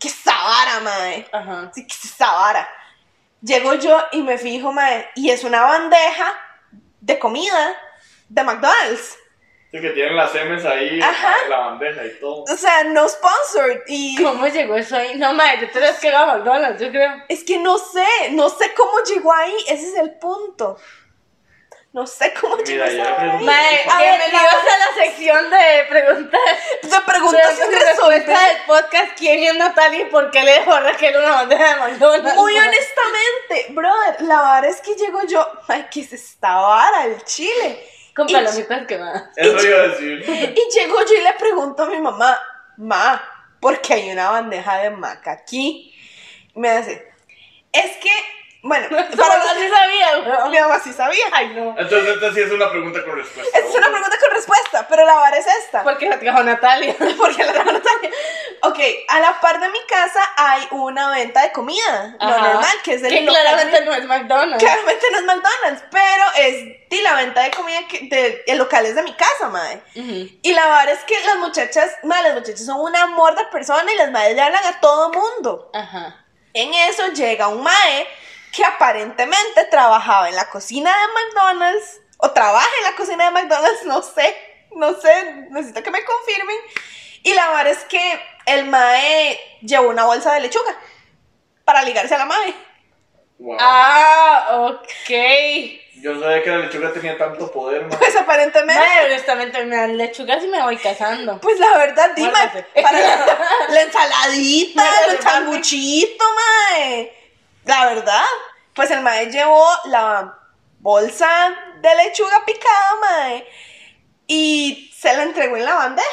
qué 0.00 0.08
sabara, 0.08 0.80
mae? 0.80 1.28
Ajá. 1.32 1.70
Sí, 1.74 1.86
qué 1.86 1.94
sabara. 1.94 2.68
Llego 3.42 3.74
yo 3.74 4.00
y 4.12 4.22
me 4.22 4.38
fijo, 4.38 4.72
mae, 4.72 5.08
y 5.16 5.30
es 5.30 5.42
una 5.44 5.62
bandeja 5.62 6.32
de 7.00 7.18
comida 7.18 7.76
de 8.28 8.42
McDonald's. 8.44 9.18
sí 9.72 9.80
que 9.80 9.90
tienen 9.90 10.16
las 10.16 10.32
M's 10.34 10.64
ahí 10.64 11.00
Ajá. 11.02 11.34
en 11.44 11.50
la 11.50 11.58
bandeja 11.58 12.04
y 12.06 12.20
todo. 12.20 12.44
O 12.44 12.56
sea, 12.56 12.84
no 12.84 13.08
sponsored. 13.08 13.80
Y 13.88 14.22
¿Cómo 14.22 14.46
llegó 14.46 14.76
eso 14.76 14.96
ahí? 14.96 15.16
No, 15.16 15.34
madre, 15.34 15.62
yo 15.62 15.70
te 15.70 15.80
las 15.80 15.98
que 15.98 16.14
a 16.14 16.26
McDonald's, 16.26 16.80
yo 16.80 16.90
creo. 16.90 17.10
es 17.28 17.42
que 17.42 17.58
no 17.58 17.78
sé, 17.78 18.06
no 18.30 18.48
sé 18.48 18.72
cómo 18.74 18.92
llegó 19.04 19.32
ahí, 19.32 19.54
ese 19.68 19.88
es 19.88 19.96
el 19.96 20.12
punto. 20.18 20.78
No 21.92 22.06
sé 22.06 22.32
cómo 22.40 22.56
Mira, 22.56 22.86
esa 22.86 23.04
le. 23.04 23.44
Madre, 23.44 23.80
A 23.90 23.98
ver, 23.98 24.18
bienvenidos 24.20 24.54
a 24.54 24.78
la 24.78 25.04
sección 25.04 25.50
de 25.50 25.84
preguntas. 25.90 26.40
De 26.82 27.00
preguntas 27.06 27.54
sin 27.58 27.70
resolver. 27.70 27.88
respuesta 28.26 28.46
del 28.46 28.56
podcast 28.66 29.12
¿Quién 29.18 29.42
es 29.44 29.56
Natalia 29.56 30.00
y 30.00 30.04
por 30.06 30.30
qué 30.30 30.42
le 30.42 30.52
dejó 30.52 30.72
a 30.72 30.80
Raquel 30.80 31.16
una 31.18 31.30
bandeja 31.32 31.74
de 31.74 31.80
McDonald's? 31.80 32.34
Muy 32.34 32.52
honestamente, 32.58 33.66
brother, 33.72 34.22
la 34.22 34.40
vara 34.40 34.68
es 34.68 34.80
que 34.80 34.94
llego 34.94 35.20
yo, 35.26 35.46
ay, 35.68 35.86
¿qué 35.90 36.00
es 36.00 36.14
esta 36.14 36.54
vara? 36.56 37.04
El 37.04 37.22
chile. 37.24 37.86
Con 38.16 38.28
Y- 38.28 38.32
palomitas 38.32 38.86
quemadas. 38.86 39.24
Eso 39.36 39.66
iba 39.66 39.78
a 39.78 39.88
decir. 39.88 40.24
Y 40.56 40.78
llego 40.78 40.96
yo 41.04 41.14
y 41.14 41.20
le 41.20 41.32
pregunto 41.34 41.82
a 41.82 41.86
mi 41.90 41.98
mamá, 41.98 42.40
ma, 42.78 43.22
porque 43.60 43.92
hay 43.94 44.10
una 44.10 44.30
bandeja 44.30 44.78
de 44.78 44.90
maca 44.90 45.32
aquí. 45.32 45.94
Me 46.54 46.70
hace, 46.70 47.06
es 47.70 47.96
que, 47.98 48.10
bueno, 48.62 48.88
Para 48.90 49.38
no 49.38 49.54
se 49.54 49.68
sabía, 49.68 50.48
mi 50.48 50.58
mamá 50.60 50.78
sí 50.82 50.92
sabía. 50.92 51.24
Ay, 51.32 51.48
no. 51.48 51.74
Entonces, 51.76 52.14
esta 52.14 52.32
sí 52.32 52.40
es 52.40 52.50
una 52.52 52.70
pregunta 52.70 53.04
con 53.04 53.16
respuesta. 53.16 53.58
Esta 53.58 53.68
es 53.70 53.74
una 53.76 53.88
pregunta 53.90 54.16
con 54.20 54.30
respuesta, 54.30 54.86
pero 54.88 55.04
la 55.04 55.14
vara 55.16 55.36
es 55.36 55.46
esta. 55.46 55.82
Porque 55.82 56.08
la 56.08 56.18
trajo 56.20 56.42
Natalia. 56.44 56.94
Porque 57.18 57.44
la 57.44 57.52
trajo 57.52 57.72
Natalia. 57.72 58.10
Ok, 58.62 58.78
a 59.08 59.18
la 59.20 59.40
par 59.40 59.58
de 59.60 59.68
mi 59.70 59.80
casa 59.88 60.20
hay 60.36 60.68
una 60.70 61.10
venta 61.10 61.42
de 61.42 61.50
comida. 61.52 62.16
Lo 62.20 62.26
Ajá. 62.28 62.38
normal, 62.52 62.76
que 62.84 62.94
es 62.94 63.02
el 63.02 63.08
Que 63.10 63.20
local 63.22 63.40
claramente 63.42 63.80
de- 63.80 63.84
no 63.86 63.92
es 63.94 64.04
McDonald's. 64.04 64.64
Claramente 64.64 65.06
no 65.10 65.18
es 65.18 65.24
McDonald's, 65.24 65.84
pero 65.90 66.24
es 66.36 66.88
di, 66.88 67.00
la 67.02 67.14
venta 67.14 67.40
de 67.42 67.50
comida 67.50 67.80
que, 67.88 68.06
de, 68.08 68.44
el 68.46 68.58
local 68.58 68.86
es 68.86 68.94
de 68.94 69.02
mi 69.02 69.12
casa, 69.14 69.48
madre. 69.48 69.82
Ujú. 69.96 70.28
Y 70.40 70.52
la 70.54 70.64
verdad 70.66 70.90
es 70.90 71.00
que 71.00 71.18
las 71.26 71.36
muchachas, 71.38 71.90
madre, 72.04 72.28
las 72.28 72.34
muchachas 72.34 72.64
son 72.64 72.80
un 72.80 72.94
amor 72.94 73.34
de 73.34 73.44
persona 73.46 73.90
y 73.92 73.96
las 73.96 74.12
madres 74.12 74.36
le 74.36 74.42
hablan 74.42 74.64
a 74.66 74.78
todo 74.80 75.10
mundo. 75.10 75.70
Ajá. 75.74 76.24
En 76.54 76.72
eso 76.74 77.08
llega 77.08 77.48
un 77.48 77.62
mae 77.62 78.06
que 78.52 78.64
aparentemente 78.64 79.64
trabajaba 79.70 80.28
en 80.28 80.36
la 80.36 80.48
cocina 80.50 80.90
de 80.90 81.12
McDonald's 81.12 82.00
o 82.18 82.30
trabaja 82.30 82.68
en 82.78 82.84
la 82.84 82.96
cocina 82.96 83.24
de 83.24 83.30
McDonald's, 83.32 83.84
no 83.84 84.02
sé, 84.02 84.36
no 84.76 84.94
sé, 85.00 85.46
necesito 85.50 85.82
que 85.82 85.90
me 85.90 86.04
confirmen. 86.04 86.56
Y 87.24 87.34
la 87.34 87.48
verdad 87.50 87.68
es 87.68 87.84
que 87.84 88.20
el 88.46 88.66
mae 88.66 89.38
llevó 89.62 89.88
una 89.88 90.04
bolsa 90.04 90.34
de 90.34 90.40
lechuga 90.40 90.76
para 91.64 91.82
ligarse 91.82 92.14
a 92.14 92.18
la 92.18 92.24
mae. 92.26 92.54
Wow. 93.38 93.56
Ah, 93.58 94.48
ok. 94.70 95.10
Yo 95.96 96.18
sabía 96.20 96.42
que 96.42 96.50
la 96.50 96.58
lechuga 96.58 96.92
tenía 96.92 97.16
tanto 97.16 97.50
poder, 97.50 97.82
man. 97.86 97.96
Pues 97.98 98.14
aparentemente, 98.16 98.74
Madre, 98.82 99.06
honestamente, 99.06 99.64
me 99.64 99.76
dan 99.76 99.96
lechugas 99.96 100.42
y 100.42 100.48
me 100.48 100.62
voy 100.62 100.76
casando. 100.76 101.40
pues 101.40 101.58
la 101.60 101.76
verdad, 101.78 102.10
dime, 102.16 102.32
para 102.82 102.98
la, 103.00 103.38
la 103.68 103.82
ensaladita, 103.82 104.84
el 105.08 105.16
papi. 105.16 105.22
sanguchito, 105.28 106.24
mae. 106.34 107.21
La 107.64 107.86
verdad, 107.86 108.24
pues 108.74 108.90
el 108.90 109.00
mae 109.02 109.26
llevó 109.30 109.66
la 109.86 110.38
bolsa 110.80 111.28
de 111.80 111.94
lechuga 111.96 112.44
picada, 112.44 112.94
mae, 113.00 113.46
y 114.26 114.92
se 114.96 115.14
la 115.16 115.22
entregó 115.24 115.56
en 115.56 115.64
la 115.64 115.74
bandeja. 115.74 116.08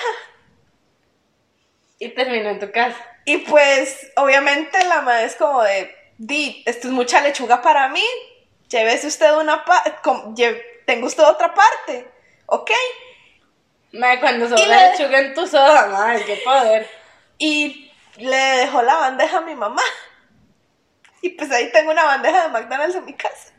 Y 1.99 2.09
terminó 2.09 2.49
en 2.49 2.59
tu 2.59 2.71
casa. 2.71 2.97
Y 3.25 3.37
pues, 3.39 4.11
obviamente, 4.15 4.83
la 4.85 5.01
madre 5.01 5.25
es 5.25 5.35
como 5.35 5.61
de, 5.63 5.93
di, 6.17 6.63
esto 6.65 6.87
es 6.87 6.93
mucha 6.93 7.21
lechuga 7.21 7.61
para 7.61 7.89
mí, 7.89 8.05
llévese 8.69 9.07
usted 9.07 9.33
una 9.35 9.65
parte, 9.65 9.93
tengo 10.85 11.07
usted 11.07 11.23
otra 11.23 11.53
parte, 11.53 12.09
¿ok? 12.45 12.71
Madre, 13.93 14.19
cuando 14.19 14.47
sobra 14.47 14.65
le- 14.65 14.91
lechuga 14.91 15.19
en 15.19 15.33
tu 15.33 15.45
soda, 15.47 15.87
madre, 15.87 16.23
qué 16.25 16.37
poder. 16.43 16.89
Y 17.37 17.91
le 18.17 18.35
dejó 18.37 18.81
la 18.81 18.95
bandeja 18.95 19.37
a 19.39 19.41
mi 19.41 19.55
mamá. 19.55 19.81
Y 21.21 21.29
pues 21.31 21.51
ahí 21.51 21.71
tengo 21.71 21.91
una 21.91 22.05
bandeja 22.05 22.43
de 22.43 22.49
McDonald's 22.49 22.95
en 22.95 23.05
mi 23.05 23.13
casa. 23.13 23.51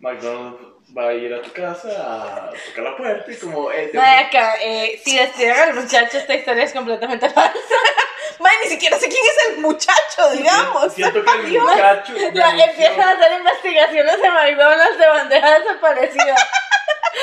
McDonald's 0.00 0.60
va 0.96 1.08
a 1.08 1.12
ir 1.14 1.32
a 1.32 1.40
tu 1.42 1.50
casa 1.52 1.88
a 1.88 2.50
tocar 2.68 2.84
la 2.84 2.96
puerta 2.96 3.30
y 3.32 3.36
como, 3.36 3.70
eh, 3.72 3.90
acá, 3.98 4.54
eh, 4.60 5.00
si 5.04 5.16
despiden 5.16 5.56
al 5.58 5.74
muchacho, 5.74 6.18
esta 6.18 6.34
historia 6.34 6.64
es 6.64 6.72
completamente 6.72 7.30
falsa. 7.30 7.58
Madre, 8.38 8.56
ni 8.64 8.70
siquiera 8.70 8.98
sé 8.98 9.08
quién 9.08 9.22
es 9.24 9.48
el 9.54 9.58
muchacho, 9.62 10.30
digamos. 10.32 10.92
Siento 10.92 11.24
que 11.24 11.30
el 11.30 11.52
muchacho. 11.60 12.14
Ya 12.16 12.30
denunció- 12.30 12.64
empiezan 12.64 13.00
a 13.00 13.12
hacer 13.12 13.32
investigaciones 13.38 14.14
en 14.22 14.34
McDonald's 14.34 14.98
de 14.98 15.06
bandeja 15.06 15.58
desaparecida. 15.60 16.36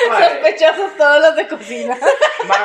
Sospechosos 0.08 0.98
todos 0.98 1.22
los 1.22 1.36
de 1.36 1.48
cocina. 1.48 1.98
mae, 2.46 2.60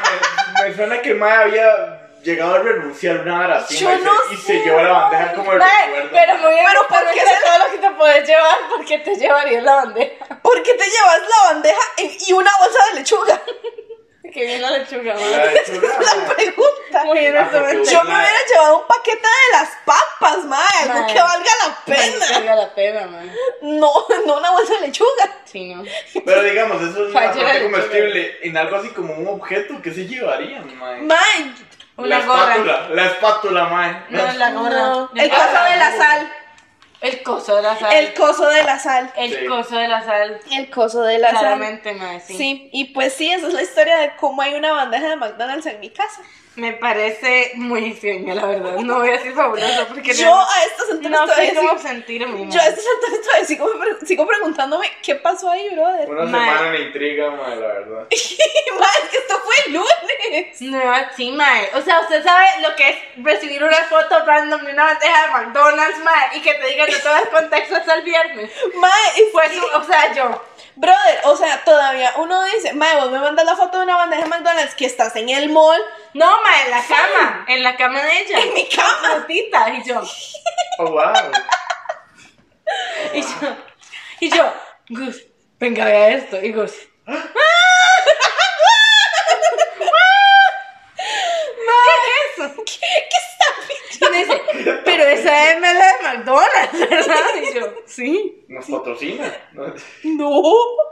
me, 0.63 0.69
me 0.69 0.75
suena 0.77 1.03
que 1.03 1.15
mae 1.15 1.33
había 1.37 2.04
llegado 2.25 2.55
a 2.55 2.59
renunciar 2.59 3.19
una 3.21 3.41
hora 3.41 3.57
así, 3.59 3.79
Yo 3.79 3.89
se- 3.91 4.35
y 4.35 4.37
sé, 4.37 4.43
se 4.47 4.53
llevó 4.65 4.83
la 4.83 4.93
bandeja 4.93 5.33
como 5.35 5.53
el 5.53 5.61
recuerdo. 5.61 6.09
pero 6.13 6.37
muy 6.39 6.51
bien, 6.53 6.65
Pero 6.67 6.89
¿por 6.89 7.11
qué 7.13 7.21
se- 7.21 7.45
todo 7.45 7.59
lo 7.59 7.71
que 7.71 7.79
te 7.79 7.91
puedes 7.91 8.29
llevar, 8.29 8.57
¿por 8.69 8.85
qué 8.85 8.99
te 8.99 9.15
llevarías 9.17 9.63
la 9.63 9.75
bandeja? 9.77 10.25
¿Por 10.43 10.63
qué 10.63 10.75
te 10.75 10.85
llevas 10.85 11.21
la 11.21 11.53
bandeja 11.55 11.81
y 11.99 12.33
una 12.33 12.51
bolsa 12.59 12.79
de 12.93 13.01
lechuga? 13.01 13.43
Que 14.35 14.47
bien 14.47 14.63
la 14.63 14.71
lechuga, 14.73 15.15
La 15.15 15.45
lechuga, 15.47 15.61
Esa 15.61 16.01
es 16.13 16.17
la 16.19 16.35
pregunta. 16.35 17.05
Muy 17.05 17.19
bien, 17.21 17.37
Ah. 17.37 17.49
Yo 17.53 18.03
me 18.03 18.15
hubiera 18.17 18.47
llevado 18.53 18.79
un 18.81 18.87
paquete 18.89 19.19
de 19.29 19.53
las 19.53 19.69
papas, 19.85 20.45
madre, 20.47 20.91
algo 20.91 21.07
que 21.07 21.21
valga 21.21 21.51
la 21.69 21.85
pena. 21.85 22.27
valga 22.33 22.55
la 22.57 22.75
pena, 22.75 23.07
madre. 23.07 23.31
No, 23.63 23.93
no 24.27 24.39
una 24.39 24.51
bolsa 24.51 24.75
de 24.75 24.89
lechuga. 24.89 25.31
Sí, 25.45 25.73
no. 25.73 25.85
Pero 26.25 26.43
digamos, 26.43 26.83
eso 26.83 27.07
es 27.07 27.11
una 27.15 27.21
parte 27.33 27.63
comestible. 27.63 28.39
En 28.43 28.57
algo 28.57 28.75
así 28.75 28.89
como 28.89 29.15
un 29.15 29.29
objeto, 29.29 29.81
¿qué 29.81 29.93
se 29.93 30.05
llevarían, 30.05 30.79
mae? 30.81 31.03
Mae, 31.03 31.55
Una 31.97 32.19
la 32.19 32.27
gorra. 32.27 32.43
espátula, 32.55 32.89
la 32.91 33.07
espátula, 33.07 33.65
mae. 33.67 33.97
No, 34.11 34.33
la 34.33 34.51
gorra. 34.53 34.71
no. 34.71 35.11
El 35.15 35.31
coso 35.31 35.65
de 35.71 35.77
la 35.77 35.97
sal. 35.97 36.33
El 37.01 37.23
coso 37.23 37.57
de 37.57 37.63
la 37.63 37.77
sal. 37.79 37.93
El 37.95 38.15
coso 38.15 38.49
de 38.49 38.63
la 38.65 38.79
sal. 38.79 39.13
El 39.17 39.31
Sí. 39.39 39.47
coso 39.47 39.77
de 39.77 39.89
la 39.89 40.03
sal. 40.05 40.41
El 40.51 40.71
coso 40.71 41.03
de 41.03 41.19
la 41.19 41.31
sal. 41.31 41.39
Claramente, 41.41 41.97
sí. 42.27 42.37
Sí, 42.37 42.71
y 42.73 42.85
pues 42.95 43.13
sí, 43.13 43.31
esa 43.31 43.47
es 43.49 43.53
la 43.55 43.63
historia 43.63 43.99
de 43.99 44.17
cómo 44.17 44.41
hay 44.43 44.55
una 44.55 44.73
bandeja 44.73 45.09
de 45.11 45.17
McDonald's 45.17 45.67
en 45.67 45.81
mi 45.81 45.91
casa. 45.91 46.23
Me 46.57 46.73
parece 46.75 47.51
muy 47.57 47.85
extraña, 47.87 48.35
la 48.35 48.47
verdad. 48.47 48.77
No 48.77 48.99
voy 49.01 49.09
a 49.09 49.13
decir 49.13 49.33
fabuloso 49.35 49.87
porque 49.89 50.15
Yo 50.15 50.33
a 50.39 50.65
estas 50.65 50.91
alturas 50.93 51.21
no, 51.27 51.35
sé 51.35 51.53
cómo 51.55 51.79
sentirme. 51.81 52.39
yo 52.39 52.45
madre. 52.45 52.61
a 52.61 52.67
estas 52.69 52.85
alturas 52.95 53.21
todavía 53.25 53.45
sigo, 53.45 53.71
sigo 54.07 54.27
preguntándome 54.27 54.93
qué 55.03 55.17
pasó 55.17 55.51
ahí, 55.51 55.69
brother. 55.75 56.09
Una 56.09 56.25
Mae. 56.27 56.49
semana 56.51 56.71
me 56.71 56.81
intriga, 56.83 57.31
mae, 57.33 57.57
la 57.57 57.67
verdad. 57.67 58.07
Mae, 58.79 59.03
es 59.03 59.09
que 59.11 59.17
esto 59.19 59.41
fue 59.45 59.55
el 59.67 59.73
lunes. 59.73 60.61
No, 60.61 60.81
sí, 61.17 61.31
mae. 61.33 61.71
O 61.75 61.83
sea, 61.83 62.01
usted 62.01 62.23
sabe 62.23 62.47
lo 62.63 62.75
que 62.77 62.89
es 62.89 62.97
recibir 63.17 63.63
una 63.65 63.77
foto 63.89 64.25
random 64.25 64.65
de 64.65 64.73
una 64.73 64.85
bandeja 64.85 65.27
de 65.27 65.33
McDonald's, 65.33 65.99
mae, 66.05 66.37
y 66.39 66.41
que 66.41 66.55
te 66.55 66.67
digan 66.69 66.89
de 66.91 66.99
todo 67.01 67.17
el 67.17 67.29
contexto 67.31 67.77
hasta 67.77 67.95
el 67.95 68.03
viernes. 68.03 68.51
Pues, 69.33 69.51
que- 69.51 69.61
o 69.61 69.85
sea, 69.85 70.13
yo. 70.15 70.43
Brother, 70.77 71.21
o 71.25 71.37
sea, 71.37 71.63
todavía 71.65 72.13
uno 72.17 72.43
dice, 72.45 72.73
mae, 72.73 72.97
vos 72.97 73.11
me 73.11 73.19
mandas 73.19 73.45
la 73.45 73.57
foto 73.57 73.79
de 73.79 73.85
una 73.85 73.97
bandeja 73.97 74.23
de 74.23 74.29
McDonald's 74.29 74.75
que 74.75 74.87
estás 74.87 75.15
en 75.17 75.29
el 75.29 75.49
mall, 75.51 75.81
No, 76.15 76.43
mae, 76.43 76.65
en 76.65 76.71
la 76.71 76.85
cama. 76.87 77.45
En 77.49 77.63
la 77.63 77.77
cama 77.77 78.03
de 78.03 78.21
ella. 78.21 78.41
en 78.41 78.55
mi 78.55 78.69
cama. 78.69 79.11
Frutita. 79.17 79.71
Y 79.71 79.85
yo. 79.85 80.03
Oh, 80.77 80.91
wow. 80.91 81.31
Y 83.13 83.21
yo. 83.23 83.57
Y 84.19 84.29
yo. 84.31 84.53
Gus, 84.89 85.23
venga, 85.61 85.85
vea 85.85 86.09
esto. 86.11 86.41
Y 86.43 86.51
Gus. 86.53 86.73
¿Qué 91.85 91.91
es 92.35 92.39
eso? 92.39 92.55
¿Qué, 92.65 93.14
Y 94.01 94.11
me 94.11 94.19
dice, 94.19 94.43
pero 94.85 95.05
esa 95.05 95.53
es 95.53 95.61
la 95.61 95.73
de 95.73 96.03
McDonald's, 96.03 96.79
¿verdad? 96.91 97.27
Y 97.43 97.55
yo, 97.55 97.75
sí. 97.87 98.45
Nos 98.49 98.67
patrocina. 98.67 99.33
¿no? 99.53 99.75
No. 100.05 100.43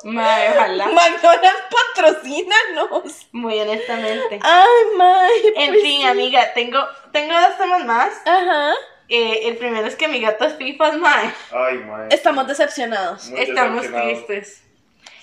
Mae, 0.04 0.50
ojalá. 0.50 0.86
McDonald's 0.86 1.62
patrocínanos. 1.94 3.28
Muy 3.32 3.58
honestamente. 3.60 4.38
Ay, 4.42 4.96
mae. 4.96 5.30
En 5.56 5.70
pues 5.72 5.82
fin, 5.82 6.00
sí. 6.02 6.06
amiga, 6.06 6.52
tengo, 6.54 6.78
tengo 7.12 7.34
dos 7.40 7.56
temas 7.58 7.84
más. 7.84 8.12
Ajá. 8.26 8.72
Eh, 9.08 9.48
el 9.48 9.56
primero 9.58 9.86
es 9.86 9.96
que 9.96 10.08
mi 10.08 10.20
gato 10.20 10.44
es 10.44 10.54
fifas, 10.56 10.96
mae. 10.96 11.32
Ay, 11.52 11.78
mae. 11.78 12.08
Estamos 12.10 12.46
decepcionados. 12.46 13.28
Muy 13.30 13.40
Estamos 13.40 13.82
decepcionado. 13.82 14.08
tristes. 14.26 14.62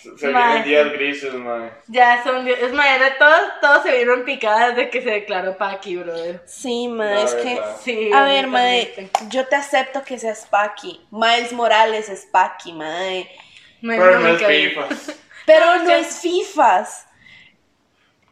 Se, 0.02 0.28
vienen 0.28 0.64
días 0.64 0.91
grises, 0.93 1.34
mae. 1.34 1.72
Ya 1.88 2.24
son, 2.24 2.47
es 2.47 2.72
mae, 2.74 3.00
de 3.00 3.12
todos, 3.12 3.41
todos 3.62 3.84
se 3.84 3.91
vieron 3.91 4.24
picadas 4.24 4.76
desde 4.76 4.89
que 4.89 5.02
se 5.02 5.10
declaró 5.10 5.58
Paqui, 5.58 5.97
brother. 5.97 6.41
Sí, 6.45 6.88
mae, 6.88 7.24
es 7.24 7.34
que. 7.36 7.62
Sí, 7.84 8.12
A 8.14 8.24
ver, 8.24 8.47
mae, 8.47 9.10
yo 9.30 9.45
te 9.47 9.56
acepto 9.58 10.04
que 10.04 10.18
seas 10.18 10.45
Paki. 10.45 11.06
Miles 11.12 11.52
Morales 11.52 12.08
es 12.10 12.26
Paki, 12.32 12.74
mae. 12.74 13.30
Pero 13.82 14.20
no 14.20 14.28
es 14.30 14.41
cae. 14.41 14.70
FIFA. 14.70 14.88
Pero 15.45 15.78
No, 15.80 15.91
es 15.91 16.20
FIFAs. 16.22 17.08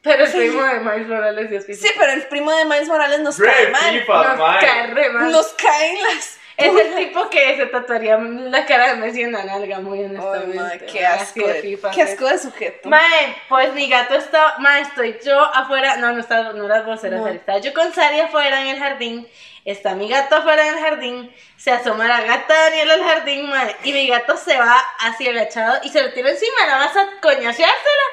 Pero 0.04 0.24
el 0.24 0.32
primo 0.32 0.64
de 0.64 0.80
Miles 0.80 1.08
Morales 1.08 1.50
sí 1.50 1.56
es 1.56 1.66
FIFA. 1.66 1.82
Sí, 1.82 1.94
pero 1.98 2.12
el 2.14 2.28
primo 2.28 2.52
de 2.52 2.64
Miles 2.66 2.88
Morales 2.88 3.20
nos 3.20 3.38
cae 3.38 3.70
mal. 3.72 4.00
FIFA, 4.00 4.24
Nos 4.30 4.38
mae. 4.40 4.60
cae 4.66 4.88
re 4.94 5.10
mal. 5.10 5.32
Nos 5.32 5.48
caen 5.54 6.02
las. 6.04 6.37
Es 6.58 6.74
el 6.76 6.96
tipo 6.96 7.30
que 7.30 7.56
se 7.56 7.68
tatuaría 7.68 8.18
la 8.18 8.66
cara 8.66 8.88
de 8.88 8.96
Messi 8.96 9.22
en 9.22 9.32
la 9.32 9.44
nalga, 9.44 9.80
muy 9.80 10.04
honestamente. 10.04 10.56
mae, 10.56 10.80
qué 10.88 11.06
asco. 11.06 11.46
de 11.46 11.54
De, 11.54 11.62
FIFA, 11.62 11.92
qué 11.92 12.06
sí. 12.08 12.12
asco 12.14 12.26
de 12.26 12.38
sujeto. 12.40 12.90
Mae, 12.90 13.38
pues 13.48 13.74
mi 13.74 13.88
gato 13.88 14.16
está, 14.16 14.56
mae, 14.58 14.82
estoy 14.82 15.20
yo 15.24 15.40
afuera, 15.40 15.98
no, 15.98 16.12
no 16.14 16.20
está, 16.20 16.54
no 16.54 16.66
eras 16.66 16.84
vos, 16.84 17.04
eras 17.04 17.20
No. 17.20 17.26
Sari, 17.28 17.38
estaba 17.38 17.60
yo 17.60 17.74
con 17.74 17.94
Sari 17.94 18.20
afuera 18.22 18.62
en 18.62 18.68
el 18.70 18.80
jardín, 18.80 19.28
está 19.66 19.94
mi 19.94 20.10
gato 20.10 20.36
afuera 20.38 20.68
en 20.68 20.74
el 20.78 20.84
jardín, 20.84 21.32
se 21.58 21.70
asoma 21.72 22.08
la 22.08 22.22
gata 22.22 22.54
Daniela 22.56 22.96
al 22.96 23.04
jardín, 23.04 23.50
mae, 23.50 23.76
y 23.84 23.94
mi 23.94 24.08
gato 24.08 24.36
se 24.36 24.58
va 24.58 24.78
así 25.02 25.28
agachado 25.28 25.78
y 25.84 25.90
se 25.90 26.02
le 26.02 26.10
tira 26.10 26.32
encima, 26.32 26.66
nada 26.66 26.86
más 26.88 26.98
a 26.98 27.08
coñaseársela, 27.22 28.04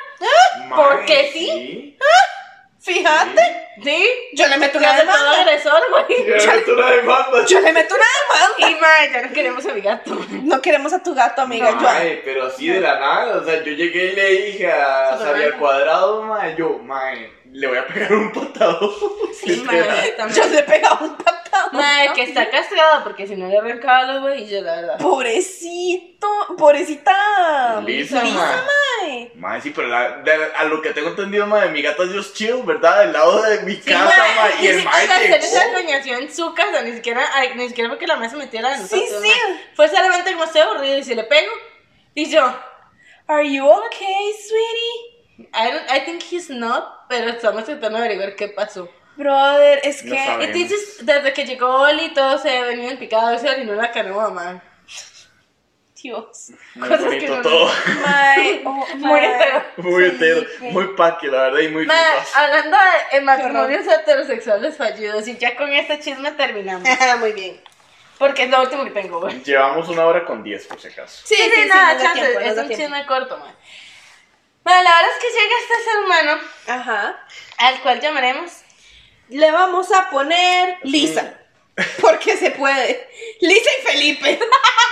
Mae, 0.69 0.69
¿Por 0.77 1.05
qué 1.07 1.31
sí? 1.33 1.99
Fíjate, 2.85 3.69
¿sí? 3.83 4.07
yo 4.35 4.47
le 4.47 4.59
meto 4.59 4.77
una 4.77 4.89
Claro, 4.89 5.11
todo 5.11 5.17
demanda. 5.23 5.41
agresor, 5.41 5.83
güey. 5.91 6.27
Yo 6.27 6.37
le 6.37 6.53
meto 6.59 6.73
una 6.75 6.91
demanda. 6.91 7.47
Yo 7.47 7.61
le 7.61 7.73
meto 7.73 7.95
una 7.95 8.69
Y 8.69 8.75
mae, 8.75 9.11
ya 9.13 9.23
no 9.23 9.33
queremos 9.33 9.65
a 9.67 9.73
mi 9.73 9.81
gato. 9.81 10.19
No 10.43 10.61
queremos 10.61 10.93
a 10.93 11.03
tu 11.03 11.15
gato, 11.15 11.41
amiga. 11.43 11.71
No, 11.71 11.79
Yo- 11.81 11.83
mae, 11.87 12.21
pero 12.25 12.47
así 12.47 12.69
de 12.69 12.81
la 12.81 13.01
nada, 13.01 13.39
o 13.39 13.45
sea, 13.45 13.63
yo 13.63 13.73
llegué 13.73 14.13
y 14.13 14.15
le 14.17 14.29
dije 14.29 14.71
a. 14.71 15.17
Xavier 15.19 15.55
al 15.55 15.59
cuadrado, 15.59 16.23
mae, 16.25 16.55
yo, 16.57 16.79
mae, 16.81 17.33
le 17.53 17.67
voy 17.69 17.79
a 17.79 17.87
pegar 17.87 18.13
un 18.13 18.31
patado. 18.33 18.95
Sí, 19.43 19.63
mae, 19.67 20.15
yo 20.35 20.45
le 20.49 20.59
he 20.59 20.63
pegado 20.65 20.99
un 21.07 21.17
patado. 21.17 21.71
Mae, 21.73 22.13
que 22.13 22.25
está 22.25 22.51
castrado 22.51 23.03
porque 23.05 23.27
si 23.27 23.35
no 23.37 23.49
le 23.49 23.57
arrancaba 23.59 24.13
los 24.13 24.25
huevillos, 24.25 24.63
la 24.63 24.77
verdad. 24.77 24.99
Pobrecito, 24.99 26.29
pobrecita. 26.59 27.81
Lisa, 27.87 28.23
Lisa. 28.23 28.65
Mae. 29.45 29.53
Mae, 29.53 29.61
sí, 29.61 29.71
pero 29.71 29.89
la- 29.89 30.19
de- 30.23 30.53
a 30.57 30.65
lo 30.65 30.81
que 30.83 30.91
tengo 30.91 31.11
entendido, 31.11 31.47
mae, 31.47 31.69
mi 31.69 31.83
gata 31.83 32.03
es 32.05 32.13
just 32.13 32.35
chill, 32.37 32.63
¿verdad? 32.65 33.01
Del 33.01 33.13
lado 33.13 33.43
de 33.43 33.61
mi 33.61 33.75
Sí, 33.75 33.83
casa, 33.91 34.17
mae, 34.19 34.35
mae, 34.37 34.53
y 34.59 34.63
ni 34.63 34.67
el 34.69 34.85
mae 34.85 35.05
hacer 35.05 35.35
esa 35.45 36.19
en 36.19 36.35
su 36.35 36.55
casa, 36.55 36.83
ni 36.83 36.93
siquiera, 36.95 37.23
ay, 37.35 37.53
ni 37.55 37.69
siquiera 37.69 37.91
porque 37.91 38.07
la 38.07 38.17
mesa 38.17 38.37
metiera 38.37 38.71
de 38.71 38.77
Sí, 38.77 38.83
nosotros. 38.97 39.23
sí. 39.23 39.29
mae. 39.29 39.61
Fue 39.75 39.89
solamente 39.89 40.33
como 40.33 40.45
estoy 40.45 40.61
aburrido 40.63 40.99
y 40.99 41.05
si 41.05 41.15
le 41.15 41.25
pego. 41.25 41.53
Y 42.15 42.31
yo, 42.31 42.43
Are 43.27 43.51
you 43.51 43.67
okay, 43.67 44.33
sweetie? 44.49 45.49
I, 45.53 45.71
don't, 45.73 45.91
I 45.91 46.01
think 46.05 46.23
he's 46.31 46.51
not, 46.51 47.07
pero 47.09 47.31
estamos 47.31 47.65
tratando 47.65 47.99
de 47.99 48.05
averiguar 48.05 48.37
qué 48.37 48.49
pasó. 48.49 48.89
Brother, 49.17 49.81
es 49.85 50.03
que. 50.03 50.15
Entonces, 50.41 50.99
desde 51.07 51.33
que 51.33 51.45
llegó 51.47 51.69
Oli, 51.83 52.13
todo 52.13 52.37
se 52.39 52.57
ha 52.59 52.63
venido 52.63 52.91
en 52.91 52.99
picado, 52.99 53.39
se 53.39 53.49
orinó 53.49 53.75
la 53.75 53.91
canoa, 53.93 54.29
man. 54.31 54.63
Dios. 56.09 56.51
Muy 56.75 56.87
cosas 56.87 57.15
que 57.15 57.29
no- 57.29 57.41
todo. 57.41 57.71
Oh, 58.67 58.87
Muy 58.97 59.21
hetero. 60.05 60.45
Muy 60.61 60.71
muy 60.73 60.87
paqui, 60.97 61.29
la 61.29 61.45
verdad, 61.45 61.61
y 61.61 61.69
muy 61.69 61.87
Ma, 61.87 61.95
fifas. 61.95 62.37
hablando 62.37 62.77
de 63.13 63.21
matrimonios 63.23 63.87
heterosexuales 63.87 64.77
fallidos, 64.77 65.27
y 65.27 65.39
ya 65.39 65.57
con 65.57 65.73
este 65.73 65.99
chisme 66.01 66.31
terminamos. 66.33 66.87
Muy 67.21 67.33
bien. 67.33 67.61
Porque 68.19 68.45
es 68.45 68.51
lo 68.51 68.61
último 68.63 68.85
que 68.85 68.91
tengo, 68.91 69.21
güey. 69.21 69.43
Llevamos 69.43 69.89
una 69.89 70.05
hora 70.05 70.25
con 70.27 70.43
diez, 70.43 70.67
por 70.67 70.79
si 70.81 70.89
acaso. 70.89 71.23
Sí, 71.27 71.35
Sí, 71.35 71.43
sí, 71.43 71.51
sí, 71.55 71.63
sí, 71.63 71.69
nada, 71.69 71.95
da 71.95 72.03
chance, 72.03 72.21
tiempo, 72.21 72.41
es 72.41 72.47
un 72.59 72.69
tiempo. 72.69 72.75
chisme 72.77 73.07
corto, 73.07 73.39
man. 73.39 73.55
Bueno, 74.63 74.83
la 74.83 74.91
verdad 74.91 75.11
es 75.17 75.23
que 75.25 75.31
llega 75.41 75.55
este 75.63 75.91
ser 75.91 76.05
humano, 76.05 76.41
Ajá. 76.69 77.27
al 77.59 77.81
cual 77.81 78.01
llamaremos. 78.01 78.53
Le 79.31 79.51
vamos 79.51 79.91
a 79.93 80.11
poner 80.11 80.77
Lisa. 80.83 81.35
Porque 82.01 82.37
se 82.37 82.51
puede. 82.53 83.09
Lisa 83.41 83.71
y 83.81 83.87
Felipe. 83.87 84.39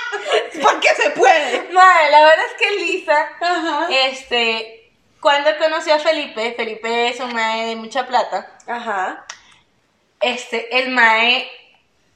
Porque 0.63 0.89
se 0.95 1.11
puede. 1.11 1.73
Madre, 1.73 2.11
la 2.11 2.25
verdad 2.25 2.47
es 2.47 2.55
que 2.55 2.77
Lisa, 2.77 3.29
Ajá. 3.41 3.89
este, 3.91 4.91
cuando 5.21 5.57
conoció 5.59 5.95
a 5.95 5.99
Felipe, 5.99 6.55
Felipe 6.57 7.09
es 7.09 7.21
un 7.21 7.33
mae 7.33 7.67
de 7.67 7.77
mucha 7.77 8.07
plata, 8.07 8.51
Ajá. 8.67 9.25
este, 10.21 10.79
el 10.79 10.91
mae 10.91 11.49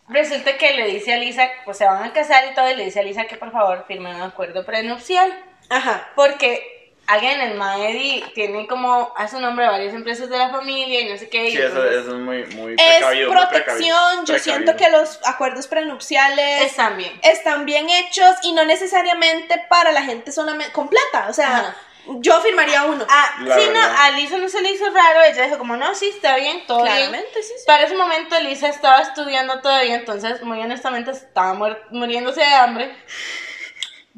resulta 0.09 0.57
que 0.57 0.75
le 0.75 0.87
dice 0.87 1.13
a 1.13 1.17
Lisa, 1.17 1.49
pues 1.65 1.79
se 1.79 1.87
van 1.87 2.03
a 2.03 2.13
casar 2.13 2.45
y 2.51 2.55
todo, 2.55 2.71
y 2.71 2.77
le 2.77 2.85
dice 2.85 3.01
a 3.01 3.05
Lisa 3.05 3.25
que 3.25 3.37
por 3.37 3.53
favor 3.53 3.85
firme 3.87 4.15
un 4.15 4.23
acuerdo 4.23 4.65
prenupcial. 4.65 5.33
Ajá. 5.69 6.09
Porque, 6.15 6.76
again, 7.09 7.41
el 7.41 7.55
mae 7.57 7.93
di- 7.93 8.25
tiene 8.35 8.67
como 8.67 9.13
a 9.17 9.29
su 9.29 9.39
nombre 9.41 9.67
varias 9.67 9.95
empresas 9.95 10.29
de 10.29 10.39
la 10.39 10.51
familia 10.51 11.01
y 11.01 11.09
no 11.09 11.17
sé 11.19 11.29
qué. 11.29 11.51
Sí, 11.51 11.57
eso, 11.59 11.67
entonces 11.69 11.97
eso 12.03 12.11
es 12.17 12.21
muy, 12.23 12.45
muy 12.47 12.73
Es 12.79 12.97
precavido. 12.99 13.33
muy 13.33 13.37
protección. 13.43 13.99
precavido, 13.99 14.25
Yo 14.25 14.39
siento 14.39 14.77
que 14.77 14.91
los 14.91 15.21
acuerdos 15.25 15.67
prenupciales 15.69 16.63
Están 16.63 16.97
bien. 16.97 17.13
están 17.23 17.65
bien 17.65 17.89
hechos 17.91 18.37
y 18.43 18.53
no 18.53 18.65
necesariamente 18.65 19.63
para 19.69 19.93
la 19.93 20.03
gente 20.03 20.33
solamente 20.33 20.73
con 20.73 20.89
plata. 20.89 21.27
O 21.29 21.33
sea, 21.33 21.59
Ajá. 21.59 21.77
yo 22.07 22.41
firmaría 22.41 22.85
uno. 22.85 23.05
Ah, 23.09 23.35
La 23.41 23.55
sí, 23.57 23.67
no, 23.67 23.73
verdad. 23.73 23.95
a 23.99 24.11
Lisa 24.13 24.39
no 24.39 24.49
se 24.49 24.61
le 24.63 24.71
hizo 24.71 24.85
raro, 24.91 25.23
ella 25.23 25.45
dijo 25.45 25.59
como, 25.59 25.77
no, 25.77 25.95
sí, 25.95 26.09
está 26.09 26.37
bien, 26.37 26.67
todo 26.67 26.83
bien. 26.83 26.95
Claramente, 26.97 27.43
sí, 27.43 27.53
sí. 27.57 27.65
Para 27.67 27.85
ese 27.85 27.95
momento 27.97 28.39
Lisa 28.41 28.69
estaba 28.69 29.01
estudiando 29.01 29.61
todavía, 29.61 29.95
entonces 29.97 30.43
muy 30.43 30.61
honestamente 30.61 31.11
estaba 31.13 31.55
muriéndose 31.91 32.41
de 32.41 32.47
hambre. 32.55 32.97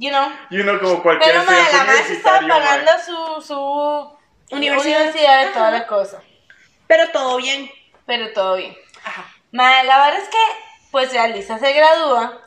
You 0.00 0.10
know. 0.10 0.28
Y 0.50 0.60
uno 0.60 0.78
como 0.80 1.02
cualquier 1.02 1.32
Pero 1.32 1.44
madre, 1.44 1.62
la 1.72 1.78
madre 1.84 2.00
universitario, 2.02 2.48
pagando 2.48 2.92
su, 3.04 3.42
su 3.42 4.18
Universidad. 4.56 4.96
universidad 5.00 5.40
y 5.40 5.44
Ajá. 5.46 5.52
toda 5.54 5.70
la 5.72 5.86
cosa. 5.88 6.22
Pero 6.86 7.10
todo 7.10 7.36
bien. 7.38 7.68
Pero 8.06 8.32
todo 8.32 8.56
bien. 8.56 8.76
Madre, 9.50 9.84
la 9.84 9.98
verdad 10.04 10.20
es 10.22 10.28
que, 10.28 10.38
pues 10.92 11.12
ya 11.12 11.26
Lisa 11.26 11.58
se 11.58 11.72
gradúa. 11.72 12.40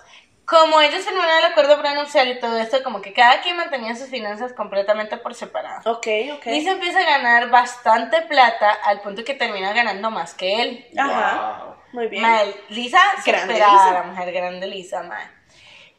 Como 0.45 0.81
ellos 0.81 1.03
firmaron 1.05 1.37
el 1.39 1.45
acuerdo 1.51 1.79
prenupcial 1.79 2.27
y 2.29 2.39
todo 2.39 2.57
esto, 2.57 2.83
como 2.83 3.01
que 3.01 3.13
cada 3.13 3.41
quien 3.41 3.55
mantenía 3.57 3.95
sus 3.95 4.09
finanzas 4.09 4.53
completamente 4.53 5.17
por 5.17 5.33
separado. 5.35 5.79
Ok, 5.91 6.07
ok. 6.33 6.45
Lisa 6.47 6.71
empieza 6.71 6.99
a 6.99 7.03
ganar 7.03 7.49
bastante 7.49 8.21
plata 8.23 8.71
al 8.83 9.01
punto 9.01 9.23
que 9.23 9.33
termina 9.33 9.71
ganando 9.73 10.09
más 10.09 10.33
que 10.33 10.61
él. 10.61 10.87
Ajá. 10.97 11.63
Wow. 11.65 11.75
Muy 11.93 12.07
bien. 12.07 12.21
Mae, 12.23 12.55
Lisa 12.69 12.99
Grande 13.25 13.53
superada, 13.55 13.73
Lisa. 13.73 13.91
la 13.93 14.03
mujer 14.03 14.31
grande 14.33 14.67
Lisa, 14.67 15.03
mae. 15.03 15.25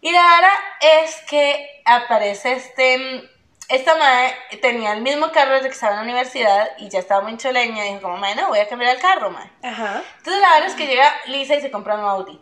Y 0.04 0.10
la 0.10 0.20
verdad 0.20 1.04
es 1.04 1.22
que 1.30 1.80
aparece 1.84 2.52
este, 2.52 2.98
mm, 2.98 3.28
esta 3.68 3.94
madre 3.94 4.36
tenía 4.60 4.92
el 4.94 5.00
mismo 5.00 5.30
carro 5.30 5.54
desde 5.54 5.68
que 5.68 5.74
estaba 5.74 5.92
en 5.92 5.98
la 5.98 6.02
universidad 6.02 6.70
y 6.78 6.88
ya 6.90 6.98
estaba 6.98 7.22
muy 7.22 7.36
choleña 7.38 7.86
y 7.86 7.90
dijo 7.90 8.02
como, 8.02 8.16
mae, 8.18 8.34
no, 8.34 8.48
voy 8.48 8.58
a 8.58 8.68
cambiar 8.68 8.96
el 8.96 9.00
carro, 9.00 9.30
mae. 9.30 9.48
Ajá. 9.62 10.02
Entonces 10.18 10.42
la 10.42 10.50
verdad 10.54 10.68
es 10.68 10.74
que 10.74 10.86
llega 10.88 11.14
Lisa 11.26 11.54
y 11.54 11.60
se 11.60 11.70
compra 11.70 11.94
un 11.94 12.00
Audi. 12.04 12.34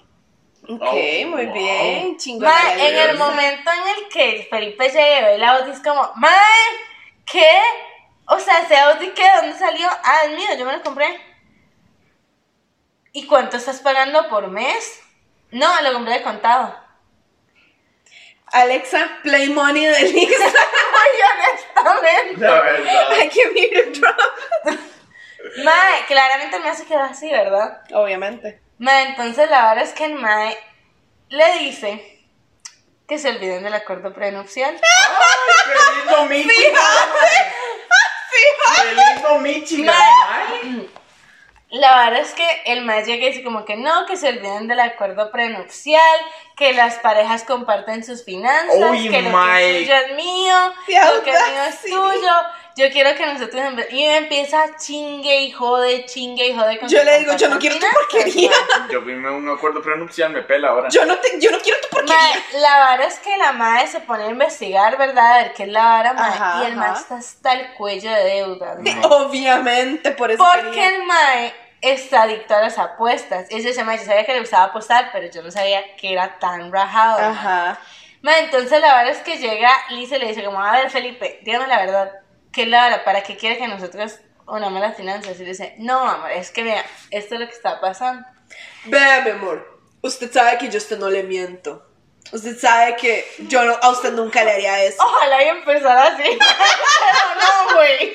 Ok, 0.69 0.82
Oh, 0.82 1.27
muy 1.28 1.45
wow. 1.47 1.53
bien. 1.55 2.16
Chingón. 2.16 2.49
Mae, 2.49 2.89
en 2.89 3.11
el 3.11 3.19
momento 3.19 3.70
en 3.70 3.89
el 3.89 4.09
que 4.09 4.47
Felipe 4.51 4.89
llega 4.89 5.20
y 5.20 5.24
ve 5.24 5.35
el 5.35 5.45
Audi 5.45 5.70
es 5.70 5.81
como, 5.81 6.11
mae, 6.16 6.32
¿qué? 7.31 7.47
O 8.27 8.39
sea, 8.39 8.61
ese 8.62 8.77
Audi, 8.78 9.11
¿qué? 9.11 9.28
¿Dónde 9.37 9.59
salió? 9.59 9.87
Ah, 10.03 10.20
es 10.24 10.31
mío, 10.31 10.49
yo 10.59 10.65
me 10.65 10.73
lo 10.73 10.82
compré. 10.82 11.20
¿Y 13.12 13.27
cuánto 13.27 13.57
estás 13.59 13.81
pagando 13.81 14.28
por 14.28 14.49
mes? 14.49 15.03
No, 15.51 15.69
lo 15.82 15.93
compré 15.93 16.15
de 16.15 16.23
contado. 16.23 16.74
Alexa, 18.52 19.18
play 19.22 19.48
money 19.48 19.86
de 19.86 20.02
Lisa. 20.02 20.44
Muy 20.44 21.12
honestamente. 21.31 22.47
La 22.47 22.60
verdad. 22.60 23.18
I 23.18 23.28
can 23.28 23.56
hear 23.56 23.93
drop. 23.93 24.16
Mae, 25.64 26.05
claramente 26.06 26.59
me 26.60 26.68
hace 26.68 26.85
quedar 26.85 27.10
así, 27.10 27.31
¿verdad? 27.31 27.81
Obviamente. 27.93 28.60
Mae, 28.78 29.09
entonces 29.09 29.48
la 29.51 29.68
verdad 29.68 29.85
es 29.85 29.93
que 29.93 30.05
el 30.05 30.14
Mae 30.14 30.59
le 31.28 31.59
dice 31.59 32.27
que 33.09 33.18
se 33.18 33.31
olviden 33.31 33.62
del 33.62 33.74
acuerdo 33.74 34.12
prenupcial. 34.12 34.81
¡Ay, 34.82 35.64
qué 35.64 35.97
lindo 35.97 36.24
Michigan! 36.27 36.82
¡Qué 38.77 38.94
lindo 38.94 39.39
Michigan! 39.39 39.97
mae! 39.97 40.99
La 41.70 42.05
verdad 42.05 42.20
es 42.22 42.34
que 42.34 42.47
el 42.66 42.84
Mae 42.84 43.05
llega 43.05 43.26
y 43.26 43.30
dice 43.30 43.44
como 43.44 43.64
que 43.64 43.76
no, 43.76 44.05
que 44.06 44.16
se 44.16 44.28
olviden 44.28 44.66
del 44.66 44.80
acuerdo 44.80 45.30
prenupcial, 45.30 46.18
que 46.56 46.72
las 46.72 46.97
parejas 46.97 47.44
comparten 47.44 48.05
sus 48.05 48.24
finanzas, 48.24 48.90
Uy, 48.90 49.09
que 49.09 49.22
lo 49.22 49.30
que 49.30 49.70
es 49.70 49.78
suyo 49.78 49.94
es 49.94 50.16
mío, 50.16 50.56
lo 51.14 51.22
que 51.22 51.30
es 51.30 51.40
mío 51.52 51.62
es 51.68 51.80
tuyo. 51.82 52.32
Yo 52.76 52.90
quiero 52.90 53.14
que 53.14 53.26
nosotros... 53.26 53.62
Y 53.90 54.06
me 54.06 54.16
empieza 54.18 54.76
chingue 54.78 55.42
y 55.42 55.52
jode, 55.52 56.06
chingue 56.06 56.48
y 56.48 56.55
jode. 56.55 56.78
con 56.78 56.88
Yo 56.88 57.02
le 57.05 57.18
digo, 57.18 57.36
yo 57.36 57.48
no 57.48 57.59
quiero 57.59 57.78
tu 57.78 57.86
porquería. 57.86 58.52
Yo 58.90 59.02
firmé 59.02 59.30
un 59.30 59.48
acuerdo 59.48 59.82
prenupcial, 59.82 60.32
me 60.32 60.42
pela 60.42 60.68
ahora. 60.68 60.88
Yo 60.88 61.05
no, 61.05 61.16
te, 61.18 61.40
yo 61.40 61.51
no 61.51 61.59
quiero 61.59 61.80
tu 61.80 61.88
porquería. 61.88 62.16
La 62.55 62.78
vara 62.78 63.05
es 63.06 63.18
que 63.18 63.36
la 63.36 63.52
madre 63.52 63.86
se 63.86 64.01
pone 64.01 64.24
a 64.24 64.28
investigar, 64.28 64.97
¿verdad? 64.97 65.32
A 65.32 65.42
ver 65.42 65.52
qué 65.55 65.64
es 65.64 65.68
la 65.68 65.84
vara, 65.84 66.12
mae, 66.12 66.30
Ajá, 66.30 66.62
y 66.62 66.66
el 66.66 66.76
mae 66.76 66.92
está 66.94 67.16
hasta 67.16 67.52
el 67.52 67.72
cuello 67.74 68.10
de 68.10 68.24
deudas. 68.24 68.78
Obviamente, 69.05 70.10
por 70.12 70.30
eso. 70.30 70.42
Porque 70.42 70.70
quería. 70.70 70.88
el 70.88 71.05
mae 71.05 71.55
está 71.80 72.22
adicto 72.22 72.55
a 72.55 72.62
las 72.62 72.78
apuestas. 72.78 73.47
Ese 73.51 73.84
mae, 73.84 73.98
yo 73.98 74.05
sabía 74.05 74.24
que 74.24 74.34
le 74.34 74.40
gustaba 74.40 74.64
apostar, 74.64 75.10
pero 75.12 75.30
yo 75.30 75.42
no 75.42 75.51
sabía 75.51 75.97
que 75.97 76.12
era 76.12 76.38
tan 76.38 76.72
rajado. 76.72 77.20
Ajá. 77.20 77.78
Mae, 78.22 78.44
entonces 78.44 78.80
la 78.80 78.97
verdad 78.97 79.12
es 79.12 79.22
que 79.22 79.38
llega 79.38 79.70
Lisa 79.90 80.16
y 80.16 80.20
le 80.20 80.28
dice 80.28 80.44
como, 80.44 80.60
a 80.62 80.72
ver, 80.72 80.90
Felipe, 80.90 81.40
dígame 81.42 81.66
la 81.66 81.78
verdad, 81.78 82.19
¿qué 82.52 82.62
es 82.62 82.68
la 82.68 82.82
vara? 82.82 83.05
¿Para 83.05 83.22
qué 83.22 83.36
quiere 83.36 83.59
que 83.59 83.68
nosotros 83.68 84.18
unamos 84.47 84.81
las 84.81 84.97
finanzas? 84.97 85.39
Y 85.39 85.44
le 85.44 85.51
dice, 85.51 85.74
no, 85.78 86.09
amor, 86.09 86.31
es 86.32 86.51
que 86.51 86.62
vea, 86.62 86.85
esto 87.10 87.35
es 87.35 87.40
lo 87.40 87.47
que 87.47 87.55
está 87.55 87.81
pasando. 87.81 88.27
Vea, 88.85 89.22
mi 89.22 89.31
amor. 89.31 89.81
Usted 90.02 90.32
sabe 90.32 90.59
que 90.59 90.68
yo 90.68 90.74
a 90.74 90.78
usted 90.78 90.98
no 90.98 91.10
le 91.10 91.22
miento. 91.22 91.86
Usted 92.32 92.59
sabe 92.59 92.97
que 92.97 93.24
yo 93.48 93.64
no, 93.64 93.77
a 93.82 93.90
usted 93.90 94.12
nunca 94.12 94.44
le 94.44 94.52
haría 94.52 94.85
eso. 94.85 95.02
Ojalá 95.02 95.44
y 95.44 95.48
empezara 95.48 96.06
así. 96.06 96.22
Pero 96.24 96.39
no, 97.40 97.74
güey. 97.77 98.14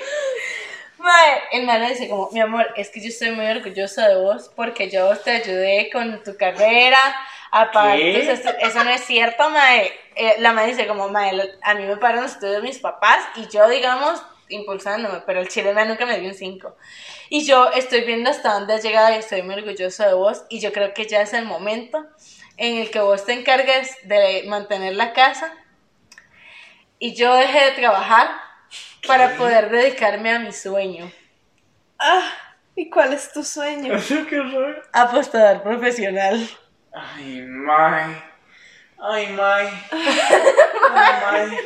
El 1.51 1.67
le 1.67 1.89
dice 1.89 2.09
como, 2.09 2.29
mi 2.31 2.41
amor, 2.41 2.73
es 2.75 2.89
que 2.89 2.99
yo 2.99 3.09
estoy 3.09 3.31
muy 3.31 3.45
orgulloso 3.45 4.01
de 4.01 4.15
vos 4.15 4.51
porque 4.55 4.89
yo 4.89 5.15
te 5.17 5.31
ayudé 5.31 5.89
con 5.91 6.23
tu 6.23 6.35
carrera 6.35 6.99
a 7.61 7.71
pagar 7.71 7.97
¿Qué? 7.97 8.13
tus 8.19 8.27
estu- 8.39 8.55
Eso 8.59 8.83
no 8.83 8.89
es 8.91 9.01
cierto, 9.05 9.49
mae. 9.49 9.91
Eh, 10.15 10.35
la 10.39 10.51
mae 10.53 10.67
dice 10.67 10.87
como, 10.87 11.09
mae, 11.09 11.57
a 11.61 11.73
mí 11.75 11.83
me 11.85 11.97
pagaron 11.97 12.23
los 12.23 12.33
estudios 12.33 12.63
mis 12.63 12.79
papás 12.79 13.19
y 13.35 13.47
yo, 13.49 13.67
digamos, 13.69 14.21
impulsándome, 14.49 15.21
pero 15.25 15.39
el 15.41 15.47
chile 15.47 15.73
mae 15.73 15.85
nunca 15.85 16.05
me 16.05 16.19
dio 16.19 16.29
un 16.29 16.35
5. 16.35 16.75
Y 17.29 17.45
yo 17.45 17.71
estoy 17.71 18.01
viendo 18.01 18.29
hasta 18.29 18.53
dónde 18.53 18.73
has 18.75 18.83
llegado 18.83 19.11
y 19.13 19.17
estoy 19.17 19.41
muy 19.41 19.55
orgulloso 19.55 20.03
de 20.05 20.13
vos 20.13 20.43
y 20.49 20.59
yo 20.59 20.71
creo 20.73 20.93
que 20.93 21.05
ya 21.07 21.21
es 21.21 21.33
el 21.33 21.45
momento 21.45 22.05
en 22.57 22.77
el 22.77 22.91
que 22.91 22.99
vos 22.99 23.25
te 23.25 23.33
encargues 23.33 23.95
de 24.03 24.43
mantener 24.47 24.95
la 24.95 25.13
casa 25.13 25.51
y 26.99 27.13
yo 27.15 27.33
dejé 27.35 27.65
de 27.65 27.71
trabajar 27.71 28.29
para 29.07 29.35
poder 29.37 29.69
dedicarme 29.69 30.31
a 30.31 30.39
mi 30.39 30.51
sueño, 30.51 31.11
Ah, 31.99 32.29
¿y 32.75 32.89
cuál 32.89 33.13
es 33.13 33.31
tu 33.31 33.43
sueño? 33.43 33.93
Qué 34.29 34.41
apostador 34.93 35.63
profesional. 35.63 36.47
Ay, 36.95 37.41
Mai. 37.41 38.23
Ay, 39.03 39.27
Mai. 39.35 39.67
Ay, 39.91 41.13
Mai. 41.21 41.59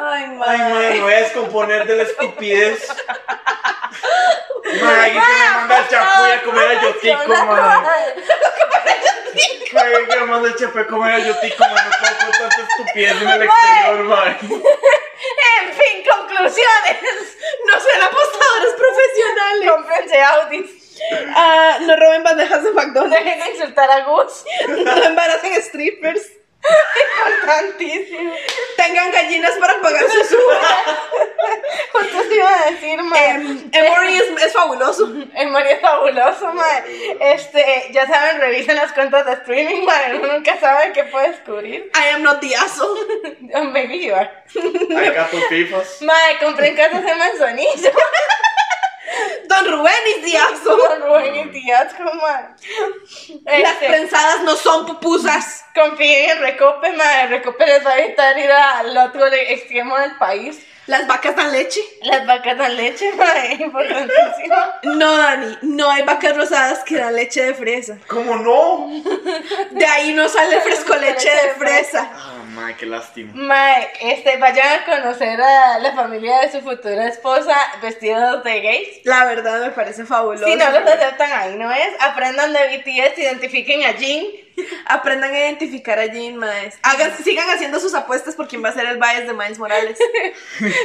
Ay, 0.00 0.24
Ay, 0.24 0.26
mae. 0.28 0.58
Mai, 0.58 0.92
me 0.94 1.00
voy 1.00 1.12
a 1.12 1.20
descomponer 1.22 1.86
de 1.86 1.96
la 1.96 2.02
estupidez. 2.02 2.88
Mai, 4.82 5.12
que 5.12 5.18
me 5.20 5.50
manda 5.54 5.78
el 5.78 5.88
chapuy 5.88 6.30
a 6.30 6.42
comer 6.42 6.68
a 6.68 6.82
yotico, 6.82 7.28
Mai. 7.28 7.84
Ay, 9.76 10.06
que 10.08 10.16
me 10.16 10.26
manda 10.26 10.48
el 10.48 10.56
chapuy 10.56 10.82
a 10.82 10.86
comer 10.86 11.14
a 11.14 11.18
yotico, 11.18 11.64
Mai. 11.64 11.84
No 11.84 11.90
puedo 12.00 12.16
con 12.18 12.30
tanta 12.32 12.62
estupidez 12.62 13.22
en 13.22 13.28
el 13.28 13.42
exterior, 13.42 14.04
Mai. 14.04 14.38
En 15.60 15.72
fin, 15.72 16.04
conclusiones. 16.08 17.36
No 17.66 17.80
sean 17.80 18.02
apostadores 18.02 18.74
profesionales. 18.76 19.70
Cómprense 19.70 20.22
Audis. 20.22 20.77
Ah, 21.34 21.78
no 21.82 21.96
roben 21.96 22.22
bandejas 22.24 22.62
de 22.64 22.72
McDonald's. 22.72 23.24
Dejen 23.24 23.40
de 23.40 23.50
insultar 23.50 23.90
a 23.90 24.00
Gus. 24.04 24.44
No 24.68 25.04
embaracen 25.04 25.62
strippers. 25.62 26.22
Importantísimo. 27.30 28.34
Tengan 28.76 29.12
gallinas 29.12 29.52
para 29.58 29.80
pagar 29.80 30.04
sus 30.10 30.32
uvas. 30.44 30.66
Justo 31.92 32.22
te 32.28 32.34
iba 32.34 32.62
a 32.62 32.70
decir, 32.70 33.02
mae. 33.02 33.30
Em, 33.30 33.70
Emory 33.72 34.14
es, 34.16 34.44
es 34.44 34.52
fabuloso. 34.52 35.06
Mario 35.06 35.70
es 35.70 35.80
fabuloso, 35.80 36.52
mae. 36.52 36.82
Este, 37.20 37.88
ya 37.92 38.06
saben, 38.08 38.40
revisen 38.40 38.76
las 38.76 38.92
cuentas 38.92 39.24
de 39.26 39.32
streaming, 39.34 39.84
mae. 39.84 40.16
Uno 40.16 40.32
nunca 40.32 40.58
sabe 40.58 40.92
qué 40.92 41.04
puede 41.04 41.28
descubrir. 41.28 41.90
I 41.94 42.14
am 42.14 42.22
not 42.22 42.40
the 42.40 42.54
asshole. 42.56 42.98
Oh, 43.54 43.64
maybe 43.64 43.98
you 44.04 44.14
are. 44.14 44.28
Ay, 44.96 45.10
gatos 45.14 45.44
fifos. 45.48 46.02
Mae, 46.02 46.38
compré 46.42 46.68
en 46.68 46.76
casas 46.76 47.04
en 47.04 47.18
Manzanillo. 47.18 47.92
Don 49.48 49.64
Rubén 49.66 49.92
the 50.24 50.36
asshole. 50.36 50.88
Con 50.88 51.02
Rubén 51.02 51.36
y 51.36 51.50
tías, 51.52 51.94
como 51.94 52.12
mae. 52.14 52.48
Las 53.62 53.72
Este, 53.74 53.86
prensadas 53.86 54.42
no 54.42 54.54
son 54.56 54.86
pupusas. 54.86 55.64
confíen 55.74 56.30
en 56.30 56.38
Recope, 56.40 56.92
mae. 56.92 57.26
Recope 57.28 57.66
les 57.66 57.84
va 57.86 57.92
a 57.92 57.98
evitar 57.98 58.38
ir 58.38 58.50
al 58.50 58.96
otro 58.96 59.26
extremo 59.26 59.96
del 59.98 60.16
país. 60.16 60.58
Las 60.86 61.06
vacas 61.06 61.36
dan 61.36 61.52
leche. 61.52 61.80
Las 62.02 62.26
vacas 62.26 62.56
dan 62.56 62.74
leche, 62.76 63.12
mae. 63.12 63.54
Importantísimo. 63.60 64.56
No, 64.84 65.16
Dani, 65.18 65.58
no 65.62 65.90
hay 65.90 66.02
vacas 66.02 66.34
rosadas 66.36 66.78
que 66.84 66.96
dan 66.96 67.14
leche 67.14 67.42
de 67.44 67.54
fresa. 67.54 67.98
¿Cómo 68.06 68.36
no? 68.36 69.02
De 69.70 69.86
ahí 69.86 70.12
no 70.14 70.28
sale 70.28 70.60
fresco 70.60 70.94
leche 70.96 71.28
de 71.30 71.50
fresa. 71.58 72.10
Mai, 72.58 72.76
qué 72.76 72.86
lástima. 72.86 73.32
Mae, 73.34 73.88
este, 74.00 74.36
vayan 74.36 74.80
a 74.80 74.84
conocer 74.84 75.40
a 75.40 75.78
la 75.78 75.92
familia 75.92 76.40
de 76.40 76.50
su 76.50 76.60
futura 76.60 77.06
esposa 77.06 77.56
vestidos 77.80 78.42
de 78.42 78.60
gays. 78.60 79.00
La 79.04 79.26
verdad 79.26 79.60
me 79.60 79.70
parece 79.70 80.04
fabuloso. 80.04 80.44
Si 80.44 80.56
no 80.56 80.68
los 80.70 80.82
aceptan 80.82 81.30
ahí, 81.32 81.54
¿no 81.56 81.70
es? 81.70 81.88
Aprendan 82.00 82.52
de 82.52 82.78
BTS, 82.78 83.16
identifiquen 83.18 83.84
a 83.84 83.92
Jin. 83.92 84.26
Aprendan 84.86 85.32
a 85.32 85.38
identificar 85.38 86.00
a 86.00 86.06
Jean 86.06 86.36
Maes. 86.36 86.76
Hagan, 86.82 87.16
sigan 87.22 87.48
haciendo 87.48 87.78
sus 87.78 87.94
apuestas 87.94 88.34
por 88.34 88.48
quién 88.48 88.64
va 88.64 88.70
a 88.70 88.72
ser 88.72 88.86
el 88.86 88.96
bias 88.96 89.28
de 89.28 89.34
Miles 89.34 89.58
Morales. 89.58 89.98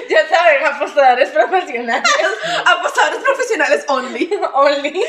Ya 0.09 0.27
saben, 0.29 0.65
apostadores 0.65 1.29
profesionales. 1.29 2.03
Apostadores 2.65 3.23
profesionales 3.23 3.83
only. 3.87 4.29
Only. 4.53 5.03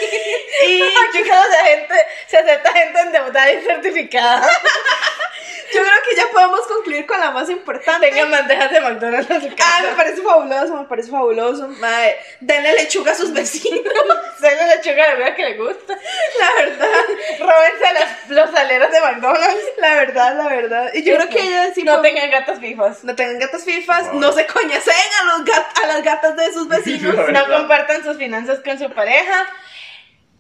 Y 0.67 0.79
solo 0.79 1.13
se, 1.13 1.69
gente, 1.69 1.95
se 2.27 2.39
acepta 2.39 2.73
gente 2.73 3.01
endeudada 3.01 3.53
y 3.53 3.61
certificada. 3.63 4.49
Yo 5.73 5.81
creo 5.83 6.03
que 6.09 6.17
ya 6.17 6.29
podemos 6.33 6.61
concluir 6.67 7.07
con 7.07 7.19
la 7.21 7.31
más 7.31 7.49
importante. 7.51 8.09
Tengan 8.09 8.31
bandejas 8.31 8.71
de 8.71 8.81
McDonald's 8.81 9.31
en 9.31 9.41
su 9.43 9.49
Ah, 9.61 9.81
me 9.83 9.97
parece 9.97 10.23
fabuloso, 10.23 10.77
me 10.77 10.85
parece 10.85 11.11
fabuloso. 11.11 11.69
Mae, 11.69 12.17
denle 12.41 12.75
lechuga 12.75 13.13
a 13.13 13.15
sus 13.15 13.33
vecinos. 13.33 13.81
La 14.41 14.67
lechuga 14.77 15.09
de 15.11 15.15
verdad 15.17 15.37
que 15.37 15.45
le 15.45 15.57
gusta. 15.57 15.99
La 16.39 16.63
verdad, 16.65 16.89
Róbense 17.41 17.87
a 17.87 17.93
las- 17.95 18.29
los 18.29 18.55
aleros 18.55 18.91
de 18.93 19.01
McDonald's. 19.01 19.65
la 19.79 19.95
verdad, 19.95 20.37
la 20.37 20.49
verdad. 20.49 20.91
Y 20.95 21.03
yo 21.03 21.17
creo 21.17 21.29
que 21.29 21.41
ella 21.41 21.73
sí 21.75 21.83
No 21.83 22.01
tengan 22.03 22.31
gatos 22.31 22.59
fifos. 22.59 23.03
no 23.05 23.15
tengan 23.15 23.39
gatas 23.39 23.65
fifas, 23.65 24.13
no 24.13 24.33
se 24.33 24.47
coñacen 24.47 24.95
a, 25.21 25.25
los 25.39 25.47
gat- 25.47 25.83
a 25.83 25.87
las 25.87 26.03
gatas 26.03 26.37
de 26.37 26.53
sus 26.53 26.69
vecinos. 26.69 27.15
La 27.33 27.47
No 27.47 27.57
compartan 27.59 28.03
sus 28.05 28.17
finanzas 28.19 28.61
con 28.61 28.79
su 28.79 28.91
pareja. 28.91 29.47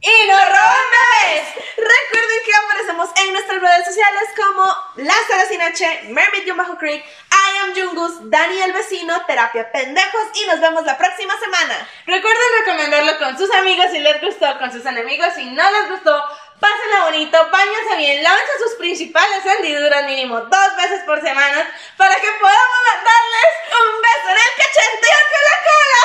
¡Y 0.05 0.26
no 0.26 0.36
roben! 0.39 1.44
Recuerden 1.78 2.39
que 2.44 2.55
aparecemos 2.55 3.09
en 3.16 3.32
nuestras 3.32 3.60
redes 3.60 3.86
sociales 3.86 4.22
como 4.36 4.64
La 4.97 5.14
Sara 5.26 5.47
Sin 5.47 5.62
H, 5.62 6.02
Mermaid 6.09 6.52
Bajo 6.55 6.76
Creek, 6.76 7.02
I 7.02 7.59
Am 7.62 7.74
Jungus, 7.74 8.31
Dani 8.31 8.60
el 8.60 8.74
Vecino, 8.74 9.24
Terapia 9.24 9.72
Pendejos 9.72 10.26
y 10.35 10.47
nos 10.47 10.60
vemos 10.60 10.85
la 10.85 10.98
próxima 10.98 11.39
semana. 11.40 11.89
Recuerden 12.05 12.43
recomendarlo 12.60 13.18
con 13.18 13.39
sus 13.39 13.51
amigos 13.55 13.86
si 13.93 13.98
les 14.01 14.20
gustó, 14.20 14.59
con 14.59 14.70
sus 14.70 14.85
enemigos 14.85 15.32
si 15.35 15.47
no 15.47 15.70
les 15.70 15.89
gustó. 15.89 16.22
Pásenla 16.60 17.05
bonito, 17.05 17.51
bañense 17.51 17.97
bien, 17.97 18.22
lávense 18.22 18.52
sus 18.62 18.74
principales 18.74 19.44
hendiduras 19.44 20.05
mínimo 20.05 20.39
dos 20.39 20.76
veces 20.76 21.01
por 21.05 21.20
semana 21.22 21.66
para 21.97 22.14
que 22.16 22.31
podamos 22.40 22.85
darles 23.05 23.51
un 23.72 24.02
beso 24.02 24.28
en 24.28 24.36
el 24.36 24.52
cachete 24.59 25.09
y 25.09 25.24
con 25.32 25.43
la 25.48 25.56
cola. 25.66 26.01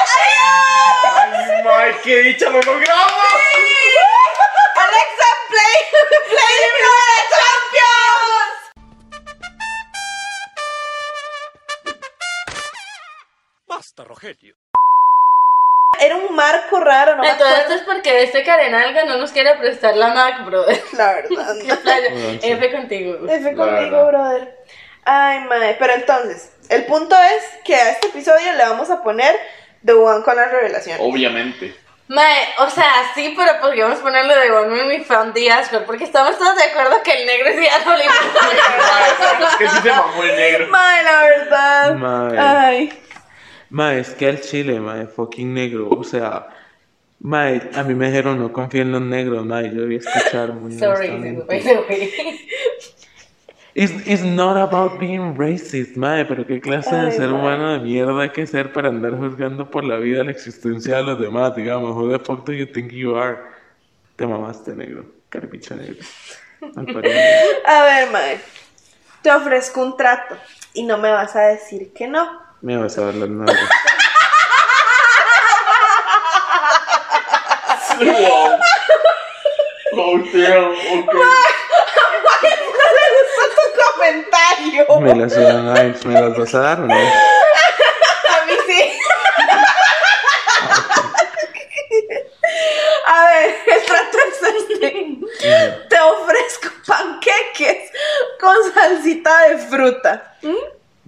¡Adiós! 1.23 1.65
Ay, 1.79 1.95
qué 2.03 2.15
dicha, 2.23 2.49
lo 2.49 2.61
logramos. 2.61 3.09
Alexa, 3.09 3.58
no 17.49 17.55
me 17.55 17.61
Entonces 17.61 17.81
esto 17.81 17.91
es 17.91 17.95
porque 17.95 18.23
este 18.23 18.43
Carenalga 18.43 19.05
no 19.05 19.17
nos 19.17 19.31
quiere 19.31 19.55
prestar 19.55 19.95
la 19.95 20.13
Mac, 20.13 20.45
brother. 20.45 20.81
La 20.97 21.13
verdad. 21.13 21.55
Sí. 22.41 22.51
F 22.51 22.71
contigo. 22.71 23.17
F 23.27 23.53
verdad. 23.53 24.07
brother. 24.07 24.57
Ay, 25.05 25.39
madre. 25.45 25.75
Pero 25.79 25.93
entonces, 25.93 26.51
el 26.69 26.85
punto 26.85 27.15
es 27.15 27.43
que 27.63 27.75
a 27.75 27.91
este 27.91 28.07
episodio 28.07 28.53
le 28.53 28.63
vamos 28.63 28.89
a 28.89 29.01
poner 29.01 29.35
The 29.85 29.93
One 29.93 30.23
con 30.23 30.35
las 30.35 30.51
revelaciones. 30.51 31.01
Obviamente. 31.03 31.75
Mae, 32.09 32.47
o 32.57 32.69
sea, 32.71 32.91
sí, 33.13 33.35
pero 33.37 33.59
podríamos 33.61 33.99
ponerle 33.99 34.35
de 34.35 34.51
One 34.51 35.03
fan 35.03 35.31
de 35.31 35.51
Asgore, 35.51 35.85
porque 35.85 36.05
estamos 36.05 36.39
todos 36.39 36.55
de 36.55 36.63
acuerdo 36.63 37.03
que 37.03 37.11
el 37.11 37.27
negro 37.27 37.49
es 37.49 37.59
Diablo 37.59 37.93
Es 39.49 39.55
que 39.57 39.69
sí 39.69 39.81
se 39.83 39.89
mamó 39.91 40.23
el 40.23 40.35
negro. 40.35 40.67
Mae, 40.69 41.03
la 41.03 41.21
verdad. 41.21 41.95
Mae. 41.95 42.39
Ay. 42.39 43.03
Mae, 43.69 43.99
es 43.99 44.09
que 44.15 44.27
al 44.27 44.41
chile, 44.41 44.79
mae, 44.79 45.05
fucking 45.05 45.53
negro. 45.53 45.89
O 45.91 46.03
sea, 46.03 46.47
mae, 47.19 47.61
a 47.75 47.83
mí 47.83 47.93
me 47.95 48.07
dijeron 48.07 48.39
no 48.39 48.51
confío 48.51 48.81
en 48.81 48.91
los 48.91 49.01
negros, 49.01 49.45
mae. 49.45 49.69
Yo 49.73 49.81
debí 49.81 49.95
escuchar 49.97 50.53
muy 50.53 50.71
Sorry, 50.79 51.09
honestamente. 51.09 51.43
by 51.47 51.59
the 51.61 51.79
way. 51.89 52.39
It's, 53.75 53.93
it's 54.07 54.23
not 54.23 54.57
about 54.57 54.99
being 54.99 55.35
racist, 55.37 55.95
mae, 55.95 56.25
pero 56.25 56.45
qué 56.45 56.59
clase 56.59 56.93
de 56.93 57.07
Ay, 57.07 57.11
ser 57.13 57.29
mae. 57.29 57.39
humano 57.39 57.71
de 57.73 57.79
mierda 57.79 58.21
hay 58.23 58.29
que 58.29 58.45
ser 58.47 58.73
para 58.73 58.89
andar 58.89 59.15
juzgando 59.17 59.69
por 59.69 59.83
la 59.83 59.97
vida 59.97 60.23
la 60.23 60.31
existencia 60.31 60.97
de 60.97 61.03
los 61.03 61.19
demás, 61.19 61.55
digamos. 61.55 61.95
Who 61.95 62.11
the 62.11 62.19
fuck 62.19 62.45
do 62.45 62.51
you 62.53 62.65
think 62.65 62.91
you 62.91 63.15
are? 63.15 63.37
Te 64.15 64.25
mamaste, 64.27 64.75
negro. 64.75 65.05
Carpicha 65.29 65.75
negro. 65.75 66.03
A 67.65 67.83
ver, 67.83 68.11
mae. 68.11 68.39
Te 69.21 69.31
ofrezco 69.31 69.81
un 69.81 69.95
trato 69.95 70.35
y 70.73 70.83
no 70.83 70.97
me 70.97 71.11
vas 71.11 71.35
a 71.35 71.41
decir 71.41 71.93
que 71.93 72.07
no. 72.07 72.41
Me 72.61 72.75
vas 72.77 72.97
a 72.97 73.05
ver 73.05 73.15
las 73.15 73.29
nalgas. 73.29 73.69
Wow. 77.99 78.59
Oh, 79.91 80.17
damn, 80.17 80.71
ok. 80.71 81.13
No 81.13 82.85
me 82.95 83.05
gustó 83.15 83.43
tu 83.55 83.65
comentario. 83.91 84.79
Me 85.01 85.13
las 85.15 85.35
van 85.35 85.67
a 85.67 85.71
¿me 86.05 86.13
las 86.13 86.37
vas 86.37 86.55
a 86.55 86.59
dar 86.59 86.79
no? 86.79 86.93
A 86.93 86.97
mí 88.45 88.53
sí. 88.67 88.81
A 93.07 93.25
ver, 93.25 93.55
el 93.65 93.81
trato 93.85 94.17
es 94.17 94.41
este. 94.43 94.89
Te 95.89 95.99
ofrezco 95.99 96.69
panqueques 96.87 97.91
con 98.39 98.55
salsita 98.73 99.49
de 99.49 99.57
fruta. 99.57 100.37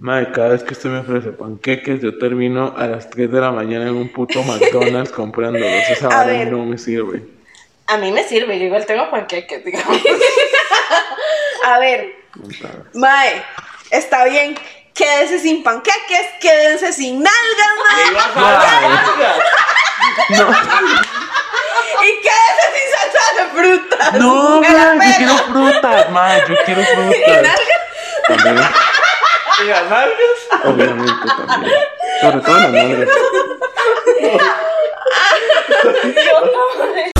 Mae, 0.02 0.32
cada 0.32 0.48
vez 0.48 0.64
que 0.64 0.72
usted 0.74 0.88
me 0.90 0.98
ofrece 0.98 1.30
panqueques, 1.30 2.00
yo 2.00 2.18
termino 2.18 2.74
a 2.76 2.88
las 2.88 3.08
3 3.08 3.30
de 3.30 3.40
la 3.40 3.52
mañana 3.52 3.84
en 3.88 3.94
un 3.94 4.08
puto 4.08 4.42
McDonald's 4.48 5.12
comprándolos. 5.12 5.68
Esa 5.88 6.06
A 6.06 6.08
vara 6.08 6.26
ver. 6.26 6.50
no 6.50 6.64
me 6.64 6.76
sirve. 6.76 7.22
A 7.86 7.98
mí 7.98 8.10
me 8.10 8.24
sirve, 8.24 8.58
yo 8.58 8.64
igual 8.66 8.84
tengo 8.84 9.08
panqueques, 9.10 9.64
digamos. 9.64 9.96
A 11.66 11.78
ver. 11.78 12.16
Mae, 12.94 13.44
está 13.92 14.24
bien. 14.24 14.58
Quédese 14.92 15.38
sin 15.38 15.62
panqueques, 15.62 16.26
quédense 16.40 16.92
sin 16.92 17.22
nalgas, 17.22 17.74
mae. 17.86 18.12
Nalgas. 18.42 19.38
Y 22.02 22.20
quédese 22.20 22.66
sin 22.74 22.88
salsa 22.98 23.24
de 23.38 23.44
fruta. 23.78 24.10
No, 24.18 24.60
mae, 24.60 25.10
yo 25.12 25.16
quiero 25.18 25.36
frutas, 25.44 26.10
mae, 26.10 26.40
yo 26.48 26.56
quiero 26.64 26.80
¿Y 26.82 26.84
frutas. 26.86 27.42
nalgas? 27.42 27.70
También, 28.26 28.56
¿Y 29.62 29.66
las 29.68 29.88
nalgas? 29.88 30.64
Obviamente 30.64 31.12
también. 31.46 31.74
Sobre 32.20 32.40
todo 32.40 32.56
las 32.58 32.72
nalgas. 32.72 33.08
Yo 35.92 36.50
también. 36.78 37.11